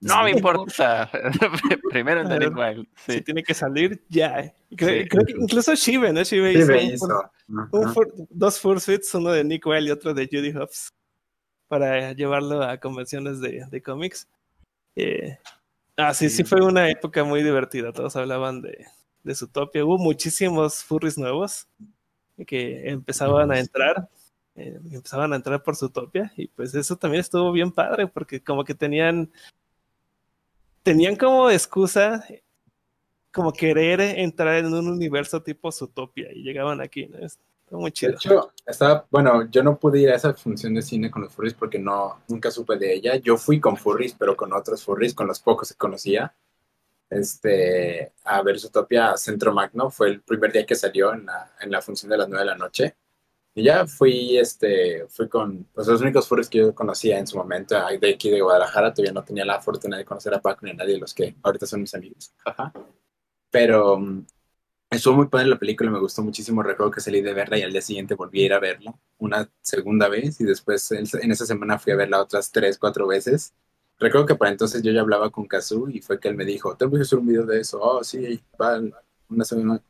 No 0.00 0.22
me 0.24 0.30
importa. 0.32 1.10
Primero 1.90 2.20
el 2.20 2.28
de 2.28 2.38
Nick 2.38 2.56
Wild. 2.56 2.86
Si 2.96 3.12
Sí. 3.12 3.20
tiene 3.22 3.42
que 3.42 3.54
salir, 3.54 4.02
ya. 4.08 4.52
Creo, 4.76 5.02
Sí. 5.02 5.08
creo 5.08 5.24
que 5.24 5.32
incluso 5.32 5.74
Shive, 5.74 6.12
¿no? 6.12 6.22
Shive 6.22 6.52
hizo 6.52 6.72
un 6.72 6.78
hizo. 6.78 7.30
un 7.48 7.94
fur- 7.94 8.26
dos 8.30 8.60
fursuits, 8.60 9.14
uno 9.14 9.30
de 9.32 9.44
Nick 9.44 9.66
Wilde 9.66 9.88
y 9.88 9.92
otro 9.92 10.12
de 10.14 10.26
Judy 10.30 10.54
Hopps, 10.56 10.92
para 11.68 12.12
llevarlo 12.12 12.62
a 12.62 12.78
convenciones 12.78 13.40
de, 13.40 13.64
de 13.70 13.82
cómics. 13.82 14.28
Eh, 14.96 15.38
ah, 15.96 16.12
sí, 16.14 16.28
sí, 16.28 16.36
Sí. 16.38 16.44
fue 16.44 16.62
una 16.62 16.88
época 16.90 17.24
muy 17.24 17.42
divertida. 17.42 17.92
Todos 17.92 18.16
hablaban 18.16 18.62
de, 18.62 18.84
de 19.24 19.34
Zootopia. 19.34 19.84
Hubo 19.84 19.98
muchísimos 19.98 20.84
furries 20.84 21.16
nuevos 21.18 21.66
que 22.46 22.90
empezaban 22.90 23.50
a 23.50 23.58
entrar. 23.58 24.08
eh, 24.58 24.78
empezaban 24.90 25.32
a 25.34 25.36
entrar 25.36 25.62
por 25.62 25.76
Zootopia. 25.76 26.32
Y 26.36 26.48
pues 26.48 26.74
eso 26.74 26.96
también 26.96 27.20
estuvo 27.20 27.52
bien 27.52 27.70
padre, 27.70 28.06
porque 28.06 28.42
como 28.42 28.64
que 28.64 28.74
tenían. 28.74 29.30
Tenían 30.86 31.16
como 31.16 31.50
excusa 31.50 32.24
como 33.32 33.52
querer 33.52 34.00
entrar 34.00 34.54
en 34.54 34.72
un 34.72 34.88
universo 34.88 35.42
tipo 35.42 35.72
Zootopia 35.72 36.32
y 36.32 36.44
llegaban 36.44 36.80
aquí, 36.80 37.06
¿no? 37.06 37.18
Está 37.18 37.42
muy 37.72 37.90
De 37.90 37.92
chido. 37.92 38.12
hecho, 38.12 38.52
estaba, 38.64 39.04
bueno, 39.10 39.50
yo 39.50 39.64
no 39.64 39.76
pude 39.80 39.98
ir 39.98 40.10
a 40.10 40.14
esa 40.14 40.32
función 40.34 40.74
de 40.74 40.82
cine 40.82 41.10
con 41.10 41.22
los 41.22 41.32
furries 41.34 41.54
porque 41.54 41.80
no, 41.80 42.22
nunca 42.28 42.52
supe 42.52 42.76
de 42.76 42.94
ella. 42.94 43.16
Yo 43.16 43.36
fui 43.36 43.58
con 43.58 43.76
furries, 43.76 44.14
pero 44.14 44.36
con 44.36 44.52
otros 44.52 44.84
furries, 44.84 45.12
con 45.12 45.26
los 45.26 45.40
pocos 45.40 45.70
que 45.70 45.76
conocía. 45.76 46.36
Este, 47.10 48.12
a 48.24 48.42
ver 48.42 48.60
Zootopia 48.60 49.16
Centro 49.16 49.52
Magno, 49.52 49.90
fue 49.90 50.08
el 50.10 50.22
primer 50.22 50.52
día 50.52 50.64
que 50.64 50.76
salió 50.76 51.12
en 51.12 51.26
la, 51.26 51.52
en 51.60 51.72
la 51.72 51.82
función 51.82 52.10
de 52.10 52.18
las 52.18 52.28
9 52.28 52.44
de 52.44 52.50
la 52.52 52.56
noche. 52.56 52.96
Y 53.56 53.64
ya 53.64 53.86
fui, 53.86 54.36
este, 54.36 55.06
fui 55.08 55.28
con 55.28 55.64
pues, 55.74 55.86
los 55.88 56.00
únicos 56.02 56.28
furries 56.28 56.48
que 56.48 56.58
yo 56.58 56.74
conocía 56.74 57.18
en 57.18 57.26
su 57.26 57.38
momento, 57.38 57.74
de 57.74 58.10
aquí 58.10 58.30
de 58.30 58.42
Guadalajara. 58.42 58.92
Todavía 58.92 59.12
no 59.12 59.24
tenía 59.24 59.44
la 59.44 59.60
fortuna 59.60 59.96
de 59.96 60.04
conocer 60.04 60.34
a 60.34 60.40
Paco 60.40 60.60
ni 60.66 60.70
a 60.70 60.74
nadie 60.74 60.94
de 60.94 61.00
los 61.00 61.14
que 61.14 61.34
ahorita 61.42 61.66
son 61.66 61.80
mis 61.80 61.94
amigos. 61.94 62.34
Ajá. 62.44 62.72
Pero 63.50 63.98
mm, 63.98 64.26
Estuvo 64.90 65.16
muy 65.16 65.26
padre 65.26 65.48
la 65.48 65.58
película, 65.58 65.90
me 65.90 65.98
gustó 65.98 66.22
muchísimo. 66.22 66.62
Recuerdo 66.62 66.92
que 66.92 67.00
salí 67.00 67.20
de 67.20 67.34
verla 67.34 67.58
y 67.58 67.62
al 67.62 67.72
día 67.72 67.82
siguiente 67.82 68.14
volví 68.14 68.42
a 68.42 68.46
ir 68.46 68.52
a 68.52 68.60
verla 68.60 68.94
una 69.18 69.50
segunda 69.60 70.08
vez 70.08 70.40
y 70.40 70.44
después 70.44 70.92
en 70.92 71.04
en 71.20 71.30
esa 71.32 71.44
semana 71.44 71.78
fui 71.78 71.92
a 71.92 71.96
verla 71.96 72.22
otras 72.22 72.52
tres, 72.52 72.78
cuatro 72.78 73.06
veces. 73.06 73.52
Recuerdo 73.98 74.26
que 74.26 74.34
para 74.36 74.52
entonces 74.52 74.82
yo 74.82 74.92
ya 74.92 75.00
hablaba 75.00 75.30
con 75.30 75.46
Kazu 75.46 75.88
y 75.90 76.00
fue 76.02 76.20
que 76.20 76.28
él 76.28 76.36
me 76.36 76.44
dijo, 76.44 76.76
tengo 76.76 76.96
que 76.96 77.02
hacer 77.02 77.18
un 77.18 77.26
video 77.26 77.44
de 77.46 77.60
eso. 77.60 77.80
Oh, 77.80 78.04
sí, 78.04 78.40
va 78.60 78.80
una, 79.28 79.44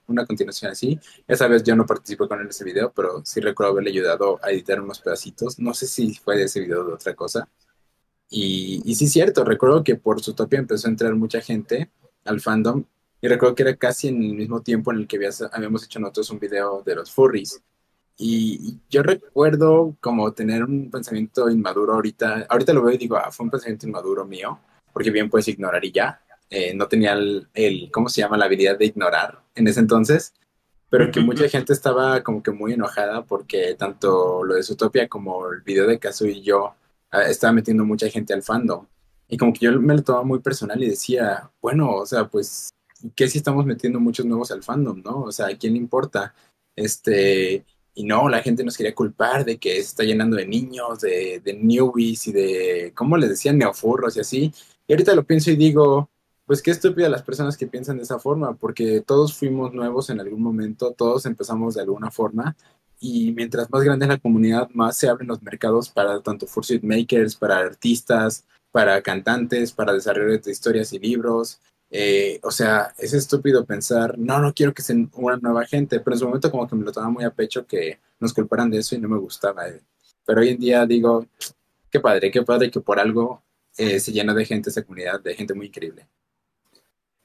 una 0.07 0.27
continuación 0.27 0.71
así. 0.73 0.99
Esa 1.27 1.49
vez 1.49 1.63
yo 1.63 1.77
no 1.77 1.87
participé 1.87 2.29
con 2.29 2.39
él 2.39 2.45
en 2.45 2.51
ese 2.51 2.65
video, 2.65 2.93
pero 2.95 3.23
sí 3.25 3.41
recuerdo 3.41 3.73
haberle 3.73 3.91
ayudado 3.91 4.39
a 4.43 4.51
editar 4.51 4.81
unos 4.81 5.01
pedacitos. 5.01 5.59
No 5.59 5.75
sé 5.75 5.87
si 5.87 6.15
fue 6.15 6.37
de 6.37 6.45
ese 6.45 6.61
video 6.61 6.83
o 6.83 6.85
de 6.87 6.95
otra 6.95 7.15
cosa. 7.15 7.49
Y, 8.29 8.83
y 8.85 8.95
sí, 8.97 9.07
cierto, 9.09 9.45
recuerdo 9.45 9.85
que 9.85 9.97
por 9.97 10.23
Zootopia 10.23 10.59
empezó 10.59 10.89
a 10.89 10.91
entrar 10.91 11.15
mucha 11.15 11.41
gente 11.41 11.91
al 12.25 12.41
fandom 12.41 12.85
y 13.21 13.29
recuerdo 13.29 13.55
que 13.55 13.63
era 13.63 13.77
casi 13.77 14.09
en 14.09 14.23
el 14.23 14.35
mismo 14.35 14.63
tiempo 14.63 14.93
en 14.93 14.99
el 14.99 15.07
que 15.07 15.17
había- 15.17 15.31
habíamos 15.53 15.85
hecho 15.85 16.01
nosotros 16.01 16.31
un 16.31 16.39
video 16.41 16.83
de 16.85 16.95
los 16.97 17.11
furries. 17.13 17.63
Y 18.19 18.81
yo 18.91 19.03
recuerdo 19.03 19.97
como 20.01 20.33
tener 20.33 20.65
un 20.65 20.91
pensamiento 20.91 21.51
inmaduro 21.51 21.95
ahorita. 21.95 22.47
Ahorita 22.49 22.73
lo 22.73 22.83
veo 22.83 22.95
y 22.95 22.99
digo, 22.99 23.17
ah, 23.17 23.31
fue 23.31 23.45
un 23.45 23.51
pensamiento 23.51 23.87
inmaduro 23.87 24.25
mío, 24.25 24.59
porque 24.93 25.11
bien 25.11 25.29
puedes 25.31 25.49
ignorar 25.49 25.85
y 25.85 25.93
ya. 25.93 26.21
Eh, 26.51 26.75
no 26.75 26.89
tenía 26.89 27.13
el, 27.15 27.49
el, 27.55 27.91
¿cómo 27.91 28.09
se 28.09 28.21
llama? 28.21 28.37
La 28.37 28.45
habilidad 28.45 28.79
de 28.79 28.87
ignorar 28.87 29.43
en 29.55 29.67
ese 29.69 29.81
entonces. 29.81 30.33
Pero 30.89 31.11
que 31.11 31.21
mucha 31.21 31.49
gente 31.49 31.73
estaba 31.73 32.23
como 32.23 32.43
que 32.43 32.53
muy 32.53 32.73
enojada 32.73 33.25
porque 33.25 33.75
tanto 33.75 34.45
lo 34.45 34.55
de 34.55 34.63
Zootopia 34.63 35.09
como 35.09 35.51
el 35.51 35.63
video 35.63 35.87
de 35.87 35.99
Kazu 35.99 36.27
y 36.27 36.43
yo 36.43 36.75
ah, 37.11 37.23
estaba 37.23 37.53
metiendo 37.53 37.85
mucha 37.85 38.09
gente 38.09 38.33
al 38.33 38.43
fandom. 38.43 38.87
Y 39.29 39.37
como 39.37 39.53
que 39.53 39.61
yo 39.67 39.81
me 39.81 39.95
lo 39.95 40.03
tomaba 40.03 40.25
muy 40.25 40.39
personal 40.39 40.81
y 40.83 40.89
decía, 40.89 41.51
bueno, 41.61 41.93
o 41.97 42.07
sea, 42.07 42.29
pues 42.29 42.71
que 43.15 43.29
si 43.29 43.39
estamos 43.39 43.67
metiendo 43.67 43.99
muchos 44.01 44.25
nuevos 44.27 44.51
al 44.53 44.63
fandom, 44.63 45.03
¿no? 45.05 45.23
O 45.23 45.33
sea, 45.33 45.49
¿a 45.49 45.57
quién 45.57 45.73
le 45.73 45.81
importa? 45.81 46.35
Este, 46.77 47.65
y 47.95 48.05
no, 48.05 48.29
la 48.29 48.43
gente 48.43 48.63
nos 48.63 48.77
quería 48.77 48.95
culpar 48.95 49.45
de 49.45 49.59
que 49.59 49.75
se 49.75 49.81
está 49.81 50.05
llenando 50.05 50.37
de 50.37 50.47
niños, 50.47 51.01
de, 51.01 51.41
de 51.45 51.55
newbies 51.55 52.29
y 52.29 52.33
de, 52.33 52.93
¿cómo 52.95 53.17
les 53.17 53.31
decían? 53.31 53.59
Neofurros 53.59 54.17
y 54.17 54.21
así. 54.21 54.53
Y 54.87 54.93
ahorita 54.93 55.15
lo 55.15 55.25
pienso 55.25 55.51
y 55.51 55.57
digo, 55.57 56.11
pues 56.47 56.63
qué 56.63 56.71
estúpida 56.71 57.09
las 57.09 57.23
personas 57.23 57.57
que 57.57 57.67
piensan 57.67 57.97
de 57.97 58.05
esa 58.05 58.19
forma, 58.19 58.55
porque 58.55 59.01
todos 59.01 59.35
fuimos 59.35 59.75
nuevos 59.75 60.11
en 60.11 60.21
algún 60.21 60.43
momento, 60.43 60.93
todos 60.93 61.27
empezamos 61.27 61.75
de 61.75 61.83
alguna 61.83 62.11
forma. 62.11 62.57
Y 63.01 63.33
mientras 63.33 63.71
más 63.71 63.83
grande 63.83 64.07
es 64.07 64.11
la 64.11 64.19
comunidad, 64.19 64.71
más 64.73 64.97
se 64.97 65.09
abren 65.09 65.29
los 65.29 65.43
mercados 65.43 65.91
para 65.91 66.21
tanto 66.23 66.47
fursuit 66.47 66.83
makers, 66.83 67.37
para 67.37 67.59
artistas, 67.59 68.47
para 68.71 69.03
cantantes, 69.03 69.73
para 69.73 69.93
desarrollo 69.93 70.39
de 70.39 70.51
historias 70.51 70.93
y 70.93 70.99
libros. 70.99 71.61
Eh, 71.91 72.41
o 72.43 72.51
sea, 72.51 72.95
es 72.99 73.13
estúpido 73.13 73.65
pensar, 73.65 74.19
no, 74.19 74.41
no 74.41 74.55
quiero 74.55 74.73
que 74.75 74.83
sea 74.83 74.97
una 75.15 75.37
nueva 75.37 75.67
gente, 75.67 76.01
pero 76.01 76.15
en 76.15 76.21
su 76.21 76.27
momento 76.27 76.51
como 76.51 76.67
que 76.69 76.77
me 76.77 76.85
lo 76.85 76.93
tomaba 76.93 77.13
muy 77.13 77.25
a 77.25 77.31
pecho 77.31 77.67
que 77.67 78.01
nos 78.21 78.33
culparan 78.33 78.71
de 78.71 78.79
eso 78.79 78.95
y 78.95 78.99
no 78.99 79.09
me 79.09 79.19
gustaba. 79.19 79.69
eh. 79.69 79.83
Pero 80.25 80.41
hoy 80.41 80.51
en 80.51 80.59
día 80.59 80.87
digo, 80.87 81.27
qué 81.91 82.01
padre, 82.01 82.31
qué 82.31 82.43
padre 82.43 82.71
que 82.71 82.81
por 82.81 82.99
algo 82.99 83.43
eh, 83.77 84.01
se 84.01 84.13
llena 84.13 84.35
de 84.35 84.45
gente 84.45 84.71
esa 84.71 84.83
comunidad, 84.83 85.21
de 85.21 85.35
gente 85.35 85.55
muy 85.55 85.67
increíble. 85.67 86.07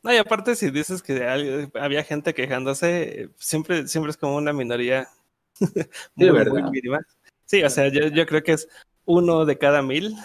No, 0.04 0.12
y 0.14 0.18
aparte 0.18 0.56
si 0.56 0.72
dices 0.72 1.04
que 1.04 1.28
hay- 1.28 1.70
había 1.76 2.04
gente 2.04 2.34
quejándose, 2.34 3.30
siempre, 3.38 3.88
siempre 3.88 4.12
es 4.12 4.18
como 4.18 4.36
una 4.36 4.52
minoría 4.54 5.08
muy, 6.16 6.30
muy 6.32 6.38
¿verdad? 6.40 6.70
mínima. 6.72 7.00
Sí, 7.46 7.64
o 7.64 7.70
sea, 7.70 7.88
yo, 7.90 8.08
yo 8.08 8.26
creo 8.26 8.42
que 8.44 8.54
es 8.54 8.68
uno 9.06 9.46
de 9.46 9.58
cada 9.58 9.82
mil, 9.82 10.16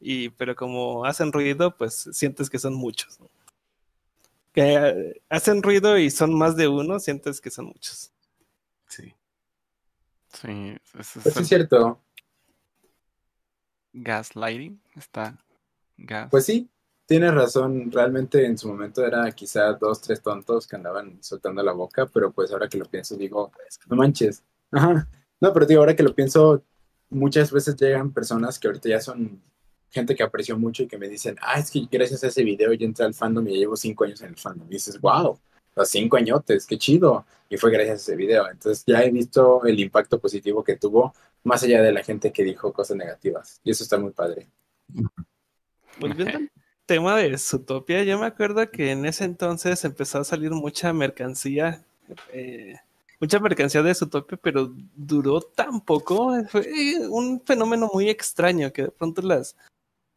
y, 0.00 0.28
pero 0.30 0.54
como 0.54 1.04
hacen 1.06 1.32
ruido, 1.32 1.76
pues 1.76 2.08
sientes 2.12 2.50
que 2.50 2.58
son 2.58 2.74
muchos. 2.74 3.18
¿no? 3.20 3.30
Que 4.52 4.74
eh, 4.74 5.22
hacen 5.30 5.62
ruido 5.62 5.96
y 5.98 6.10
son 6.10 6.36
más 6.36 6.56
de 6.56 6.68
uno, 6.68 6.98
sientes 6.98 7.40
que 7.40 7.50
son 7.50 7.66
muchos. 7.66 8.12
Sí. 8.88 9.14
Sí, 10.32 10.76
ese 10.98 11.18
es 11.20 11.22
Pues 11.22 11.34
sí 11.34 11.38
el 11.38 11.42
es 11.42 11.48
cierto, 11.48 12.00
gaslighting. 13.92 14.80
Está 14.96 15.38
gas. 15.96 16.28
pues 16.30 16.44
sí, 16.44 16.68
tienes 17.06 17.34
razón, 17.34 17.90
realmente 17.90 18.44
en 18.44 18.56
su 18.58 18.68
momento 18.68 19.04
era 19.04 19.30
quizá 19.32 19.72
dos, 19.74 20.00
tres 20.00 20.22
tontos 20.22 20.66
que 20.66 20.76
andaban 20.76 21.22
soltando 21.22 21.62
la 21.62 21.72
boca, 21.72 22.06
pero 22.06 22.32
pues 22.32 22.50
ahora 22.52 22.68
que 22.68 22.78
lo 22.78 22.86
pienso 22.86 23.16
digo, 23.16 23.52
no 23.86 23.96
manches. 23.96 24.42
Ajá. 24.70 25.08
No, 25.40 25.52
pero 25.52 25.66
digo, 25.66 25.80
ahora 25.80 25.96
que 25.96 26.02
lo 26.02 26.14
pienso, 26.14 26.64
muchas 27.10 27.52
veces 27.52 27.76
llegan 27.76 28.12
personas 28.12 28.58
que 28.58 28.68
ahorita 28.68 28.88
ya 28.88 29.00
son 29.00 29.42
gente 29.90 30.14
que 30.16 30.22
aprecio 30.22 30.58
mucho 30.58 30.82
y 30.82 30.88
que 30.88 30.98
me 30.98 31.08
dicen, 31.08 31.36
ah, 31.40 31.58
es 31.58 31.70
que 31.70 31.86
gracias 31.90 32.24
a 32.24 32.28
ese 32.28 32.42
video 32.42 32.72
yo 32.72 32.86
entré 32.86 33.04
al 33.04 33.14
fandom 33.14 33.46
y 33.46 33.52
ya 33.52 33.58
llevo 33.58 33.76
cinco 33.76 34.04
años 34.04 34.20
en 34.22 34.30
el 34.30 34.36
fandom. 34.36 34.66
Y 34.68 34.74
dices, 34.74 35.00
wow, 35.00 35.38
los 35.76 35.88
cinco 35.88 36.16
añotes, 36.16 36.66
qué 36.66 36.78
chido. 36.78 37.24
Y 37.48 37.56
fue 37.56 37.70
gracias 37.70 38.00
a 38.00 38.02
ese 38.02 38.16
video. 38.16 38.50
Entonces 38.50 38.84
ya 38.86 39.04
he 39.04 39.10
visto 39.10 39.64
el 39.64 39.78
impacto 39.78 40.18
positivo 40.18 40.64
que 40.64 40.76
tuvo, 40.76 41.14
más 41.44 41.62
allá 41.62 41.82
de 41.82 41.92
la 41.92 42.02
gente 42.02 42.32
que 42.32 42.42
dijo 42.42 42.72
cosas 42.72 42.96
negativas. 42.96 43.60
Y 43.62 43.70
eso 43.70 43.84
está 43.84 43.98
muy 43.98 44.10
padre. 44.10 44.48
Al 46.02 46.50
tema 46.86 47.16
de 47.16 47.36
Zootopia, 47.38 48.04
yo 48.04 48.18
me 48.18 48.26
acuerdo 48.26 48.70
que 48.70 48.90
en 48.92 49.06
ese 49.06 49.24
entonces 49.24 49.84
empezó 49.84 50.18
a 50.20 50.24
salir 50.24 50.50
mucha 50.50 50.92
mercancía, 50.92 51.84
eh, 52.32 52.76
mucha 53.20 53.38
mercancía 53.40 53.82
de 53.82 53.94
Zootopia, 53.94 54.38
pero 54.42 54.72
duró 54.94 55.40
tan 55.40 55.80
poco, 55.80 56.34
fue 56.48 56.66
un 57.08 57.40
fenómeno 57.44 57.90
muy 57.92 58.08
extraño 58.08 58.72
que 58.72 58.82
de 58.84 58.90
pronto 58.90 59.22
las 59.22 59.56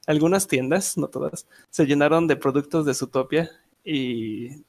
algunas 0.07 0.47
tiendas, 0.47 0.97
no 0.97 1.09
todas, 1.09 1.47
se 1.69 1.85
llenaron 1.85 2.27
de 2.27 2.37
productos 2.37 2.85
de 2.85 2.93
Zootopia 2.93 3.51
y, 3.83 4.63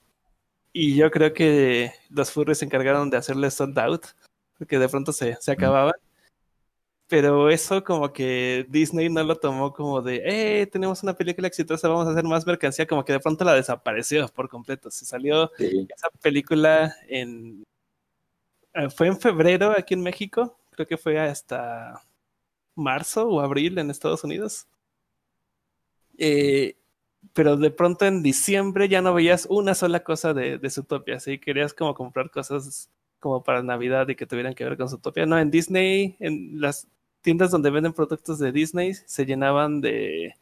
y 0.73 0.97
yo 0.97 1.11
creo 1.11 1.33
que 1.33 1.93
los 2.11 2.31
furries 2.33 2.59
se 2.59 2.65
encargaron 2.65 3.09
de 3.11 3.17
hacerle 3.19 3.51
sold 3.51 3.79
out, 3.79 4.07
porque 4.59 4.79
de 4.79 4.89
pronto 4.89 5.13
se, 5.13 5.37
se 5.41 5.53
acababan. 5.53 5.95
Pero 7.09 7.49
eso 7.51 7.83
como 7.83 8.13
que 8.13 8.67
Disney 8.69 9.09
no 9.09 9.25
lo 9.25 9.37
tomó 9.37 9.73
como 9.73 10.03
de, 10.03 10.23
eh, 10.25 10.67
tenemos 10.67 11.03
una 11.03 11.15
película 11.15 11.49
exitosa, 11.49 11.89
vamos 11.89 12.07
a 12.07 12.11
hacer 12.13 12.25
más 12.25 12.47
mercancía, 12.47 12.87
como 12.87 13.05
que 13.05 13.15
de 13.15 13.21
pronto 13.21 13.45
la 13.45 13.55
desapareció 13.55 14.29
por 14.29 14.49
completo. 14.49 14.91
Se 14.91 15.05
salió 15.07 15.51
Sí. 15.57 15.89
esa 15.95 16.11
película 16.21 16.95
en... 17.09 17.65
eh, 18.75 18.91
Fue 18.91 19.07
en 19.07 19.19
febrero 19.19 19.73
aquí 19.77 19.95
en 19.95 20.03
México, 20.03 20.59
creo 20.71 20.87
que 20.87 20.99
fue 20.99 21.19
hasta 21.19 22.03
marzo 22.75 23.27
o 23.29 23.41
abril 23.41 23.79
en 23.79 23.91
Estados 23.91 24.23
Unidos. 24.23 24.67
Eh, 26.19 26.77
pero 27.33 27.57
de 27.57 27.71
pronto 27.71 28.05
en 28.05 28.23
diciembre 28.23 28.89
ya 28.89 29.01
no 29.03 29.15
veías 29.15 29.47
una 29.51 29.75
sola 29.75 30.05
cosa 30.05 30.35
de, 30.35 30.59
de 30.59 30.71
Zootopia, 30.71 31.17
así 31.17 31.39
querías 31.39 31.73
como 31.75 31.95
comprar 31.95 32.31
cosas 32.31 32.91
como 33.19 33.43
para 33.43 33.63
Navidad 33.63 34.09
y 34.09 34.15
que 34.15 34.27
tuvieran 34.27 34.55
que 34.55 34.65
ver 34.65 34.77
con 34.77 34.89
Zootopia. 34.89 35.27
No, 35.27 35.39
en 35.39 35.51
Disney, 35.51 36.17
en 36.21 36.61
las 36.61 36.87
tiendas 37.21 37.51
donde 37.51 37.71
venden 37.71 37.93
productos 37.93 38.39
de 38.39 38.53
Disney, 38.53 38.95
se 38.95 39.27
llenaban 39.27 39.81
de 39.81 40.35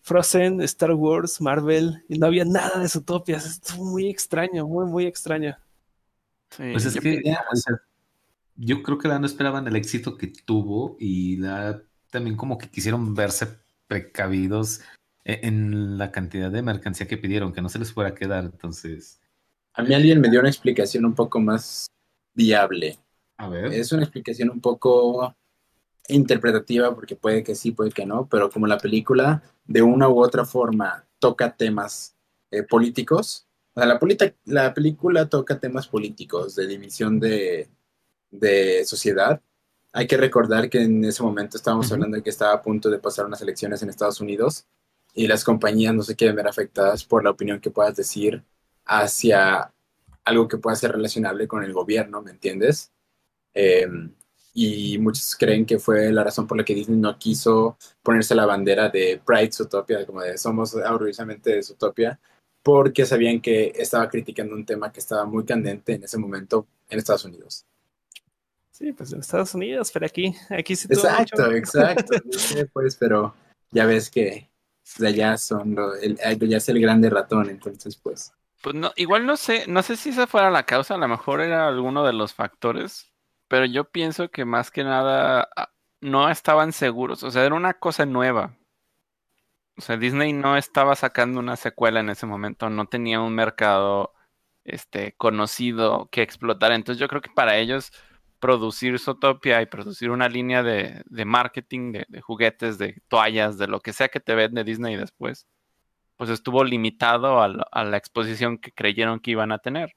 Frozen, 0.00 0.60
Star 0.62 0.92
Wars, 0.92 1.40
Marvel, 1.40 2.04
y 2.08 2.18
no 2.18 2.26
había 2.26 2.44
nada 2.44 2.78
de 2.78 2.88
Zootopia. 2.88 3.38
Estuvo 3.38 3.84
muy 3.84 4.08
extraño, 4.08 4.66
muy, 4.66 4.86
muy 4.86 5.06
extraño. 5.06 5.56
Sí, 6.50 6.70
Pues 6.72 6.84
es 6.84 7.00
que 7.00 7.22
ya, 7.24 7.44
o 7.50 7.56
sea, 7.56 7.74
yo 8.56 8.82
creo 8.82 8.98
que 8.98 9.08
la 9.08 9.18
no 9.18 9.26
esperaban 9.26 9.66
el 9.66 9.76
éxito 9.76 10.16
que 10.16 10.28
tuvo 10.28 10.96
y 11.00 11.36
la, 11.36 11.82
también 12.10 12.36
como 12.36 12.58
que 12.58 12.68
quisieron 12.68 13.14
verse 13.14 13.48
precavidos 13.88 14.80
e- 15.24 15.40
en 15.42 15.98
la 15.98 16.12
cantidad 16.12 16.50
de 16.50 16.62
mercancía 16.62 17.08
que 17.08 17.16
pidieron, 17.18 17.52
que 17.52 17.62
no 17.62 17.68
se 17.68 17.78
les 17.78 17.92
fuera 17.92 18.10
a 18.10 18.14
quedar. 18.14 18.44
Entonces, 18.44 19.20
A 19.72 19.82
mí 19.82 19.94
alguien 19.94 20.20
me 20.20 20.30
dio 20.30 20.40
una 20.40 20.50
explicación 20.50 21.04
un 21.04 21.14
poco 21.14 21.40
más 21.40 21.86
viable. 22.34 22.98
a 23.38 23.48
ver. 23.48 23.72
Es 23.72 23.90
una 23.90 24.02
explicación 24.02 24.50
un 24.50 24.60
poco 24.60 25.34
interpretativa 26.08 26.94
porque 26.94 27.16
puede 27.16 27.42
que 27.42 27.54
sí, 27.54 27.72
puede 27.72 27.90
que 27.90 28.06
no, 28.06 28.28
pero 28.28 28.50
como 28.50 28.66
la 28.66 28.78
película 28.78 29.42
de 29.64 29.82
una 29.82 30.08
u 30.08 30.22
otra 30.22 30.44
forma 30.44 31.06
toca 31.18 31.56
temas 31.56 32.16
eh, 32.50 32.62
políticos, 32.62 33.46
o 33.74 33.80
sea, 33.80 33.86
la, 33.86 33.98
la 34.44 34.74
película 34.74 35.28
toca 35.28 35.58
temas 35.58 35.88
políticos 35.88 36.54
de 36.54 36.66
división 36.66 37.18
de, 37.18 37.68
de 38.30 38.84
sociedad. 38.84 39.40
Hay 39.92 40.06
que 40.06 40.16
recordar 40.16 40.68
que 40.70 40.82
en 40.82 41.04
ese 41.04 41.22
momento 41.22 41.56
estábamos 41.56 41.90
hablando 41.92 42.16
de 42.16 42.22
que 42.22 42.30
estaba 42.30 42.52
a 42.54 42.62
punto 42.62 42.90
de 42.90 42.98
pasar 42.98 43.26
unas 43.26 43.40
elecciones 43.42 43.82
en 43.82 43.88
Estados 43.88 44.20
Unidos 44.20 44.66
y 45.14 45.26
las 45.28 45.44
compañías 45.44 45.94
no 45.94 46.02
se 46.02 46.16
quieren 46.16 46.36
ver 46.36 46.48
afectadas 46.48 47.04
por 47.04 47.24
la 47.24 47.30
opinión 47.30 47.60
que 47.60 47.70
puedas 47.70 47.96
decir 47.96 48.44
hacia 48.84 49.72
algo 50.24 50.48
que 50.48 50.58
pueda 50.58 50.76
ser 50.76 50.92
relacionable 50.92 51.46
con 51.46 51.62
el 51.64 51.72
gobierno, 51.72 52.22
¿me 52.22 52.32
entiendes? 52.32 52.92
Eh, 53.54 53.86
y 54.54 54.96
muchos 54.98 55.34
creen 55.36 55.66
que 55.66 55.78
fue 55.80 56.12
la 56.12 56.22
razón 56.24 56.46
por 56.46 56.56
la 56.56 56.64
que 56.64 56.74
Disney 56.74 56.96
no 56.96 57.18
quiso 57.18 57.76
ponerse 58.02 58.34
la 58.36 58.46
bandera 58.46 58.88
de 58.88 59.20
Pride 59.26 59.50
Zootopia, 59.52 60.06
como 60.06 60.20
de 60.22 60.38
somos 60.38 60.74
orgullosamente 60.74 61.50
de 61.56 61.62
Zootopia, 61.62 62.18
porque 62.62 63.04
sabían 63.04 63.40
que 63.40 63.72
estaba 63.76 64.08
criticando 64.08 64.54
un 64.54 64.64
tema 64.64 64.92
que 64.92 65.00
estaba 65.00 65.24
muy 65.26 65.44
candente 65.44 65.94
en 65.94 66.04
ese 66.04 66.16
momento 66.18 66.66
en 66.88 66.98
Estados 66.98 67.24
Unidos. 67.24 67.66
Sí, 68.70 68.92
pues 68.92 69.12
en 69.12 69.20
Estados 69.20 69.54
Unidos, 69.54 69.90
pero 69.92 70.06
aquí, 70.06 70.34
aquí 70.50 70.74
sí 70.76 70.88
Exacto, 70.90 71.42
mucho- 71.42 71.52
exacto. 71.52 72.14
No 72.24 72.38
sé, 72.38 72.66
pues, 72.66 72.96
pero 72.96 73.34
ya 73.70 73.86
ves 73.86 74.10
que 74.10 74.48
de 74.98 75.08
allá 75.08 75.36
son 75.36 75.74
lo- 75.74 75.94
el, 75.94 76.16
ya 76.48 76.56
es 76.58 76.68
el 76.68 76.80
grande 76.80 77.10
ratón, 77.10 77.50
entonces 77.50 77.96
pues. 77.96 78.32
Pues 78.62 78.74
no, 78.74 78.92
igual 78.96 79.26
no 79.26 79.36
sé, 79.36 79.64
no 79.66 79.82
sé 79.82 79.96
si 79.96 80.08
esa 80.10 80.26
fuera 80.26 80.50
la 80.50 80.64
causa, 80.64 80.94
a 80.94 80.98
lo 80.98 81.06
mejor 81.08 81.40
era 81.40 81.68
alguno 81.68 82.04
de 82.04 82.12
los 82.14 82.32
factores, 82.34 83.12
pero 83.48 83.66
yo 83.66 83.84
pienso 83.90 84.30
que 84.30 84.44
más 84.44 84.70
que 84.70 84.84
nada 84.84 85.48
ah, 85.56 85.70
no 86.00 86.28
estaban 86.30 86.72
seguros, 86.72 87.22
o 87.22 87.30
sea, 87.30 87.44
era 87.44 87.54
una 87.54 87.74
cosa 87.74 88.06
nueva. 88.06 88.56
O 89.76 89.80
sea, 89.80 89.96
Disney 89.96 90.32
no 90.32 90.56
estaba 90.56 90.94
sacando 90.94 91.40
una 91.40 91.56
secuela 91.56 92.00
en 92.00 92.10
ese 92.10 92.26
momento, 92.26 92.70
no 92.70 92.86
tenía 92.86 93.20
un 93.20 93.34
mercado 93.34 94.12
este 94.64 95.14
conocido 95.16 96.08
que 96.10 96.22
explotar. 96.22 96.72
Entonces 96.72 97.00
yo 97.00 97.08
creo 97.08 97.20
que 97.22 97.30
para 97.30 97.56
ellos 97.58 97.92
producir 98.40 98.98
Zootopia 98.98 99.62
y 99.62 99.66
producir 99.66 100.10
una 100.10 100.28
línea 100.28 100.62
de, 100.62 101.02
de 101.06 101.24
marketing, 101.24 101.92
de, 102.08 102.20
juguetes, 102.20 102.78
de 102.78 103.02
toallas, 103.08 103.58
de 103.58 103.68
lo 103.68 103.80
que 103.80 103.92
sea 103.92 104.08
que 104.08 104.20
te 104.20 104.34
vende 104.34 104.64
Disney 104.64 104.96
después, 104.96 105.46
pues 106.16 106.30
estuvo 106.30 106.64
limitado 106.64 107.40
a 107.42 107.84
la 107.84 107.96
exposición 107.96 108.58
que 108.58 108.72
creyeron 108.72 109.20
que 109.20 109.32
iban 109.32 109.52
a 109.52 109.58
tener. 109.58 109.96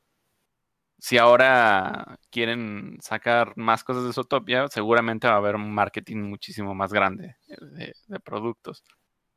Si 1.00 1.18
ahora 1.18 2.18
quieren 2.32 2.98
sacar 3.02 3.54
más 3.58 3.84
cosas 3.84 4.06
de 4.06 4.14
Zootopia, 4.14 4.68
seguramente 4.68 5.28
va 5.28 5.36
a 5.36 5.38
haber 5.38 5.56
un 5.56 5.74
marketing 5.74 6.18
muchísimo 6.24 6.74
más 6.76 6.92
grande 6.94 7.36
de, 7.48 7.94
de 8.08 8.20
productos. 8.20 8.84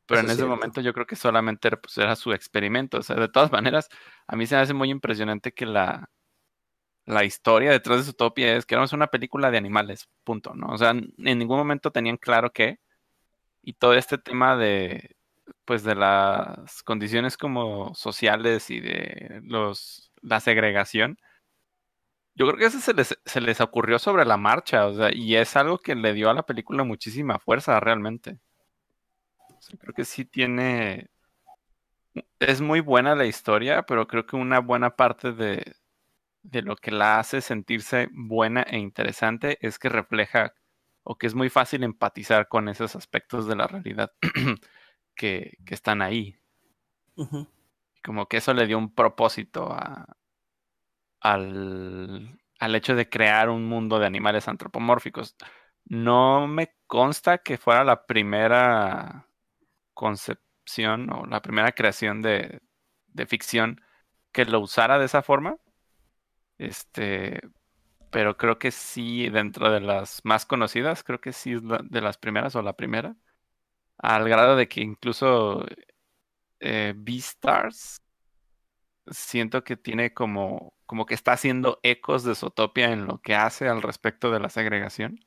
Pero 0.07 0.21
Eso 0.21 0.23
en 0.23 0.29
es 0.29 0.33
ese 0.33 0.45
cierto. 0.45 0.49
momento 0.49 0.81
yo 0.81 0.93
creo 0.95 1.07
que 1.07 1.17
solamente 1.17 1.69
era, 1.69 1.81
pues, 1.81 1.97
era 1.99 2.17
su 2.17 2.33
experimento. 2.33 2.99
O 2.99 3.03
sea, 3.03 3.17
de 3.17 3.29
todas 3.29 3.53
maneras, 3.53 3.89
a 4.27 4.37
mí 4.37 4.47
se 4.47 4.57
me 4.57 4.63
hace 4.63 4.75
muy 4.75 4.91
impresionante 4.91 5.53
que 5.53 5.67
la, 5.67 6.11
la 7.07 7.25
historia 7.25 7.71
detrás 7.73 7.99
de 7.99 8.05
Zootopia 8.05 8.57
es 8.57 8.67
que 8.67 8.75
éramos 8.75 8.93
una 8.93 9.09
película 9.09 9.51
de 9.51 9.59
animales, 9.59 10.09
punto, 10.25 10.55
¿no? 10.55 10.69
O 10.69 10.79
sea, 10.79 10.91
en 10.91 11.13
ningún 11.39 11.59
momento 11.59 11.91
tenían 11.91 12.17
claro 12.19 12.53
qué. 12.53 12.79
Y 13.63 13.75
todo 13.75 13.95
este 13.95 14.19
tema 14.19 14.57
de, 14.57 15.17
pues, 15.65 15.85
de 15.85 15.95
las 15.97 16.83
condiciones 16.85 17.37
como 17.37 17.95
sociales 17.95 18.71
y 18.71 18.81
de 18.81 19.41
los, 19.45 20.13
la 20.23 20.41
segregación, 20.41 21.19
yo 22.41 22.47
creo 22.47 22.57
que 22.59 22.65
eso 22.65 22.81
se 22.81 22.95
les, 22.95 23.21
se 23.23 23.41
les 23.43 23.61
ocurrió 23.61 23.99
sobre 23.99 24.25
la 24.25 24.39
marcha, 24.39 24.87
o 24.87 24.95
sea, 24.95 25.11
y 25.13 25.37
es 25.37 25.57
algo 25.57 25.77
que 25.77 25.95
le 25.95 26.15
dio 26.15 26.31
a 26.31 26.35
la 26.35 26.47
película 26.47 26.85
muchísima 26.85 27.39
fuerza 27.39 27.79
realmente. 27.81 28.39
O 29.37 29.61
sea, 29.61 29.79
creo 29.79 29.93
que 29.93 30.07
sí 30.07 30.25
tiene... 30.25 31.11
Es 32.39 32.63
muy 32.63 32.81
buena 32.81 33.15
la 33.15 33.27
historia, 33.27 33.83
pero 33.83 34.07
creo 34.09 34.25
que 34.25 34.37
una 34.37 34.59
buena 34.61 34.97
parte 34.97 35.33
de, 35.33 35.77
de 36.43 36.63
lo 36.63 36.77
que 36.77 36.93
la 36.93 37.19
hace 37.19 37.43
sentirse 37.43 38.09
buena 38.11 38.63
e 38.63 38.79
interesante 38.79 39.59
es 39.61 39.79
que 39.79 39.91
refleja 39.91 40.55
o 41.03 41.19
que 41.19 41.27
es 41.27 41.35
muy 41.35 41.51
fácil 41.51 41.83
empatizar 41.85 42.49
con 42.49 42.71
esos 42.71 42.97
aspectos 42.97 43.47
de 43.49 43.57
la 43.57 43.67
realidad 43.67 44.13
que, 45.15 45.59
que 45.67 45.75
están 45.75 46.01
ahí. 46.01 46.39
Como 48.03 48.29
que 48.29 48.39
eso 48.39 48.55
le 48.55 48.67
dio 48.67 48.79
un 48.79 48.95
propósito 48.95 49.71
a, 49.71 50.17
al, 51.21 52.39
al 52.59 52.75
hecho 52.75 52.95
de 52.95 53.09
crear 53.09 53.49
un 53.51 53.67
mundo 53.67 53.99
de 53.99 54.07
animales 54.07 54.49
antropomórficos. 54.49 55.37
No 55.85 56.47
me 56.47 56.75
consta 56.87 57.39
que 57.39 57.59
fuera 57.59 57.85
la 57.85 58.07
primera 58.07 59.27
concepción 59.95 61.13
o 61.13 61.27
la 61.27 61.43
primera 61.43 61.73
creación 61.73 62.23
de, 62.23 62.61
de 63.09 63.27
ficción 63.27 63.81
que 64.33 64.45
lo 64.45 64.61
usara 64.61 64.99
de 64.99 65.07
esa 65.07 65.23
forma. 65.23 65.57
Este, 66.59 67.41
pero 68.11 68.37
creo 68.37 68.59
que 68.59 68.71
sí, 68.71 69.29
dentro 69.31 69.71
de 69.71 69.81
las 69.81 70.21
más 70.25 70.47
conocidas, 70.47 71.05
creo 71.05 71.21
que 71.21 71.33
sí 71.33 71.53
es 71.55 71.63
de 71.65 72.01
las 72.01 72.19
primeras 72.19 72.57
o 72.57 72.63
la 72.63 72.75
primera. 72.75 73.17
Al 73.99 74.29
grado 74.29 74.57
de 74.57 74.69
que 74.69 74.81
incluso 74.81 75.67
eh, 76.61 76.95
Beastars 76.97 78.03
siento 79.11 79.65
que 79.65 79.77
tiene 79.77 80.13
como, 80.15 80.75
como 80.91 81.07
que 81.07 81.15
está 81.15 81.31
haciendo 81.31 81.79
ecos 81.85 82.25
de 82.25 82.35
Zootopia 82.35 82.91
en 82.91 83.07
lo 83.07 83.21
que 83.21 83.37
hace 83.37 83.69
al 83.69 83.81
respecto 83.81 84.33
de 84.33 84.41
la 84.41 84.49
segregación. 84.49 85.25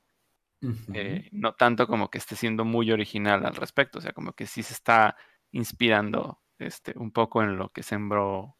Eh, 0.93 1.29
no 1.31 1.55
tanto 1.55 1.87
como 1.87 2.09
que 2.09 2.17
esté 2.17 2.35
siendo 2.35 2.65
muy 2.65 2.91
original 2.91 3.45
al 3.45 3.55
respecto, 3.55 3.99
o 3.99 4.01
sea, 4.01 4.11
como 4.11 4.33
que 4.33 4.45
sí 4.45 4.61
se 4.61 4.73
está 4.73 5.15
inspirando 5.51 6.41
este, 6.59 6.91
un 6.97 7.11
poco 7.11 7.43
en 7.43 7.55
lo 7.55 7.69
que 7.69 7.81
sembró 7.81 8.57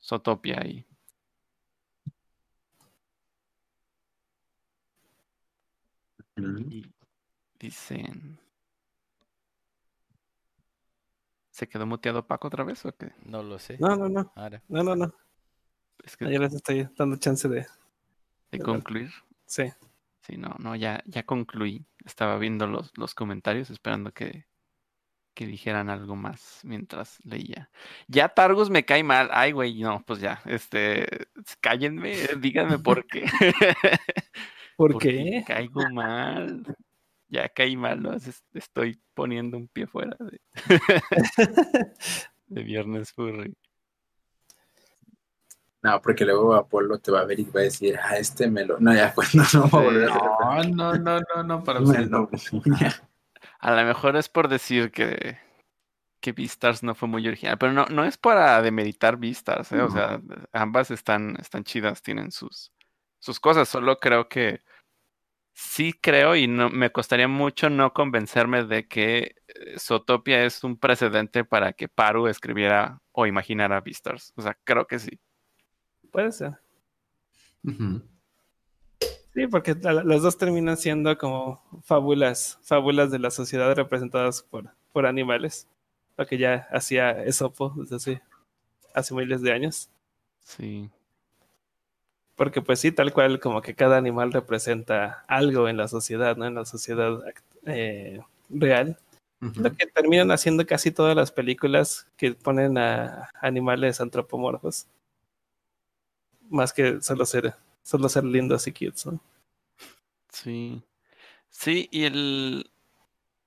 Zootopia 0.00 0.64
y 0.64 0.86
Y 6.70 6.94
dicen. 7.58 8.38
¿Se 11.50 11.68
quedó 11.68 11.86
muteado 11.86 12.24
Paco 12.24 12.46
otra 12.46 12.62
vez 12.62 12.86
o 12.86 12.92
qué? 12.92 13.10
No 13.24 13.42
lo 13.42 13.58
sé. 13.58 13.78
No, 13.80 13.96
no, 13.96 14.08
no, 14.08 14.32
Ahora. 14.36 14.62
no, 14.68 14.84
no, 14.84 14.94
no. 14.94 15.25
Es 16.04 16.16
que 16.16 16.32
Yo 16.32 16.38
les 16.40 16.54
estoy 16.54 16.88
dando 16.96 17.16
chance 17.16 17.48
de. 17.48 17.66
de 18.50 18.58
concluir. 18.58 19.10
Sí. 19.46 19.64
Sí, 20.20 20.36
no, 20.36 20.54
no, 20.58 20.74
ya, 20.74 21.02
ya 21.06 21.24
concluí. 21.24 21.84
Estaba 22.04 22.38
viendo 22.38 22.66
los, 22.66 22.92
los 22.96 23.14
comentarios, 23.14 23.70
esperando 23.70 24.12
que, 24.12 24.46
que 25.34 25.46
dijeran 25.46 25.88
algo 25.90 26.16
más 26.16 26.60
mientras 26.64 27.18
leía. 27.24 27.70
Ya 28.08 28.28
Targus 28.28 28.68
me 28.70 28.84
cae 28.84 29.02
mal. 29.04 29.28
Ay, 29.32 29.52
güey, 29.52 29.80
no, 29.80 30.02
pues 30.04 30.20
ya, 30.20 30.40
este, 30.46 31.06
cállenme, 31.60 32.14
díganme 32.40 32.78
por 32.78 33.06
qué. 33.06 33.24
¿Por 34.76 34.98
qué? 34.98 35.44
caigo 35.46 35.88
mal. 35.90 36.62
Ya 37.28 37.48
caí 37.48 37.76
mal, 37.76 38.02
¿no? 38.02 38.12
Es- 38.12 38.44
Estoy 38.52 39.00
poniendo 39.14 39.56
un 39.56 39.68
pie 39.68 39.86
fuera 39.86 40.16
de, 40.20 40.40
de 42.46 42.62
Viernes 42.62 43.12
Furry. 43.12 43.56
No, 45.86 46.02
porque 46.02 46.24
luego 46.24 46.52
Apolo 46.56 46.98
te 46.98 47.12
va 47.12 47.20
a 47.20 47.24
ver 47.24 47.38
y 47.38 47.44
va 47.44 47.60
a 47.60 47.62
decir, 47.62 47.96
ah, 48.02 48.16
este 48.16 48.50
me 48.50 48.64
lo. 48.64 48.80
No, 48.80 48.92
ya 48.92 49.12
pues 49.14 49.36
no, 49.36 49.44
no 49.54 49.70
va 49.70 49.78
a 49.78 49.82
volver 49.82 50.10
a 50.10 50.14
hacer 50.16 50.74
No, 50.74 50.92
no, 50.92 50.98
no, 50.98 51.20
no, 51.36 51.42
no, 51.44 51.62
para 51.62 51.78
Me 51.80 52.04
lo- 52.06 52.28
A 53.60 53.70
lo 53.70 53.84
mejor 53.84 54.16
es 54.16 54.28
por 54.28 54.48
decir 54.48 54.90
que, 54.90 55.38
que 56.20 56.32
Beastars 56.32 56.82
no 56.82 56.96
fue 56.96 57.08
muy 57.08 57.26
original, 57.28 57.56
pero 57.56 57.72
no, 57.72 57.84
no 57.86 58.04
es 58.04 58.18
para 58.18 58.60
demeritar 58.62 59.16
Beastars, 59.16 59.70
¿eh? 59.70 59.80
O 59.80 59.88
sea, 59.90 60.20
ambas 60.52 60.90
están, 60.90 61.36
están 61.40 61.62
chidas, 61.62 62.02
tienen 62.02 62.32
sus, 62.32 62.72
sus 63.20 63.38
cosas. 63.38 63.68
Solo 63.68 63.98
creo 63.98 64.28
que 64.28 64.62
sí 65.54 65.92
creo 65.92 66.34
y 66.34 66.48
no 66.48 66.68
me 66.68 66.90
costaría 66.90 67.28
mucho 67.28 67.70
no 67.70 67.92
convencerme 67.94 68.64
de 68.64 68.88
que 68.88 69.36
eh, 69.46 69.78
Zootopia 69.78 70.44
es 70.44 70.64
un 70.64 70.78
precedente 70.78 71.44
para 71.44 71.72
que 71.74 71.88
Paru 71.88 72.26
escribiera 72.26 73.00
o 73.12 73.24
imaginara 73.24 73.80
Beastars. 73.80 74.32
O 74.34 74.42
sea, 74.42 74.58
creo 74.64 74.88
que 74.88 74.98
sí. 74.98 75.20
Puede 76.10 76.32
ser. 76.32 76.54
Sí, 79.34 79.46
porque 79.48 79.74
la- 79.74 80.02
las 80.04 80.22
dos 80.22 80.38
terminan 80.38 80.76
siendo 80.76 81.16
como 81.18 81.60
fábulas, 81.84 82.58
fábulas 82.62 83.10
de 83.10 83.18
la 83.18 83.30
sociedad 83.30 83.74
representadas 83.74 84.42
por, 84.42 84.70
por 84.92 85.06
animales. 85.06 85.68
Lo 86.16 86.26
que 86.26 86.38
ya 86.38 86.66
hacía 86.72 87.10
Esopo 87.24 87.74
desde 87.76 87.96
hace, 87.96 88.22
hace 88.94 89.14
miles 89.14 89.42
de 89.42 89.52
años. 89.52 89.90
Sí. 90.40 90.90
Porque 92.34 92.60
pues 92.60 92.80
sí, 92.80 92.92
tal 92.92 93.12
cual 93.12 93.40
como 93.40 93.62
que 93.62 93.74
cada 93.74 93.96
animal 93.96 94.32
representa 94.32 95.24
algo 95.26 95.68
en 95.68 95.76
la 95.78 95.88
sociedad, 95.88 96.36
¿no? 96.36 96.46
En 96.46 96.54
la 96.54 96.64
sociedad 96.66 97.18
eh, 97.66 98.20
real. 98.50 98.98
Lo 99.40 99.72
que 99.76 99.86
terminan 99.86 100.30
haciendo 100.30 100.66
casi 100.66 100.90
todas 100.90 101.14
las 101.14 101.30
películas 101.30 102.06
que 102.16 102.32
ponen 102.32 102.78
a 102.78 103.30
animales 103.40 104.00
antropomorfos. 104.00 104.86
Más 106.50 106.72
que 106.72 107.00
solo 107.02 107.26
ser, 107.26 107.54
solo 107.82 108.08
ser 108.08 108.24
lindos 108.24 108.66
y 108.66 108.72
cutes, 108.72 109.06
¿no? 109.06 109.20
Sí. 110.30 110.82
Sí, 111.50 111.88
y 111.90 112.04
el 112.04 112.70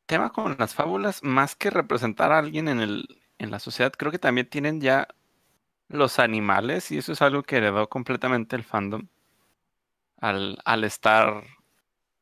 tema 0.05 0.31
con 0.31 0.55
las 0.57 0.73
fábulas, 0.73 1.23
más 1.23 1.55
que 1.55 1.69
representar 1.69 2.31
a 2.31 2.39
alguien 2.39 2.67
en 2.67 2.79
el, 2.79 3.21
en 3.37 3.51
la 3.51 3.59
sociedad, 3.59 3.93
creo 3.95 4.11
que 4.11 4.19
también 4.19 4.49
tienen 4.49 4.81
ya 4.81 5.07
los 5.87 6.19
animales, 6.19 6.91
y 6.91 6.97
eso 6.97 7.11
es 7.13 7.21
algo 7.21 7.43
que 7.43 7.57
heredó 7.57 7.89
completamente 7.89 8.55
el 8.55 8.63
fandom 8.63 9.07
al, 10.17 10.57
al 10.65 10.83
estar, 10.83 11.43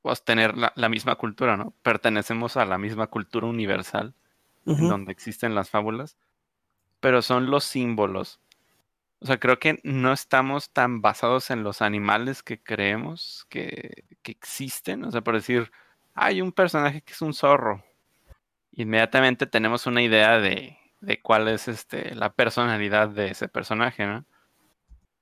pues 0.02 0.24
tener 0.24 0.58
la, 0.58 0.74
la 0.76 0.90
misma 0.90 1.16
cultura, 1.16 1.58
¿no? 1.58 1.74
Pertenecemos 1.82 2.58
a 2.58 2.66
la 2.66 2.78
misma 2.78 3.08
cultura 3.08 3.48
universal 3.48 4.14
en 4.66 4.90
donde 4.90 5.14
existen 5.14 5.56
las 5.56 5.70
fábulas, 5.70 6.18
pero 6.99 7.22
son 7.22 7.49
los 7.49 7.64
símbolos. 7.64 8.41
O 9.19 9.26
sea, 9.26 9.39
creo 9.39 9.60
que 9.60 9.80
no 9.84 10.14
estamos 10.14 10.72
tan 10.72 11.02
basados 11.02 11.49
en 11.49 11.64
los 11.64 11.81
animales 11.81 12.44
que 12.44 12.61
creemos 12.61 13.45
que, 13.49 14.06
que 14.22 14.31
existen. 14.31 15.03
O 15.06 15.11
sea, 15.11 15.22
por 15.22 15.35
decir, 15.35 15.72
hay 16.14 16.41
un 16.41 16.52
personaje 16.52 17.02
que 17.02 17.14
es 17.14 17.22
un 17.22 17.34
zorro. 17.34 17.84
Inmediatamente 18.73 19.48
tenemos 19.48 19.88
una 19.88 20.03
idea 20.03 20.39
de, 20.39 20.77
de 21.02 21.22
cuál 21.22 21.48
es 21.48 21.68
este, 21.68 22.15
la 22.15 22.34
personalidad 22.34 23.10
de 23.10 23.31
ese 23.31 23.48
personaje, 23.48 24.06
¿no? 24.06 24.26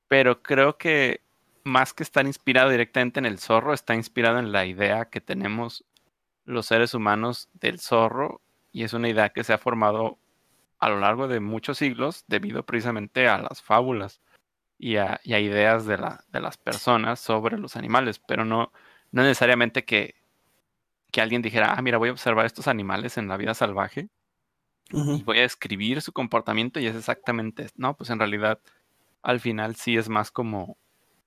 Pero 0.08 0.42
creo 0.44 0.78
que 0.78 1.22
más 1.64 1.94
que 1.94 2.04
estar 2.04 2.26
inspirado 2.26 2.70
directamente 2.70 3.20
en 3.20 3.26
el 3.26 3.40
zorro, 3.40 3.74
está 3.74 3.96
inspirado 3.96 4.40
en 4.40 4.52
la 4.52 4.66
idea 4.66 5.06
que 5.06 5.20
tenemos 5.20 5.84
los 6.46 6.68
seres 6.68 6.94
humanos 6.94 7.50
del 7.54 7.80
zorro 7.80 8.42
y 8.72 8.84
es 8.84 8.94
una 8.94 9.10
idea 9.10 9.30
que 9.30 9.44
se 9.44 9.54
ha 9.54 9.58
formado 9.58 10.20
a 10.80 10.90
lo 10.90 11.00
largo 11.00 11.28
de 11.28 11.40
muchos 11.40 11.78
siglos 11.80 12.24
debido 12.28 12.66
precisamente 12.66 13.28
a 13.28 13.38
las 13.40 13.62
fábulas 13.62 14.22
y 14.78 14.98
a, 14.98 15.20
y 15.24 15.34
a 15.34 15.40
ideas 15.42 15.86
de, 15.88 15.98
la- 15.98 16.26
de 16.30 16.42
las 16.42 16.58
personas 16.58 17.20
sobre 17.20 17.58
los 17.60 17.76
animales, 17.78 18.20
pero 18.20 18.46
no, 18.46 18.72
no 19.12 19.24
necesariamente 19.24 19.86
que, 19.86 20.16
que 21.12 21.22
alguien 21.22 21.42
dijera, 21.42 21.74
ah, 21.78 21.82
mira, 21.82 21.98
voy 21.98 22.10
a 22.10 22.14
observar 22.14 22.46
estos 22.46 22.68
animales 22.68 23.18
en 23.18 23.28
la 23.28 23.38
vida 23.38 23.54
salvaje 23.54 24.10
y 25.10 25.24
voy 25.24 25.40
a 25.40 25.42
describir 25.42 26.02
su 26.02 26.12
comportamiento 26.14 26.80
y 26.80 26.88
es 26.88 26.96
exactamente, 26.96 27.64
esto". 27.64 27.78
no, 27.82 27.96
pues 27.98 28.10
en 28.10 28.20
realidad 28.20 28.60
al 29.24 29.40
final 29.40 29.76
sí 29.76 29.98
es 29.98 30.10
más 30.10 30.32
como, 30.32 30.78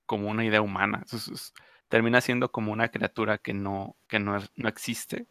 como 0.06 0.30
una 0.30 0.44
idea 0.44 0.62
humana, 0.62 1.04
Es- 1.12 1.28
es- 1.28 1.54
termina 1.88 2.20
siendo 2.22 2.52
como 2.52 2.72
una 2.72 2.90
criatura 2.90 3.38
que 3.38 3.54
no, 3.54 3.96
que 4.08 4.18
no, 4.20 4.38
no 4.56 4.68
existe, 4.68 5.28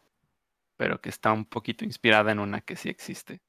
pero 0.76 1.00
que 1.02 1.10
está 1.10 1.32
un 1.32 1.46
poquito 1.46 1.84
inspirada 1.84 2.32
en 2.32 2.40
una 2.40 2.60
que 2.62 2.76
sí 2.76 2.88
existe. 2.90 3.42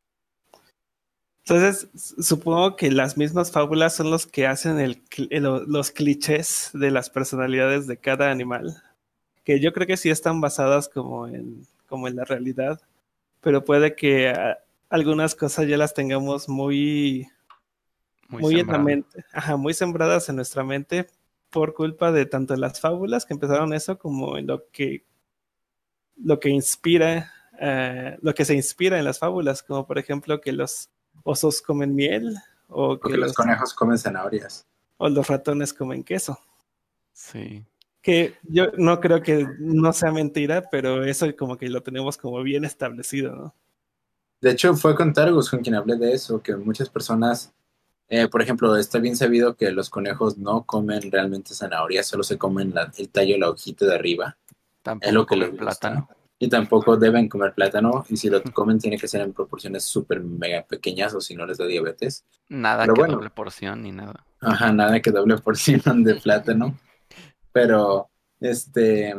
Entonces, 1.49 1.89
supongo 2.23 2.75
que 2.75 2.91
las 2.91 3.17
mismas 3.17 3.51
fábulas 3.51 3.95
son 3.95 4.11
los 4.11 4.27
que 4.27 4.45
hacen 4.45 4.79
el, 4.79 5.03
cl- 5.05 5.27
el- 5.31 5.43
los 5.71 5.91
clichés 5.91 6.69
de 6.73 6.91
las 6.91 7.09
personalidades 7.09 7.87
de 7.87 7.97
cada 7.97 8.29
animal. 8.31 8.75
Que 9.45 9.59
yo 9.61 9.73
creo 9.73 9.87
que 9.87 9.97
sí 9.97 10.09
están 10.09 10.41
basadas 10.41 10.89
como 10.89 11.27
en, 11.27 11.67
como 11.87 12.07
en 12.07 12.17
la 12.17 12.25
realidad, 12.25 12.81
pero 13.41 13.65
puede 13.65 13.95
que 13.95 14.33
algunas 14.89 15.35
cosas 15.35 15.67
ya 15.67 15.77
las 15.77 15.93
tengamos 15.95 16.49
muy, 16.49 17.27
Muy, 18.29 18.43
muy 18.43 18.59
en 18.59 18.67
la 18.67 18.77
mente, 18.79 19.25
ajá, 19.33 19.57
muy 19.57 19.73
sembradas 19.73 20.29
en 20.29 20.37
nuestra 20.37 20.63
mente 20.63 21.07
por 21.49 21.73
culpa 21.73 22.11
de 22.11 22.25
tanto 22.25 22.55
las 22.55 22.79
fábulas 22.79 23.25
que 23.25 23.33
empezaron 23.33 23.73
eso 23.73 23.97
como 23.97 24.37
en 24.37 24.47
lo 24.47 24.69
que 24.71 25.03
lo 26.17 26.39
que 26.39 26.49
inspira 26.49 27.31
eh, 27.59 28.17
lo 28.21 28.33
que 28.33 28.45
se 28.45 28.55
inspira 28.55 28.97
en 28.99 29.05
las 29.05 29.19
fábulas, 29.19 29.63
como 29.63 29.85
por 29.85 29.97
ejemplo 29.97 30.39
que 30.39 30.53
los 30.53 30.89
osos 31.23 31.61
comen 31.61 31.95
miel 31.95 32.35
o 32.67 32.99
que 32.99 33.09
los 33.11 33.19
los, 33.27 33.33
conejos 33.33 33.73
comen 33.73 33.97
zanahorias. 33.97 34.65
o 34.97 35.09
los 35.09 35.27
ratones 35.27 35.73
comen 35.73 36.03
queso. 36.03 36.39
Sí. 37.13 37.63
Que 38.01 38.35
yo 38.43 38.67
no 38.77 38.99
creo 39.01 39.21
que 39.21 39.45
no 39.59 39.91
sea 39.93 40.11
mentira, 40.11 40.69
pero 40.71 41.03
eso 41.03 41.27
como 41.37 41.57
que 41.57 41.69
lo 41.69 41.81
tenemos 41.83 42.17
como 42.17 42.41
bien 42.43 42.63
establecido, 42.65 43.35
¿no? 43.35 43.55
De 44.41 44.51
hecho, 44.51 44.73
fue 44.75 44.95
con 44.95 45.11
Targus 45.13 45.49
con 45.49 45.59
quien 45.59 45.75
hablé 45.75 45.97
de 45.97 46.13
eso, 46.13 46.41
que 46.41 46.55
muchas 46.55 46.89
personas, 46.89 47.51
eh, 48.07 48.29
por 48.29 48.41
ejemplo, 48.41 48.77
está 48.77 48.97
bien 48.99 49.17
sabido 49.17 49.55
que 49.57 49.69
los 49.71 49.89
conejos 49.89 50.37
no 50.37 50.63
comen 50.63 51.11
realmente 51.11 51.53
zanahorias, 51.53 52.07
solo 52.07 52.23
se 52.23 52.37
comen 52.37 52.73
la- 52.73 52.89
el 52.97 53.09
tallo, 53.09 53.37
la 53.37 53.49
hojita 53.49 53.85
de 53.85 53.95
arriba, 53.95 54.37
Tampoco 54.81 55.07
es 55.09 55.13
lo 55.13 55.25
que 55.25 55.27
comen 55.35 55.41
les 55.41 55.49
gusta. 55.51 55.65
plátano. 55.65 56.09
Y 56.39 56.47
tampoco 56.47 56.95
deben 56.97 57.27
comer 57.27 57.53
plátano, 57.53 58.05
y 58.09 58.15
si 58.17 58.29
lo 58.29 58.41
comen 58.43 58.79
tiene 58.79 58.97
que 58.97 59.07
ser 59.09 59.21
en 59.21 59.33
proporciones 59.33 59.83
súper 59.83 60.21
mega 60.21 60.63
pequeñas 60.65 61.13
o 61.13 61.19
si 61.21 61.35
no 61.35 61.45
les 61.45 61.57
da 61.57 61.65
diabetes. 61.65 62.25
Nada 62.47 62.83
Pero 62.83 62.93
que 62.93 63.01
bueno. 63.01 63.15
doble 63.15 63.29
porción 63.29 63.83
ni 63.83 63.91
nada. 63.91 64.25
Ajá, 64.39 64.71
nada 64.71 65.01
que 65.01 65.11
doble 65.11 65.37
porción 65.37 66.03
de 66.03 66.15
plátano. 66.21 66.77
Pero, 67.51 68.09
este, 68.39 69.13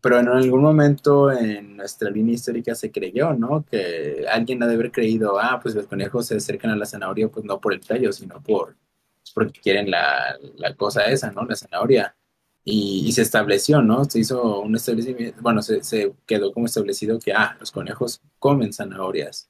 pero 0.00 0.20
en 0.20 0.28
algún 0.28 0.62
momento 0.62 1.30
en 1.32 1.76
nuestra 1.76 2.10
línea 2.10 2.34
histórica 2.34 2.74
se 2.74 2.92
creyó, 2.92 3.32
¿no? 3.34 3.64
Que 3.64 4.26
alguien 4.30 4.62
ha 4.62 4.66
de 4.66 4.74
haber 4.74 4.92
creído, 4.92 5.38
ah, 5.40 5.58
pues 5.60 5.74
los 5.74 5.86
conejos 5.86 6.26
se 6.26 6.36
acercan 6.36 6.70
a 6.70 6.76
la 6.76 6.86
zanahoria, 6.86 7.28
pues 7.28 7.44
no 7.44 7.60
por 7.60 7.72
el 7.72 7.80
tallo, 7.80 8.12
sino 8.12 8.40
por, 8.42 8.76
pues 8.76 9.32
porque 9.34 9.60
quieren 9.60 9.90
la, 9.90 10.36
la 10.56 10.74
cosa 10.76 11.06
esa, 11.06 11.32
¿no? 11.32 11.44
La 11.44 11.56
zanahoria. 11.56 12.14
Y, 12.64 13.04
y 13.06 13.12
se 13.12 13.22
estableció, 13.22 13.80
¿no? 13.82 14.04
Se 14.04 14.18
hizo 14.20 14.60
un 14.60 14.76
establecimiento, 14.76 15.40
bueno, 15.40 15.62
se, 15.62 16.14
quedó 16.26 16.52
como 16.52 16.66
establecido 16.66 17.18
que, 17.18 17.32
ah, 17.32 17.56
los 17.60 17.72
conejos 17.72 18.20
comen 18.38 18.72
zanahorias. 18.72 19.48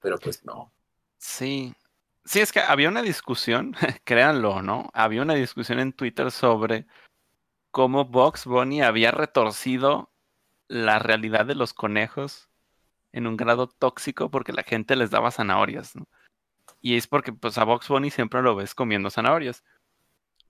Pero 0.00 0.18
pues 0.18 0.44
no. 0.44 0.72
Sí. 1.18 1.74
Sí, 2.24 2.40
es 2.40 2.52
que 2.52 2.60
había 2.60 2.88
una 2.88 3.02
discusión, 3.02 3.74
créanlo 4.04 4.62
no, 4.62 4.88
había 4.94 5.22
una 5.22 5.34
discusión 5.34 5.78
en 5.78 5.92
Twitter 5.92 6.30
sobre 6.30 6.86
cómo 7.70 8.06
Box 8.06 8.46
Bunny 8.46 8.82
había 8.82 9.10
retorcido 9.10 10.10
la 10.68 10.98
realidad 10.98 11.46
de 11.46 11.54
los 11.54 11.74
conejos 11.74 12.48
en 13.12 13.26
un 13.26 13.36
grado 13.36 13.68
tóxico 13.68 14.30
porque 14.30 14.52
la 14.52 14.62
gente 14.62 14.96
les 14.96 15.10
daba 15.10 15.30
zanahorias, 15.30 15.96
¿no? 15.96 16.06
Y 16.80 16.96
es 16.96 17.06
porque 17.06 17.32
pues 17.32 17.58
a 17.58 17.64
Box 17.64 17.88
Bunny 17.88 18.10
siempre 18.10 18.42
lo 18.42 18.54
ves 18.56 18.74
comiendo 18.74 19.10
zanahorias. 19.10 19.64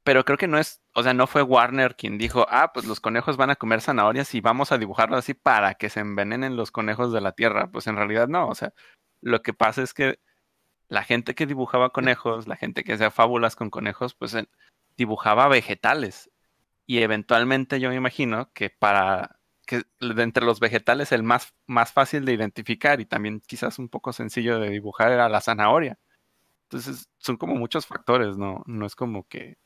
Pero 0.04 0.24
creo 0.24 0.38
que 0.38 0.48
no 0.48 0.58
es, 0.58 0.82
o 0.94 1.02
sea, 1.02 1.14
no 1.14 1.26
fue 1.26 1.42
Warner 1.42 1.96
quien 1.96 2.18
dijo, 2.18 2.46
ah, 2.50 2.72
pues 2.74 2.86
los 2.86 3.00
conejos 3.00 3.36
van 3.36 3.50
a 3.50 3.56
comer 3.56 3.80
zanahorias 3.80 4.34
y 4.34 4.40
vamos 4.40 4.70
a 4.70 4.78
dibujarlo 4.78 5.16
así 5.16 5.34
para 5.34 5.74
que 5.74 5.90
se 5.90 6.00
envenenen 6.00 6.56
los 6.56 6.70
conejos 6.70 7.12
de 7.12 7.22
la 7.22 7.32
tierra. 7.32 7.70
Pues 7.70 7.86
en 7.86 7.96
realidad 7.96 8.28
no, 8.28 8.48
o 8.48 8.54
sea, 8.54 8.74
lo 9.22 9.42
que 9.42 9.54
pasa 9.54 9.82
es 9.82 9.94
que 9.94 10.20
la 10.88 11.04
gente 11.04 11.34
que 11.34 11.46
dibujaba 11.46 11.90
conejos, 11.90 12.46
la 12.48 12.56
gente 12.56 12.84
que 12.84 12.94
hacía 12.94 13.10
fábulas 13.10 13.56
con 13.56 13.70
conejos, 13.70 14.14
pues 14.14 14.36
dibujaba 14.96 15.48
vegetales. 15.48 16.30
Y 16.86 16.98
eventualmente 16.98 17.80
yo 17.80 17.88
me 17.90 17.96
imagino 17.96 18.50
que 18.52 18.70
para 18.70 19.38
que 19.66 19.82
de 20.00 20.22
entre 20.22 20.44
los 20.44 20.60
vegetales 20.60 21.12
el 21.12 21.22
más, 21.22 21.54
más 21.66 21.92
fácil 21.92 22.24
de 22.26 22.34
identificar 22.34 23.00
y 23.00 23.06
también 23.06 23.40
quizás 23.40 23.78
un 23.78 23.88
poco 23.88 24.12
sencillo 24.12 24.58
de 24.58 24.70
dibujar 24.70 25.12
era 25.12 25.28
la 25.28 25.40
zanahoria. 25.40 25.98
Entonces 26.64 27.08
son 27.18 27.36
como 27.36 27.54
muchos 27.56 27.86
factores, 27.86 28.36
¿no? 28.36 28.62
No 28.66 28.86
es 28.86 28.94
como 28.96 29.26
que... 29.28 29.56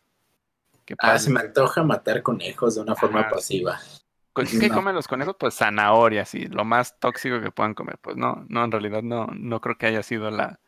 Ah, 0.98 1.18
se 1.18 1.30
me 1.30 1.40
antoja 1.40 1.82
matar 1.82 2.22
conejos 2.22 2.76
de 2.76 2.82
una 2.82 2.94
forma 2.94 3.28
pasiva. 3.28 3.78
¿Qué 4.34 4.68
No. 4.68 4.76
comen 4.76 4.94
los 4.94 5.08
conejos? 5.08 5.36
Pues 5.38 5.54
zanahorias 5.54 6.34
y 6.34 6.46
lo 6.46 6.64
más 6.64 6.98
tóxico 7.00 7.40
que 7.40 7.50
puedan 7.50 7.74
comer. 7.74 7.98
Pues 7.98 8.16
no, 8.16 8.44
no, 8.48 8.64
en 8.64 8.70
realidad 8.70 9.02
no, 9.02 9.26
no 9.26 9.60
creo 9.60 9.76
que 9.76 9.86
haya 9.86 10.02
sido 10.02 10.30
la, 10.30 10.60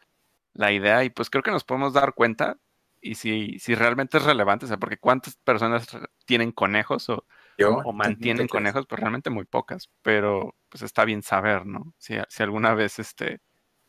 la 0.55 0.73
idea. 0.73 1.05
Y 1.05 1.11
pues 1.11 1.31
creo 1.31 1.43
que 1.43 1.53
nos 1.53 1.65
podemos 1.65 1.93
dar 1.93 2.15
cuenta 2.15 2.59
y 3.01 3.15
si, 3.15 3.59
si 3.59 3.75
realmente 3.75 4.19
es 4.19 4.25
relevante, 4.25 4.67
o 4.67 4.69
sea, 4.69 4.77
porque 4.77 4.99
cuántas 4.99 5.37
personas 5.37 5.87
tienen 6.27 6.53
conejos 6.53 7.09
o, 7.09 7.25
Yo, 7.57 7.79
o 7.79 7.93
mantienen 7.93 8.49
conejos, 8.49 8.87
pues 8.87 9.01
realmente 9.01 9.31
muy 9.31 9.45
pocas, 9.45 9.89
pero 10.03 10.55
pues 10.69 10.83
está 10.83 11.05
bien 11.05 11.23
saber, 11.23 11.65
¿no? 11.65 11.95
Si, 11.99 12.17
si 12.29 12.43
alguna 12.43 12.75
vez 12.75 12.99
este, 12.99 13.41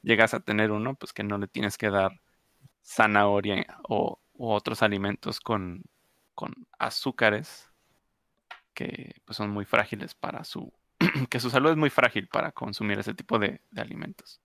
llegas 0.02 0.34
a 0.34 0.40
tener 0.40 0.72
uno, 0.72 0.96
pues 0.96 1.12
que 1.12 1.24
no 1.24 1.38
le 1.38 1.48
tienes 1.48 1.78
que 1.78 1.90
dar 1.90 2.22
zanahoria 2.84 3.66
o 3.90 4.22
u 4.34 4.52
otros 4.52 4.82
alimentos 4.82 5.40
con, 5.40 5.84
con 6.36 6.54
azúcares 6.80 7.68
que 8.74 9.16
pues, 9.26 9.38
son 9.38 9.50
muy 9.50 9.66
frágiles 9.66 10.14
para 10.16 10.44
su, 10.44 10.72
que 11.30 11.40
su 11.40 11.50
salud 11.50 11.72
es 11.72 11.78
muy 11.78 11.90
frágil 11.90 12.28
para 12.28 12.52
consumir 12.52 13.00
ese 13.00 13.14
tipo 13.14 13.38
de, 13.40 13.62
de 13.72 13.82
alimentos. 13.82 14.40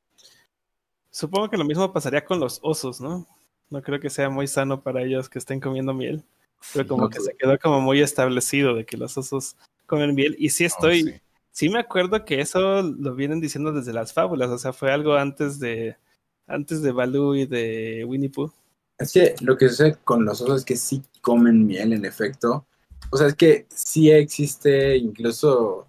Supongo 1.11 1.49
que 1.49 1.57
lo 1.57 1.65
mismo 1.65 1.93
pasaría 1.93 2.25
con 2.25 2.41
los 2.41 2.59
osos, 2.63 3.01
¿no? 3.01 3.27
No 3.71 3.83
creo 3.83 4.01
que 4.01 4.11
sea 4.11 4.29
muy 4.29 4.47
sano 4.47 4.83
para 4.83 5.03
ellos 5.03 5.29
que 5.29 5.39
estén 5.39 5.61
comiendo 5.61 5.95
miel. 5.95 6.25
Pero 6.73 6.85
Sí. 6.85 6.89
como 6.89 7.09
que 7.09 7.21
se 7.21 7.35
quedó 7.37 7.59
como 7.59 7.81
muy 7.81 8.01
establecido 8.01 8.75
de 8.75 8.85
que 8.85 8.97
los 8.97 9.17
osos 9.17 9.57
comen 9.87 10.15
miel. 10.15 10.37
Y 10.39 10.51
sí 10.51 10.65
estoy, 10.65 11.03
Oh, 11.03 11.07
sí. 11.07 11.21
sí 11.53 11.69
me 11.69 11.79
acuerdo 11.81 12.25
que 12.25 12.41
eso 12.41 12.83
lo 12.83 13.15
vienen 13.15 13.41
diciendo 13.41 13.73
desde 13.73 13.93
las 13.93 14.13
fábulas. 14.13 14.51
O 14.51 14.59
sea, 14.59 14.73
fue 14.73 14.93
algo 14.93 15.15
antes 15.15 15.59
de, 15.59 15.97
antes 16.47 16.83
de 16.83 16.93
Baloo 16.93 17.35
y 17.35 17.47
de 17.47 18.05
Winnie 18.07 18.31
Pooh. 18.31 18.53
Es 18.99 19.13
que 19.13 19.35
lo 19.41 19.57
que 19.59 19.69
sucede 19.69 19.97
con 20.05 20.25
los 20.25 20.41
osos 20.41 20.61
es 20.61 20.65
que 20.65 20.77
sí 20.77 21.03
comen 21.29 21.67
miel, 21.67 21.93
en 21.93 22.05
efecto. 22.05 22.67
O 23.11 23.17
sea, 23.17 23.27
es 23.29 23.35
que 23.35 23.67
sí 23.71 24.11
existe, 24.11 24.97
incluso 24.97 25.87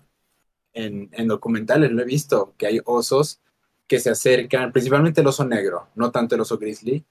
en, 0.73 1.09
en 1.13 1.27
documentales 1.27 1.91
lo 1.91 2.01
he 2.01 2.05
visto, 2.05 2.53
que 2.57 2.67
hay 2.67 2.81
osos 2.85 3.39
que 3.87 3.99
se 3.99 4.09
acercan, 4.11 4.71
principalmente 4.73 5.21
el 5.21 5.27
oso 5.27 5.45
negro, 5.45 5.87
no 5.95 6.11
tanto 6.11 6.35
el 6.35 6.41
oso 6.41 6.57
grizzly, 6.57 7.05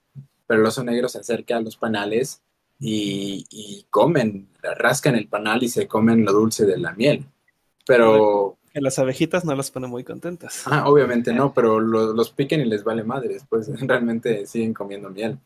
pero 0.46 0.60
el 0.60 0.66
oso 0.66 0.84
negro 0.84 1.08
se 1.08 1.18
acerca 1.20 1.56
a 1.56 1.60
los 1.60 1.76
panales 1.76 2.42
y, 2.78 3.46
y 3.50 3.86
comen, 3.90 4.48
rascan 4.62 5.16
el 5.16 5.28
panal 5.28 5.62
y 5.62 5.68
se 5.68 5.88
comen 5.88 6.24
lo 6.24 6.32
dulce 6.32 6.66
de 6.66 6.78
la 6.78 6.92
miel. 6.92 7.26
Pero, 7.86 8.58
Que 8.72 8.80
las 8.82 8.98
abejitas 8.98 9.44
no 9.44 9.54
las 9.56 9.70
ponen 9.70 9.90
muy 9.90 10.04
contentas. 10.04 10.64
ah, 10.66 10.88
obviamente 10.88 11.32
no, 11.32 11.54
pero 11.54 11.80
lo- 11.80 12.12
los 12.12 12.30
piquen 12.30 12.60
y 12.60 12.66
les 12.66 12.84
vale 12.84 13.04
madre, 13.04 13.38
pues 13.48 13.68
realmente 13.88 14.46
siguen 14.46 14.74
comiendo 14.74 15.10
miel. 15.10 15.38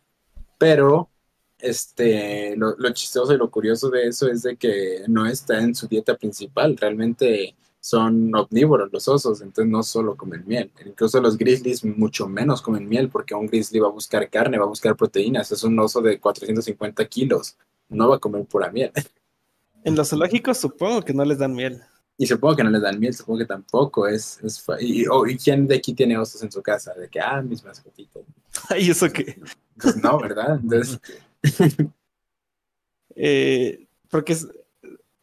Pero 0.58 1.10
este, 1.62 2.56
lo, 2.56 2.76
lo 2.76 2.90
chistoso 2.92 3.32
y 3.32 3.38
lo 3.38 3.50
curioso 3.50 3.90
de 3.90 4.06
eso 4.06 4.28
es 4.28 4.42
de 4.42 4.56
que 4.56 5.02
no 5.08 5.26
está 5.26 5.60
en 5.60 5.74
su 5.74 5.86
dieta 5.86 6.16
principal, 6.16 6.76
realmente 6.76 7.56
son 7.80 8.34
omnívoros 8.34 8.92
los 8.92 9.08
osos, 9.08 9.40
entonces 9.40 9.70
no 9.70 9.82
solo 9.82 10.16
comen 10.16 10.44
miel, 10.46 10.70
incluso 10.84 11.20
los 11.20 11.38
grizzlies 11.38 11.84
mucho 11.84 12.28
menos 12.28 12.60
comen 12.60 12.88
miel 12.88 13.08
porque 13.08 13.34
un 13.34 13.46
grizzly 13.46 13.80
va 13.80 13.88
a 13.88 13.92
buscar 13.92 14.28
carne, 14.28 14.58
va 14.58 14.64
a 14.64 14.68
buscar 14.68 14.96
proteínas, 14.96 15.50
es 15.50 15.64
un 15.64 15.78
oso 15.78 16.02
de 16.02 16.20
450 16.20 17.04
kilos, 17.06 17.56
no 17.88 18.08
va 18.08 18.16
a 18.16 18.18
comer 18.18 18.44
pura 18.44 18.70
miel. 18.70 18.92
En 19.82 19.96
los 19.96 20.10
zoológicos 20.10 20.58
supongo 20.58 21.00
que 21.00 21.14
no 21.14 21.24
les 21.24 21.38
dan 21.38 21.54
miel. 21.54 21.80
Y 22.18 22.26
supongo 22.26 22.54
que 22.56 22.64
no 22.64 22.68
les 22.68 22.82
dan 22.82 23.00
miel, 23.00 23.14
supongo 23.14 23.38
que 23.38 23.46
tampoco 23.46 24.06
es... 24.06 24.38
es 24.42 24.62
y, 24.78 25.06
oh, 25.06 25.26
¿y 25.26 25.38
quién 25.38 25.66
de 25.66 25.76
aquí 25.76 25.94
tiene 25.94 26.18
osos 26.18 26.42
en 26.42 26.52
su 26.52 26.60
casa? 26.60 26.92
De 26.92 27.08
que, 27.08 27.18
ah, 27.18 27.40
mis 27.40 27.64
mascotitas. 27.64 28.22
Ay, 28.68 28.90
eso 28.90 29.10
que. 29.10 29.40
Pues 29.80 29.96
no, 29.96 30.20
¿verdad? 30.20 30.60
Entonces, 30.62 31.00
Eh, 33.22 33.86
porque 34.08 34.36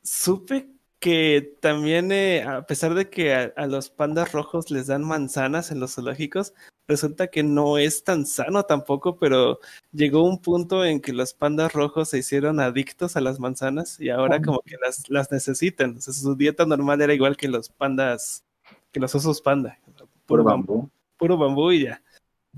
supe 0.03 0.69
que 0.99 1.56
también, 1.61 2.11
eh, 2.11 2.44
a 2.44 2.65
pesar 2.65 2.94
de 2.94 3.10
que 3.10 3.34
a, 3.34 3.53
a 3.56 3.65
los 3.65 3.89
pandas 3.89 4.34
rojos 4.34 4.69
les 4.69 4.88
dan 4.88 5.03
manzanas 5.03 5.72
en 5.72 5.80
los 5.80 5.95
zoológicos, 5.95 6.53
resulta 6.88 7.27
que 7.27 7.44
no 7.44 7.77
es 7.77 8.03
tan 8.03 8.26
sano 8.26 8.64
tampoco, 8.64 9.18
pero 9.19 9.60
llegó 9.91 10.23
un 10.23 10.41
punto 10.41 10.85
en 10.85 11.02
que 11.02 11.14
los 11.14 11.34
pandas 11.34 11.73
rojos 11.73 12.10
se 12.10 12.19
hicieron 12.19 12.60
adictos 12.60 13.15
a 13.15 13.22
las 13.22 13.39
manzanas 13.39 13.99
y 13.99 14.10
ahora 14.10 14.41
como 14.41 14.61
que 14.61 14.77
las, 14.81 15.10
las 15.10 15.31
necesitan. 15.31 15.98
O 15.98 16.02
sea, 16.02 16.14
su 16.14 16.35
dieta 16.35 16.65
normal 16.65 17.02
era 17.02 17.14
igual 17.14 17.38
que 17.38 17.48
los 17.48 17.69
pandas, 17.69 18.44
que 18.91 18.99
los 18.99 19.14
osos 19.14 19.41
panda. 19.41 19.77
puro 20.26 20.44
bambú. 20.44 20.89
Puro 21.18 21.38
bambú 21.38 21.72
y 21.72 21.84
ya. 21.84 22.02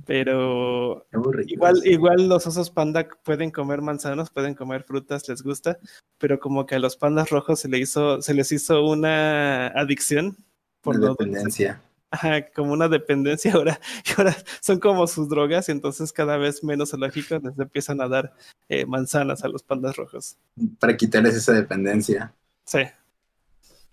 Pero. 0.06 1.08
Igual, 1.48 1.82
igual 1.86 2.28
los 2.28 2.46
osos 2.48 2.70
panda 2.70 3.08
pueden 3.24 3.52
comer 3.52 3.82
manzanas, 3.82 4.30
pueden 4.30 4.56
comer 4.56 4.84
frutas, 4.84 5.28
les 5.28 5.42
gusta, 5.42 5.80
pero 6.18 6.40
como 6.40 6.66
que 6.66 6.76
a 6.76 6.80
los 6.80 6.98
pandas 6.98 7.30
rojos 7.30 7.60
se, 7.60 7.70
le 7.70 7.80
hizo, 7.80 8.22
se 8.22 8.34
les 8.34 8.52
hizo 8.52 8.86
una 8.86 9.68
adicción 9.68 10.38
por 10.82 10.98
Una 10.98 11.10
dependencia. 11.10 11.82
Ajá, 12.12 12.48
como 12.48 12.74
una 12.74 12.88
dependencia 12.88 13.54
ahora, 13.56 13.80
y 14.06 14.20
ahora 14.20 14.36
son 14.62 14.80
como 14.80 15.06
sus 15.08 15.30
drogas 15.30 15.70
y 15.70 15.72
entonces 15.72 16.12
cada 16.12 16.38
vez 16.38 16.64
menos 16.64 16.92
zoológicos 16.92 17.44
les 17.44 17.58
empiezan 17.60 18.02
a 18.02 18.08
dar 18.08 18.34
eh, 18.68 18.86
manzanas 18.86 19.44
a 19.44 19.48
los 19.48 19.64
pandas 19.64 19.96
rojos. 19.96 20.38
Para 20.80 20.98
quitarles 20.98 21.36
esa 21.36 21.54
dependencia. 21.54 22.34
Sí. 22.66 22.80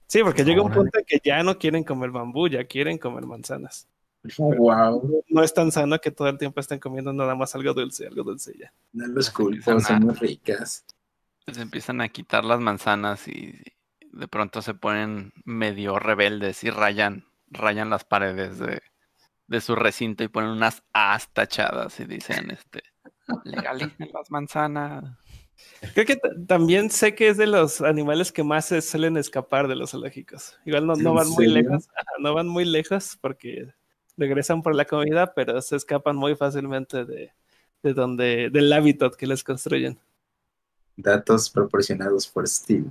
Sí, 0.06 0.20
porque 0.22 0.44
llega 0.44 0.62
un 0.62 0.72
punto 0.72 0.98
en 0.98 1.04
que 1.04 1.20
ya 1.22 1.42
no 1.42 1.58
quieren 1.58 1.82
comer 1.82 2.10
bambú, 2.10 2.48
ya 2.48 2.64
quieren 2.64 2.96
comer 2.96 3.26
manzanas. 3.26 3.88
Wow. 4.38 5.22
No 5.28 5.42
es 5.42 5.52
tan 5.54 5.72
sano 5.72 5.98
que 6.00 6.10
todo 6.10 6.28
el 6.28 6.38
tiempo 6.38 6.60
estén 6.60 6.78
comiendo 6.78 7.12
nada 7.12 7.34
más 7.34 7.54
algo 7.54 7.74
dulce, 7.74 8.06
algo 8.06 8.22
dulce 8.22 8.52
ya. 8.58 8.72
No 8.92 9.06
los 9.06 9.30
culpo, 9.30 9.78
son 9.80 10.04
muy 10.04 10.14
ricas. 10.14 10.84
Les 11.46 11.58
empiezan 11.58 12.00
a 12.00 12.08
quitar 12.08 12.44
las 12.44 12.60
manzanas 12.60 13.28
y 13.28 13.54
de 14.12 14.28
pronto 14.28 14.62
se 14.62 14.74
ponen 14.74 15.32
medio 15.44 15.98
rebeldes 15.98 16.64
y 16.64 16.70
rayan, 16.70 17.24
rayan 17.48 17.90
las 17.90 18.04
paredes 18.04 18.58
de, 18.58 18.82
de 19.46 19.60
su 19.60 19.76
recinto 19.76 20.24
y 20.24 20.28
ponen 20.28 20.50
unas 20.50 20.82
A's 20.92 21.28
tachadas 21.32 22.00
y 22.00 22.04
dicen, 22.04 22.50
este, 22.50 22.82
legalicen 23.44 24.10
las 24.12 24.30
manzanas. 24.30 25.04
Creo 25.94 26.06
que 26.06 26.18
también 26.46 26.90
sé 26.90 27.14
que 27.14 27.28
es 27.28 27.36
de 27.36 27.46
los 27.46 27.80
animales 27.80 28.32
que 28.32 28.42
más 28.42 28.66
se 28.66 28.82
suelen 28.82 29.16
escapar 29.16 29.68
de 29.68 29.76
los 29.76 29.90
zoológicos. 29.90 30.58
Igual 30.64 30.86
no, 30.86 30.96
no 30.96 31.10
¿En 31.10 31.16
van 31.16 31.28
muy 31.30 31.46
lejos, 31.46 31.88
no 32.18 32.34
van 32.34 32.48
muy 32.48 32.64
lejos 32.64 33.18
porque 33.20 33.72
regresan 34.16 34.62
por 34.62 34.74
la 34.74 34.84
comida, 34.84 35.32
pero 35.34 35.60
se 35.60 35.76
escapan 35.76 36.16
muy 36.16 36.34
fácilmente 36.36 37.04
de, 37.04 37.32
de 37.82 37.94
donde, 37.94 38.50
del 38.50 38.72
hábitat 38.72 39.14
que 39.14 39.26
les 39.26 39.44
construyen. 39.44 39.98
Datos 40.96 41.50
proporcionados 41.50 42.26
por 42.26 42.48
Steve. 42.48 42.90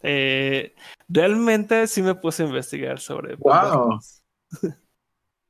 Eh, 0.00 0.74
realmente 1.08 1.86
sí 1.86 2.02
me 2.02 2.14
puse 2.14 2.42
a 2.42 2.46
investigar 2.46 3.00
sobre 3.00 3.34
Wow. 3.36 3.98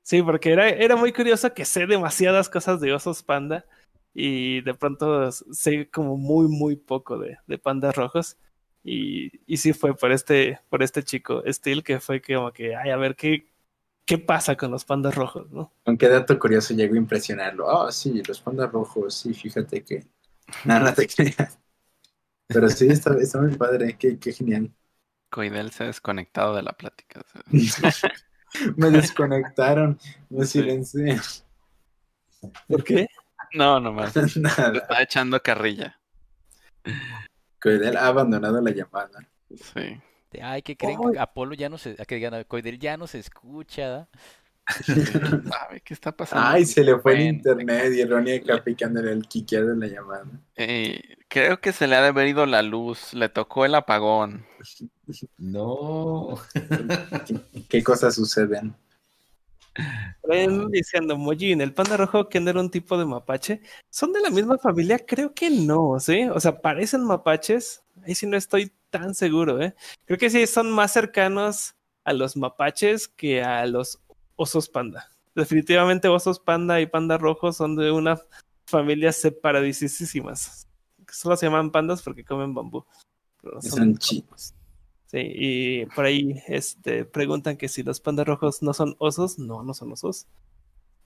Sí, 0.02 0.22
porque 0.22 0.52
era, 0.52 0.70
era 0.70 0.96
muy 0.96 1.12
curioso 1.12 1.52
que 1.52 1.66
sé 1.66 1.86
demasiadas 1.86 2.48
cosas 2.48 2.80
de 2.80 2.94
osos 2.94 3.22
panda 3.22 3.66
y 4.14 4.62
de 4.62 4.72
pronto 4.72 5.30
sé 5.30 5.90
como 5.90 6.16
muy, 6.16 6.48
muy 6.48 6.76
poco 6.76 7.18
de, 7.18 7.36
de 7.46 7.58
pandas 7.58 7.94
rojos. 7.94 8.38
Y, 8.82 9.30
y 9.46 9.58
sí 9.58 9.74
fue 9.74 9.94
por 9.94 10.10
este, 10.12 10.60
por 10.70 10.82
este 10.82 11.02
chico, 11.02 11.42
Steel, 11.46 11.84
que 11.84 12.00
fue 12.00 12.22
como 12.22 12.52
que, 12.52 12.74
ay, 12.74 12.88
a 12.88 12.96
ver 12.96 13.16
qué, 13.16 13.47
qué 14.08 14.16
pasa 14.16 14.56
con 14.56 14.70
los 14.70 14.86
pandas 14.86 15.14
rojos, 15.14 15.50
¿no? 15.50 15.70
¿Con 15.84 15.98
qué 15.98 16.08
dato 16.08 16.38
curioso 16.38 16.72
llegó 16.72 16.94
a 16.94 16.96
impresionarlo? 16.96 17.70
Ah, 17.70 17.92
sí, 17.92 18.22
los 18.26 18.40
pandas 18.40 18.72
rojos, 18.72 19.14
sí, 19.14 19.34
fíjate 19.34 19.84
que. 19.84 20.06
No, 20.64 20.80
no 20.80 20.94
te 20.94 21.06
creas. 21.06 21.58
Pero 22.46 22.70
sí, 22.70 22.88
está, 22.88 23.14
está 23.20 23.38
muy 23.38 23.54
padre, 23.54 23.98
qué, 23.98 24.18
qué 24.18 24.32
genial. 24.32 24.72
Coidel 25.28 25.70
se 25.72 25.84
ha 25.84 25.88
desconectado 25.88 26.56
de 26.56 26.62
la 26.62 26.72
plática. 26.72 27.20
me 28.76 28.90
desconectaron, 28.90 29.98
me 30.30 30.46
silencié. 30.46 31.20
¿Por 32.66 32.82
qué? 32.82 33.08
No, 33.52 33.78
nomás. 33.78 34.16
Nada. 34.38 34.72
está 34.78 35.02
echando 35.02 35.42
carrilla. 35.42 36.00
Coidel 37.60 37.98
ha 37.98 38.06
abandonado 38.06 38.62
la 38.62 38.70
llamada. 38.70 39.28
Sí. 39.50 40.00
De, 40.30 40.42
Ay, 40.42 40.62
que 40.62 40.76
creen 40.76 40.98
que 41.12 41.18
Apolo 41.18 41.54
ya 41.54 41.68
no 41.68 41.78
se, 41.78 41.96
que 41.96 42.14
digan, 42.16 42.44
Coidel 42.44 42.78
ya 42.78 42.96
no 42.96 43.06
se 43.06 43.18
escucha. 43.18 44.08
¿Sabe 44.84 45.80
qué 45.84 45.94
está 45.94 46.12
pasando? 46.12 46.46
Ay, 46.46 46.66
se 46.66 46.84
le 46.84 46.98
fue 46.98 47.14
el 47.14 47.20
internet 47.22 47.92
y 47.94 48.04
Ronnie 48.04 48.36
acá 48.36 48.62
picándole 48.62 49.12
el 49.12 49.26
quiquear 49.26 49.64
de 49.64 49.76
la 49.76 49.86
llamada. 49.86 50.26
eh, 50.56 51.00
creo 51.28 51.60
que 51.60 51.72
se 51.72 51.86
le 51.86 51.96
ha 51.96 52.02
de 52.02 52.08
haber 52.08 52.28
ido 52.28 52.44
la 52.44 52.62
luz. 52.62 53.14
Le 53.14 53.28
tocó 53.30 53.64
el 53.64 53.74
apagón. 53.74 54.44
No. 55.38 56.38
¿Qué, 57.26 57.40
qué 57.68 57.82
cosas 57.82 58.14
suceden? 58.14 58.74
Ven 60.24 60.70
diciendo, 60.70 61.16
Mojin, 61.16 61.60
el 61.60 61.72
panda 61.72 61.96
rojo 61.96 62.28
que 62.28 62.40
no 62.40 62.50
era 62.50 62.60
un 62.60 62.70
tipo 62.70 62.98
de 62.98 63.04
mapache, 63.06 63.62
¿son 63.90 64.12
de 64.12 64.20
la 64.20 64.30
misma 64.30 64.58
familia? 64.58 64.98
Creo 64.98 65.32
que 65.34 65.50
no, 65.50 65.98
¿sí? 66.00 66.24
O 66.28 66.40
sea, 66.40 66.60
parecen 66.60 67.04
mapaches, 67.04 67.84
ahí 68.04 68.14
sí 68.14 68.26
no 68.26 68.36
estoy 68.36 68.72
tan 68.90 69.14
seguro, 69.14 69.60
¿eh? 69.62 69.74
Creo 70.06 70.18
que 70.18 70.30
sí 70.30 70.46
son 70.46 70.70
más 70.70 70.92
cercanos 70.92 71.74
a 72.04 72.12
los 72.12 72.36
mapaches 72.36 73.08
que 73.08 73.42
a 73.42 73.66
los 73.66 74.00
osos 74.36 74.68
panda. 74.68 75.10
Definitivamente 75.34 76.08
osos 76.08 76.40
panda 76.40 76.80
y 76.80 76.86
panda 76.86 77.18
rojo 77.18 77.52
son 77.52 77.76
de 77.76 77.90
una 77.90 78.20
familia 78.66 79.12
separadísimas. 79.12 80.66
Solo 81.10 81.36
se 81.36 81.46
llaman 81.46 81.70
pandas 81.70 82.02
porque 82.02 82.24
comen 82.24 82.54
bambú. 82.54 82.84
Pero 83.40 83.60
son- 83.62 83.70
Son 83.70 83.98
chinos. 83.98 84.54
Sí, 85.06 85.18
y 85.22 85.86
por 85.86 86.04
ahí 86.04 86.42
este, 86.48 87.04
preguntan 87.06 87.56
que 87.56 87.68
si 87.68 87.82
los 87.82 87.98
pandas 88.00 88.26
rojos 88.26 88.62
no 88.62 88.74
son 88.74 88.94
osos. 88.98 89.38
No, 89.38 89.62
no 89.62 89.72
son 89.74 89.92
osos. 89.92 90.26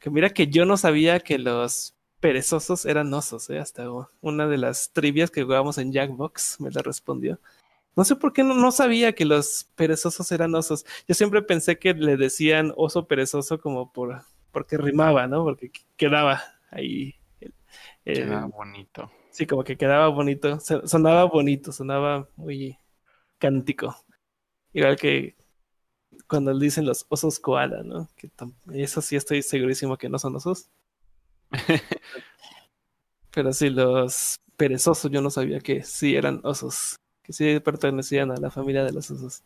Que 0.01 0.11
mira 0.11 0.31
que 0.31 0.49
yo 0.49 0.65
no 0.65 0.77
sabía 0.77 1.21
que 1.21 1.39
los 1.39 1.95
perezosos 2.19 2.85
eran 2.85 3.13
osos, 3.15 3.49
¿eh? 3.51 3.59
Hasta 3.61 3.87
una 4.21 4.49
de 4.49 4.59
las 4.59 4.91
trivias 4.93 5.31
que 5.31 5.43
jugábamos 5.45 5.79
en 5.79 5.93
Jackbox 5.93 6.61
me 6.61 6.71
la 6.71 6.83
respondió. 6.83 7.39
No 7.97 8.05
sé 8.05 8.17
por 8.17 8.33
qué 8.33 8.43
no, 8.43 8.55
no 8.55 8.73
sabía 8.73 9.15
que 9.15 9.25
los 9.25 9.65
perezosos 9.75 10.31
eran 10.33 10.55
osos. 10.55 10.85
Yo 11.07 11.15
siempre 11.15 11.43
pensé 11.43 11.79
que 11.79 11.93
le 11.95 12.17
decían 12.17 12.73
oso 12.77 13.07
perezoso 13.07 13.61
como 13.61 13.93
por 13.93 14.23
porque 14.51 14.77
rimaba, 14.77 15.27
¿no? 15.27 15.45
Porque 15.45 15.71
quedaba 15.97 16.43
ahí. 16.71 17.15
el- 17.41 17.55
el- 18.05 18.15
Queda 18.15 18.47
bonito. 18.47 19.11
Sí, 19.31 19.47
como 19.47 19.65
que 19.65 19.77
quedaba 19.77 20.09
bonito. 20.09 20.61
so- 20.61 20.87
Sonaba 20.87 21.25
bonito, 21.25 21.73
sonaba 21.73 22.29
muy 22.37 22.79
cántico. 23.39 23.97
Igual 24.73 24.97
que 24.97 25.37
cuando 26.29 26.59
dicen 26.59 26.87
los 26.87 27.07
osos 27.09 27.39
koala, 27.41 27.83
¿no? 27.83 28.09
Que 28.17 28.31
eso 28.75 29.01
sí 29.03 29.17
estoy 29.17 29.43
segurísimo 29.43 29.97
que 29.99 30.09
no 30.09 30.19
son 30.19 30.37
osos. 30.37 30.69
Pero 33.35 33.53
sí, 33.53 33.71
los 33.71 34.37
perezosos 34.57 35.11
yo 35.11 35.21
no 35.23 35.31
sabía 35.31 35.61
que 35.61 35.83
sí 35.83 36.15
eran 36.17 36.41
osos. 36.45 36.97
Que 37.25 37.33
sí 37.33 37.59
pertenecían 37.61 38.31
a 38.31 38.37
la 38.37 38.51
familia 38.51 38.85
de 38.85 38.93
los 38.93 39.11
osos. 39.11 39.43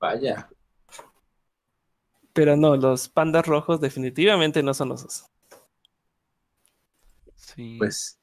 Vaya. 0.00 0.48
Pero 2.32 2.56
no, 2.56 2.76
los 2.76 3.08
pandas 3.08 3.46
rojos 3.46 3.80
definitivamente 3.80 4.64
no 4.64 4.74
son 4.74 4.90
osos. 4.90 5.26
Sí. 7.34 7.78
Pues 7.78 8.18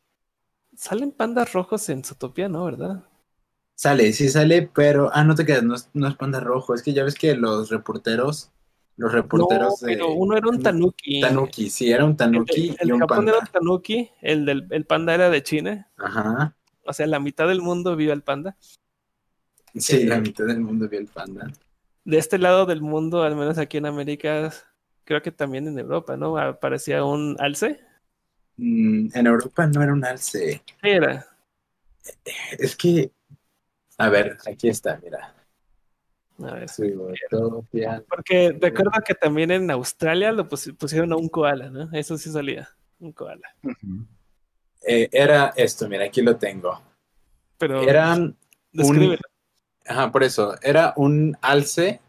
Salen 0.78 1.12
pandas 1.12 1.52
rojos 1.52 1.90
en 1.90 2.06
Zootopia, 2.06 2.48
¿no? 2.48 2.64
¿Verdad? 2.64 3.04
sale, 3.76 4.12
sí 4.14 4.30
sale, 4.30 4.64
pero. 4.74 5.10
Ah, 5.14 5.24
no 5.24 5.36
te 5.36 5.46
quedas, 5.46 5.64
no 5.64 5.76
es, 5.76 5.90
no 5.94 6.08
es 6.08 6.16
panda 6.16 6.40
rojo. 6.40 6.74
Es 6.74 6.84
que 6.84 6.94
ya 6.94 7.04
ves 7.04 7.16
que 7.16 7.36
los 7.36 7.70
reporteros. 7.70 8.52
Los 8.98 9.12
reporteros 9.14 9.80
no, 9.80 9.88
de. 9.88 9.94
pero 9.94 10.12
uno 10.14 10.38
era 10.38 10.50
un 10.50 10.62
tanuki. 10.62 11.20
Tanuki, 11.20 11.70
sí, 11.70 11.92
era 11.92 12.06
un 12.06 12.18
El, 12.32 12.46
tanuki 12.46 12.46
de- 12.46 12.78
el 12.80 12.90
y 12.90 12.92
un 12.92 13.00
Japón 13.00 13.28
era 13.30 13.40
un 13.40 13.46
panda. 13.46 13.52
tanuki, 13.52 14.12
el, 14.22 14.46
del, 14.46 14.68
el 14.72 14.86
panda 14.86 15.14
era 15.16 15.30
de 15.30 15.44
China. 15.44 15.92
Ajá. 15.98 16.57
O 16.88 16.94
sea, 16.94 17.06
la 17.06 17.20
mitad 17.20 17.48
del 17.48 17.62
mundo 17.62 17.96
vive 17.96 18.14
el 18.14 18.24
panda. 18.24 18.56
Sí, 19.76 19.98
Eh, 19.98 20.06
la 20.06 20.20
mitad 20.20 20.46
del 20.46 20.62
mundo 20.62 20.88
vio 20.88 21.00
el 21.00 21.08
panda. 21.08 21.52
De 22.06 22.18
este 22.18 22.38
lado 22.38 22.66
del 22.66 22.82
mundo, 22.82 23.24
al 23.24 23.36
menos 23.36 23.58
aquí 23.58 23.78
en 23.78 23.86
América, 23.86 24.52
creo 25.04 25.22
que 25.22 25.32
también 25.32 25.68
en 25.68 25.78
Europa, 25.78 26.16
¿no? 26.16 26.38
Aparecía 26.38 27.04
un 27.04 27.36
alce. 27.40 27.82
Mm, 28.56 29.10
en 29.14 29.28
Europa 29.28 29.68
no 29.68 29.84
era 29.84 29.94
un 29.94 30.06
alce. 30.06 30.64
¿Qué 30.82 30.94
era? 30.94 31.28
Es 32.58 32.76
que. 32.76 33.12
A 33.98 34.10
ver, 34.10 34.38
aquí 34.48 34.70
está, 34.70 35.00
mira. 35.04 35.34
A 36.40 36.54
ver. 36.54 36.70
Porque 38.08 38.58
recuerdo 38.62 38.92
que 39.06 39.16
también 39.16 39.52
en 39.52 39.70
Australia 39.72 40.32
lo 40.32 40.48
pusi- 40.48 40.76
pusieron 40.76 41.12
a 41.12 41.18
un 41.18 41.28
koala, 41.30 41.70
¿no? 41.70 41.90
Eso 41.92 42.18
sí 42.18 42.32
salía, 42.32 42.70
un 43.00 43.12
koala. 43.12 43.54
Eh, 44.88 45.10
era 45.12 45.54
esto, 45.58 45.90
mira, 45.90 46.06
aquí 46.06 46.22
lo 46.22 46.38
tengo. 46.38 46.82
Pero 47.58 47.82
Era 47.82 48.14
un, 48.14 48.38
ajá, 49.86 50.12
por 50.14 50.24
eso, 50.24 50.56
era 50.62 50.94
un 50.96 51.38
alce, 51.42 52.00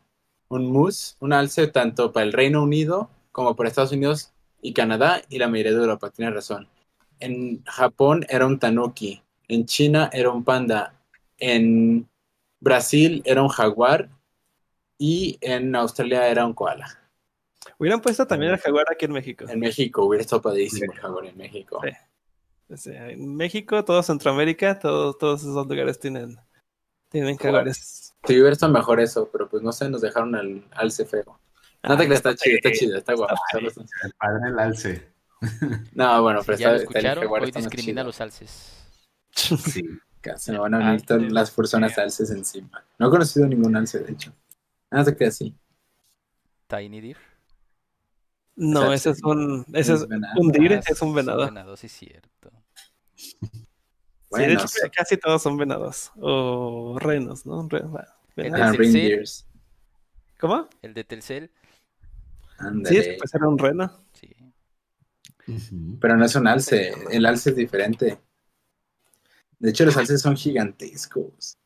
un 0.48 0.70
moose, 0.70 1.16
un 1.18 1.32
alce 1.32 1.66
tanto 1.66 2.12
para 2.12 2.24
el 2.24 2.32
Reino 2.32 2.62
Unido 2.62 3.10
como 3.32 3.56
para 3.56 3.68
Estados 3.68 3.90
Unidos 3.90 4.32
y 4.62 4.72
Canadá 4.74 5.22
y 5.28 5.38
la 5.38 5.48
mayoría 5.48 5.72
de 5.72 5.78
Europa, 5.78 6.10
tienes 6.10 6.34
razón. 6.34 6.68
En 7.18 7.64
Japón 7.64 8.24
era 8.28 8.46
un 8.46 8.60
tanuki, 8.60 9.22
en 9.48 9.66
China 9.66 10.08
era 10.12 10.30
un 10.30 10.44
panda, 10.44 10.94
en 11.38 12.08
Brasil 12.60 13.22
era 13.24 13.42
un 13.42 13.48
jaguar 13.48 14.08
y 14.98 15.36
en 15.40 15.74
Australia 15.74 16.28
era 16.28 16.46
un 16.46 16.54
koala. 16.54 16.96
Hubieran 17.78 18.00
puesto 18.00 18.24
también 18.24 18.52
el 18.52 18.58
jaguar 18.58 18.86
aquí 18.90 19.06
en 19.06 19.12
México. 19.12 19.46
En 19.48 19.58
México 19.58 20.04
hubiera 20.04 20.22
estado 20.22 20.42
padrísimo 20.42 20.92
el 20.92 20.98
jaguar 21.00 21.26
en 21.26 21.36
México. 21.36 21.80
Sí. 21.82 21.90
O 22.70 22.76
sea, 22.76 23.10
en 23.10 23.34
México, 23.36 23.84
todo 23.84 24.02
Centroamérica, 24.02 24.78
todo- 24.78 25.14
todos 25.14 25.40
esos 25.42 25.66
lugares 25.66 25.98
tienen, 25.98 26.36
tienen 27.08 27.36
jaguares. 27.36 28.14
Sí, 28.26 28.34
hubiera 28.34 28.50
estado 28.52 28.72
mejor 28.72 29.00
eso, 29.00 29.28
pero 29.32 29.48
pues 29.48 29.62
no 29.62 29.72
sé, 29.72 29.88
nos 29.88 30.00
dejaron 30.02 30.34
al 30.34 30.64
alce 30.72 31.04
feo. 31.06 31.40
No 31.82 31.96
te 31.96 32.04
creas, 32.04 32.18
está 32.18 32.34
chido, 32.34 32.56
está 32.56 32.72
chido, 32.72 32.98
está 32.98 33.14
guapo. 33.14 33.34
El 33.52 34.12
padre 34.18 34.50
del 34.50 34.58
alce. 34.58 35.08
No, 35.94 36.22
bueno, 36.22 36.40
Si 36.40 36.46
pero 36.46 36.58
ya 36.58 36.68
lo 36.70 36.74
está, 36.74 36.86
está 36.88 36.98
el 36.98 37.06
escucharon, 37.06 37.32
hoy 37.42 37.48
está 37.48 37.60
más 37.60 37.70
discrimina 37.70 38.00
a 38.00 38.04
los 38.04 38.20
alces. 38.20 38.74
Sí. 39.30 39.82
Se 40.36 40.52
me 40.52 40.58
van 40.58 40.74
a 40.74 40.78
venir 40.78 41.06
todas 41.06 41.22
las 41.32 41.50
personas 41.52 41.96
alces 41.96 42.30
encima. 42.32 42.84
No 42.98 43.06
he 43.06 43.10
conocido 43.10 43.46
ningún 43.46 43.76
alce, 43.76 44.00
de 44.00 44.12
hecho. 44.12 44.32
No 44.90 45.04
te 45.04 45.16
creas 45.16 45.34
así. 45.36 45.54
Tiny 46.66 47.00
Deer. 47.00 47.16
No, 48.56 48.92
ese 48.92 49.10
es 49.10 49.22
un, 49.22 49.64
ese 49.72 49.94
es 49.94 50.08
venado. 50.08 50.40
un 50.40 50.50
deer, 50.50 50.72
Ah, 50.74 50.82
es 50.86 51.00
un 51.00 51.14
venado. 51.14 51.44
venado, 51.46 51.76
sí, 51.76 51.88
cierto. 51.88 52.50
Sí, 54.30 54.42
de 54.42 54.52
hecho, 54.52 54.68
sí. 54.68 54.80
casi 54.94 55.16
todos 55.16 55.42
son 55.42 55.56
venados. 55.56 56.12
O 56.20 56.98
renos, 57.00 57.46
¿no? 57.46 57.66
Re- 57.66 57.80
bueno, 57.80 58.06
venado. 58.36 58.62
Ah, 58.62 58.66
Ese- 58.66 58.74
ese- 58.74 58.78
reindeers. 58.82 59.46
Ah, 59.48 59.58
¿Cómo? 60.38 60.68
El 60.82 60.92
de 60.92 61.04
Telcel, 61.04 61.50
Sí, 61.50 62.54
Ándale. 62.58 62.98
ese 62.98 63.14
pues 63.18 63.34
era 63.34 63.48
un 63.48 63.56
reno. 63.58 63.90
sí. 64.12 64.34
Pero 65.98 66.16
no 66.18 66.26
es 66.26 66.34
un 66.34 66.46
alce, 66.46 66.92
el 67.10 67.24
alce 67.24 67.50
es 67.50 67.56
diferente. 67.56 68.18
De 69.58 69.70
hecho, 69.70 69.86
los 69.86 69.96
alces 69.96 70.20
son 70.20 70.36
gigantescos. 70.36 71.56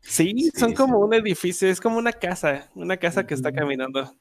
Sí, 0.00 0.32
Sí, 0.34 0.50
son 0.58 0.70
sí. 0.70 0.74
como 0.76 1.00
un 1.00 1.12
edificio, 1.12 1.68
es 1.68 1.82
como 1.82 1.98
una 1.98 2.12
casa, 2.12 2.70
una 2.74 2.96
casa 2.96 3.26
que 3.26 3.34
está 3.34 3.52
caminando. 3.52 4.16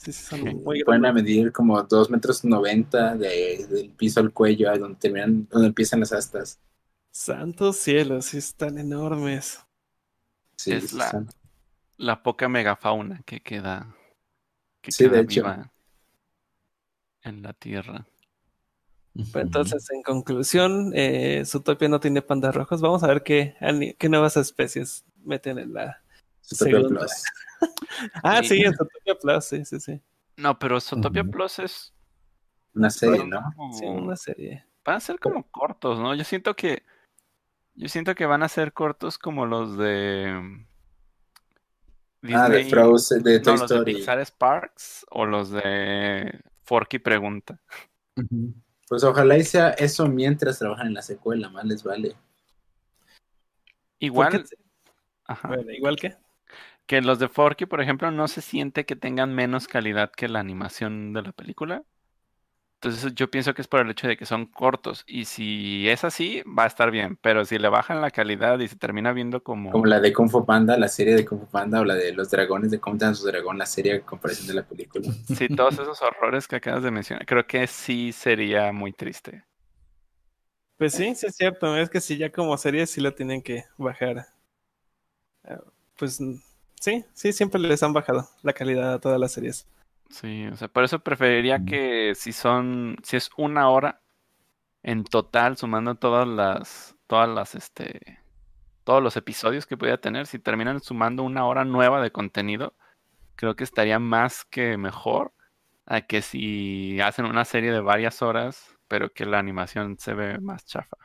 Sí, 0.00 0.12
sí, 0.14 0.24
son 0.24 0.40
muy 0.64 0.82
Pueden 0.82 1.04
a 1.04 1.12
medir 1.12 1.52
como 1.52 1.82
2 1.82 2.08
metros 2.08 2.42
90 2.42 3.16
de, 3.16 3.66
del 3.68 3.90
piso 3.90 4.20
al 4.20 4.32
cuello, 4.32 4.70
a 4.70 4.78
donde 4.78 4.98
terminan, 4.98 5.46
donde 5.50 5.68
empiezan 5.68 6.00
las 6.00 6.12
astas. 6.12 6.58
Santos 7.12 7.76
cielos, 7.76 8.26
sí 8.26 8.38
están 8.38 8.78
enormes. 8.78 9.60
Sí, 10.56 10.72
Es 10.72 10.94
la- 10.94 11.10
son. 11.10 11.28
La 11.98 12.22
poca 12.22 12.48
megafauna 12.48 13.22
que 13.26 13.40
queda. 13.42 13.94
Que 14.80 14.90
Sí, 14.90 15.04
de 15.04 15.10
queda 15.10 15.20
hecho. 15.20 15.42
viva 15.42 15.72
en 17.22 17.42
la 17.42 17.52
Tierra. 17.52 18.06
Pero 19.32 19.44
entonces, 19.44 19.90
en 19.90 20.02
conclusión, 20.02 20.92
eh, 20.94 21.42
Zootopia 21.44 21.88
no 21.88 22.00
tiene 22.00 22.22
pandas 22.22 22.54
rojos. 22.54 22.80
Vamos 22.80 23.02
a 23.02 23.08
ver 23.08 23.22
qué, 23.22 23.54
qué 23.98 24.08
nuevas 24.08 24.36
especies 24.38 25.04
meten 25.24 25.58
en 25.58 25.74
la... 25.74 26.02
Zootopia 26.54 26.78
segunda. 26.80 27.00
Plus. 27.00 27.24
Ah, 28.22 28.40
Sí. 28.42 28.48
sí, 28.48 28.62
en 28.62 28.74
Zootopia 28.74 29.14
Plus, 29.20 29.44
sí, 29.44 29.64
sí, 29.64 29.80
sí. 29.80 30.00
No, 30.36 30.58
pero 30.58 30.80
Zootopia. 30.80 31.24
Plus 31.24 31.58
es. 31.58 31.94
Una 32.74 32.88
serie, 32.90 33.26
¿no? 33.26 33.52
como- 33.56 33.72
Sí, 33.74 33.84
una 33.84 34.16
serie. 34.16 34.64
Van 34.84 34.96
a 34.96 35.00
ser 35.00 35.18
como 35.18 35.42
cortos, 35.50 35.98
¿no? 35.98 36.14
Yo 36.14 36.24
siento 36.24 36.54
que. 36.56 36.82
Yo 37.74 37.88
siento 37.88 38.14
que 38.14 38.26
van 38.26 38.42
a 38.42 38.48
ser 38.48 38.72
cortos 38.72 39.18
como 39.18 39.44
los 39.46 39.76
de. 39.76 40.64
Ah, 42.32 42.48
de 42.48 42.58
Disney- 42.58 42.70
Frozen, 42.70 43.22
de 43.22 43.38
no, 43.38 43.42
Toy 43.42 43.52
los 43.58 43.68
de 43.68 43.76
Story. 43.76 43.94
Pixar 43.94 44.20
Sparks 44.26 45.06
o 45.10 45.26
los 45.26 45.50
de 45.50 46.40
Forky 46.64 46.98
Pregunta. 46.98 47.60
Pues 48.88 49.04
ojalá 49.04 49.36
y 49.38 49.44
sea 49.44 49.70
eso 49.70 50.06
mientras 50.06 50.58
trabajan 50.58 50.88
en 50.88 50.94
la 50.94 51.02
secuela, 51.02 51.48
más 51.48 51.64
les 51.64 51.82
vale. 51.82 52.10
¿Por 52.10 52.18
Igual, 53.98 54.44
ajá, 55.26 55.48
Bueno, 55.48 55.70
igual 55.72 55.96
que... 55.96 56.16
que 56.90 57.00
los 57.00 57.20
de 57.20 57.28
Forky, 57.28 57.66
por 57.66 57.80
ejemplo, 57.80 58.10
no 58.10 58.26
se 58.26 58.42
siente 58.42 58.84
que 58.84 58.96
tengan 58.96 59.32
menos 59.32 59.68
calidad 59.68 60.10
que 60.10 60.26
la 60.26 60.40
animación 60.40 61.12
de 61.12 61.22
la 61.22 61.30
película. 61.30 61.84
Entonces 62.82 63.14
yo 63.14 63.30
pienso 63.30 63.54
que 63.54 63.62
es 63.62 63.68
por 63.68 63.78
el 63.80 63.90
hecho 63.92 64.08
de 64.08 64.16
que 64.16 64.26
son 64.26 64.46
cortos. 64.46 65.04
Y 65.06 65.26
si 65.26 65.88
es 65.88 66.02
así, 66.02 66.42
va 66.42 66.64
a 66.64 66.66
estar 66.66 66.90
bien. 66.90 67.16
Pero 67.22 67.44
si 67.44 67.58
le 67.58 67.68
bajan 67.68 68.00
la 68.00 68.10
calidad 68.10 68.58
y 68.58 68.66
se 68.66 68.74
termina 68.74 69.12
viendo 69.12 69.40
como... 69.44 69.70
Como 69.70 69.86
la 69.86 70.00
de 70.00 70.12
Kung 70.12 70.28
Fu 70.28 70.44
Panda, 70.44 70.76
la 70.76 70.88
serie 70.88 71.14
de 71.14 71.24
Kung 71.24 71.42
Fu 71.42 71.46
Panda, 71.46 71.80
o 71.80 71.84
la 71.84 71.94
de 71.94 72.12
los 72.12 72.28
dragones 72.28 72.72
de 72.72 72.80
cómo 72.80 72.98
te 72.98 73.04
dan 73.04 73.14
su 73.14 73.24
dragón, 73.28 73.56
la 73.56 73.66
serie 73.66 73.94
a 73.94 74.00
comparación 74.00 74.48
de 74.48 74.54
la 74.54 74.64
película. 74.64 75.12
Sí, 75.26 75.48
todos 75.48 75.74
esos 75.78 76.02
horrores 76.02 76.48
que 76.48 76.56
acabas 76.56 76.82
de 76.82 76.90
mencionar, 76.90 77.24
creo 77.24 77.46
que 77.46 77.68
sí 77.68 78.10
sería 78.10 78.72
muy 78.72 78.92
triste. 78.92 79.44
Pues 80.78 80.94
sí, 80.94 81.14
sí 81.14 81.26
es 81.26 81.36
cierto. 81.36 81.76
Es 81.76 81.88
que 81.90 82.00
si 82.00 82.16
ya 82.18 82.32
como 82.32 82.58
serie 82.58 82.84
sí 82.88 83.00
lo 83.00 83.14
tienen 83.14 83.40
que 83.40 83.66
bajar. 83.78 84.26
Ah, 85.44 85.60
Pues 85.96 86.18
sí, 86.80 87.04
sí, 87.14 87.32
siempre 87.32 87.60
les 87.60 87.82
han 87.84 87.92
bajado 87.92 88.28
la 88.42 88.52
calidad 88.52 88.94
a 88.94 88.98
todas 88.98 89.20
las 89.20 89.30
series. 89.30 89.68
Sí, 90.08 90.46
o 90.48 90.56
sea, 90.56 90.66
por 90.66 90.82
eso 90.82 90.98
preferiría 90.98 91.64
que 91.64 92.14
si 92.16 92.32
son, 92.32 92.96
si 93.04 93.16
es 93.16 93.30
una 93.36 93.70
hora 93.70 94.00
en 94.82 95.04
total, 95.04 95.56
sumando 95.56 95.94
todas 95.94 96.26
las, 96.26 96.96
todas 97.06 97.28
las, 97.28 97.54
este, 97.54 98.18
todos 98.82 99.02
los 99.02 99.16
episodios 99.16 99.66
que 99.66 99.76
pudiera 99.76 100.00
tener, 100.00 100.26
si 100.26 100.40
terminan 100.40 100.80
sumando 100.80 101.22
una 101.22 101.46
hora 101.46 101.64
nueva 101.64 102.02
de 102.02 102.10
contenido, 102.10 102.74
creo 103.36 103.54
que 103.54 103.64
estaría 103.64 103.98
más 104.00 104.44
que 104.44 104.76
mejor 104.76 105.32
a 105.86 106.00
que 106.02 106.22
si 106.22 107.00
hacen 107.00 107.26
una 107.26 107.44
serie 107.44 107.70
de 107.70 107.80
varias 107.80 108.22
horas, 108.22 108.76
pero 108.88 109.12
que 109.12 109.26
la 109.26 109.38
animación 109.38 109.96
se 109.98 110.14
ve 110.14 110.38
más 110.40 110.64
chafa. 110.64 110.96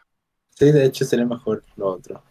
Sí, 0.50 0.72
de 0.72 0.86
hecho 0.86 1.06
sería 1.06 1.26
mejor 1.26 1.64
lo 1.76 1.88
otro. 1.88 2.24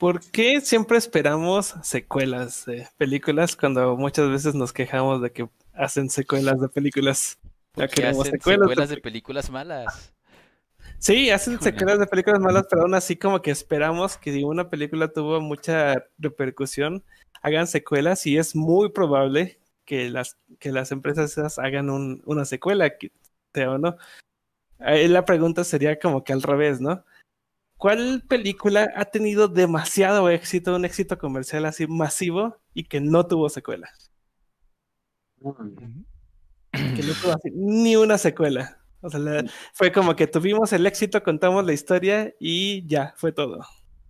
¿Por 0.00 0.22
qué 0.30 0.62
siempre 0.62 0.96
esperamos 0.96 1.74
secuelas 1.82 2.64
de 2.64 2.88
películas 2.96 3.54
cuando 3.54 3.98
muchas 3.98 4.30
veces 4.30 4.54
nos 4.54 4.72
quejamos 4.72 5.20
de 5.20 5.30
que 5.30 5.46
hacen 5.74 6.08
secuelas 6.08 6.58
de 6.58 6.70
películas? 6.70 7.38
Ya 7.76 7.86
queremos 7.86 8.22
hacen 8.26 8.40
secuelas 8.40 8.60
secuelas 8.62 8.88
de 8.88 8.94
de 8.96 9.00
películas 9.02 9.50
malas. 9.50 10.14
Sí, 10.98 11.28
hacen 11.28 11.60
secuelas 11.60 11.98
de 11.98 12.06
películas 12.06 12.40
malas, 12.40 12.64
pero 12.70 12.80
aún 12.80 12.94
así 12.94 13.14
como 13.16 13.42
que 13.42 13.50
esperamos 13.50 14.16
que 14.16 14.32
si 14.32 14.42
una 14.42 14.70
película 14.70 15.08
tuvo 15.08 15.38
mucha 15.42 16.02
repercusión, 16.16 17.04
hagan 17.42 17.66
secuelas 17.66 18.24
y 18.24 18.38
es 18.38 18.56
muy 18.56 18.88
probable 18.92 19.58
que 19.84 20.08
las, 20.08 20.38
que 20.58 20.72
las 20.72 20.92
empresas 20.92 21.32
esas 21.32 21.58
hagan 21.58 21.90
un- 21.90 22.22
una 22.24 22.46
secuela, 22.46 22.96
que- 22.96 23.12
¿te 23.52 23.66
o 23.66 23.76
no? 23.76 23.98
Ahí 24.78 25.08
la 25.08 25.26
pregunta 25.26 25.62
sería 25.62 25.98
como 25.98 26.24
que 26.24 26.32
al 26.32 26.42
revés, 26.42 26.80
¿no? 26.80 27.04
¿Cuál 27.80 28.22
película 28.28 28.92
ha 28.94 29.06
tenido 29.06 29.48
demasiado 29.48 30.28
éxito, 30.28 30.76
un 30.76 30.84
éxito 30.84 31.16
comercial 31.16 31.64
así 31.64 31.86
masivo 31.86 32.58
y 32.74 32.84
que 32.84 33.00
no 33.00 33.26
tuvo 33.26 33.48
secuela? 33.48 33.90
Que 35.40 37.02
no 37.02 37.14
tuvo 37.22 37.32
así 37.32 37.50
ni 37.54 37.96
una 37.96 38.18
secuela. 38.18 38.78
O 39.00 39.08
sea, 39.08 39.18
la- 39.18 39.44
fue 39.72 39.90
como 39.92 40.14
que 40.14 40.26
tuvimos 40.26 40.74
el 40.74 40.84
éxito, 40.86 41.22
contamos 41.22 41.64
la 41.64 41.72
historia 41.72 42.34
y 42.38 42.86
ya, 42.86 43.14
fue 43.16 43.32
todo. 43.32 43.60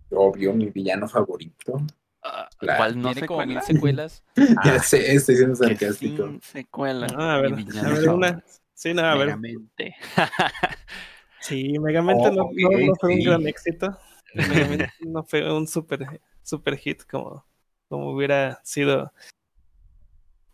Obvio, 0.09 0.53
mi 0.53 0.69
villano 0.69 1.07
favorito. 1.07 1.81
Ah. 2.23 2.49
¿Cuál 2.59 3.01
no 3.01 3.13
Tiene 3.13 3.25
como 3.27 3.45
mil 3.45 3.61
secuela? 3.61 4.09
secuelas. 4.09 4.23
Ya 4.65 4.83
sé, 4.83 5.13
estoy 5.15 5.37
siendo 5.37 5.57
Que 5.57 5.65
sarcástico. 5.77 6.27
sin 6.27 6.41
secuela. 6.41 7.07
Ah, 7.17 7.35
a 7.35 7.41
ver, 7.41 7.55
mi 7.55 7.65
a 7.79 7.83
ver, 7.89 8.09
una. 8.09 8.43
Sí, 8.73 8.93
no, 8.93 9.01
a 9.03 9.15
ver. 9.15 9.37
Megamente. 11.41 11.73
Sí, 11.73 11.79
Megamente 11.79 12.31
no, 12.31 12.43
Ok, 12.43 12.53
no- 12.55 12.87
no 12.87 12.95
fue 12.95 13.13
un 13.15 13.23
gran 13.23 13.47
éxito. 13.47 13.97
Megamente 14.79 14.93
no 15.01 15.23
fue 15.23 15.51
un 15.51 15.67
super, 15.67 16.21
super 16.43 16.77
hit 16.77 17.03
como, 17.09 17.45
como 17.89 18.11
hubiera 18.11 18.59
sido. 18.63 19.11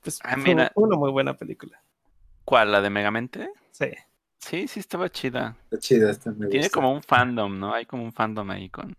Pues 0.02 0.20
Ah, 0.24 0.36
fue 0.36 0.44
mira. 0.56 0.72
una 0.76 0.96
muy 0.98 1.12
buena 1.12 1.36
película. 1.36 1.82
¿Cuál? 2.46 2.72
¿La 2.72 2.82
de 2.82 2.90
Megamente? 2.90 3.50
Sí. 3.72 3.88
Sí, 4.40 4.68
sí 4.68 4.80
estaba 4.80 5.10
chida. 5.10 5.58
Está 5.66 5.80
chida 5.80 6.12
esta, 6.12 6.32
me 6.32 6.48
Tiene 6.48 6.68
gusta. 6.68 6.74
como 6.76 6.94
un 6.94 7.04
fandom, 7.04 7.60
¿no? 7.60 7.74
Hay 7.74 7.86
como 7.86 8.04
un 8.04 8.14
fandom 8.14 8.50
ahí 8.52 8.70
con, 8.70 8.96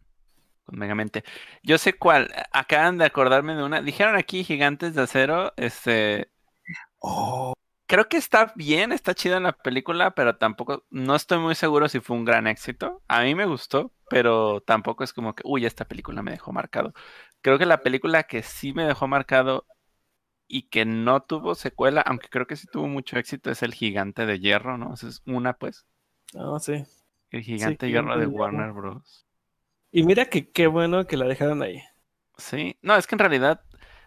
con 0.64 0.78
Megamente. 0.78 1.24
Yo 1.62 1.78
sé 1.78 1.94
cuál. 1.94 2.28
Acaban 2.52 2.98
de 2.98 3.06
acordarme 3.06 3.54
de 3.54 3.62
una. 3.62 3.80
Dijeron 3.80 4.16
aquí 4.16 4.44
Gigantes 4.44 4.94
de 4.94 5.02
Acero. 5.02 5.54
Este. 5.56 6.28
Oh, 6.98 7.54
Creo 7.88 8.06
que 8.06 8.18
está 8.18 8.52
bien, 8.54 8.92
está 8.92 9.14
chida 9.14 9.38
en 9.38 9.44
la 9.44 9.52
película, 9.52 10.10
pero 10.10 10.36
tampoco. 10.36 10.84
No 10.90 11.14
estoy 11.16 11.38
muy 11.38 11.54
seguro 11.54 11.88
si 11.88 12.00
fue 12.00 12.18
un 12.18 12.26
gran 12.26 12.46
éxito. 12.46 13.02
A 13.08 13.22
mí 13.22 13.34
me 13.34 13.46
gustó, 13.46 13.94
pero 14.10 14.60
tampoco 14.60 15.04
es 15.04 15.14
como 15.14 15.34
que, 15.34 15.42
uy, 15.46 15.64
esta 15.64 15.86
película 15.86 16.22
me 16.22 16.32
dejó 16.32 16.52
marcado. 16.52 16.92
Creo 17.40 17.58
que 17.58 17.64
la 17.64 17.80
película 17.80 18.24
que 18.24 18.42
sí 18.42 18.74
me 18.74 18.84
dejó 18.84 19.08
marcado 19.08 19.66
y 20.46 20.68
que 20.68 20.84
no 20.84 21.22
tuvo 21.22 21.54
secuela, 21.54 22.02
aunque 22.02 22.28
creo 22.28 22.46
que 22.46 22.56
sí 22.56 22.66
tuvo 22.70 22.88
mucho 22.88 23.18
éxito, 23.18 23.50
es 23.50 23.62
El 23.62 23.72
Gigante 23.72 24.26
de 24.26 24.38
Hierro, 24.38 24.76
¿no? 24.76 24.92
Esa 24.92 25.08
es 25.08 25.22
una, 25.24 25.54
pues. 25.54 25.86
no, 26.34 26.58
sí. 26.58 26.84
El 27.30 27.40
Gigante 27.40 27.86
de 27.86 27.92
Hierro 27.92 28.18
de. 28.18 28.26
Warner 28.26 28.72
Bros. 28.72 29.26
Y 29.90 30.02
mira 30.02 30.26
que 30.26 30.50
qué 30.50 30.66
bueno 30.66 31.06
que 31.06 31.16
la 31.16 31.24
dejaron 31.24 31.62
ahí. 31.62 31.82
Sí, 32.36 32.76
no, 32.82 32.96
es 32.96 33.06
que 33.06 33.14
en 33.14 33.20
realidad, 33.20 33.62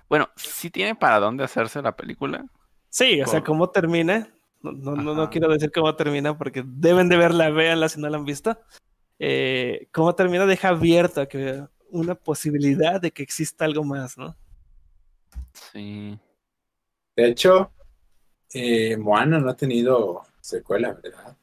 bueno, 0.07 0.29
sí 0.35 0.69
tiene 0.69 0.93
para 0.93 1.19
dónde 1.19 1.43
hacerse 1.43 1.81
la 1.81 1.95
película. 1.95 2.45
Sí, 2.91 3.21
o 3.21 3.25
sea, 3.27 3.41
cómo 3.43 3.69
termina. 3.69 4.29
No, 4.61 4.71
no, 4.95 5.15
no, 5.15 5.29
quiero 5.29 5.47
decir 5.49 5.71
cómo 5.71 5.95
termina 5.95 6.37
porque 6.37 6.61
deben 6.65 7.09
de 7.09 7.17
verla, 7.17 7.49
véanla 7.49 7.89
si 7.89 7.99
no 7.99 8.09
la 8.09 8.17
han 8.17 8.25
visto. 8.25 8.59
Eh, 9.17 9.87
cómo 9.91 10.13
termina 10.13 10.45
deja 10.45 10.69
abierto 10.69 11.21
a 11.21 11.25
que 11.27 11.63
una 11.89 12.15
posibilidad 12.15 12.99
de 13.01 13.11
que 13.11 13.23
exista 13.23 13.65
algo 13.65 13.83
más, 13.83 14.17
¿no? 14.17 14.35
Sí. 15.71 16.19
De 17.15 17.27
hecho, 17.27 17.71
eh, 18.53 18.97
Moana 18.97 19.39
no 19.39 19.49
ha 19.49 19.55
tenido 19.55 20.21
secuela, 20.41 20.93
¿verdad? 20.93 21.35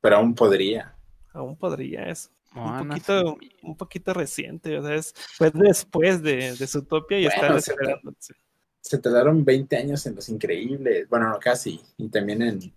Pero 0.00 0.16
aún 0.16 0.34
podría. 0.34 0.96
Aún 1.32 1.56
podría 1.56 2.08
eso. 2.08 2.30
Un 2.54 2.62
Moana, 2.62 2.88
poquito, 2.94 3.36
sí. 3.40 3.50
un 3.62 3.76
poquito 3.76 4.14
reciente, 4.14 4.78
o 4.78 4.82
sea, 4.82 4.94
es, 4.94 5.14
fue 5.36 5.50
después 5.52 6.22
de, 6.22 6.56
de 6.56 6.66
Zootopia 6.66 7.18
y 7.20 7.24
Bueno, 7.26 7.60
se- 7.60 7.70
esperando. 7.72 8.14
Se 8.80 8.98
tardaron 8.98 9.44
20 9.44 9.76
años 9.76 10.04
en 10.06 10.14
Los 10.14 10.28
Increíbles. 10.28 11.08
Bueno, 11.08 11.28
no, 11.28 11.38
casi. 11.38 11.80
Y 11.98 12.08
también 12.08 12.42
en, 12.42 12.72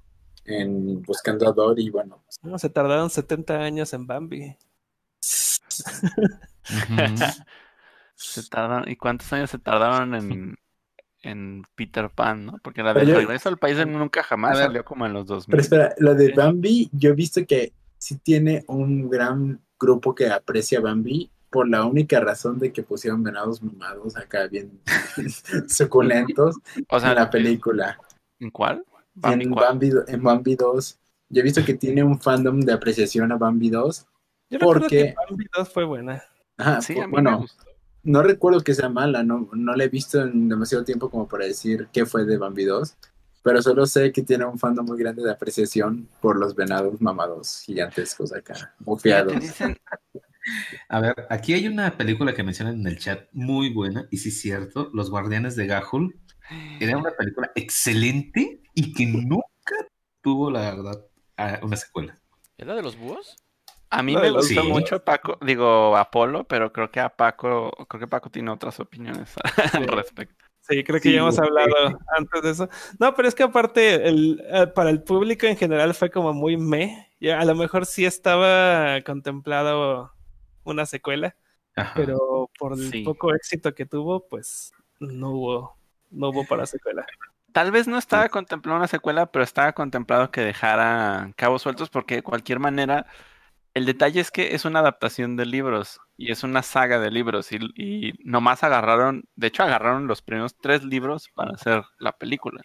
en 0.45 1.01
Buscando 1.01 1.47
a 1.47 1.53
Dory. 1.53 1.89
Bueno, 1.89 2.23
No, 2.41 2.57
se 2.59 2.69
tardaron 2.69 3.09
70 3.09 3.59
años 3.59 3.93
en 3.93 4.05
Bambi. 4.07 4.57
Se 8.15 8.43
tardan, 8.49 8.83
¿y 8.89 8.95
cuántos 8.95 9.31
años 9.33 9.49
se 9.49 9.59
tardaron 9.59 10.13
en, 10.15 10.55
en 11.23 11.63
Peter 11.75 12.09
Pan, 12.09 12.45
no? 12.45 12.59
Porque 12.63 12.83
la 12.83 12.93
Pero 12.93 13.05
de 13.07 13.11
yo- 13.13 13.17
Regreso 13.19 13.49
al 13.49 13.57
País 13.57 13.77
Nunca 13.85 14.23
Jamás 14.23 14.57
ver. 14.57 14.67
salió 14.67 14.85
como 14.85 15.05
en 15.05 15.13
los 15.13 15.25
2000. 15.25 15.47
Pero 15.51 15.61
espera, 15.61 15.95
lo 15.97 16.15
de. 16.15 16.31
Bambi, 16.33 16.89
yo 16.93 17.09
he 17.09 17.13
visto 17.13 17.45
que 17.45 17.73
sí 17.97 18.17
tiene 18.19 18.63
un 18.67 19.09
gran 19.09 19.61
grupo 19.79 20.13
que 20.15 20.27
aprecia 20.29 20.79
Bambi 20.79 21.31
por 21.53 21.69
la 21.69 21.85
única 21.85 22.19
razón 22.19 22.57
de 22.59 22.73
que 22.73 22.83
pusieron 22.83 23.23
venados 23.23 23.61
mamados 23.63 24.17
acá 24.17 24.47
bien 24.47 24.81
suculentos 25.67 26.57
O 26.89 26.99
sea, 26.99 27.09
en 27.11 27.15
la 27.15 27.29
película. 27.29 27.97
¿en 28.39 28.49
cuál? 28.49 28.83
Bambi, 29.15 29.45
en, 29.45 29.51
¿cuál? 29.51 29.65
Bambi, 29.67 29.91
en 30.07 30.23
Bambi 30.23 30.55
2. 30.55 30.99
Yo 31.29 31.39
he 31.39 31.43
visto 31.43 31.63
que 31.63 31.75
tiene 31.75 32.03
un 32.03 32.19
fandom 32.19 32.59
de 32.59 32.73
apreciación 32.73 33.31
a 33.31 33.37
Bambi 33.37 33.69
2. 33.69 34.05
Yo 34.49 34.59
recuerdo 34.59 34.81
Porque- 34.81 34.97
que 34.97 35.15
Bambi 35.29 35.45
2 35.55 35.69
fue 35.69 35.83
buena. 35.85 36.23
Ajá, 36.57 36.81
Sí, 36.81 36.93
pu- 36.93 37.03
a 37.03 37.07
mí 37.07 37.07
me 37.07 37.11
bueno, 37.21 37.37
gustó. 37.39 37.63
no 38.03 38.23
recuerdo 38.23 38.61
que 38.61 38.73
sea 38.73 38.89
mala, 38.89 39.23
no, 39.23 39.49
no 39.53 39.75
la 39.75 39.83
he 39.83 39.89
visto 39.89 40.21
en 40.21 40.49
demasiado 40.49 40.83
tiempo 40.83 41.09
como 41.09 41.27
para 41.27 41.45
decir 41.45 41.87
qué 41.93 42.05
fue 42.05 42.25
de 42.25 42.37
Bambi 42.37 42.65
2, 42.65 42.95
pero 43.43 43.61
solo 43.61 43.85
sé 43.85 44.11
que 44.11 44.21
tiene 44.23 44.45
un 44.45 44.57
fandom 44.59 44.85
muy 44.85 44.97
grande 44.97 45.23
de 45.23 45.31
apreciación 45.31 46.07
por 46.21 46.37
los 46.37 46.55
venados 46.55 47.01
mamados 47.01 47.61
gigantescos 47.65 48.31
acá, 48.33 48.53
Mira, 48.55 48.75
bufiados. 48.79 49.33
te 49.33 49.39
dicen, 49.39 49.77
A 50.89 50.99
ver, 50.99 51.15
aquí 51.29 51.53
hay 51.53 51.67
una 51.67 51.97
película 51.97 52.33
que 52.33 52.43
mencionan 52.43 52.75
en 52.79 52.87
el 52.87 52.97
chat 52.99 53.27
muy 53.31 53.69
buena, 53.73 54.07
y 54.11 54.17
sí 54.17 54.29
es 54.29 54.41
cierto, 54.41 54.89
Los 54.93 55.09
Guardianes 55.09 55.55
de 55.55 55.67
Gahul. 55.67 56.19
Era 56.79 56.97
una 56.97 57.11
película 57.11 57.51
excelente 57.55 58.61
y 58.73 58.93
que 58.93 59.05
nunca 59.05 59.75
tuvo, 60.21 60.51
la 60.51 60.61
verdad, 60.61 61.05
a- 61.37 61.59
una 61.63 61.75
secuela. 61.77 62.19
¿Es 62.57 62.67
la 62.67 62.75
de 62.75 62.83
los 62.83 62.97
búhos? 62.97 63.37
a 63.89 64.01
mí 64.01 64.13
No, 64.15 64.21
me 64.21 64.31
gusta 64.31 64.61
Sí. 64.63 64.67
mucho 64.67 65.03
Paco, 65.03 65.37
digo 65.45 65.95
Apolo, 65.95 66.45
pero 66.45 66.73
creo 66.73 66.89
que 66.89 66.99
a 66.99 67.09
Paco, 67.15 67.69
creo 67.87 67.99
que 67.99 68.07
Paco 68.07 68.31
tiene 68.31 68.49
otras 68.49 68.79
opiniones 68.79 69.35
al 69.73 69.87
respecto. 69.87 70.43
Sí, 70.61 70.83
creo 70.83 70.99
que 70.99 71.09
Sí, 71.09 71.13
ya 71.13 71.19
hemos 71.19 71.35
sí. 71.35 71.41
hablado 71.43 71.99
antes 72.17 72.41
de 72.41 72.49
eso. 72.51 72.69
No, 72.99 73.13
pero 73.13 73.27
es 73.27 73.35
que 73.35 73.43
aparte, 73.43 74.07
el, 74.07 74.41
eh, 74.49 74.65
para 74.67 74.89
el 74.89 75.03
público 75.03 75.45
en 75.45 75.57
general 75.57 75.93
fue 75.93 76.09
como 76.09 76.33
muy 76.33 76.57
meh. 76.57 77.07
Y 77.19 77.29
a 77.29 77.45
lo 77.45 77.53
mejor 77.53 77.85
sí 77.85 78.03
estaba 78.05 78.99
contemplado 79.05 80.11
una 80.63 80.85
secuela, 80.85 81.35
Ajá. 81.75 81.93
pero 81.95 82.49
por 82.57 82.73
el 82.73 82.89
Sí. 82.91 83.03
poco 83.03 83.33
éxito 83.33 83.73
que 83.73 83.85
tuvo, 83.85 84.27
pues 84.27 84.71
no 84.99 85.31
hubo, 85.31 85.77
no 86.11 86.29
hubo 86.29 86.45
para 86.45 86.65
secuela. 86.65 87.05
Tal 87.51 87.71
vez 87.71 87.87
no 87.87 87.97
estaba 87.97 88.29
contemplado 88.29 88.77
una 88.77 88.87
secuela, 88.87 89.27
pero 89.27 89.43
estaba 89.43 89.73
contemplado 89.73 90.31
que 90.31 90.41
dejara 90.41 91.31
cabos 91.35 91.61
sueltos 91.61 91.89
porque 91.89 92.15
de 92.15 92.23
cualquier 92.23 92.59
manera 92.59 93.05
el 93.75 93.85
detalle 93.85 94.19
es 94.19 94.31
que 94.31 94.53
es 94.55 94.65
una 94.65 94.79
adaptación 94.79 95.35
de 95.35 95.45
libros 95.45 95.99
y 96.17 96.31
es 96.31 96.43
una 96.43 96.61
saga 96.61 96.99
de 96.99 97.09
libros 97.11 97.51
y, 97.51 97.57
y 97.75 98.13
nomás 98.23 98.63
agarraron, 98.63 99.23
de 99.35 99.47
hecho 99.47 99.63
agarraron 99.63 100.07
los 100.07 100.21
primeros 100.21 100.55
tres 100.57 100.83
libros 100.83 101.29
para 101.33 101.51
hacer 101.53 101.83
la 101.97 102.11
película. 102.11 102.61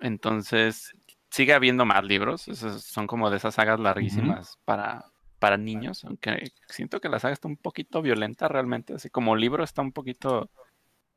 Entonces 0.00 0.92
sigue 1.30 1.54
habiendo 1.54 1.84
más 1.84 2.04
libros, 2.04 2.46
esos 2.48 2.84
son 2.84 3.06
como 3.06 3.30
de 3.30 3.36
esas 3.38 3.54
sagas 3.54 3.80
larguísimas 3.80 4.58
para, 4.64 5.04
para 5.44 5.58
niños, 5.58 6.04
aunque 6.06 6.52
siento 6.68 7.00
que 7.00 7.10
la 7.10 7.20
saga 7.20 7.34
está 7.34 7.48
un 7.48 7.58
poquito 7.58 8.00
violenta 8.02 8.48
realmente, 8.48 8.94
así 8.94 9.10
como 9.10 9.36
libro 9.36 9.62
está 9.62 9.82
un 9.82 9.92
poquito 9.92 10.50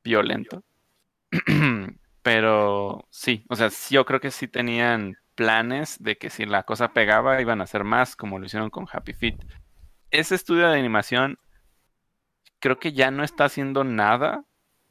violento. 0.04 0.64
Pero 2.24 3.06
sí, 3.10 3.46
o 3.50 3.56
sea, 3.56 3.70
yo 3.90 4.06
creo 4.06 4.20
que 4.20 4.32
sí 4.32 4.48
tenían 4.50 5.18
planes 5.36 5.98
de 6.02 6.18
que 6.18 6.30
si 6.30 6.46
la 6.46 6.64
cosa 6.64 6.94
pegaba 6.94 7.42
iban 7.42 7.62
a 7.62 7.66
hacer 7.66 7.84
más, 7.86 8.16
como 8.18 8.40
lo 8.40 8.46
hicieron 8.46 8.70
con 8.70 8.88
Happy 8.92 9.14
Feet. 9.14 9.38
Ese 10.12 10.36
estudio 10.36 10.70
de 10.70 10.80
animación 10.80 11.40
creo 12.60 12.80
que 12.80 12.94
ya 12.94 13.12
no 13.12 13.24
está 13.24 13.46
haciendo 13.46 13.84
nada 13.84 14.44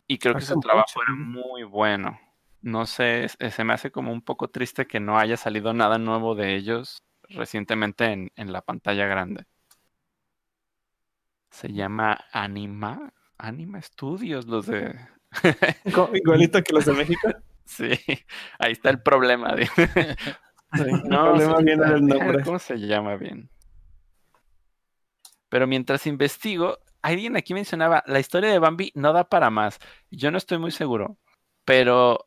y 0.06 0.18
creo 0.18 0.36
que 0.36 0.44
su 0.44 0.58
trabajo 0.58 1.02
era 1.02 1.14
muy 1.14 1.64
bueno. 1.64 2.18
No 2.62 2.86
sé, 2.86 3.24
es- 3.24 3.38
se 3.54 3.64
me 3.64 3.74
hace 3.74 3.90
como 3.92 4.12
un 4.12 4.22
poco 4.22 4.48
triste 4.48 4.86
que 4.86 5.00
no 5.00 5.18
haya 5.18 5.36
salido 5.38 5.74
nada 5.74 5.98
nuevo 5.98 6.34
de 6.34 6.56
ellos 6.56 7.02
recientemente 7.30 8.04
en, 8.06 8.32
en 8.36 8.52
la 8.52 8.62
pantalla 8.62 9.06
grande. 9.06 9.44
Se 11.50 11.72
llama 11.72 12.18
Anima, 12.32 13.12
Anima 13.38 13.80
Studios, 13.82 14.46
los 14.46 14.66
de... 14.66 14.94
Igualito 16.14 16.62
que 16.62 16.72
los 16.72 16.84
de 16.84 16.92
México. 16.92 17.28
Sí, 17.68 17.90
ahí 18.60 18.72
está 18.72 18.90
el 18.90 19.02
problema. 19.02 19.52
de- 19.56 19.66
Sí, 19.66 20.82
el 20.84 21.00
No, 21.08 21.24
problema 21.24 21.56
viene 21.60 21.84
del 21.84 22.06
nombre. 22.06 22.44
¿Cómo 22.44 22.58
se 22.60 22.76
llama 22.78 23.16
bien? 23.16 23.50
Pero 25.48 25.66
mientras 25.66 26.06
investigo, 26.06 26.78
alguien 27.02 27.36
aquí 27.36 27.54
mencionaba, 27.54 28.02
la 28.06 28.20
historia 28.20 28.50
de 28.50 28.58
Bambi 28.58 28.92
no 28.94 29.12
da 29.12 29.28
para 29.28 29.50
más. 29.50 29.78
Yo 30.10 30.30
no 30.30 30.38
estoy 30.38 30.58
muy 30.58 30.70
seguro, 30.70 31.18
pero 31.64 32.26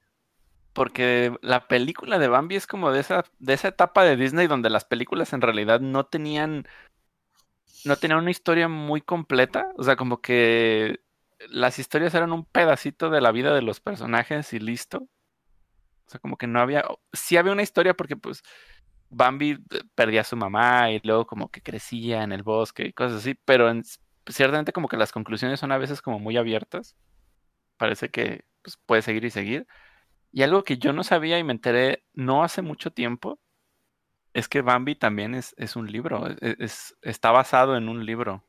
porque 0.74 1.34
la 1.42 1.68
película 1.68 2.20
de 2.20 2.28
Bambi 2.28 2.56
es 2.56 2.68
como 2.68 2.92
de 2.92 3.02
esa, 3.02 3.26
de 3.40 3.54
esa 3.54 3.70
etapa 3.70 4.04
de 4.04 4.16
Disney 4.16 4.48
donde 4.48 4.70
las 4.70 4.86
películas 4.86 5.34
en 5.34 5.42
realidad 5.42 5.80
no 5.82 6.06
tenían, 6.06 6.68
no 7.86 7.96
tenían 7.98 8.20
una 8.20 8.32
historia 8.32 8.68
muy 8.68 9.02
completa, 9.02 9.72
o 9.78 9.84
sea, 9.84 9.96
como 9.96 10.22
que 10.22 11.00
las 11.50 11.80
historias 11.80 12.14
eran 12.14 12.34
un 12.34 12.46
pedacito 12.46 13.10
de 13.10 13.22
la 13.22 13.32
vida 13.32 13.54
de 13.54 13.62
los 13.62 13.80
personajes 13.80 14.54
y 14.54 14.60
listo. 14.60 15.08
O 16.08 16.12
sea, 16.12 16.20
como 16.20 16.38
que 16.38 16.48
no 16.48 16.60
había, 16.60 16.84
sí 17.14 17.38
había 17.38 17.52
una 17.54 17.62
historia 17.64 17.94
porque 17.94 18.16
pues 18.18 18.42
Bambi 19.10 19.52
eh, 19.72 19.82
perdía 19.96 20.22
a 20.22 20.24
su 20.24 20.36
mamá 20.38 20.92
y 20.92 21.00
luego 21.04 21.28
como 21.28 21.50
que 21.50 21.62
crecía 21.62 22.24
en 22.24 22.32
el 22.32 22.44
bosque 22.44 22.86
y 22.88 22.94
cosas 22.94 23.20
así, 23.22 23.36
pero 23.46 23.70
en- 23.70 23.84
ciertamente 24.28 24.74
como 24.74 24.88
que 24.90 24.98
las 24.98 25.12
conclusiones 25.12 25.60
son 25.60 25.72
a 25.72 25.78
veces 25.78 26.02
como 26.02 26.20
muy 26.20 26.38
abiertas. 26.38 26.96
Parece 27.78 28.10
que 28.12 28.46
pues, 28.64 28.78
puede 28.86 29.02
seguir 29.04 29.26
y 29.26 29.32
seguir. 29.32 29.68
Y 30.32 30.44
algo 30.44 30.64
que 30.64 30.78
yo 30.78 30.94
no 30.94 31.04
sabía 31.04 31.40
y 31.40 31.44
me 31.44 31.54
enteré 31.54 32.04
no 32.14 32.44
hace 32.44 32.62
mucho 32.62 32.92
tiempo 32.92 33.40
es 34.34 34.48
que 34.50 34.62
Bambi 34.62 34.96
también 34.96 35.36
es, 35.36 35.54
es 35.58 35.76
un 35.76 35.92
libro, 35.92 36.28
es- 36.28 36.58
es- 36.60 36.98
está 37.02 37.32
basado 37.32 37.78
en 37.78 37.90
un 37.90 38.06
libro. 38.06 38.44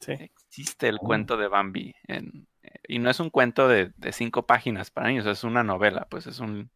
Sí. 0.00 0.30
Existe 0.48 0.88
el 0.88 0.98
Oh. 1.00 1.06
cuento 1.06 1.36
de 1.36 1.48
Bambi 1.48 1.94
en- 2.06 2.48
y 2.88 2.98
no 2.98 3.10
es 3.10 3.20
un 3.20 3.30
cuento 3.30 3.68
de, 3.68 3.92
de 3.96 4.12
cinco 4.12 4.46
páginas 4.46 4.90
para 4.90 5.08
niños, 5.08 5.26
es 5.26 5.44
una 5.44 5.62
novela, 5.64 6.06
pues 6.10 6.26
es 6.26 6.40
un, 6.40 6.70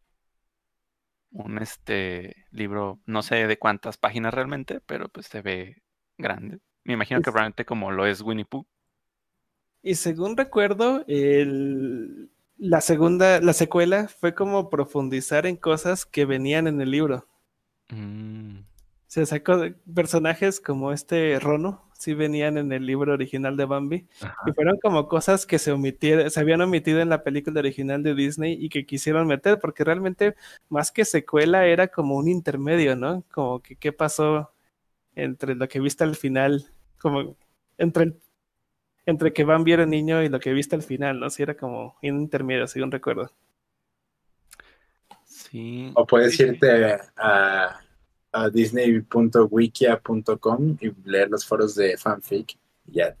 un 1.31 1.57
este 1.57 2.45
libro, 2.51 3.01
no 3.05 3.21
sé 3.23 3.47
de 3.47 3.57
cuántas 3.59 3.97
páginas 3.97 4.33
realmente, 4.33 4.79
pero 4.85 5.09
pues 5.09 5.25
se 5.27 5.41
ve 5.41 5.83
grande. 6.17 6.59
Me 6.83 6.93
imagino 6.93 7.19
que 7.21 7.31
probablemente 7.31 7.65
como 7.65 7.91
lo 7.91 8.05
es 8.05 8.21
Winnie 8.21 8.45
Pooh. 8.45 8.65
Y 9.83 9.95
según 9.95 10.35
recuerdo, 10.37 11.03
el- 11.07 12.31
la 12.63 12.81
segunda, 12.81 13.41
la 13.41 13.53
secuela 13.53 14.07
fue 14.07 14.33
como 14.33 14.69
profundizar 14.69 15.45
en 15.45 15.55
cosas 15.57 16.05
que 16.05 16.25
venían 16.25 16.67
en 16.67 16.79
el 16.81 16.91
libro. 16.91 17.27
Mm, 17.89 18.59
Se 19.07 19.25
sacó 19.25 19.57
de 19.57 19.71
personajes 19.93 20.59
como 20.59 20.91
este 20.91 21.39
Rono, 21.39 21.87
sí 21.99 22.13
venían 22.15 22.57
en 22.57 22.71
el 22.71 22.85
libro 22.85 23.13
original 23.13 23.55
de 23.57 23.65
Bambi, 23.65 24.07
Ajá. 24.21 24.35
y 24.47 24.53
fueron 24.53 24.77
como 24.81 25.07
cosas 25.07 25.45
que 25.45 25.59
se 25.59 25.71
omitieron, 25.71 26.31
se 26.31 26.39
habían 26.39 26.61
omitido 26.61 26.99
en 27.01 27.09
la 27.09 27.23
película 27.23 27.59
original 27.59 28.01
de 28.01 28.15
Disney 28.15 28.57
y 28.59 28.69
que 28.69 28.85
quisieron 28.85 29.27
meter, 29.27 29.59
porque 29.59 29.83
realmente 29.83 30.35
más 30.69 30.91
que 30.91 31.05
secuela 31.05 31.67
era 31.67 31.89
como 31.89 32.15
un 32.17 32.27
intermedio, 32.27 32.95
¿no? 32.95 33.23
Como 33.31 33.61
que 33.61 33.75
qué 33.75 33.91
pasó 33.93 34.51
entre 35.15 35.55
lo 35.55 35.67
que 35.67 35.79
viste 35.79 36.03
al 36.03 36.15
final, 36.15 36.65
como 36.99 37.35
entre 37.77 38.03
el- 38.05 38.19
entre 39.05 39.33
que 39.33 39.43
Bambi 39.43 39.73
era 39.73 39.85
niño 39.85 40.23
y 40.23 40.29
lo 40.29 40.39
que 40.39 40.53
viste 40.53 40.75
al 40.75 40.83
final, 40.83 41.19
¿no? 41.19 41.29
Sí, 41.29 41.43
era 41.43 41.55
como 41.55 41.95
un 42.01 42.21
intermedio, 42.21 42.67
según 42.67 42.91
recuerdo. 42.91 43.29
sí. 45.25 45.91
O 45.95 46.05
puedes 46.05 46.39
irte 46.39 46.97
a, 47.17 47.79
a 48.31 48.49
disney.wikia.com 48.49 50.77
y 50.81 50.91
leer 51.09 51.29
los 51.29 51.45
foros 51.45 51.75
de 51.75 51.97
fanfic 51.97 52.57
y 52.87 52.93
ya 52.93 53.15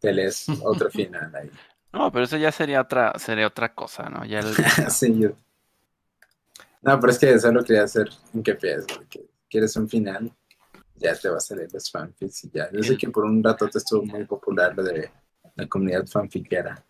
te 0.00 0.12
lees 0.12 0.46
otro 0.64 0.90
final 0.90 1.34
ahí. 1.34 1.50
No, 1.92 2.10
pero 2.10 2.24
eso 2.24 2.36
ya 2.38 2.50
sería 2.50 2.80
otra, 2.80 3.12
sería 3.18 3.46
otra 3.46 3.74
cosa, 3.74 4.08
¿no? 4.08 4.24
Ya 4.24 4.40
el- 4.40 4.54
Sí, 4.90 5.18
yo- 5.18 5.36
No, 6.82 6.98
pero 6.98 7.12
es 7.12 7.18
que 7.18 7.38
solo 7.38 7.62
quería 7.62 7.84
hacer 7.84 8.08
hincapié, 8.32 8.76
es 8.76 8.86
porque 8.86 9.26
quieres 9.48 9.76
un 9.76 9.88
final, 9.88 10.32
ya 11.02 11.14
te 11.14 11.28
vas 11.28 11.50
a 11.50 11.56
leer 11.56 11.72
los 11.72 11.90
fanfics 11.90 12.44
y 12.44 12.50
ya. 12.50 12.70
Yo 12.72 12.82
sé 12.82 12.96
que 12.96 13.08
por 13.10 13.24
un 13.24 13.42
rato 13.42 13.68
te 13.68 13.78
estuvo 13.78 14.04
muy 14.04 14.24
popular 14.24 14.74
lo 14.76 14.82
de 14.82 15.10
la 15.56 15.66
comunidad 15.66 16.06
fanfiquera. 16.06 16.82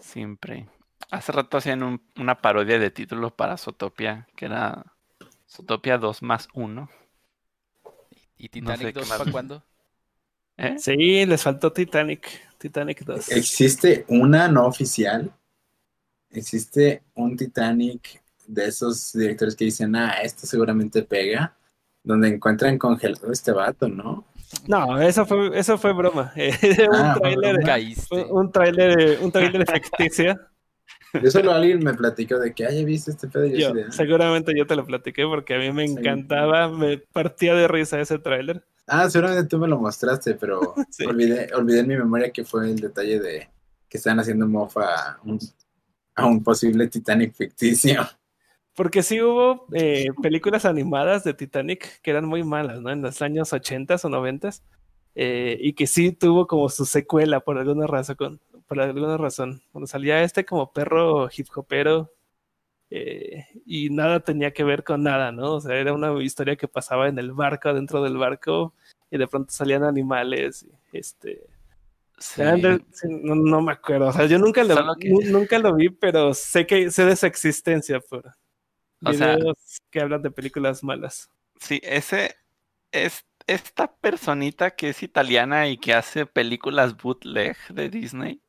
siempre. 0.00 0.68
Hace 1.10 1.32
rato 1.32 1.56
hacían 1.56 1.82
un- 1.82 2.02
una 2.16 2.40
parodia 2.40 2.78
de 2.78 2.90
título 2.90 3.34
para 3.34 3.56
Zootopia, 3.56 4.26
que 4.36 4.46
era 4.46 4.84
Zootopia 5.48 5.98
2 5.98 6.22
más 6.22 6.48
1. 6.54 6.88
¿Y 8.38 8.48
Titanic 8.48 8.78
sé 8.78 8.92
qué 8.92 9.00
2 9.00 9.08
más. 9.08 9.18
para 9.18 9.32
cuándo? 9.32 9.62
¿Eh? 10.58 10.76
Sí, 10.78 11.26
les 11.26 11.42
faltó 11.42 11.72
Titanic, 11.72 12.28
Titanic 12.58 13.04
2. 13.04 13.30
Existe 13.30 14.04
una 14.08 14.48
no 14.48 14.66
oficial, 14.66 15.32
existe 16.30 17.02
un 17.14 17.36
Titanic 17.36 18.22
de 18.46 18.66
esos 18.66 19.12
directores 19.12 19.54
que 19.56 19.64
dicen, 19.66 19.94
ah, 19.96 20.20
esto 20.22 20.46
seguramente 20.46 21.02
pega, 21.02 21.56
donde 22.02 22.28
encuentran 22.28 22.78
congelado 22.78 23.30
este 23.32 23.52
vato, 23.52 23.88
¿no? 23.88 24.24
No, 24.68 25.00
eso 25.00 25.26
fue, 25.26 25.58
eso 25.58 25.76
fue 25.78 25.92
broma. 25.92 26.32
Ah, 26.92 27.16
un 27.16 27.20
tráiler, 27.20 27.56
un 28.30 28.52
tráiler, 28.52 29.18
un 29.22 29.32
tráiler 29.32 29.66
ficticio. 29.70 30.38
Yo 31.22 31.30
solo 31.30 31.52
alguien 31.52 31.82
me 31.82 31.94
platicó 31.94 32.38
de 32.38 32.52
que, 32.54 32.66
ay, 32.66 32.84
¿viste 32.84 33.10
este 33.10 33.26
pedo? 33.28 33.46
Y 33.46 33.52
yo 33.52 33.56
Yo, 33.58 33.66
así 33.68 33.74
de, 33.76 33.84
"Ah". 33.84 33.92
seguramente 33.92 34.52
yo 34.56 34.66
te 34.66 34.76
lo 34.76 34.84
platiqué 34.84 35.24
porque 35.24 35.54
a 35.54 35.58
mí 35.58 35.72
me 35.72 35.84
encantaba, 35.84 36.68
me 36.68 36.98
partía 36.98 37.54
de 37.54 37.66
risa 37.68 37.98
ese 38.00 38.18
tráiler. 38.18 38.62
Ah, 38.86 39.08
seguramente 39.08 39.48
tú 39.48 39.58
me 39.58 39.66
lo 39.66 39.78
mostraste, 39.78 40.34
pero 40.34 40.74
Sí. 40.90 41.04
olvidé, 41.06 41.48
olvidé 41.54 41.80
en 41.80 41.88
mi 41.88 41.96
memoria 41.96 42.30
que 42.30 42.44
fue 42.44 42.70
el 42.70 42.78
detalle 42.78 43.18
de 43.18 43.48
que 43.88 43.98
están 43.98 44.20
haciendo 44.20 44.46
mofa 44.46 44.84
a 45.12 45.18
un, 45.24 45.38
a 46.16 46.26
un 46.26 46.42
posible 46.44 46.86
Titanic 46.88 47.34
ficticio. 47.34 48.02
Porque 48.76 49.02
sí 49.02 49.20
hubo 49.22 49.66
eh, 49.72 50.06
películas 50.22 50.64
animadas 50.66 51.24
de 51.24 51.34
Titanic 51.34 52.00
que 52.02 52.10
eran 52.10 52.26
muy 52.26 52.44
malas, 52.44 52.80
¿no? 52.80 52.90
En 52.90 53.02
los 53.02 53.22
años 53.22 53.52
80 53.52 53.96
o 54.02 54.08
90 54.08 54.50
y 55.14 55.72
que 55.72 55.86
sí 55.86 56.12
tuvo 56.12 56.46
como 56.46 56.68
su 56.68 56.84
secuela 56.84 57.40
por 57.40 57.56
alguna 57.58 57.86
razón. 57.86 58.38
Por 58.68 58.80
alguna 58.80 59.16
razón. 59.16 59.62
Cuando 59.72 59.86
salía 59.86 60.22
este 60.22 60.44
como 60.44 60.72
perro 60.72 61.28
hip 61.34 61.46
hopero 61.54 62.12
eh, 62.90 63.46
y 63.64 63.88
nada 63.90 64.20
tenía 64.20 64.52
que 64.52 64.62
ver 64.62 64.84
con 64.84 65.02
nada, 65.02 65.32
¿no? 65.32 65.54
O 65.54 65.60
sea, 65.60 65.74
era 65.76 65.92
una 65.94 66.22
historia 66.22 66.56
que 66.56 66.68
pasaba 66.68 67.08
en 67.08 67.18
el 67.18 67.32
barco, 67.32 67.72
dentro 67.72 68.02
del 68.02 68.16
barco, 68.18 68.74
y 69.10 69.18
de 69.18 69.26
pronto 69.26 69.50
salían 69.52 69.84
animales. 69.84 70.66
este, 70.92 71.42
Sí. 72.18 72.40
no, 73.08 73.34
no 73.34 73.60
me 73.60 73.72
acuerdo. 73.72 74.08
O 74.08 74.12
sea, 74.12 74.24
yo 74.26 74.38
nunca 74.38 74.64
lo, 74.64 74.74
que- 74.96 75.08
nu- 75.10 75.20
nunca 75.38 75.58
lo 75.58 75.74
vi, 75.74 75.90
pero 75.90 76.32
sé 76.34 76.66
que 76.66 76.90
sé 76.90 77.04
de 77.04 77.14
su 77.16 77.26
existencia 77.26 78.00
por 78.00 78.24
O 79.04 79.12
sea- 79.12 79.36
videos 79.36 79.80
que 79.90 80.00
hablan 80.00 80.22
de 80.22 80.30
películas 80.30 80.82
malas. 80.82 81.30
Sí, 81.58 81.80
ese 81.82 82.36
es 82.92 83.24
esta 83.46 83.94
personita 83.96 84.72
que 84.72 84.90
es 84.90 85.02
italiana 85.02 85.68
y 85.68 85.78
que 85.78 85.94
hace 85.94 86.26
películas 86.26 86.96
bootleg 86.96 87.56
de 87.68 87.88
Disney. 87.88 88.40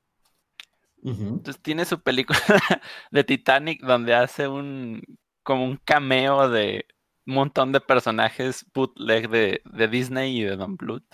Entonces 1.03 1.61
tiene 1.61 1.86
su 1.86 2.02
película 2.02 2.40
de 3.11 3.24
Titanic 3.24 3.82
donde 3.82 4.14
hace 4.14 4.48
un 4.48 5.02
como 5.44 5.64
un 5.64 5.78
cameo 5.78 6.49
de 6.49 6.86
un 7.26 7.36
montón 7.36 7.72
de 7.72 7.80
personajes 7.80 8.65
bootleg 8.74 9.30
de, 9.30 9.61
de 9.64 9.88
Disney 9.88 10.40
y 10.40 10.44
de 10.44 10.57
Don 10.57 10.76
Bluth. 10.76 11.06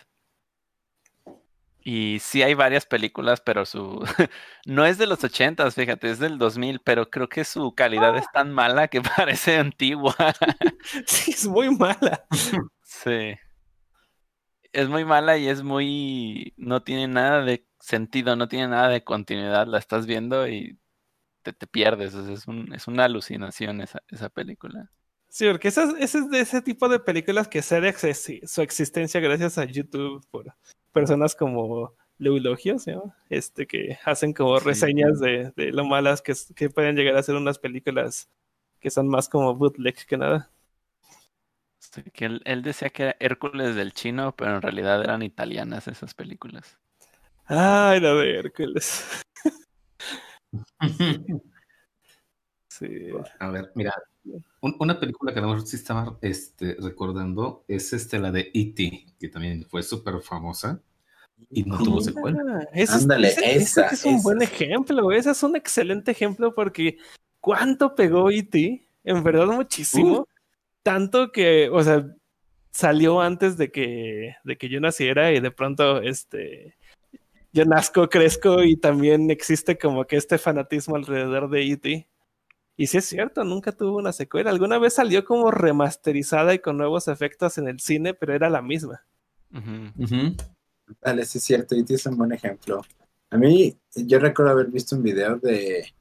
Y 1.85 2.19
sí 2.19 2.41
hay 2.43 2.53
varias 2.53 2.85
películas, 2.85 3.41
pero 3.41 3.65
su 3.65 4.01
no 4.65 4.85
es 4.85 4.97
de 4.97 5.05
los 5.07 5.23
ochentas, 5.23 5.75
fíjate, 5.75 6.09
es 6.11 6.19
del 6.19 6.37
2000, 6.37 6.79
pero 6.79 7.09
creo 7.09 7.27
que 7.27 7.43
su 7.43 7.75
calidad 7.75 8.15
es 8.17 8.25
tan 8.31 8.51
mala 8.53 8.87
que 8.87 9.01
parece 9.17 9.57
antigua. 9.57 10.15
Sí, 11.07 11.31
es 11.31 11.47
muy 11.47 11.75
mala. 11.75 12.25
Sí. 12.83 13.35
Es 14.71 14.89
muy 14.89 15.05
mala 15.05 15.37
y 15.37 15.47
es 15.47 15.61
muy... 15.63 16.53
No 16.57 16.83
tiene 16.83 17.07
nada 17.07 17.43
de 17.43 17.67
sentido, 17.79 18.35
no 18.35 18.47
tiene 18.47 18.67
nada 18.69 18.89
de 18.89 19.03
continuidad. 19.03 19.67
La 19.67 19.77
estás 19.77 20.05
viendo 20.07 20.47
y 20.47 20.79
te, 21.43 21.53
te 21.53 21.67
pierdes. 21.67 22.15
o 22.15 22.25
sea, 22.25 22.33
es, 22.33 22.47
un- 22.47 22.73
es 22.73 22.87
una 22.87 23.05
alucinación 23.05 23.81
esa, 23.81 24.01
esa 24.09 24.29
película. 24.29 24.89
Sí, 25.29 25.47
porque 25.49 25.69
ese 25.69 25.83
es, 25.99 26.29
de 26.29 26.39
ese 26.39 26.61
tipo 26.61 26.89
de 26.89 26.99
películas 26.99 27.47
que 27.47 27.61
sé 27.61 27.81
de 27.81 27.93
su 28.45 28.61
existencia 28.61 29.19
gracias 29.19 29.57
a 29.57 29.65
YouTube 29.65 30.25
por 30.31 30.55
personas 30.93 31.35
como 31.35 31.95
Leulogio, 32.19 32.79
¿se 32.79 32.93
llama? 32.93 33.15
Este, 33.29 33.67
que 33.67 33.99
hacen 34.05 34.33
como 34.33 34.59
Sí. 34.59 34.65
reseñas 34.65 35.19
de, 35.19 35.51
de 35.55 35.71
lo 35.73 35.85
malas 35.85 36.21
que, 36.21 36.33
que 36.55 36.69
pueden 36.69 36.95
llegar 36.95 37.17
a 37.17 37.23
ser 37.23 37.35
unas 37.35 37.59
películas 37.59 38.29
que 38.79 38.89
son 38.91 39.07
más 39.09 39.29
como 39.29 39.55
bootleg 39.55 39.95
que 40.07 40.17
nada. 40.17 40.51
Sí, 41.79 42.01
que 42.11 42.25
él, 42.25 42.41
él 42.45 42.63
decía 42.63 42.89
que 42.89 43.03
era 43.03 43.15
Hércules 43.19 43.75
del 43.75 43.93
chino, 43.93 44.35
pero 44.35 44.55
en 44.55 44.61
realidad 44.63 45.03
eran 45.03 45.21
italianas 45.21 45.87
esas 45.87 46.13
películas. 46.15 46.79
Ay, 47.45 47.99
la 48.01 48.13
de 48.15 48.37
Hércules. 48.39 49.05
Sí. 52.69 52.87
A 53.39 53.49
ver, 53.49 53.71
mira, 53.75 53.93
una 54.61 54.99
película 54.99 55.33
que 55.33 55.39
a 55.39 55.41
lo 55.41 55.49
mejor 55.49 55.67
sí 55.67 55.75
estaba 55.75 56.17
este, 56.21 56.75
recordando 56.79 57.63
es 57.67 57.93
este, 57.93 58.19
la 58.19 58.31
de 58.31 58.51
E.T., 58.53 59.05
que 59.19 59.27
también 59.29 59.65
fue 59.69 59.83
súper 59.83 60.21
famosa 60.21 60.81
y 61.49 61.63
no 61.63 61.77
tuvo 61.77 62.01
secuela. 62.01 62.67
Ándale, 62.89 63.27
ese- 63.29 63.55
ese 63.55 63.57
esa, 63.57 63.87
es 63.87 64.05
un 64.05 64.15
esa. 64.15 64.23
buen 64.23 64.41
ejemplo, 64.41 65.11
ese 65.11 65.31
es 65.31 65.43
un 65.43 65.55
excelente 65.55 66.11
ejemplo 66.11 66.55
porque 66.55 66.97
¿cuánto 67.39 67.95
pegó 67.95 68.29
E.T.? 68.31 68.87
En 69.03 69.23
verdad 69.23 69.47
muchísimo. 69.47 70.27
Tanto 70.81 71.31
que, 71.31 71.69
o 71.69 71.83
sea, 71.83 72.05
salió 72.71 73.21
antes 73.21 73.57
de 73.57 73.71
que, 73.71 74.35
de 74.43 74.57
que 74.57 74.69
yo 74.69 74.79
naciera 74.79 75.31
y 75.31 75.39
de 75.39 75.51
pronto, 75.51 76.01
este, 76.01 76.75
yo 77.51 77.65
nazco, 77.65 78.09
crezco 78.09 78.63
y 78.63 78.77
también 78.77 79.29
existe 79.29 79.77
como 79.77 80.05
que 80.05 80.15
este 80.15 80.37
fanatismo 80.37 80.95
alrededor 80.95 81.49
de 81.49 81.63
E.T. 81.71 82.07
Y 82.75 82.87
sí 82.87 82.97
es 82.97 83.05
cierto, 83.05 83.43
nunca 83.43 83.71
tuvo 83.71 83.97
una 83.97 84.11
secuela. 84.11 84.49
Alguna 84.49 84.79
vez 84.79 84.95
salió 84.95 85.23
como 85.25 85.51
remasterizada 85.51 86.53
y 86.53 86.59
con 86.59 86.77
nuevos 86.77 87.07
efectos 87.07 87.57
en 87.57 87.67
el 87.67 87.79
cine, 87.79 88.13
pero 88.13 88.33
era 88.33 88.49
la 88.49 88.61
misma. 88.61 89.05
Dale, 91.01 91.25
sí 91.25 91.37
es 91.37 91.43
cierto, 91.43 91.75
y 91.75 91.85
es 91.87 92.05
un 92.05 92.17
buen 92.17 92.31
ejemplo. 92.31 92.81
A 93.29 93.37
mí, 93.37 93.77
yo 93.95 94.19
recuerdo 94.19 94.51
haber 94.51 94.67
visto 94.67 94.95
un 94.95 95.03
video 95.03 95.37
de, 95.37 95.93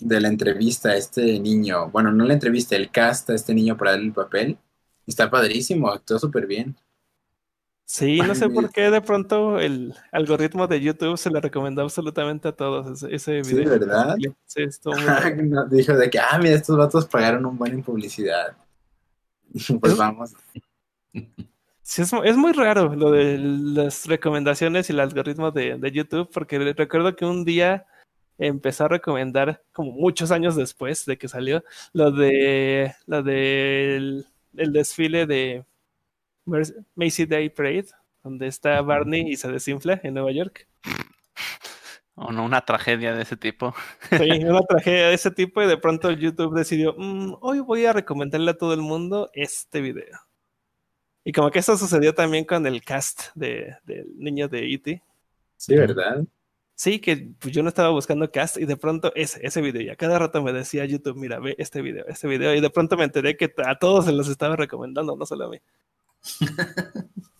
de 0.00 0.20
la 0.20 0.28
entrevista 0.28 0.90
a 0.90 0.96
este 0.96 1.38
niño. 1.40 1.90
Bueno, 1.90 2.12
no 2.12 2.24
la 2.24 2.34
entrevista, 2.34 2.76
el 2.76 2.90
cast 2.90 3.30
a 3.30 3.34
este 3.34 3.54
niño 3.54 3.76
para 3.76 3.92
darle 3.92 4.06
el 4.06 4.12
papel. 4.12 4.58
Está 5.06 5.30
padrísimo, 5.30 5.90
actuó 5.90 6.18
súper 6.18 6.46
bien. 6.46 6.76
Sí, 7.92 8.16
no 8.26 8.34
sé 8.34 8.48
por 8.48 8.70
qué 8.72 8.90
de 8.90 9.02
pronto 9.02 9.60
el 9.60 9.94
algoritmo 10.12 10.66
de 10.66 10.80
YouTube 10.80 11.18
se 11.18 11.28
le 11.28 11.42
recomendó 11.42 11.82
absolutamente 11.82 12.48
a 12.48 12.52
todos 12.52 13.02
ese, 13.02 13.14
ese 13.14 13.44
Sí, 13.44 13.54
video. 13.54 13.68
¿verdad? 13.68 14.16
Sí, 14.46 14.62
estuvo 14.62 14.94
muy 14.94 15.04
No, 15.50 15.66
Dijo 15.66 15.92
de 15.92 16.08
que, 16.08 16.18
ah, 16.18 16.38
mira, 16.38 16.54
estos 16.54 16.78
vatos 16.78 17.04
pagaron 17.04 17.44
un 17.44 17.58
buen 17.58 17.74
en 17.74 17.82
publicidad. 17.82 18.56
Pues 19.78 19.94
vamos. 19.98 20.32
Sí, 21.82 22.00
es, 22.00 22.10
es 22.24 22.36
muy 22.38 22.52
raro 22.52 22.94
lo 22.94 23.10
de 23.10 23.36
las 23.36 24.06
recomendaciones 24.06 24.88
y 24.88 24.94
el 24.94 25.00
algoritmo 25.00 25.50
de, 25.50 25.76
de 25.76 25.92
YouTube, 25.92 26.30
porque 26.32 26.58
recuerdo 26.72 27.14
que 27.14 27.26
un 27.26 27.44
día 27.44 27.84
empezó 28.38 28.86
a 28.86 28.88
recomendar, 28.88 29.62
como 29.70 29.92
muchos 29.92 30.30
años 30.30 30.56
después 30.56 31.04
de 31.04 31.18
que 31.18 31.28
salió, 31.28 31.62
lo 31.92 32.10
de 32.10 32.94
lo 33.04 33.22
del 33.22 34.24
el 34.56 34.72
desfile 34.72 35.26
de 35.26 35.66
Macy 36.44 37.26
Day 37.26 37.50
Parade, 37.50 37.86
donde 38.22 38.46
está 38.46 38.80
Barney 38.82 39.30
y 39.30 39.36
se 39.36 39.50
desinfla 39.50 40.00
en 40.02 40.14
Nueva 40.14 40.32
York. 40.32 40.68
O 42.14 42.30
no, 42.30 42.44
una 42.44 42.60
tragedia 42.64 43.14
de 43.14 43.22
ese 43.22 43.36
tipo. 43.36 43.74
Sí, 44.10 44.44
una 44.44 44.60
tragedia 44.62 45.08
de 45.08 45.14
ese 45.14 45.30
tipo 45.30 45.62
y 45.62 45.66
de 45.66 45.78
pronto 45.78 46.10
YouTube 46.10 46.54
decidió, 46.54 46.94
"Mm, 46.96 47.36
hoy 47.40 47.60
voy 47.60 47.86
a 47.86 47.92
recomendarle 47.92 48.50
a 48.50 48.58
todo 48.58 48.74
el 48.74 48.82
mundo 48.82 49.30
este 49.32 49.80
video. 49.80 50.18
Y 51.24 51.32
como 51.32 51.50
que 51.50 51.60
eso 51.60 51.76
sucedió 51.78 52.14
también 52.14 52.44
con 52.44 52.66
el 52.66 52.82
cast 52.82 53.34
de, 53.34 53.76
del 53.84 54.06
niño 54.18 54.48
de 54.48 54.72
E.T. 54.72 55.02
Sí, 55.56 55.74
¿verdad? 55.74 56.24
Sí, 56.74 56.98
que 56.98 57.28
pues, 57.38 57.54
yo 57.54 57.62
no 57.62 57.68
estaba 57.68 57.90
buscando 57.90 58.30
cast 58.30 58.56
y 58.56 58.64
de 58.64 58.76
pronto 58.76 59.12
ese, 59.14 59.40
ese 59.46 59.60
video. 59.60 59.82
Y 59.82 59.88
a 59.88 59.96
cada 59.96 60.18
rato 60.18 60.42
me 60.42 60.52
decía 60.52 60.84
YouTube, 60.84 61.16
mira, 61.16 61.38
ve 61.38 61.54
este 61.58 61.80
video, 61.80 62.04
este 62.08 62.26
video. 62.26 62.54
Y 62.54 62.60
de 62.60 62.70
pronto 62.70 62.96
me 62.96 63.04
enteré 63.04 63.36
que 63.36 63.54
a 63.64 63.78
todos 63.78 64.06
se 64.06 64.12
los 64.12 64.28
estaba 64.28 64.56
recomendando, 64.56 65.16
no 65.16 65.24
solo 65.24 65.44
a 65.46 65.48
mí. 65.48 65.58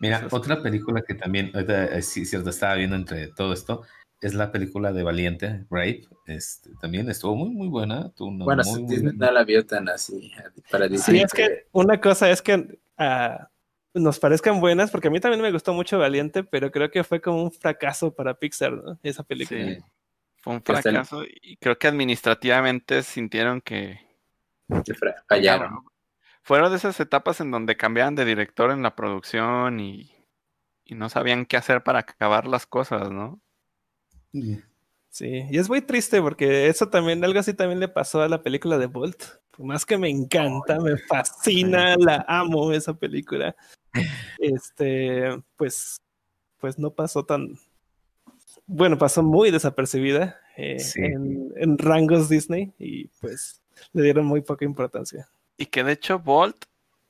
Mira, 0.00 0.26
otra 0.30 0.62
película 0.62 1.02
que 1.02 1.14
también, 1.14 1.50
ahorita, 1.54 1.96
eh, 1.96 2.02
sí, 2.02 2.26
cierto, 2.26 2.50
estaba 2.50 2.74
viendo 2.74 2.96
entre 2.96 3.28
todo 3.28 3.52
esto, 3.52 3.84
es 4.20 4.34
la 4.34 4.52
película 4.52 4.92
de 4.92 5.02
Valiente, 5.02 5.64
Rape. 5.70 6.06
Este, 6.26 6.70
también 6.80 7.08
estuvo 7.10 7.36
muy, 7.36 7.50
muy 7.50 7.68
buena. 7.68 8.10
tuvo 8.12 8.28
una 8.28 8.44
Bueno, 8.44 8.62
muy, 8.64 8.82
muy 8.82 9.02
no 9.02 9.30
la 9.30 9.44
vio 9.44 9.64
tan 9.66 9.88
así. 9.88 10.32
Para 10.70 10.88
Sí, 10.88 11.20
es 11.20 11.32
que 11.32 11.66
una 11.72 12.00
cosa 12.00 12.30
es 12.30 12.42
que 12.42 12.78
ah, 12.98 13.48
nos 13.92 14.18
parezcan 14.18 14.60
buenas, 14.60 14.90
porque 14.90 15.08
a 15.08 15.10
mí 15.10 15.20
también 15.20 15.42
me 15.42 15.52
gustó 15.52 15.72
mucho 15.72 15.98
Valiente, 15.98 16.42
pero 16.42 16.70
creo 16.70 16.90
que 16.90 17.04
fue 17.04 17.20
como 17.20 17.42
un 17.42 17.52
fracaso 17.52 18.14
para 18.14 18.34
Pixar, 18.34 18.72
¿no? 18.72 18.98
Esa 19.02 19.22
película. 19.22 19.74
Sí. 19.74 19.78
Fue 20.38 20.54
un 20.54 20.62
fracaso 20.62 21.24
y 21.24 21.56
creo 21.56 21.78
que 21.78 21.86
administrativamente 21.86 23.02
sintieron 23.02 23.60
que 23.62 23.98
que 24.84 24.94
fallaron. 25.28 25.84
Fueron 26.44 26.70
de 26.70 26.76
esas 26.76 27.00
etapas 27.00 27.40
en 27.40 27.50
donde 27.50 27.76
cambiaban 27.76 28.14
de 28.14 28.24
director 28.26 28.70
en 28.70 28.82
la 28.82 28.94
producción 28.94 29.80
y, 29.80 30.14
y 30.84 30.94
no 30.94 31.08
sabían 31.08 31.46
qué 31.46 31.56
hacer 31.56 31.82
para 31.82 32.00
acabar 32.00 32.46
las 32.46 32.66
cosas, 32.66 33.10
¿no? 33.10 33.40
Sí, 35.08 35.46
y 35.50 35.58
es 35.58 35.68
muy 35.68 35.80
triste 35.80 36.20
porque 36.20 36.68
eso 36.68 36.88
también, 36.90 37.24
algo 37.24 37.38
así 37.38 37.54
también 37.54 37.80
le 37.80 37.88
pasó 37.88 38.20
a 38.20 38.28
la 38.28 38.42
película 38.42 38.78
de 38.78 38.86
Bolt. 38.86 39.22
Por 39.52 39.64
más 39.64 39.86
que 39.86 39.96
me 39.96 40.10
encanta, 40.10 40.78
me 40.80 40.96
fascina, 40.98 41.96
la 41.96 42.24
amo 42.28 42.72
esa 42.72 42.92
película. 42.94 43.56
Este, 44.38 45.40
pues, 45.56 46.02
pues 46.58 46.78
no 46.78 46.90
pasó 46.90 47.24
tan, 47.24 47.56
bueno, 48.66 48.98
pasó 48.98 49.22
muy 49.22 49.50
desapercibida 49.50 50.40
eh, 50.56 50.78
Sí. 50.80 51.00
en, 51.00 51.52
en 51.56 51.78
rangos 51.78 52.28
Disney 52.28 52.74
y 52.78 53.06
pues 53.20 53.62
le 53.92 54.02
dieron 54.02 54.26
muy 54.26 54.42
poca 54.42 54.64
importancia. 54.64 55.28
Y 55.56 55.66
que 55.66 55.84
de 55.84 55.92
hecho 55.92 56.18
Bolt 56.18 56.64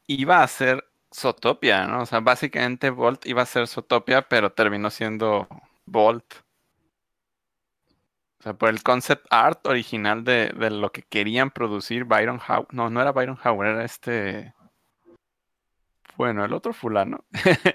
iba 0.06 0.42
a 0.42 0.48
ser 0.48 0.84
Zootopia, 1.14 1.86
¿no? 1.86 2.02
O 2.02 2.06
sea, 2.06 2.20
básicamente 2.20 2.90
Bolt 2.90 3.26
iba 3.26 3.42
a 3.42 3.46
ser 3.46 3.68
Zootopia, 3.68 4.22
pero 4.28 4.52
terminó 4.52 4.90
siendo 4.90 5.48
Bolt. 5.86 6.24
O 8.40 8.42
sea, 8.42 8.54
por 8.54 8.68
el 8.68 8.82
concept 8.82 9.26
art 9.30 9.66
original 9.66 10.24
de, 10.24 10.50
de 10.50 10.70
lo 10.70 10.92
que 10.92 11.02
querían 11.02 11.50
producir 11.50 12.04
Byron 12.04 12.40
Howard. 12.46 12.68
No, 12.72 12.90
no 12.90 13.00
era 13.00 13.12
Byron 13.12 13.38
Howard, 13.42 13.68
era 13.68 13.84
este. 13.84 14.54
Bueno, 16.16 16.44
el 16.44 16.52
otro 16.52 16.72
fulano. 16.74 17.24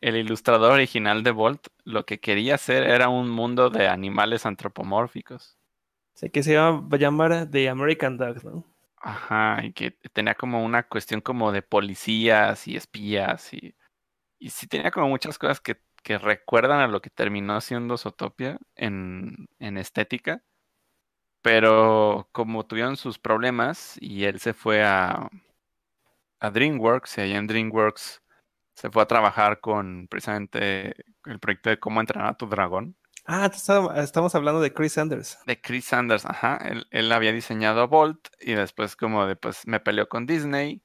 el 0.00 0.16
ilustrador 0.16 0.72
original 0.72 1.22
de 1.22 1.30
Bolt, 1.30 1.68
lo 1.84 2.06
que 2.06 2.20
quería 2.20 2.54
hacer 2.54 2.84
era 2.84 3.08
un 3.08 3.30
mundo 3.30 3.70
de 3.70 3.88
animales 3.88 4.46
antropomórficos. 4.46 5.58
Sé 6.14 6.30
que 6.30 6.42
se 6.42 6.56
va 6.56 6.68
a 6.90 6.96
llamar 6.96 7.50
The 7.50 7.68
American 7.68 8.16
Dog, 8.16 8.44
¿no? 8.44 8.64
Ajá, 9.02 9.60
y 9.64 9.72
que 9.72 9.92
tenía 10.12 10.34
como 10.34 10.62
una 10.64 10.82
cuestión 10.86 11.20
como 11.22 11.52
de 11.52 11.62
policías 11.62 12.68
y 12.68 12.76
espías 12.76 13.52
y, 13.54 13.74
y 14.38 14.50
sí 14.50 14.66
tenía 14.68 14.90
como 14.92 15.08
muchas 15.08 15.38
cosas 15.38 15.60
que, 15.60 15.82
que 16.02 16.18
recuerdan 16.18 16.80
a 16.80 16.88
lo 16.88 17.02
que 17.02 17.10
terminó 17.10 17.60
siendo 17.62 17.98
Zootopia 17.98 18.58
en, 18.76 19.48
en 19.60 19.78
estética, 19.78 20.42
pero 21.42 22.28
como 22.32 22.66
tuvieron 22.66 22.96
sus 22.96 23.18
problemas 23.18 23.96
y 24.00 24.24
él 24.24 24.40
se 24.40 24.52
fue 24.54 24.82
a, 24.84 25.30
a 26.40 26.50
DreamWorks 26.50 27.18
y 27.18 27.20
allá 27.22 27.38
en 27.38 27.46
DreamWorks 27.46 28.22
se 28.74 28.90
fue 28.90 29.02
a 29.02 29.06
trabajar 29.06 29.60
con 29.60 30.08
precisamente 30.08 30.94
el 31.26 31.40
proyecto 31.40 31.70
de 31.70 31.80
cómo 31.80 32.00
entrenar 32.00 32.28
a 32.30 32.36
tu 32.36 32.48
dragón. 32.48 32.96
Ah, 33.32 33.48
estamos 33.96 34.34
hablando 34.34 34.60
de 34.60 34.72
Chris 34.72 34.94
Sanders. 34.94 35.38
De 35.46 35.60
Chris 35.60 35.84
Sanders, 35.84 36.26
ajá. 36.26 36.58
Él, 36.90 37.12
había 37.12 37.30
diseñado 37.32 37.86
Bolt 37.86 38.26
y 38.40 38.54
después 38.54 38.96
como 38.96 39.24
de 39.24 39.36
pues 39.36 39.68
me 39.68 39.78
peleó 39.78 40.08
con 40.08 40.26
Disney. 40.26 40.82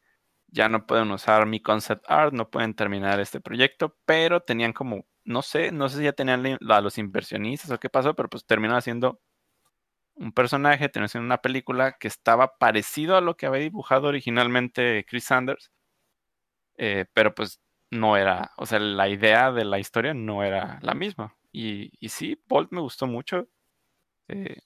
Ya 0.49 0.69
no 0.69 0.85
pueden 0.85 1.09
usar 1.09 1.47
mi 1.47 1.59
concept 1.59 2.05
art, 2.07 2.33
no 2.33 2.51
pueden 2.51 2.75
terminar 2.75 3.19
este 3.19 3.41
proyecto, 3.41 3.97
pero 4.05 4.41
tenían 4.41 4.73
como, 4.73 5.07
no 5.23 5.41
sé, 5.41 5.71
no 5.71 5.89
sé 5.89 5.97
si 5.97 6.03
ya 6.03 6.13
tenían 6.13 6.59
a 6.69 6.81
los 6.81 6.99
inversionistas 6.99 7.71
o 7.71 7.79
qué 7.79 7.89
pasó, 7.89 8.15
pero 8.15 8.29
pues 8.29 8.45
terminó 8.45 8.77
haciendo 8.77 9.19
un 10.13 10.31
personaje, 10.31 10.87
terminó 10.89 11.07
haciendo 11.07 11.25
una 11.25 11.41
película 11.41 11.93
que 11.99 12.07
estaba 12.07 12.57
parecido 12.59 13.17
a 13.17 13.21
lo 13.21 13.37
que 13.37 13.47
había 13.47 13.61
dibujado 13.61 14.07
originalmente 14.07 15.03
Chris 15.09 15.25
Sanders, 15.25 15.71
eh, 16.77 17.05
pero 17.13 17.33
pues 17.33 17.59
no 17.89 18.17
era, 18.17 18.51
o 18.57 18.67
sea, 18.67 18.79
la 18.79 19.09
idea 19.09 19.51
de 19.51 19.65
la 19.65 19.79
historia 19.79 20.13
no 20.13 20.43
era 20.43 20.79
la 20.83 20.93
misma. 20.93 21.35
Y, 21.57 21.93
y 22.01 22.09
sí, 22.09 22.37
Bolt 22.49 22.69
me 22.73 22.81
gustó 22.81 23.07
mucho. 23.07 23.47
eh, 24.27 24.57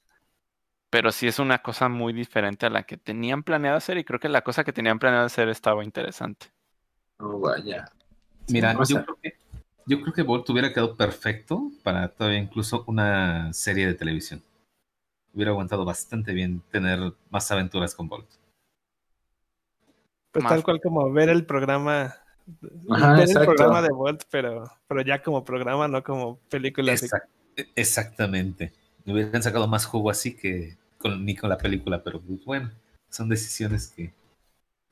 pero 0.90 1.12
sí 1.12 1.28
es 1.28 1.38
una 1.38 1.60
cosa 1.60 1.88
muy 1.88 2.14
diferente 2.14 2.66
a 2.66 2.72
la 2.72 2.82
que 2.82 2.98
tenían 2.98 3.44
planeado 3.44 3.78
hacer 3.78 4.00
y 4.00 4.04
creo 4.04 4.20
que 4.20 4.28
la 4.28 4.42
cosa 4.42 4.64
que 4.64 4.74
tenían 4.74 4.98
planeado 4.98 5.28
hacer 5.28 5.48
estaba 5.50 5.84
interesante. 5.84 6.48
Oh, 7.20 7.40
vaya. 7.40 7.86
Mira, 8.48 8.74
yo 8.88 9.04
creo 9.04 9.20
que, 9.22 9.34
yo 9.86 10.02
creo 10.02 10.14
que 10.14 10.24
Bolt 10.24 10.50
hubiera 10.50 10.74
quedado 10.74 10.96
perfecto 10.96 11.70
para 11.84 12.08
todavía 12.08 12.40
incluso 12.40 12.84
una 12.88 13.54
serie 13.54 13.86
de 13.86 13.94
televisión. 13.94 14.42
Hubiera 15.32 15.52
aguantado 15.52 15.86
bastante 15.86 16.34
bien 16.34 16.64
tener 16.72 17.14
más 17.30 17.52
aventuras 17.52 17.94
con 17.94 18.10
Bolt. 18.10 18.28
Pues 20.32 20.44
Más- 20.44 20.54
tal 20.54 20.64
cual 20.64 20.80
como 20.82 21.12
ver 21.14 21.30
el 21.30 21.46
programa, 21.46 22.16
Ajá, 22.90 23.24
el 23.24 23.34
programa 23.34 23.82
de 23.82 23.90
Bolt, 23.90 24.24
pero, 24.30 24.64
pero 24.88 25.02
ya 25.02 25.22
como 25.22 25.44
programa, 25.44 25.88
no 25.88 26.04
como 26.04 26.40
película. 26.50 26.94
así. 26.94 27.08
Exactamente. 27.76 28.74
Me 29.06 29.14
hubieran 29.14 29.44
sacado 29.44 29.68
más 29.68 29.86
jugo 29.86 30.10
así 30.10 30.36
que 30.36 30.78
con, 30.98 31.26
ni 31.26 31.36
con 31.36 31.50
la 31.50 31.58
película, 31.58 32.04
pero 32.04 32.22
pues, 32.22 32.44
bueno, 32.46 32.72
son 33.10 33.30
decisiones 33.30 33.88
que, 33.88 34.14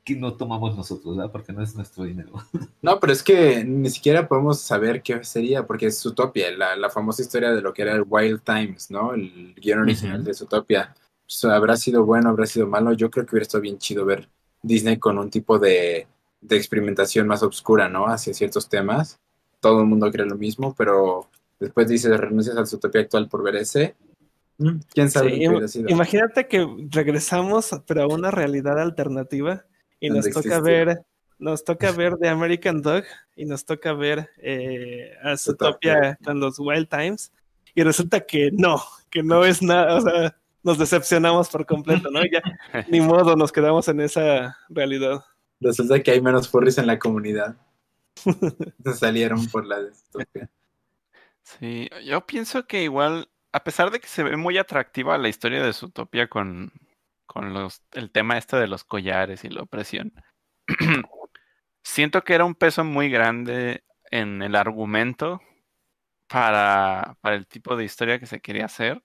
que 0.04 0.16
no 0.16 0.34
tomamos 0.34 0.76
nosotros, 0.76 1.18
¿verdad? 1.18 1.32
Porque 1.32 1.54
no 1.54 1.62
es 1.62 1.76
nuestro 1.76 2.04
dinero. 2.04 2.32
No, 2.82 3.00
pero 3.00 3.12
es 3.12 3.22
que 3.22 3.66
ni 3.66 3.90
siquiera 3.90 4.28
podemos 4.28 4.62
saber 4.62 5.02
qué 5.02 5.24
sería, 5.24 5.66
porque 5.66 5.88
es 5.88 6.02
Zootopia, 6.02 6.52
la, 6.52 6.76
la 6.78 6.90
famosa 6.90 7.22
historia 7.22 7.52
de 7.52 7.62
lo 7.62 7.74
que 7.74 7.82
era 7.82 7.94
el 7.94 8.06
Wild 8.08 8.42
Times, 8.44 8.90
¿no? 8.90 9.14
El 9.14 9.54
guion 9.56 9.80
original 9.80 10.24
de 10.24 10.34
Zootopia. 10.34 10.96
Pues, 11.26 11.44
habrá 11.44 11.76
sido 11.76 12.06
bueno, 12.06 12.30
habrá 12.30 12.46
sido 12.46 12.68
malo. 12.68 12.94
Yo 12.94 13.12
creo 13.12 13.26
que 13.26 13.32
hubiera 13.32 13.44
estado 13.44 13.62
bien 13.62 13.78
chido 13.78 14.06
ver 14.06 14.30
Disney 14.62 14.98
con 14.98 15.18
un 15.18 15.30
tipo 15.30 15.60
de, 15.60 16.08
de 16.42 16.58
experimentación 16.58 17.28
más 17.28 17.44
oscura, 17.44 17.90
¿no? 17.90 18.08
Hacia 18.08 18.34
ciertos 18.34 18.70
temas. 18.70 19.20
Todo 19.60 19.82
el 19.82 19.88
mundo 19.88 20.12
cree 20.12 20.26
lo 20.26 20.36
mismo, 20.38 20.76
pero 20.78 21.30
después 21.60 21.88
dices, 21.88 22.16
renuncias 22.20 22.56
al 22.58 22.68
Zootopia 22.68 23.02
actual 23.02 23.28
por 23.28 23.44
ver 23.44 23.56
ese. 23.56 23.96
Mm, 24.60 24.80
¿Quién 24.94 25.10
sabe 25.12 25.32
Sí, 25.36 25.42
im- 25.44 25.68
sido? 25.68 25.90
imagínate 25.90 26.48
que 26.48 26.68
regresamos, 26.90 27.70
pero 27.86 28.04
a 28.04 28.08
una 28.08 28.32
realidad 28.32 28.80
alternativa 28.80 29.66
y 30.00 30.10
nos 30.10 30.30
toca 30.30 30.60
ver 30.60 31.02
nos 31.40 31.64
toca 31.64 31.92
ver 31.92 32.16
The 32.18 32.30
American 32.30 32.82
Dog 32.82 33.04
y 33.36 33.46
nos 33.46 33.64
toca 33.66 33.94
ver 33.94 34.30
eh, 34.38 35.12
a 35.24 35.38
Zootopia 35.38 36.18
con 36.24 36.40
los 36.40 36.58
Wild 36.60 36.88
Times. 36.90 37.32
Y 37.76 37.84
resulta 37.84 38.22
que 38.22 38.50
no, 38.52 38.82
que 39.12 39.22
no 39.22 39.46
es 39.46 39.62
nada, 39.62 39.96
o 39.98 40.02
sea, 40.02 40.36
nos 40.64 40.80
decepcionamos 40.80 41.50
por 41.50 41.66
completo, 41.68 42.10
¿no? 42.10 42.22
Ya 42.26 42.42
ni 42.90 43.02
modo, 43.02 43.36
nos 43.36 43.52
quedamos 43.52 43.88
en 43.88 44.02
esa 44.02 44.58
realidad. 44.70 45.24
Resulta 45.60 46.02
que 46.02 46.12
hay 46.12 46.22
menos 46.22 46.50
furries 46.50 46.78
en 46.78 46.88
la 46.88 47.00
comunidad. 47.00 47.58
Se 48.84 48.94
salieron 48.94 49.48
por 49.48 49.66
la 49.66 49.84
distopia. 49.84 50.50
Sí, 51.44 51.90
yo 52.04 52.26
pienso 52.26 52.68
que 52.68 52.84
igual, 52.84 53.30
a 53.54 53.64
pesar 53.64 53.90
de 53.92 54.00
que 54.00 54.08
se 54.08 54.24
ve 54.24 54.36
muy 54.36 54.58
atractiva 54.58 55.18
la 55.18 55.30
historia 55.30 55.64
de 55.64 55.72
Zootopia 55.72 56.28
con, 56.28 56.74
con 57.26 57.54
los, 57.54 57.82
el 57.94 58.12
tema 58.12 58.38
este 58.38 58.58
de 58.58 58.68
los 58.68 58.84
collares 58.84 59.46
y 59.46 59.50
la 59.50 59.62
opresión, 59.62 60.14
siento 61.84 62.24
que 62.24 62.34
era 62.34 62.44
un 62.44 62.56
peso 62.56 62.84
muy 62.84 63.10
grande 63.10 63.86
en 64.12 64.42
el 64.42 64.56
argumento 64.56 65.42
para, 66.28 67.18
para 67.22 67.36
el 67.36 67.48
tipo 67.48 67.76
de 67.78 67.86
historia 67.86 68.20
que 68.20 68.26
se 68.26 68.42
quería 68.42 68.66
hacer. 68.66 69.02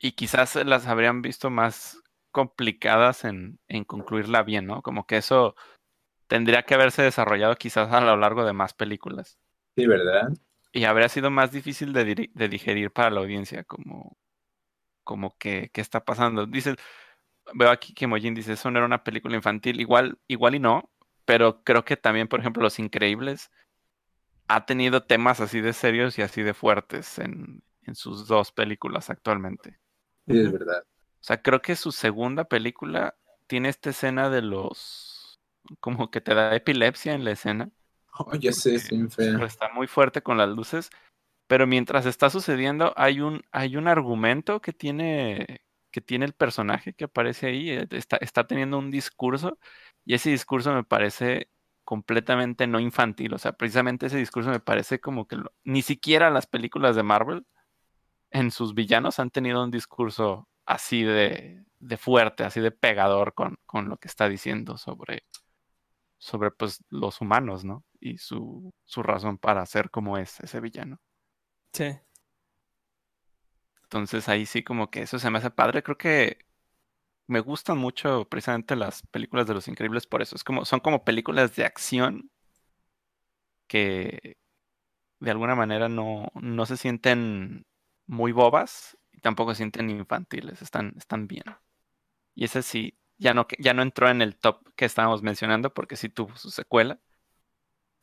Y 0.00 0.12
quizás 0.12 0.56
las 0.56 0.86
habrían 0.86 1.22
visto 1.22 1.50
más 1.50 2.02
complicadas 2.30 3.24
en, 3.24 3.58
en 3.68 3.84
concluirla 3.84 4.42
bien, 4.42 4.66
¿no? 4.66 4.82
Como 4.82 5.06
que 5.06 5.16
eso 5.16 5.54
tendría 6.28 6.62
que 6.62 6.74
haberse 6.74 7.02
desarrollado 7.02 7.56
quizás 7.56 7.92
a 7.92 8.00
lo 8.00 8.16
largo 8.16 8.44
de 8.44 8.52
más 8.52 8.74
películas. 8.74 9.38
Sí, 9.76 9.86
¿verdad? 9.86 10.28
Y 10.72 10.84
habría 10.84 11.08
sido 11.08 11.30
más 11.30 11.50
difícil 11.50 11.92
de, 11.92 12.30
digerir 12.48 12.92
para 12.92 13.10
la 13.10 13.20
audiencia, 13.20 13.64
como, 13.64 14.16
como 15.02 15.36
que, 15.38 15.70
¿qué 15.72 15.80
está 15.80 16.04
pasando? 16.04 16.46
Dices, 16.46 16.76
veo 17.54 17.70
aquí 17.70 17.94
que 17.94 18.06
Mojin 18.06 18.34
dice, 18.34 18.52
eso 18.52 18.70
no 18.70 18.78
era 18.78 18.86
una 18.86 19.02
película 19.02 19.34
infantil, 19.34 19.80
igual, 19.80 20.18
igual 20.28 20.54
y 20.54 20.60
no, 20.60 20.90
pero 21.24 21.62
creo 21.64 21.84
que 21.84 21.96
también, 21.96 22.28
por 22.28 22.40
ejemplo, 22.40 22.62
Los 22.62 22.78
Increíbles 22.78 23.50
ha 24.46 24.66
tenido 24.66 25.02
temas 25.02 25.40
así 25.40 25.60
de 25.60 25.72
serios 25.72 26.18
y 26.18 26.22
así 26.22 26.42
de 26.42 26.54
fuertes 26.54 27.18
en, 27.18 27.62
en 27.82 27.94
sus 27.94 28.28
dos 28.28 28.52
películas 28.52 29.10
actualmente. 29.10 29.78
Sí, 30.26 30.38
es 30.38 30.52
verdad. 30.52 30.84
O 31.20 31.24
sea, 31.24 31.42
creo 31.42 31.60
que 31.62 31.76
su 31.76 31.92
segunda 31.92 32.44
película 32.44 33.16
tiene 33.46 33.68
esta 33.68 33.90
escena 33.90 34.30
de 34.30 34.42
los... 34.42 35.38
como 35.80 36.10
que 36.10 36.20
te 36.20 36.34
da 36.34 36.54
epilepsia 36.56 37.14
en 37.14 37.24
la 37.24 37.32
escena. 37.32 37.70
Oh, 38.18 38.34
ya 38.36 38.52
sé, 38.52 38.74
es 38.74 38.90
pero 39.32 39.46
está 39.46 39.68
muy 39.72 39.86
fuerte 39.86 40.22
con 40.22 40.38
las 40.38 40.48
luces. 40.48 40.90
Pero 41.46 41.66
mientras 41.66 42.06
está 42.06 42.30
sucediendo, 42.30 42.92
hay 42.96 43.20
un, 43.20 43.42
hay 43.52 43.76
un 43.76 43.88
argumento 43.88 44.60
que 44.60 44.72
tiene, 44.72 45.62
que 45.90 46.00
tiene 46.02 46.26
el 46.26 46.34
personaje 46.34 46.94
que 46.94 47.04
aparece 47.04 47.46
ahí. 47.48 47.70
eh, 47.70 47.86
Está, 47.90 48.18
está 48.18 48.46
teniendo 48.46 48.78
un 48.78 48.90
discurso. 48.90 49.58
Y 50.04 50.14
ese 50.14 50.30
discurso 50.30 50.72
me 50.74 50.84
parece 50.84 51.50
completamente 51.84 52.66
no 52.66 52.80
infantil. 52.80 53.34
O 53.34 53.38
sea, 53.38 53.52
precisamente 53.52 54.06
ese 54.06 54.18
discurso 54.18 54.50
me 54.50 54.60
parece 54.60 55.00
como 55.00 55.26
que 55.28 55.36
lo- 55.36 55.52
ni 55.64 55.82
siquiera 55.82 56.30
las 56.30 56.46
películas 56.46 56.96
de 56.96 57.02
Marvel 57.04 57.46
en 58.30 58.50
sus 58.50 58.74
villanos 58.74 59.18
han 59.18 59.30
tenido 59.30 59.62
un 59.64 59.70
discurso 59.70 60.47
así 60.68 61.02
de, 61.02 61.64
de 61.80 61.96
fuerte, 61.96 62.44
así 62.44 62.60
de 62.60 62.70
pegador 62.70 63.34
con, 63.34 63.58
con 63.66 63.88
lo 63.88 63.96
que 63.96 64.06
está 64.06 64.28
diciendo 64.28 64.76
sobre, 64.76 65.24
sobre 66.18 66.50
pues 66.50 66.84
los 66.90 67.20
humanos, 67.22 67.64
¿no? 67.64 67.84
Y 68.00 68.18
su, 68.18 68.72
su 68.84 69.02
razón 69.02 69.38
para 69.38 69.64
ser 69.66 69.90
como 69.90 70.18
es 70.18 70.38
ese 70.40 70.60
villano. 70.60 71.00
Sí. 71.72 71.98
Entonces 73.84 74.28
ahí 74.28 74.44
sí 74.44 74.62
como 74.62 74.90
que 74.90 75.02
eso 75.02 75.18
se 75.18 75.30
me 75.30 75.38
hace 75.38 75.50
padre. 75.50 75.82
Creo 75.82 75.96
que 75.96 76.46
me 77.26 77.40
gustan 77.40 77.78
mucho 77.78 78.28
precisamente 78.28 78.76
las 78.76 79.02
películas 79.06 79.46
de 79.46 79.54
Los 79.54 79.68
Increíbles 79.68 80.06
por 80.06 80.20
eso. 80.22 80.36
Es 80.36 80.44
como, 80.44 80.66
son 80.66 80.80
como 80.80 81.04
películas 81.04 81.56
de 81.56 81.64
acción 81.64 82.30
que 83.66 84.36
de 85.20 85.30
alguna 85.30 85.54
manera 85.54 85.88
no, 85.88 86.28
no 86.34 86.66
se 86.66 86.76
sienten 86.76 87.66
muy 88.06 88.32
bobas 88.32 88.98
tampoco 89.18 89.52
se 89.52 89.58
sienten 89.58 89.90
infantiles. 89.90 90.62
Están, 90.62 90.94
están 90.96 91.26
bien. 91.26 91.44
Y 92.34 92.44
ese 92.44 92.62
sí, 92.62 92.98
ya 93.18 93.34
no, 93.34 93.46
ya 93.58 93.74
no 93.74 93.82
entró 93.82 94.08
en 94.08 94.22
el 94.22 94.36
top 94.36 94.68
que 94.76 94.84
estábamos 94.84 95.22
mencionando 95.22 95.74
porque 95.74 95.96
sí 95.96 96.08
tuvo 96.08 96.36
su 96.36 96.50
secuela. 96.50 97.00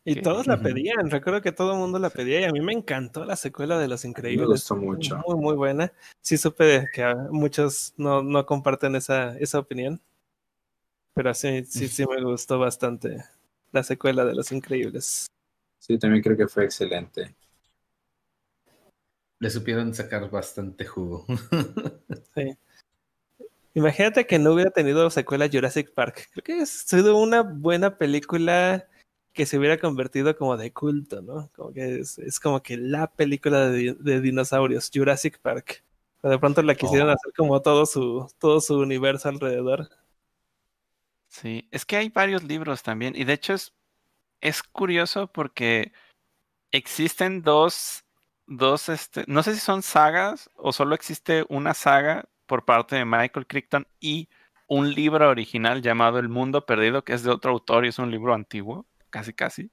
Y 0.03 0.15
que- 0.15 0.21
todos 0.21 0.45
la 0.45 0.61
pedían, 0.61 1.09
recuerdo 1.09 1.41
que 1.41 1.51
todo 1.51 1.73
el 1.73 1.79
mundo 1.79 1.97
la 1.97 2.11
pedía 2.11 2.41
y 2.41 2.43
a 2.43 2.51
mí 2.51 2.61
me 2.61 2.73
encantó 2.73 3.25
la 3.25 3.35
secuela 3.35 3.79
de 3.79 3.87
Los 3.87 4.05
Increíbles. 4.05 4.47
gustó 4.47 4.75
mucho. 4.75 5.17
Muy, 5.25 5.35
muy 5.35 5.55
buena. 5.55 5.91
Sí 6.21 6.37
supe 6.37 6.85
que 6.93 7.15
muchos 7.31 7.93
no, 7.97 8.21
no 8.21 8.45
comparten 8.45 8.95
esa, 8.95 9.35
esa 9.39 9.57
opinión, 9.57 9.99
pero 11.15 11.33
sí, 11.33 11.63
sí, 11.65 11.87
sí 11.87 12.05
me 12.05 12.21
gustó 12.23 12.59
bastante 12.59 13.23
la 13.71 13.81
secuela 13.81 14.25
de 14.25 14.35
Los 14.35 14.51
Increíbles. 14.51 15.25
Sí, 15.79 15.97
también 15.97 16.21
creo 16.21 16.37
que 16.37 16.47
fue 16.47 16.65
excelente. 16.65 17.35
Le 19.39 19.49
supieron 19.49 19.93
sacar 19.93 20.29
bastante 20.29 20.85
jugo. 20.85 21.25
Sí. 22.35 22.57
Imagínate 23.73 24.25
que 24.25 24.39
no 24.39 24.53
hubiera 24.53 24.71
tenido 24.71 25.09
secuela 25.09 25.49
Jurassic 25.51 25.93
Park. 25.93 26.29
Creo 26.31 26.43
que 26.43 26.61
ha 26.61 26.65
sido 26.65 27.17
una 27.17 27.41
buena 27.41 27.97
película 27.97 28.87
que 29.33 29.45
se 29.45 29.57
hubiera 29.57 29.77
convertido 29.77 30.37
como 30.37 30.55
de 30.55 30.71
culto, 30.71 31.21
¿no? 31.21 31.49
Como 31.53 31.73
que 31.73 31.99
es, 31.99 32.17
es 32.19 32.39
como 32.39 32.63
que 32.63 32.77
la 32.77 33.07
película 33.11 33.69
de, 33.69 33.77
di- 33.77 33.97
de 33.99 34.21
dinosaurios, 34.21 34.89
Jurassic 34.93 35.39
Park. 35.39 35.83
Pero 36.21 36.31
de 36.31 36.39
pronto 36.39 36.61
la 36.61 36.75
quisieron 36.75 37.09
Oh. 37.09 37.11
hacer 37.11 37.33
como 37.35 37.61
todo 37.61 37.85
su, 37.85 38.29
todo 38.39 38.61
su 38.61 38.77
universo 38.79 39.27
alrededor. 39.27 39.89
Sí, 41.27 41.67
es 41.71 41.85
que 41.85 41.97
hay 41.97 42.07
varios 42.09 42.43
libros 42.43 42.81
también. 42.81 43.13
Y 43.15 43.25
de 43.25 43.33
hecho 43.33 43.53
es, 43.53 43.73
es 44.39 44.63
curioso 44.63 45.27
porque 45.27 45.91
existen 46.71 47.41
dos, 47.41 48.04
dos, 48.47 48.89
este, 48.89 49.23
no 49.27 49.43
sé 49.43 49.53
si 49.53 49.59
son 49.59 49.81
sagas 49.81 50.49
o 50.55 50.71
solo 50.71 50.95
existe 50.95 51.45
una 51.49 51.73
saga 51.73 52.25
por 52.45 52.65
parte 52.65 52.95
de 52.95 53.05
Michael 53.05 53.47
Crichton 53.47 53.87
y 53.99 54.29
un 54.67 54.93
libro 54.93 55.29
original 55.29 55.81
llamado 55.81 56.19
El 56.19 56.29
Mundo 56.29 56.65
Perdido, 56.65 57.03
que 57.03 57.13
es 57.13 57.23
de 57.23 57.31
otro 57.31 57.51
autor 57.51 57.85
y 57.85 57.89
es 57.89 57.99
un 57.99 58.11
libro 58.11 58.33
antiguo, 58.33 58.85
casi 59.09 59.33
casi. 59.33 59.71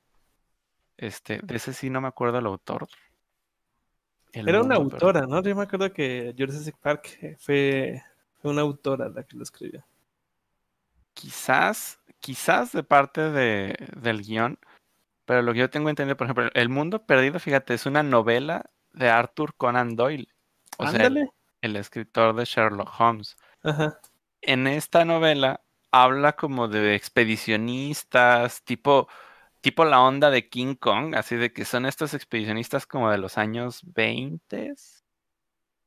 Este, 0.97 1.41
de 1.43 1.57
ese 1.57 1.73
sí 1.73 1.91
no 1.91 2.01
me 2.01 2.09
acuerdo 2.09 2.39
el 2.39 2.47
autor. 2.47 2.87
El 4.33 4.49
Era 4.49 4.61
una 4.63 4.77
Perdido. 4.77 4.95
autora, 4.95 5.27
¿no? 5.27 5.43
Yo 5.43 5.55
me 5.57 5.63
acuerdo 5.63 5.93
que 5.93 6.35
Jurassic 6.37 6.77
Park 6.79 7.37
fue, 7.39 8.03
fue 8.41 8.51
una 8.51 8.63
autora 8.63 9.09
la 9.09 9.23
que 9.25 9.37
lo 9.37 9.43
escribió. 9.43 9.85
Quizás, 11.15 12.01
quizás 12.21 12.73
de 12.73 12.83
parte 12.83 13.31
de, 13.31 13.75
del 13.97 14.23
guion, 14.23 14.59
pero 15.33 15.41
lo 15.41 15.55
que 15.55 15.61
yo 15.61 15.71
tengo 15.71 15.89
entendido, 15.89 16.15
por 16.15 16.27
ejemplo, 16.27 16.51
El 16.53 16.69
Mundo 16.69 17.07
Perdido, 17.07 17.41
fíjate, 17.41 17.73
es 17.73 17.87
una 17.87 18.03
novela 18.03 18.71
de 18.93 19.09
Arthur 19.09 19.55
Conan 19.55 19.97
Doyle, 19.97 20.29
o 20.77 20.87
sea, 20.87 21.11
el, 21.63 21.77
escritor 21.77 22.37
de 22.37 22.45
Sherlock 22.45 23.01
Holmes. 23.01 23.39
Ajá. 23.63 23.99
En 24.43 24.67
esta 24.67 25.07
novela 25.07 25.63
habla 25.91 26.35
como 26.35 26.69
de 26.69 26.95
expedicionistas, 26.95 28.63
tipo, 28.65 29.09
tipo 29.63 29.87
la 29.87 30.03
onda 30.03 30.29
de 30.29 30.51
King 30.51 30.75
Kong, 30.75 31.15
así 31.15 31.37
de 31.37 31.51
que 31.51 31.65
son 31.65 31.87
estos 31.87 32.13
expedicionistas 32.13 32.85
como 32.85 33.11
de 33.11 33.17
los 33.17 33.39
años 33.39 33.81
20. 33.95 34.75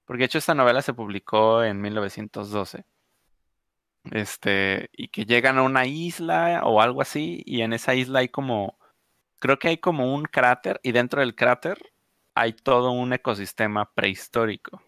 Porque 0.05 0.21
de 0.21 0.25
hecho 0.25 0.39
esta 0.39 0.55
novela 0.55 0.81
se 0.81 0.95
publicó 0.95 1.63
en 1.63 1.79
1912 1.81 2.83
este, 4.11 4.89
y 4.93 5.09
que 5.09 5.25
llegan 5.25 5.57
a 5.59 5.63
una 5.63 5.85
isla 5.85 6.61
o 6.63 6.81
algo 6.81 7.01
así, 7.01 7.43
y 7.45 7.61
en 7.61 7.73
esa 7.73 7.95
isla 7.95 8.19
hay 8.19 8.29
como, 8.29 8.77
creo 9.39 9.59
que 9.59 9.69
hay 9.69 9.77
como 9.77 10.13
un 10.13 10.23
cráter, 10.23 10.79
y 10.83 10.91
dentro 10.91 11.21
del 11.21 11.35
cráter 11.35 11.77
hay 12.35 12.53
todo 12.53 12.91
un 12.91 13.13
ecosistema 13.13 13.93
prehistórico. 13.93 14.81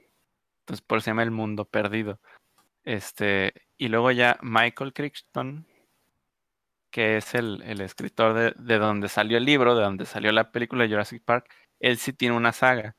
Entonces, 0.62 0.86
por 0.86 0.98
eso 0.98 1.06
se 1.06 1.12
llama 1.12 1.24
el 1.24 1.32
mundo 1.32 1.66
perdido. 1.66 2.20
Este, 2.84 3.54
y 3.78 3.90
luego 3.90 4.12
ya 4.12 4.38
Michael 4.42 4.94
Crichton, 4.94 5.68
que 6.90 7.18
es 7.18 7.36
el, 7.36 7.62
el 7.64 7.82
escritor 7.82 8.34
de, 8.34 8.54
de 8.58 8.78
donde 8.78 9.10
salió 9.10 9.38
el 9.38 9.46
libro, 9.46 9.76
de 9.76 9.84
donde 9.84 10.06
salió 10.06 10.32
la 10.32 10.52
película 10.52 10.84
de 10.84 10.90
Jurassic 10.90 11.24
Park, 11.24 11.50
él 11.80 11.98
sí 11.98 12.14
tiene 12.14 12.36
una 12.36 12.54
saga. 12.54 12.96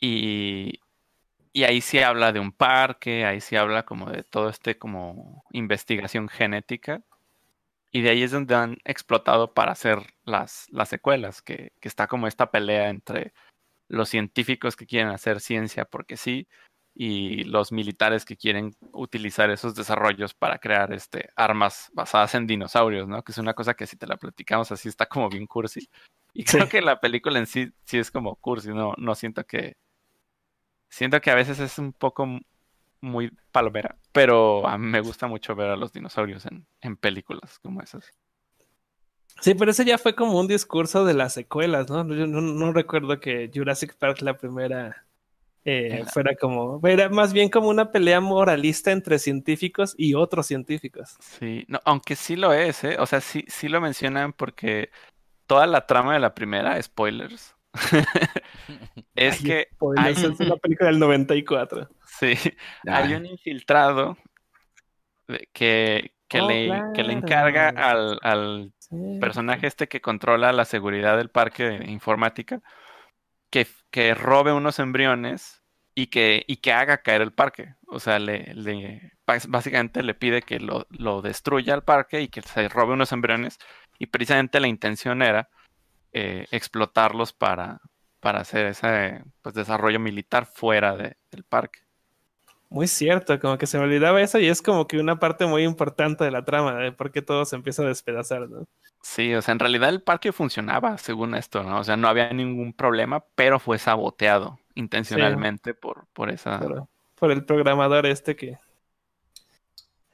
Y, 0.00 0.80
y 1.52 1.64
ahí 1.64 1.80
sí 1.80 1.98
habla 2.00 2.32
de 2.32 2.40
un 2.40 2.52
parque, 2.52 3.24
ahí 3.24 3.40
sí 3.40 3.56
habla 3.56 3.84
como 3.84 4.10
de 4.10 4.22
todo 4.22 4.50
este 4.50 4.78
como 4.78 5.44
investigación 5.52 6.28
genética. 6.28 7.02
Y 7.90 8.02
de 8.02 8.10
ahí 8.10 8.22
es 8.22 8.32
donde 8.32 8.54
han 8.54 8.78
explotado 8.84 9.54
para 9.54 9.72
hacer 9.72 9.98
las, 10.24 10.66
las 10.70 10.88
secuelas, 10.88 11.40
que, 11.42 11.72
que 11.80 11.88
está 11.88 12.06
como 12.06 12.26
esta 12.26 12.50
pelea 12.50 12.88
entre 12.90 13.32
los 13.88 14.08
científicos 14.08 14.76
que 14.76 14.86
quieren 14.86 15.08
hacer 15.08 15.40
ciencia 15.40 15.84
porque 15.84 16.16
sí, 16.16 16.48
y 16.98 17.44
los 17.44 17.72
militares 17.72 18.24
que 18.24 18.36
quieren 18.36 18.74
utilizar 18.92 19.50
esos 19.50 19.74
desarrollos 19.74 20.32
para 20.34 20.58
crear 20.58 20.92
este, 20.94 21.28
armas 21.36 21.90
basadas 21.92 22.34
en 22.34 22.46
dinosaurios, 22.46 23.06
¿no? 23.06 23.22
Que 23.22 23.32
es 23.32 23.38
una 23.38 23.52
cosa 23.54 23.74
que 23.74 23.86
si 23.86 23.96
te 23.96 24.06
la 24.06 24.16
platicamos 24.16 24.72
así 24.72 24.88
está 24.88 25.06
como 25.06 25.28
bien 25.28 25.46
cursi. 25.46 25.88
Y 26.32 26.44
creo 26.44 26.64
Sí. 26.64 26.70
que 26.70 26.80
la 26.82 26.98
película 26.98 27.38
en 27.38 27.46
sí 27.46 27.70
sí 27.84 27.98
es 27.98 28.10
como 28.10 28.36
cursi, 28.36 28.70
no, 28.70 28.94
no 28.96 29.14
siento 29.14 29.44
que... 29.44 29.76
Siento 30.88 31.20
que 31.20 31.30
a 31.30 31.34
veces 31.34 31.58
es 31.60 31.78
un 31.78 31.92
poco 31.92 32.26
muy 33.00 33.30
palomera, 33.52 33.96
pero 34.12 34.66
a 34.66 34.78
mí 34.78 34.86
me 34.86 35.00
gusta 35.00 35.26
mucho 35.26 35.54
ver 35.54 35.70
a 35.70 35.76
los 35.76 35.92
dinosaurios 35.92 36.46
en, 36.46 36.66
en 36.80 36.96
películas 36.96 37.58
como 37.60 37.80
esas. 37.80 38.12
Sí, 39.40 39.54
pero 39.54 39.70
ese 39.70 39.84
ya 39.84 39.98
fue 39.98 40.14
como 40.14 40.38
un 40.38 40.48
discurso 40.48 41.04
de 41.04 41.14
las 41.14 41.34
secuelas, 41.34 41.90
¿no? 41.90 42.06
Yo 42.14 42.26
no, 42.26 42.40
no 42.40 42.72
recuerdo 42.72 43.20
que 43.20 43.50
Jurassic 43.54 43.94
Park 43.96 44.22
la 44.22 44.36
primera 44.36 45.06
eh, 45.68 46.04
fuera 46.12 46.36
como, 46.36 46.80
era 46.86 47.08
más 47.08 47.32
bien 47.32 47.50
como 47.50 47.68
una 47.68 47.90
pelea 47.90 48.20
moralista 48.20 48.92
entre 48.92 49.18
científicos 49.18 49.96
y 49.98 50.14
otros 50.14 50.46
científicos. 50.46 51.16
Sí, 51.18 51.64
no, 51.66 51.80
aunque 51.84 52.14
sí 52.14 52.36
lo 52.36 52.52
es, 52.52 52.84
¿eh? 52.84 52.96
O 53.00 53.06
sea, 53.06 53.20
sí, 53.20 53.44
sí 53.48 53.68
lo 53.68 53.80
mencionan 53.80 54.32
porque 54.32 54.90
toda 55.48 55.66
la 55.66 55.84
trama 55.84 56.14
de 56.14 56.20
la 56.20 56.34
primera, 56.34 56.80
spoilers, 56.80 57.55
es 59.14 59.40
Ay, 59.40 59.46
que 59.46 59.68
hay- 59.98 60.12
es 60.12 60.40
una 60.40 60.56
película 60.56 60.90
del 60.90 60.98
94. 60.98 61.88
sí, 62.18 62.34
hay 62.86 63.14
un 63.14 63.26
infiltrado 63.26 64.16
que, 65.52 66.12
que 66.28 66.40
Oh, 66.40 66.48
le, 66.48 66.82
que 66.94 67.02
le 67.02 67.12
encarga 67.12 67.68
al, 67.68 68.18
al 68.22 68.72
Sí. 68.78 69.18
personaje 69.20 69.66
este 69.66 69.88
que 69.88 70.00
controla 70.00 70.52
la 70.52 70.64
seguridad 70.64 71.16
del 71.16 71.28
parque 71.28 71.64
de 71.64 71.90
informática 71.90 72.62
que, 73.50 73.66
que 73.90 74.14
robe 74.14 74.52
unos 74.52 74.78
embriones 74.78 75.62
y 75.94 76.06
que, 76.08 76.44
y 76.46 76.58
que 76.58 76.72
haga 76.72 76.98
caer 77.02 77.22
el 77.22 77.32
parque. 77.32 77.74
O 77.88 77.98
sea, 77.98 78.18
le, 78.20 78.54
básicamente 79.48 80.02
le 80.04 80.14
pide 80.14 80.42
que 80.42 80.60
lo, 80.60 80.86
lo 80.90 81.20
destruya 81.22 81.74
el 81.74 81.82
parque 81.82 82.20
y 82.22 82.28
que 82.28 82.42
se 82.42 82.68
robe 82.68 82.92
unos 82.94 83.12
embriones. 83.12 83.58
Y 83.98 84.06
precisamente 84.06 84.60
la 84.60 84.68
intención 84.68 85.22
era 85.22 85.48
eh, 86.16 86.46
explotarlos 86.50 87.32
para, 87.32 87.80
para 88.20 88.40
hacer 88.40 88.66
ese 88.66 89.22
pues, 89.42 89.54
desarrollo 89.54 90.00
militar 90.00 90.46
fuera 90.46 90.96
de- 90.96 91.16
del 91.30 91.44
parque. 91.44 91.80
Muy 92.68 92.88
cierto, 92.88 93.38
como 93.38 93.58
que 93.58 93.66
se 93.66 93.78
me 93.78 93.84
olvidaba 93.84 94.20
eso 94.20 94.40
y 94.40 94.48
es 94.48 94.60
como 94.60 94.88
que 94.88 94.98
una 94.98 95.20
parte 95.20 95.46
muy 95.46 95.62
importante 95.62 96.24
de 96.24 96.32
la 96.32 96.44
trama, 96.44 96.74
de 96.74 96.90
por 96.90 97.12
qué 97.12 97.22
todo 97.22 97.44
se 97.44 97.54
empieza 97.54 97.82
a 97.82 97.86
despedazar, 97.86 98.48
¿no? 98.48 98.66
Sí, 99.02 99.32
o 99.34 99.40
sea, 99.40 99.52
en 99.52 99.60
realidad 99.60 99.90
el 99.90 100.02
parque 100.02 100.32
funcionaba 100.32 100.98
según 100.98 101.36
esto, 101.36 101.62
¿no? 101.62 101.78
O 101.78 101.84
sea, 101.84 101.96
no 101.96 102.08
había 102.08 102.32
ningún 102.32 102.72
problema, 102.72 103.24
pero 103.36 103.60
fue 103.60 103.78
saboteado 103.78 104.58
intencionalmente 104.74 105.74
por, 105.74 106.06
por 106.12 106.28
esa... 106.28 106.58
Por, 106.58 106.88
por 107.14 107.30
el 107.30 107.44
programador 107.44 108.06
este 108.06 108.34
que... 108.34 108.58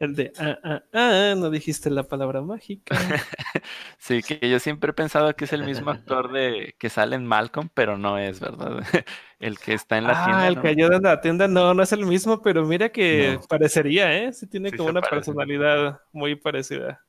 El 0.02 0.16
de, 0.16 0.32
ah, 0.36 0.58
ah, 0.64 0.82
ah, 0.92 1.34
no 1.36 1.48
dijiste 1.48 1.88
la 1.88 2.02
palabra 2.02 2.42
mágica. 2.42 2.96
Sí, 3.98 4.22
que 4.22 4.50
yo 4.50 4.58
siempre 4.58 4.90
he 4.90 4.94
pensado 4.94 5.34
que 5.36 5.44
es 5.44 5.52
el 5.52 5.62
mismo 5.64 5.90
actor 5.92 6.32
de 6.32 6.74
que 6.78 6.90
sale 6.90 7.14
en 7.16 7.24
Malcolm, 7.26 7.68
pero 7.72 7.96
no 7.98 8.18
es, 8.18 8.40
¿verdad? 8.40 8.78
El 9.38 9.58
que 9.60 9.74
está 9.74 9.98
en 9.98 10.06
la 10.08 10.14
ah, 10.14 10.24
tienda. 10.24 10.48
el 10.48 10.54
¿no? 10.56 10.62
que 10.62 10.68
ayuda 10.68 10.96
en 10.96 11.02
la 11.02 11.20
tienda, 11.20 11.48
no, 11.48 11.74
no 11.74 11.82
es 11.82 11.92
el 11.92 12.04
mismo, 12.06 12.42
pero 12.42 12.64
mira 12.64 12.90
que 12.90 13.40
No. 13.40 13.40
parecería, 13.48 14.12
¿eh? 14.16 14.32
Sí 14.32 14.46
tiene 14.48 14.70
Sí 14.70 14.76
como 14.76 14.90
una 14.90 15.00
parece. 15.00 15.32
personalidad 15.32 16.00
muy 16.12 16.36
parecida. 16.36 17.04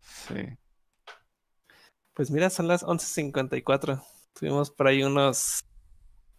Sí. 0.00 0.58
Pues 2.14 2.30
mira, 2.30 2.50
son 2.50 2.68
las 2.68 2.82
11.54. 2.84 4.02
Tuvimos 4.34 4.70
por 4.70 4.86
ahí 4.86 5.02
unos, 5.02 5.64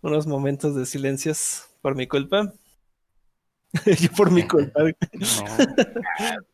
unos 0.01 0.27
momentos 0.27 0.75
de 0.75 0.85
silencios 0.85 1.69
por 1.81 1.95
mi 1.95 2.07
culpa. 2.07 2.53
Yo 3.99 4.11
por 4.15 4.31
mi 4.31 4.47
culpa. 4.47 4.81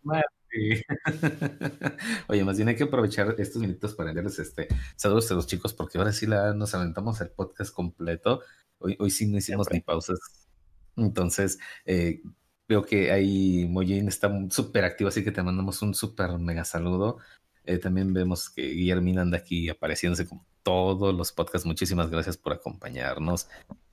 No, 0.04 0.22
Sí. 0.50 0.82
Oye, 2.30 2.44
más 2.46 2.56
bien 2.56 2.70
hay 2.70 2.76
que 2.76 2.86
aprovechar 2.86 3.36
estos 3.38 3.62
minutos 3.62 3.94
para 3.96 4.10
enviarles 4.10 4.40
este 4.40 4.70
saludos 4.96 5.30
a 5.30 5.34
los 5.34 5.46
chicos, 5.46 5.74
porque 5.74 5.98
ahora 5.98 6.14
sí 6.14 6.26
la, 6.26 6.54
nos 6.54 6.74
aventamos 6.74 7.20
el 7.22 7.30
podcast 7.32 7.74
completo. 7.74 8.42
Hoy, 8.80 8.96
hoy 9.00 9.10
sí 9.12 9.28
no 9.28 9.38
hicimos 9.38 9.68
ni 9.72 9.82
pausas. 9.82 10.20
Entonces, 10.96 11.60
eh, 11.86 12.22
veo 12.68 12.84
que 12.84 13.12
ahí 13.12 13.68
Moyin 13.70 14.08
está 14.08 14.32
súper 14.50 14.86
activo, 14.86 15.10
así 15.10 15.24
que 15.24 15.32
te 15.32 15.44
mandamos 15.44 15.82
un 15.82 15.94
súper 15.94 16.38
mega 16.38 16.64
saludo. 16.64 17.18
Eh, 17.64 17.78
también 17.80 18.14
vemos 18.14 18.50
que 18.50 18.62
Guillermina 18.62 19.22
anda 19.22 19.38
aquí 19.38 19.70
apareciéndose 19.70 20.26
con 20.26 20.42
todos 20.64 21.14
los 21.14 21.32
podcasts. 21.34 21.66
Muchísimas 21.66 22.10
gracias 22.10 22.38
por 22.38 22.54
acompañarnos 22.54 23.50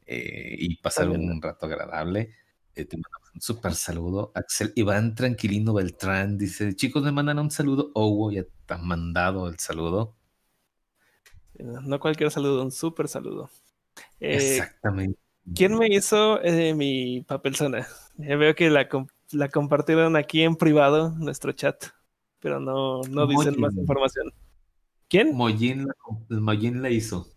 eh, 0.07 0.55
y 0.59 0.77
pasar 0.77 1.11
También. 1.11 1.31
un 1.31 1.43
rato 1.43 1.67
agradable. 1.67 2.35
Eh, 2.77 2.85
te 2.85 2.97
mandamos 2.97 3.31
un 3.35 3.41
súper 3.41 3.75
saludo. 3.75 4.33
Axel 4.35 4.73
Iván 4.77 5.15
Tranquilino 5.15 5.75
Beltrán 5.75 6.39
dice: 6.39 6.75
Chicos, 6.75 7.03
me 7.03 7.13
mandan 7.13 7.39
un 7.39 7.51
saludo. 7.51 7.91
Hugo 7.95 8.33
ya 8.33 8.45
te 8.67 8.75
ha 8.75 8.79
mandado 8.79 9.49
el 9.49 9.59
saludo. 9.59 10.15
No 11.59 12.01
cualquier 12.01 12.31
saludo, 12.31 12.63
un 12.63 12.73
súper 12.73 13.09
saludo. 13.09 13.49
Eh, 14.19 14.37
Exactamente. 14.37 15.19
¿Quién 15.55 15.79
me 15.79 15.87
hizo 15.87 16.43
eh, 16.43 16.75
mi 16.75 17.23
papelzona? 17.23 17.87
Ya 18.17 18.37
veo 18.37 18.55
que 18.55 18.71
la, 18.71 18.89
com- 18.89 19.07
la 19.31 19.49
compartieron 19.49 20.17
aquí 20.17 20.43
en 20.43 20.57
privado, 20.57 21.11
nuestro 21.11 21.53
chat, 21.53 21.85
pero 22.41 22.59
no, 22.59 23.03
no 23.03 23.27
dicen 23.27 23.61
más 23.61 23.75
información. 23.77 24.33
¿Quién? 25.09 25.35
Mollín 25.35 25.87
la, 25.87 26.41
Mollín 26.41 26.83
la 26.83 26.91
hizo. 26.91 27.29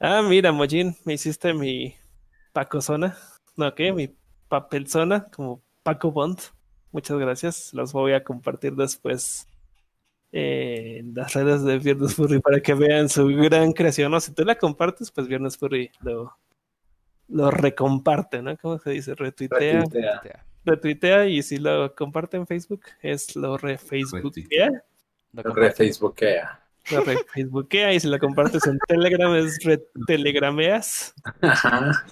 Ah, 0.00 0.22
mira, 0.22 0.52
Mojin, 0.52 0.96
me 1.04 1.14
hiciste 1.14 1.52
mi 1.54 1.94
pacozona. 2.52 3.16
No, 3.56 3.74
¿qué? 3.74 3.92
Mi 3.92 4.14
papelzona, 4.54 5.24
como 5.30 5.60
Paco 5.82 6.12
Bond. 6.12 6.38
Muchas 6.92 7.18
gracias. 7.18 7.74
Los 7.74 7.92
voy 7.92 8.12
a 8.12 8.22
compartir 8.22 8.76
después 8.76 9.48
eh, 10.30 10.98
en 11.00 11.12
las 11.12 11.32
redes 11.32 11.64
de 11.64 11.80
Viernes 11.80 12.14
Furry 12.14 12.38
para 12.38 12.60
que 12.60 12.72
vean 12.74 13.08
su 13.08 13.26
gran 13.26 13.72
creación. 13.72 14.14
O 14.14 14.20
si 14.20 14.32
tú 14.32 14.44
la 14.44 14.54
compartes, 14.54 15.10
pues 15.10 15.26
Viernes 15.26 15.58
Furry 15.58 15.90
lo, 16.02 16.38
lo 17.26 17.50
recomparte, 17.50 18.42
¿no? 18.42 18.56
¿Cómo 18.58 18.78
se 18.78 18.90
dice? 18.90 19.16
Retuitea. 19.16 19.80
Retuitea. 19.80 20.46
Retuitea 20.64 21.26
y 21.26 21.42
si 21.42 21.58
lo 21.58 21.92
comparte 21.96 22.36
en 22.36 22.46
Facebook, 22.46 22.82
es 23.02 23.34
lo 23.34 23.58
re 23.58 23.76
Facebookea. 23.76 24.70
Lo 25.32 25.42
Re 25.42 25.48
comparto. 25.50 25.76
Facebookea. 25.78 26.60
Lo 26.92 27.00
re 27.00 27.16
Facebookea 27.34 27.92
y 27.92 27.98
si 27.98 28.06
lo 28.06 28.20
compartes 28.20 28.64
en 28.68 28.78
Telegram 28.86 29.34
es 29.34 29.58
re 29.64 29.78
Telegrameas. 30.06 31.12
Ajá. 31.40 32.06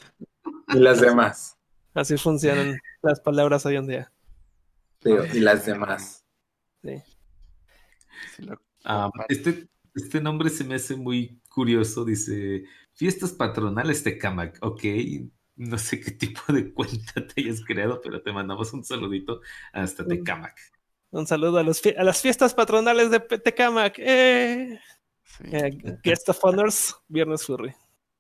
Y 0.75 0.81
las 0.81 1.01
demás. 1.01 1.57
Así 1.95 2.17
funcionan 2.17 2.79
las 3.03 3.21
palabras 3.21 3.67
hoy 3.67 3.77
en 3.77 3.87
día. 3.87 4.13
Digo, 5.03 5.25
y 5.33 5.41
las 5.41 5.67
demás. 5.67 6.25
sí 6.83 8.43
lo- 8.43 8.61
Ah, 8.85 9.11
este, 9.29 9.69
este 9.95 10.21
nombre 10.21 10.51
se 10.51 10.65
me 10.65 10.75
hace 10.77 10.97
muy 10.97 11.41
curioso. 11.49 12.05
Dice: 12.05 12.65
Fiestas 12.95 13.33
patronales 13.33 14.03
de 14.05 14.19
Camac. 14.19 14.59
Ok, 14.63 14.83
no 15.57 15.79
sé 15.79 16.01
qué 16.01 16.11
tipo 16.13 16.53
de 16.53 16.73
cuenta 16.75 17.27
te 17.27 17.41
hayas 17.43 17.65
creado, 17.65 18.01
pero 18.03 18.23
te 18.23 18.33
mandamos 18.33 18.73
un 18.73 18.85
saludito 18.85 19.41
hasta 19.73 20.05
Tecamac. 20.07 20.59
Un 21.11 21.27
saludo 21.27 21.59
a, 21.59 21.63
los 21.63 21.83
fie- 21.83 21.97
a 21.99 22.05
las 22.05 22.23
fiestas 22.23 22.55
patronales 22.55 23.11
de 23.11 23.21
Petecamac. 23.21 23.97
Eh, 23.99 24.81
sí, 25.25 25.45
eh, 25.53 25.79
Guest 26.03 26.29
of 26.31 26.43
Honors, 26.43 26.97
Viernes 27.07 27.45
Furry. 27.45 27.75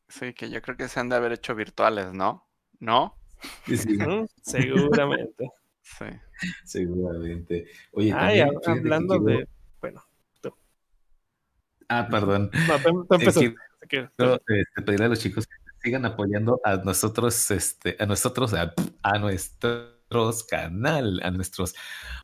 sí, 0.09 0.35
que 0.35 0.51
yo 0.51 0.61
creo 0.61 0.77
que 0.77 0.89
se 0.89 1.01
han 1.01 1.09
de 1.09 1.17
haber 1.17 1.33
hecho 1.33 1.55
virtuales, 1.55 2.13
¿no? 2.13 2.47
¿No? 2.81 3.17
Sí, 3.67 3.77
sí, 3.77 3.97
Ujú, 3.97 4.29
Seguramente. 4.43 5.51
Sí. 5.83 6.05
seguramente. 6.65 7.67
Oye, 7.93 8.13
Ay, 8.13 8.39
también, 8.41 8.47
hab- 8.49 8.51
fíjate 8.51 8.65
que 8.65 8.79
hablando 8.81 9.25
quiero- 9.25 9.39
de. 9.41 9.49
Bueno, 9.81 10.05
Ah, 11.89 12.09
perdón. 12.11 12.51
no, 14.17 14.35
Eh, 14.35 14.39
que- 14.47 14.61
este, 14.61 14.83
pedirle 14.83 15.07
a 15.07 15.09
los 15.09 15.19
chicos 15.21 15.47
que 15.47 15.55
sigan 15.83 16.07
apoyando 16.07 16.61
a 16.65 16.77
nosotros, 16.77 17.51
este, 17.51 17.97
a 17.99 18.07
nosotros, 18.07 18.55
a, 18.55 18.73
a 19.03 19.19
nuestros 19.19 19.92
canal, 20.49 21.21
a 21.23 21.31
nuestros 21.31 21.75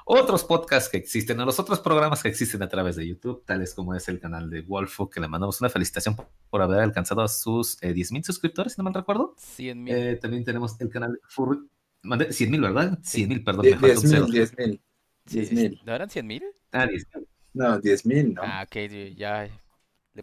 otros 0.05 0.45
podcasts 0.45 0.89
que 0.89 0.97
existen, 0.97 1.41
a 1.41 1.45
los 1.45 1.59
otros 1.59 1.81
programas 1.81 2.23
que 2.23 2.29
existen 2.29 2.63
a 2.63 2.69
través 2.69 2.97
de 2.97 3.07
YouTube, 3.07 3.45
tales 3.45 3.75
como 3.75 3.95
es 3.95 4.09
el 4.09 4.21
canal 4.21 4.49
de 4.51 4.63
Wolfo, 4.63 5.11
que 5.11 5.21
le 5.21 5.29
mandamos 5.29 5.61
una 5.61 5.69
felicitación 5.71 6.17
por, 6.17 6.29
por 6.51 6.63
haber 6.63 6.81
alcanzado 6.81 7.21
a 7.23 7.29
sus 7.29 7.83
eh, 7.83 7.93
10 7.93 8.13
mil 8.13 8.25
suscriptores, 8.25 8.73
si 8.73 8.79
no 8.81 8.85
mal 8.85 8.95
recuerdo. 8.95 9.35
100 9.39 9.83
mil. 9.83 9.95
Eh, 9.95 10.17
también 10.17 10.45
tenemos 10.45 10.81
el 10.81 10.89
canal 10.89 11.13
de 11.13 11.19
Furry. 11.29 11.59
Mandé 12.03 12.33
100 12.33 12.51
mil, 12.51 12.61
¿verdad? 12.61 12.99
100 13.03 13.29
mil, 13.29 13.45
perdón. 13.45 13.63
Die- 13.67 13.71
me 13.77 13.79
falta 13.79 13.95
un 13.97 14.01
Diez 14.03 14.11
cero. 14.11 14.25
mil, 14.25 14.33
diez 14.33 14.57
mil. 14.57 14.81
Sí, 15.27 15.37
Diez 15.37 15.49
sí, 15.49 15.55
mil. 15.55 15.81
¿No 15.85 15.95
eran 15.95 16.09
100 16.11 16.27
mil? 16.27 16.43
Ah, 16.73 16.87
10 16.87 17.07
mil. 17.15 17.29
No, 17.55 17.79
diez 17.81 18.07
mil, 18.07 18.35
¿no? 18.35 18.43
Ah, 18.45 18.65
ok, 18.67 18.77
ya. 19.17 19.49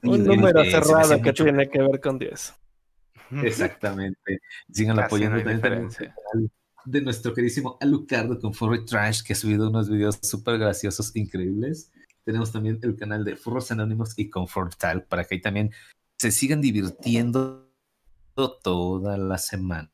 Un 0.03 0.23
número 0.23 0.61
eh, 0.61 0.71
cerrado 0.71 1.15
que 1.21 1.29
mucho. 1.31 1.43
tiene 1.43 1.69
que 1.69 1.79
ver 1.79 1.99
con 1.99 2.17
10. 2.17 2.53
Exactamente. 3.43 4.39
Sigan 4.71 4.99
apoyando 4.99 5.37
también 5.59 5.89
de 6.85 7.01
nuestro 7.01 7.33
queridísimo 7.33 7.77
Alucardo 7.81 8.39
con 8.39 8.53
Furry 8.53 8.85
Trash, 8.85 9.23
que 9.23 9.33
ha 9.33 9.35
subido 9.35 9.69
unos 9.69 9.89
videos 9.89 10.19
súper 10.21 10.57
graciosos, 10.57 11.15
increíbles. 11.15 11.91
Tenemos 12.23 12.51
también 12.51 12.79
el 12.83 12.95
canal 12.95 13.23
de 13.23 13.35
Furros 13.35 13.71
Anónimos 13.71 14.13
y 14.17 14.29
Confortal, 14.29 15.03
para 15.03 15.23
que 15.25 15.35
ahí 15.35 15.41
también 15.41 15.71
se 16.17 16.31
sigan 16.31 16.61
divirtiendo 16.61 17.69
toda 18.61 19.17
la 19.17 19.37
semana. 19.37 19.91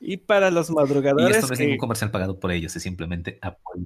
Y 0.00 0.16
para 0.18 0.50
los 0.50 0.70
Y 0.70 0.74
madrugadores, 0.74 1.36
esto 1.36 1.48
no 1.48 1.52
es 1.54 1.58
que- 1.58 1.64
ningún 1.64 1.78
comercial 1.78 2.10
pagado 2.10 2.38
por 2.38 2.50
ellos, 2.52 2.74
es 2.76 2.82
simplemente 2.82 3.38
apoyo. 3.42 3.84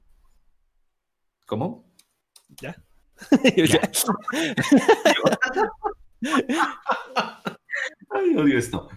¿Cómo? 1.46 1.84
Ya. 2.60 2.76
Ya. 3.56 3.90
Ay, 8.10 8.36
odio 8.36 8.58
esto. 8.58 8.88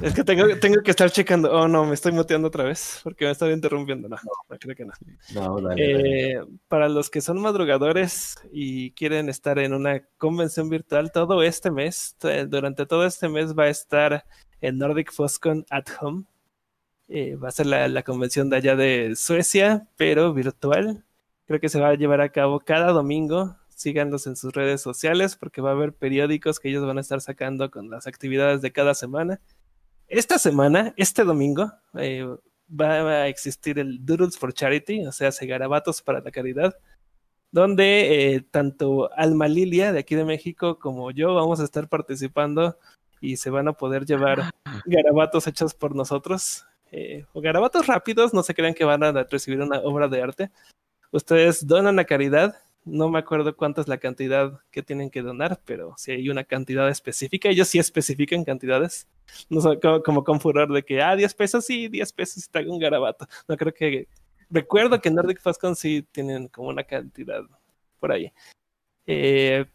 Es 0.00 0.14
que 0.14 0.24
tengo, 0.24 0.44
tengo 0.58 0.82
que 0.82 0.90
estar 0.90 1.10
checando. 1.10 1.52
Oh, 1.52 1.68
no, 1.68 1.84
me 1.84 1.94
estoy 1.94 2.12
muteando 2.12 2.48
otra 2.48 2.64
vez 2.64 3.00
porque 3.04 3.24
me 3.24 3.30
estaba 3.30 3.52
interrumpiendo. 3.52 4.08
No, 4.08 4.16
no 4.48 4.58
creo 4.58 4.74
que 4.74 4.84
no. 4.84 4.92
No, 5.34 5.60
dale, 5.60 5.92
dale. 5.92 6.32
Eh, 6.32 6.40
para 6.68 6.88
los 6.88 7.10
que 7.10 7.20
son 7.20 7.40
madrugadores 7.40 8.36
y 8.52 8.90
quieren 8.92 9.28
estar 9.28 9.58
en 9.58 9.72
una 9.72 10.02
convención 10.18 10.68
virtual, 10.68 11.12
todo 11.12 11.42
este 11.42 11.70
mes, 11.70 12.16
t- 12.18 12.46
durante 12.46 12.86
todo 12.86 13.06
este 13.06 13.28
mes 13.28 13.56
va 13.56 13.64
a 13.64 13.68
estar 13.68 14.24
el 14.60 14.78
Nordic 14.78 15.12
Foscon 15.12 15.64
at 15.70 15.84
Home. 16.00 16.24
Eh, 17.08 17.36
va 17.36 17.48
a 17.48 17.52
ser 17.52 17.66
la, 17.66 17.86
la 17.86 18.02
convención 18.02 18.50
de 18.50 18.56
allá 18.56 18.76
de 18.76 19.14
Suecia, 19.14 19.86
pero 19.96 20.32
virtual. 20.32 21.04
Creo 21.46 21.60
que 21.60 21.68
se 21.68 21.78
va 21.80 21.90
a 21.90 21.94
llevar 21.94 22.20
a 22.20 22.30
cabo 22.30 22.60
cada 22.60 22.92
domingo. 22.92 23.56
Síganlos 23.68 24.26
en 24.26 24.36
sus 24.36 24.52
redes 24.52 24.80
sociales 24.80 25.36
porque 25.36 25.60
va 25.60 25.70
a 25.70 25.72
haber 25.72 25.92
periódicos 25.92 26.60
que 26.60 26.68
ellos 26.70 26.86
van 26.86 26.96
a 26.96 27.00
estar 27.00 27.20
sacando 27.20 27.70
con 27.70 27.90
las 27.90 28.06
actividades 28.06 28.62
de 28.62 28.72
cada 28.72 28.94
semana. 28.94 29.40
Esta 30.14 30.38
semana, 30.38 30.94
este 30.96 31.24
domingo, 31.24 31.72
eh, 31.98 32.24
va 32.70 33.22
a 33.22 33.26
existir 33.26 33.80
el 33.80 34.06
Doodles 34.06 34.38
for 34.38 34.52
Charity, 34.52 35.04
o 35.08 35.10
sea, 35.10 35.32
se 35.32 35.44
garabatos 35.44 36.02
para 36.02 36.20
la 36.20 36.30
caridad, 36.30 36.78
donde 37.50 38.36
eh, 38.36 38.40
tanto 38.48 39.12
Alma 39.16 39.48
Lilia 39.48 39.92
de 39.92 39.98
aquí 39.98 40.14
de 40.14 40.24
México 40.24 40.78
como 40.78 41.10
yo 41.10 41.34
vamos 41.34 41.58
a 41.58 41.64
estar 41.64 41.88
participando 41.88 42.78
y 43.20 43.38
se 43.38 43.50
van 43.50 43.66
a 43.66 43.72
poder 43.72 44.06
llevar 44.06 44.52
garabatos 44.86 45.48
hechos 45.48 45.74
por 45.74 45.96
nosotros, 45.96 46.64
eh, 46.92 47.26
o 47.32 47.40
garabatos 47.40 47.88
rápidos, 47.88 48.32
no 48.32 48.44
se 48.44 48.54
crean 48.54 48.74
que 48.74 48.84
van 48.84 49.02
a 49.02 49.24
recibir 49.24 49.60
una 49.60 49.80
obra 49.80 50.06
de 50.06 50.22
arte. 50.22 50.50
Ustedes 51.10 51.66
donan 51.66 51.98
a 51.98 52.04
caridad, 52.04 52.54
no 52.84 53.08
me 53.08 53.18
acuerdo 53.18 53.56
cuánta 53.56 53.80
es 53.80 53.88
la 53.88 53.98
cantidad 53.98 54.60
que 54.70 54.82
tienen 54.82 55.10
que 55.10 55.22
donar, 55.22 55.60
pero 55.64 55.94
si 55.96 56.12
hay 56.12 56.28
una 56.28 56.44
cantidad 56.44 56.88
específica, 56.88 57.48
ellos 57.48 57.68
sí 57.68 57.78
especifican 57.78 58.44
cantidades 58.44 59.08
no 59.48 59.60
sé, 59.60 59.78
como, 59.80 60.02
como 60.02 60.24
con 60.24 60.40
furor 60.40 60.72
de 60.72 60.84
que, 60.84 61.02
ah, 61.02 61.16
10 61.16 61.34
pesos, 61.34 61.64
sí, 61.64 61.88
10 61.88 62.12
pesos 62.12 62.44
y 62.44 62.50
te 62.50 62.58
hago 62.58 62.72
un 62.72 62.78
garabato. 62.78 63.26
No 63.48 63.56
creo 63.56 63.72
que. 63.72 64.08
Recuerdo 64.50 65.00
que 65.00 65.10
Nordic 65.10 65.40
Foscon 65.40 65.74
sí 65.74 66.06
tienen 66.12 66.48
como 66.48 66.68
una 66.68 66.84
cantidad 66.84 67.42
por 67.98 68.12
ahí. 68.12 68.32
Eh, 69.06 69.66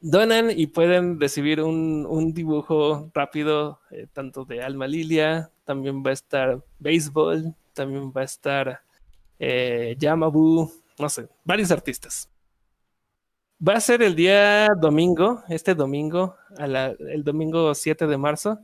donan 0.00 0.50
y 0.50 0.66
pueden 0.68 1.20
recibir 1.20 1.60
un, 1.60 2.06
un 2.06 2.32
dibujo 2.32 3.10
rápido, 3.14 3.80
eh, 3.90 4.06
tanto 4.12 4.44
de 4.44 4.62
Alma 4.62 4.86
Lilia, 4.86 5.50
también 5.64 6.02
va 6.04 6.10
a 6.10 6.12
estar 6.14 6.62
Béisbol, 6.78 7.54
también 7.72 8.12
va 8.12 8.22
a 8.22 8.24
estar 8.24 8.82
eh, 9.38 9.96
Yamabu, 9.98 10.70
no 10.98 11.08
sé, 11.08 11.28
varios 11.44 11.70
artistas. 11.70 12.28
Va 13.66 13.74
a 13.74 13.80
ser 13.80 14.02
el 14.02 14.14
día 14.14 14.68
domingo, 14.80 15.42
este 15.48 15.74
domingo, 15.74 16.36
a 16.58 16.66
la- 16.66 16.94
el 16.98 17.24
domingo 17.24 17.74
7 17.74 18.06
de 18.06 18.16
marzo, 18.18 18.58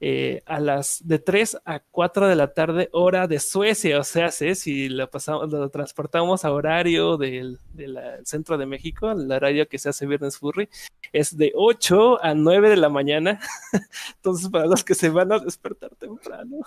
eh, 0.00 0.42
a 0.46 0.58
las 0.58 1.06
de 1.06 1.18
3 1.20 1.58
a 1.64 1.80
4 1.80 2.26
de 2.26 2.34
la 2.36 2.52
tarde, 2.54 2.88
hora 2.92 3.28
de 3.28 3.38
Suecia. 3.40 4.00
O 4.00 4.04
sea, 4.04 4.30
¿sí? 4.32 4.54
si 4.56 4.88
lo, 4.88 5.08
pasamos, 5.10 5.50
lo 5.52 5.68
transportamos 5.70 6.44
a 6.44 6.52
horario 6.52 7.16
del, 7.18 7.60
del 7.72 7.98
centro 8.24 8.58
de 8.58 8.66
México, 8.66 9.10
el 9.12 9.30
horario 9.30 9.68
que 9.68 9.78
se 9.78 9.90
hace 9.90 10.06
Viernes 10.06 10.38
Furry, 10.38 10.68
es 11.12 11.36
de 11.36 11.52
8 11.54 12.22
a 12.24 12.34
9 12.34 12.68
de 12.70 12.76
la 12.78 12.88
mañana. 12.88 13.40
Entonces, 14.16 14.48
para 14.50 14.66
los 14.66 14.82
que 14.84 14.94
se 14.94 15.08
van 15.10 15.30
a 15.32 15.38
despertar 15.38 15.94
temprano, 15.96 16.58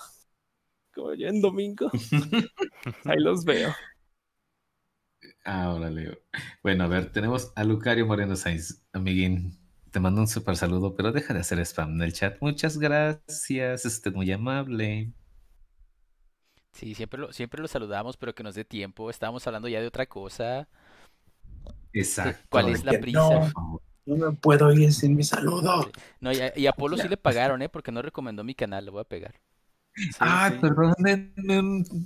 como 0.94 1.14
yo 1.14 1.28
en 1.28 1.42
domingo, 1.42 1.90
ahí 3.06 3.20
los 3.20 3.44
veo. 3.44 3.74
Ah, 5.46 5.70
órale. 5.74 6.22
Bueno, 6.64 6.84
a 6.86 6.88
ver, 6.88 7.12
tenemos 7.12 7.52
a 7.56 7.64
Lucario 7.64 8.06
Moreno 8.08 8.36
Sainz, 8.36 8.84
amiguín. 8.94 9.58
Te 9.92 10.00
mando 10.00 10.22
un 10.22 10.28
súper 10.28 10.58
saludo, 10.58 10.96
pero 10.96 11.12
deja 11.12 11.34
de 11.34 11.40
hacer 11.42 11.60
spam 11.60 11.94
en 11.96 12.02
el 12.02 12.14
chat. 12.14 12.38
Muchas 12.42 12.78
gracias, 12.80 13.86
es 13.86 13.94
usted 13.94 14.14
muy 14.14 14.32
amable. 14.32 15.14
Sí, 16.74 16.94
siempre 16.96 17.20
lo, 17.22 17.32
siempre 17.34 17.62
lo 17.62 17.68
saludamos, 17.68 18.18
pero 18.18 18.36
que 18.36 18.44
nos 18.44 18.56
dé 18.56 18.66
tiempo. 18.66 19.10
Estábamos 19.10 19.46
hablando 19.48 19.68
ya 19.70 19.82
de 19.82 19.88
otra 19.88 20.06
cosa. 20.08 20.68
Exacto. 21.94 22.46
¿Cuál 22.50 22.70
es 22.70 22.84
la 22.84 22.94
prisa? 23.00 23.20
no. 23.20 23.30
Por 23.40 23.52
favor. 23.52 23.82
No 24.06 24.18
me 24.18 24.38
puedo 24.38 24.72
ir 24.72 24.94
sin 24.94 25.16
mi 25.16 25.24
saludo. 25.24 25.92
No, 26.20 26.32
y 26.34 26.40
a, 26.42 26.54
y 26.56 26.68
a 26.68 26.72
Apolo 26.72 26.98
sí 26.98 27.08
le 27.08 27.18
pagaron, 27.18 27.62
¿eh? 27.62 27.70
Porque 27.70 27.92
no 27.92 28.02
recomendó 28.02 28.44
mi 28.44 28.56
canal, 28.56 28.86
lo 28.86 28.92
voy 28.94 29.02
a 29.02 29.06
pegar. 29.06 29.42
Sí, 29.96 30.10
Ay, 30.20 30.52
sí. 30.54 30.58
perdón, 30.60 30.94
eh, 31.08 31.32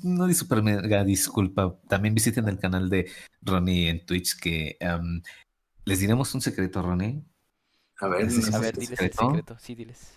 no, 0.03 0.31
super 0.33 0.61
mega 0.61 1.03
disculpa. 1.03 1.75
También 1.87 2.13
visiten 2.13 2.47
el 2.47 2.59
canal 2.59 2.89
de 2.89 3.09
Ronnie 3.41 3.89
en 3.89 4.05
Twitch 4.05 4.39
que 4.39 4.77
am, 4.79 5.21
les 5.85 5.99
diremos 5.99 6.33
un 6.35 6.41
secreto, 6.41 6.81
Ronnie. 6.83 7.23
A 7.99 8.07
ver, 8.07 8.21
Ese 8.27 8.41
es 8.41 8.51
no 8.51 8.57
A 8.57 8.59
ver, 8.59 8.75
si- 8.75 8.81
diles 8.81 8.99
el 9.01 9.11
secreto? 9.11 9.57
Sí, 9.59 9.75
diles. 9.75 10.13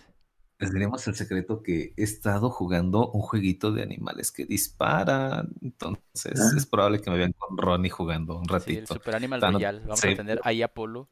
Les 0.59 0.71
diremos 0.71 1.05
el 1.07 1.15
secreto 1.15 1.61
que 1.63 1.93
he 1.97 2.03
estado 2.03 2.49
jugando 2.51 3.09
un 3.11 3.21
jueguito 3.21 3.71
de 3.73 3.81
animales 3.83 4.31
que 4.31 4.45
disparan. 4.45 5.49
Entonces 5.61 6.39
Ah. 6.39 6.53
es 6.55 6.65
probable 6.67 7.01
que 7.01 7.09
me 7.09 7.17
vean 7.17 7.33
con 7.33 7.57
Ronnie 7.57 7.89
jugando 7.89 8.37
un 8.37 8.45
Sí, 8.45 8.49
el 8.53 8.59
ratito. 8.59 8.93
Super 8.93 9.15
Animal 9.15 9.41
Tan- 9.41 9.53
Royal. 9.53 9.79
Vamos 9.81 9.99
sí. 9.99 10.09
a 10.09 10.15
tener 10.15 10.39
ahí 10.43 10.61
a 10.61 10.65
Apolo. 10.65 11.09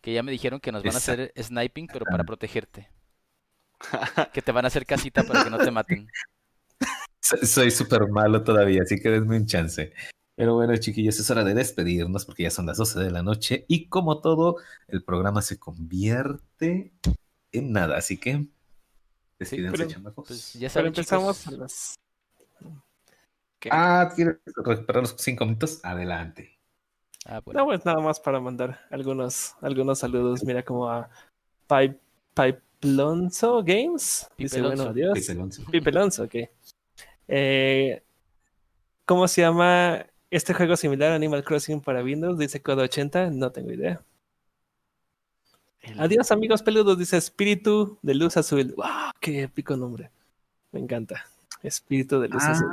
Que 0.00 0.12
ya 0.14 0.22
me 0.22 0.30
dijeron 0.32 0.60
que 0.60 0.70
nos 0.70 0.82
van 0.84 0.94
a 0.94 0.98
hacer 0.98 1.32
sniping, 1.36 1.88
pero 1.88 2.04
para 2.06 2.24
protegerte. 2.24 2.88
Que 4.32 4.42
te 4.42 4.52
van 4.52 4.64
a 4.64 4.68
hacer 4.68 4.86
casita 4.86 5.22
para 5.24 5.44
que 5.44 5.50
no 5.50 5.58
te 5.58 5.70
maten. 5.70 6.08
Soy- 7.20 7.70
súper 7.70 8.08
malo 8.08 8.42
todavía, 8.44 8.82
así 8.82 9.00
que 9.00 9.10
denme 9.10 9.36
un 9.36 9.46
chance. 9.46 9.92
Pero 10.36 10.54
bueno, 10.54 10.76
chiquillos, 10.76 11.18
es 11.20 11.30
hora 11.30 11.44
de 11.44 11.54
despedirnos 11.54 12.24
porque 12.24 12.42
ya 12.42 12.50
son 12.50 12.66
las 12.66 12.76
12 12.76 12.98
de 13.00 13.10
la 13.10 13.22
noche 13.22 13.64
y 13.68 13.88
como 13.88 14.20
todo, 14.20 14.56
el 14.88 15.02
programa 15.04 15.42
se 15.42 15.58
convierte 15.58 16.92
en 17.52 17.72
nada. 17.72 17.96
Así 17.96 18.18
que, 18.18 18.46
despídense, 19.38 19.76
pero- 19.78 19.90
chamacos. 19.90 20.26
Pues 20.28 20.52
ya 20.54 20.60
Pero 20.60 20.70
saben, 20.70 20.86
empezamos 20.88 21.38
chicos. 21.40 21.54
a 21.54 21.56
las 21.58 21.94
¿Qué? 23.60 23.68
Ah, 23.72 24.12
¿quieres 24.14 24.36
recuperar 24.44 25.02
los 25.04 25.14
cinco 25.18 25.44
minutos? 25.46 25.80
Adelante. 25.84 26.58
Ah, 27.26 27.40
bueno. 27.44 27.60
No, 27.60 27.66
pues 27.66 27.84
nada 27.86 28.00
más 28.00 28.20
para 28.20 28.38
mandar 28.40 28.86
algunos, 28.90 29.54
algunos 29.62 29.98
saludos. 30.00 30.44
Mira 30.44 30.62
como 30.64 30.90
a 30.90 31.08
Pipe, 31.66 31.98
Pipelonzo 32.88 33.62
Games. 33.64 34.28
Dice, 34.36 34.56
Pipelonzo. 34.56 34.76
bueno, 34.84 34.90
adiós. 34.90 35.14
Dice 35.14 35.32
Alonso. 35.32 35.62
Pipelonzo, 35.70 36.22
ok. 36.24 36.34
Eh, 37.28 38.02
¿Cómo 39.06 39.26
se 39.28 39.40
llama 39.42 40.04
este 40.30 40.54
juego 40.54 40.76
similar 40.76 41.12
a 41.12 41.14
Animal 41.14 41.44
Crossing 41.44 41.80
para 41.80 42.02
Windows? 42.02 42.38
Dice 42.38 42.60
Code 42.62 42.82
80, 42.82 43.30
no 43.30 43.50
tengo 43.52 43.72
idea. 43.72 44.02
El- 45.80 46.00
Adiós 46.00 46.30
amigos 46.30 46.62
peludos, 46.62 46.98
dice 46.98 47.16
Espíritu 47.16 47.98
de 48.02 48.14
Luz 48.14 48.36
Azul. 48.36 48.74
¡Wow! 48.76 48.86
¡Qué 49.20 49.42
épico 49.42 49.76
nombre! 49.76 50.10
Me 50.72 50.80
encanta. 50.80 51.26
Espíritu 51.62 52.20
de 52.20 52.28
Luz 52.28 52.42
Ah, 52.44 52.52
Azul. 52.52 52.68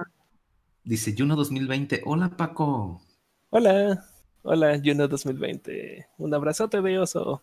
dice 0.83 1.13
Juno 1.17 1.35
2020. 1.35 2.01
Hola, 2.05 2.29
Paco. 2.29 3.01
Hola, 3.49 4.05
hola, 4.43 4.79
Juno 4.83 5.07
2020. 5.07 6.07
Un 6.17 6.33
abrazote 6.33 6.81
de 6.81 6.99
oso. 6.99 7.41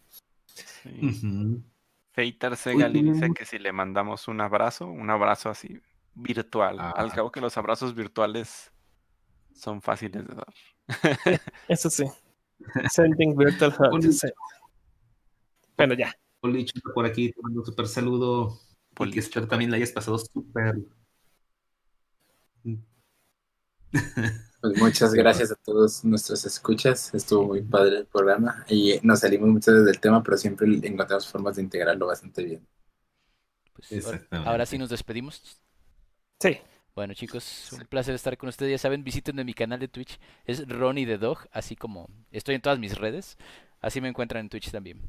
sí. 0.54 1.62
Feiter 2.18 2.56
Segali 2.56 2.98
Uy. 2.98 3.12
dice 3.12 3.30
que 3.32 3.44
si 3.44 3.60
le 3.60 3.70
mandamos 3.70 4.26
un 4.26 4.40
abrazo, 4.40 4.88
un 4.88 5.08
abrazo 5.08 5.50
así 5.50 5.80
virtual. 6.16 6.80
Ah. 6.80 6.90
Al 6.96 7.12
cabo 7.12 7.30
que 7.30 7.40
los 7.40 7.56
abrazos 7.56 7.94
virtuales 7.94 8.72
son 9.54 9.80
fáciles 9.80 10.26
de 10.26 10.34
dar. 10.34 10.52
Eso 11.68 11.88
sí. 11.88 12.06
Sending 12.90 13.36
Virtual. 13.36 13.72
Bueno, 15.76 15.94
ya. 15.94 16.12
Policho 16.40 16.72
está 16.74 16.92
por 16.92 17.06
aquí, 17.06 17.30
te 17.30 17.40
mando 17.40 17.60
un 17.60 17.66
súper 17.66 17.86
saludo. 17.86 18.48
Y 18.48 18.88
que 18.88 18.94
Policho 18.96 19.20
espero 19.20 19.46
también 19.46 19.70
la 19.70 19.76
hayas 19.76 19.92
pasado 19.92 20.18
súper. 20.18 20.74
Pues 24.60 24.76
muchas 24.78 25.14
gracias 25.14 25.52
a 25.52 25.54
todos 25.54 26.04
nuestros 26.04 26.44
escuchas. 26.44 27.14
Estuvo 27.14 27.46
muy 27.46 27.62
padre 27.62 27.98
el 27.98 28.06
programa 28.06 28.64
y 28.68 28.98
nos 29.02 29.20
salimos 29.20 29.48
mucho 29.48 29.72
del 29.72 30.00
tema, 30.00 30.22
pero 30.22 30.36
siempre 30.36 30.66
encontramos 30.82 31.28
formas 31.28 31.56
de 31.56 31.62
integrarlo 31.62 32.06
bastante 32.06 32.42
bien. 32.44 32.66
Pues, 33.74 33.92
ahora- 33.92 34.16
Exactamente. 34.16 34.50
ahora 34.50 34.66
sí 34.66 34.78
nos 34.78 34.90
despedimos. 34.90 35.60
Sí. 36.40 36.58
Bueno, 36.96 37.14
chicos, 37.14 37.72
un 37.72 37.86
placer 37.86 38.16
estar 38.16 38.36
con 38.36 38.48
ustedes. 38.48 38.72
Ya 38.72 38.78
saben, 38.78 39.04
visítenme 39.04 39.44
mi 39.44 39.54
canal 39.54 39.78
de 39.78 39.86
Twitch. 39.86 40.18
Es 40.44 40.66
Ronnie 40.68 41.06
the 41.06 41.18
Dog, 41.18 41.46
así 41.52 41.76
como 41.76 42.08
estoy 42.32 42.56
en 42.56 42.60
todas 42.60 42.80
mis 42.80 42.98
redes. 42.98 43.36
Así 43.80 44.00
me 44.00 44.08
encuentran 44.08 44.40
en 44.40 44.48
Twitch 44.48 44.72
también. 44.72 45.00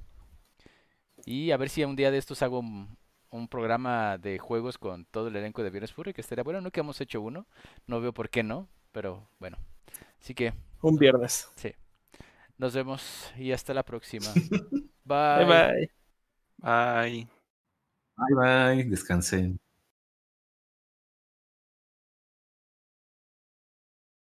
Y 1.25 1.49
a 1.49 1.57
ver 1.57 1.69
si 1.69 1.83
un 1.83 1.95
día 1.95 2.11
de 2.11 2.19
estos 2.19 2.43
hago 2.43 2.59
un, 2.59 2.95
un 3.31 3.47
programa 3.47 4.19
de 4.19 4.37
juegos 4.37 4.77
con 4.77 5.05
todo 5.05 5.29
el 5.29 5.35
elenco 5.35 5.63
de 5.63 5.71
Viernes 5.71 5.91
Fury, 5.91 6.13
que 6.13 6.21
estaría 6.21 6.43
bueno. 6.43 6.61
No 6.61 6.69
que 6.69 6.81
hemos 6.81 7.01
hecho 7.01 7.21
uno. 7.21 7.47
No 7.87 7.99
veo 7.99 8.13
por 8.13 8.29
qué 8.29 8.43
no, 8.43 8.69
pero 8.91 9.29
bueno. 9.39 9.57
Así 10.21 10.35
que 10.35 10.53
Un 10.81 10.97
viernes. 10.97 11.47
nos 12.57 12.73
vemos 12.73 13.31
y 13.37 13.51
hasta 13.51 13.73
la 13.73 13.83
próxima. 13.83 14.41
Bye 15.33 15.45
Bye. 15.45 15.45
bye. 15.45 15.89
Bye. 16.57 17.27
Bye 18.17 18.35
bye, 18.35 18.83
descansen. 18.89 19.59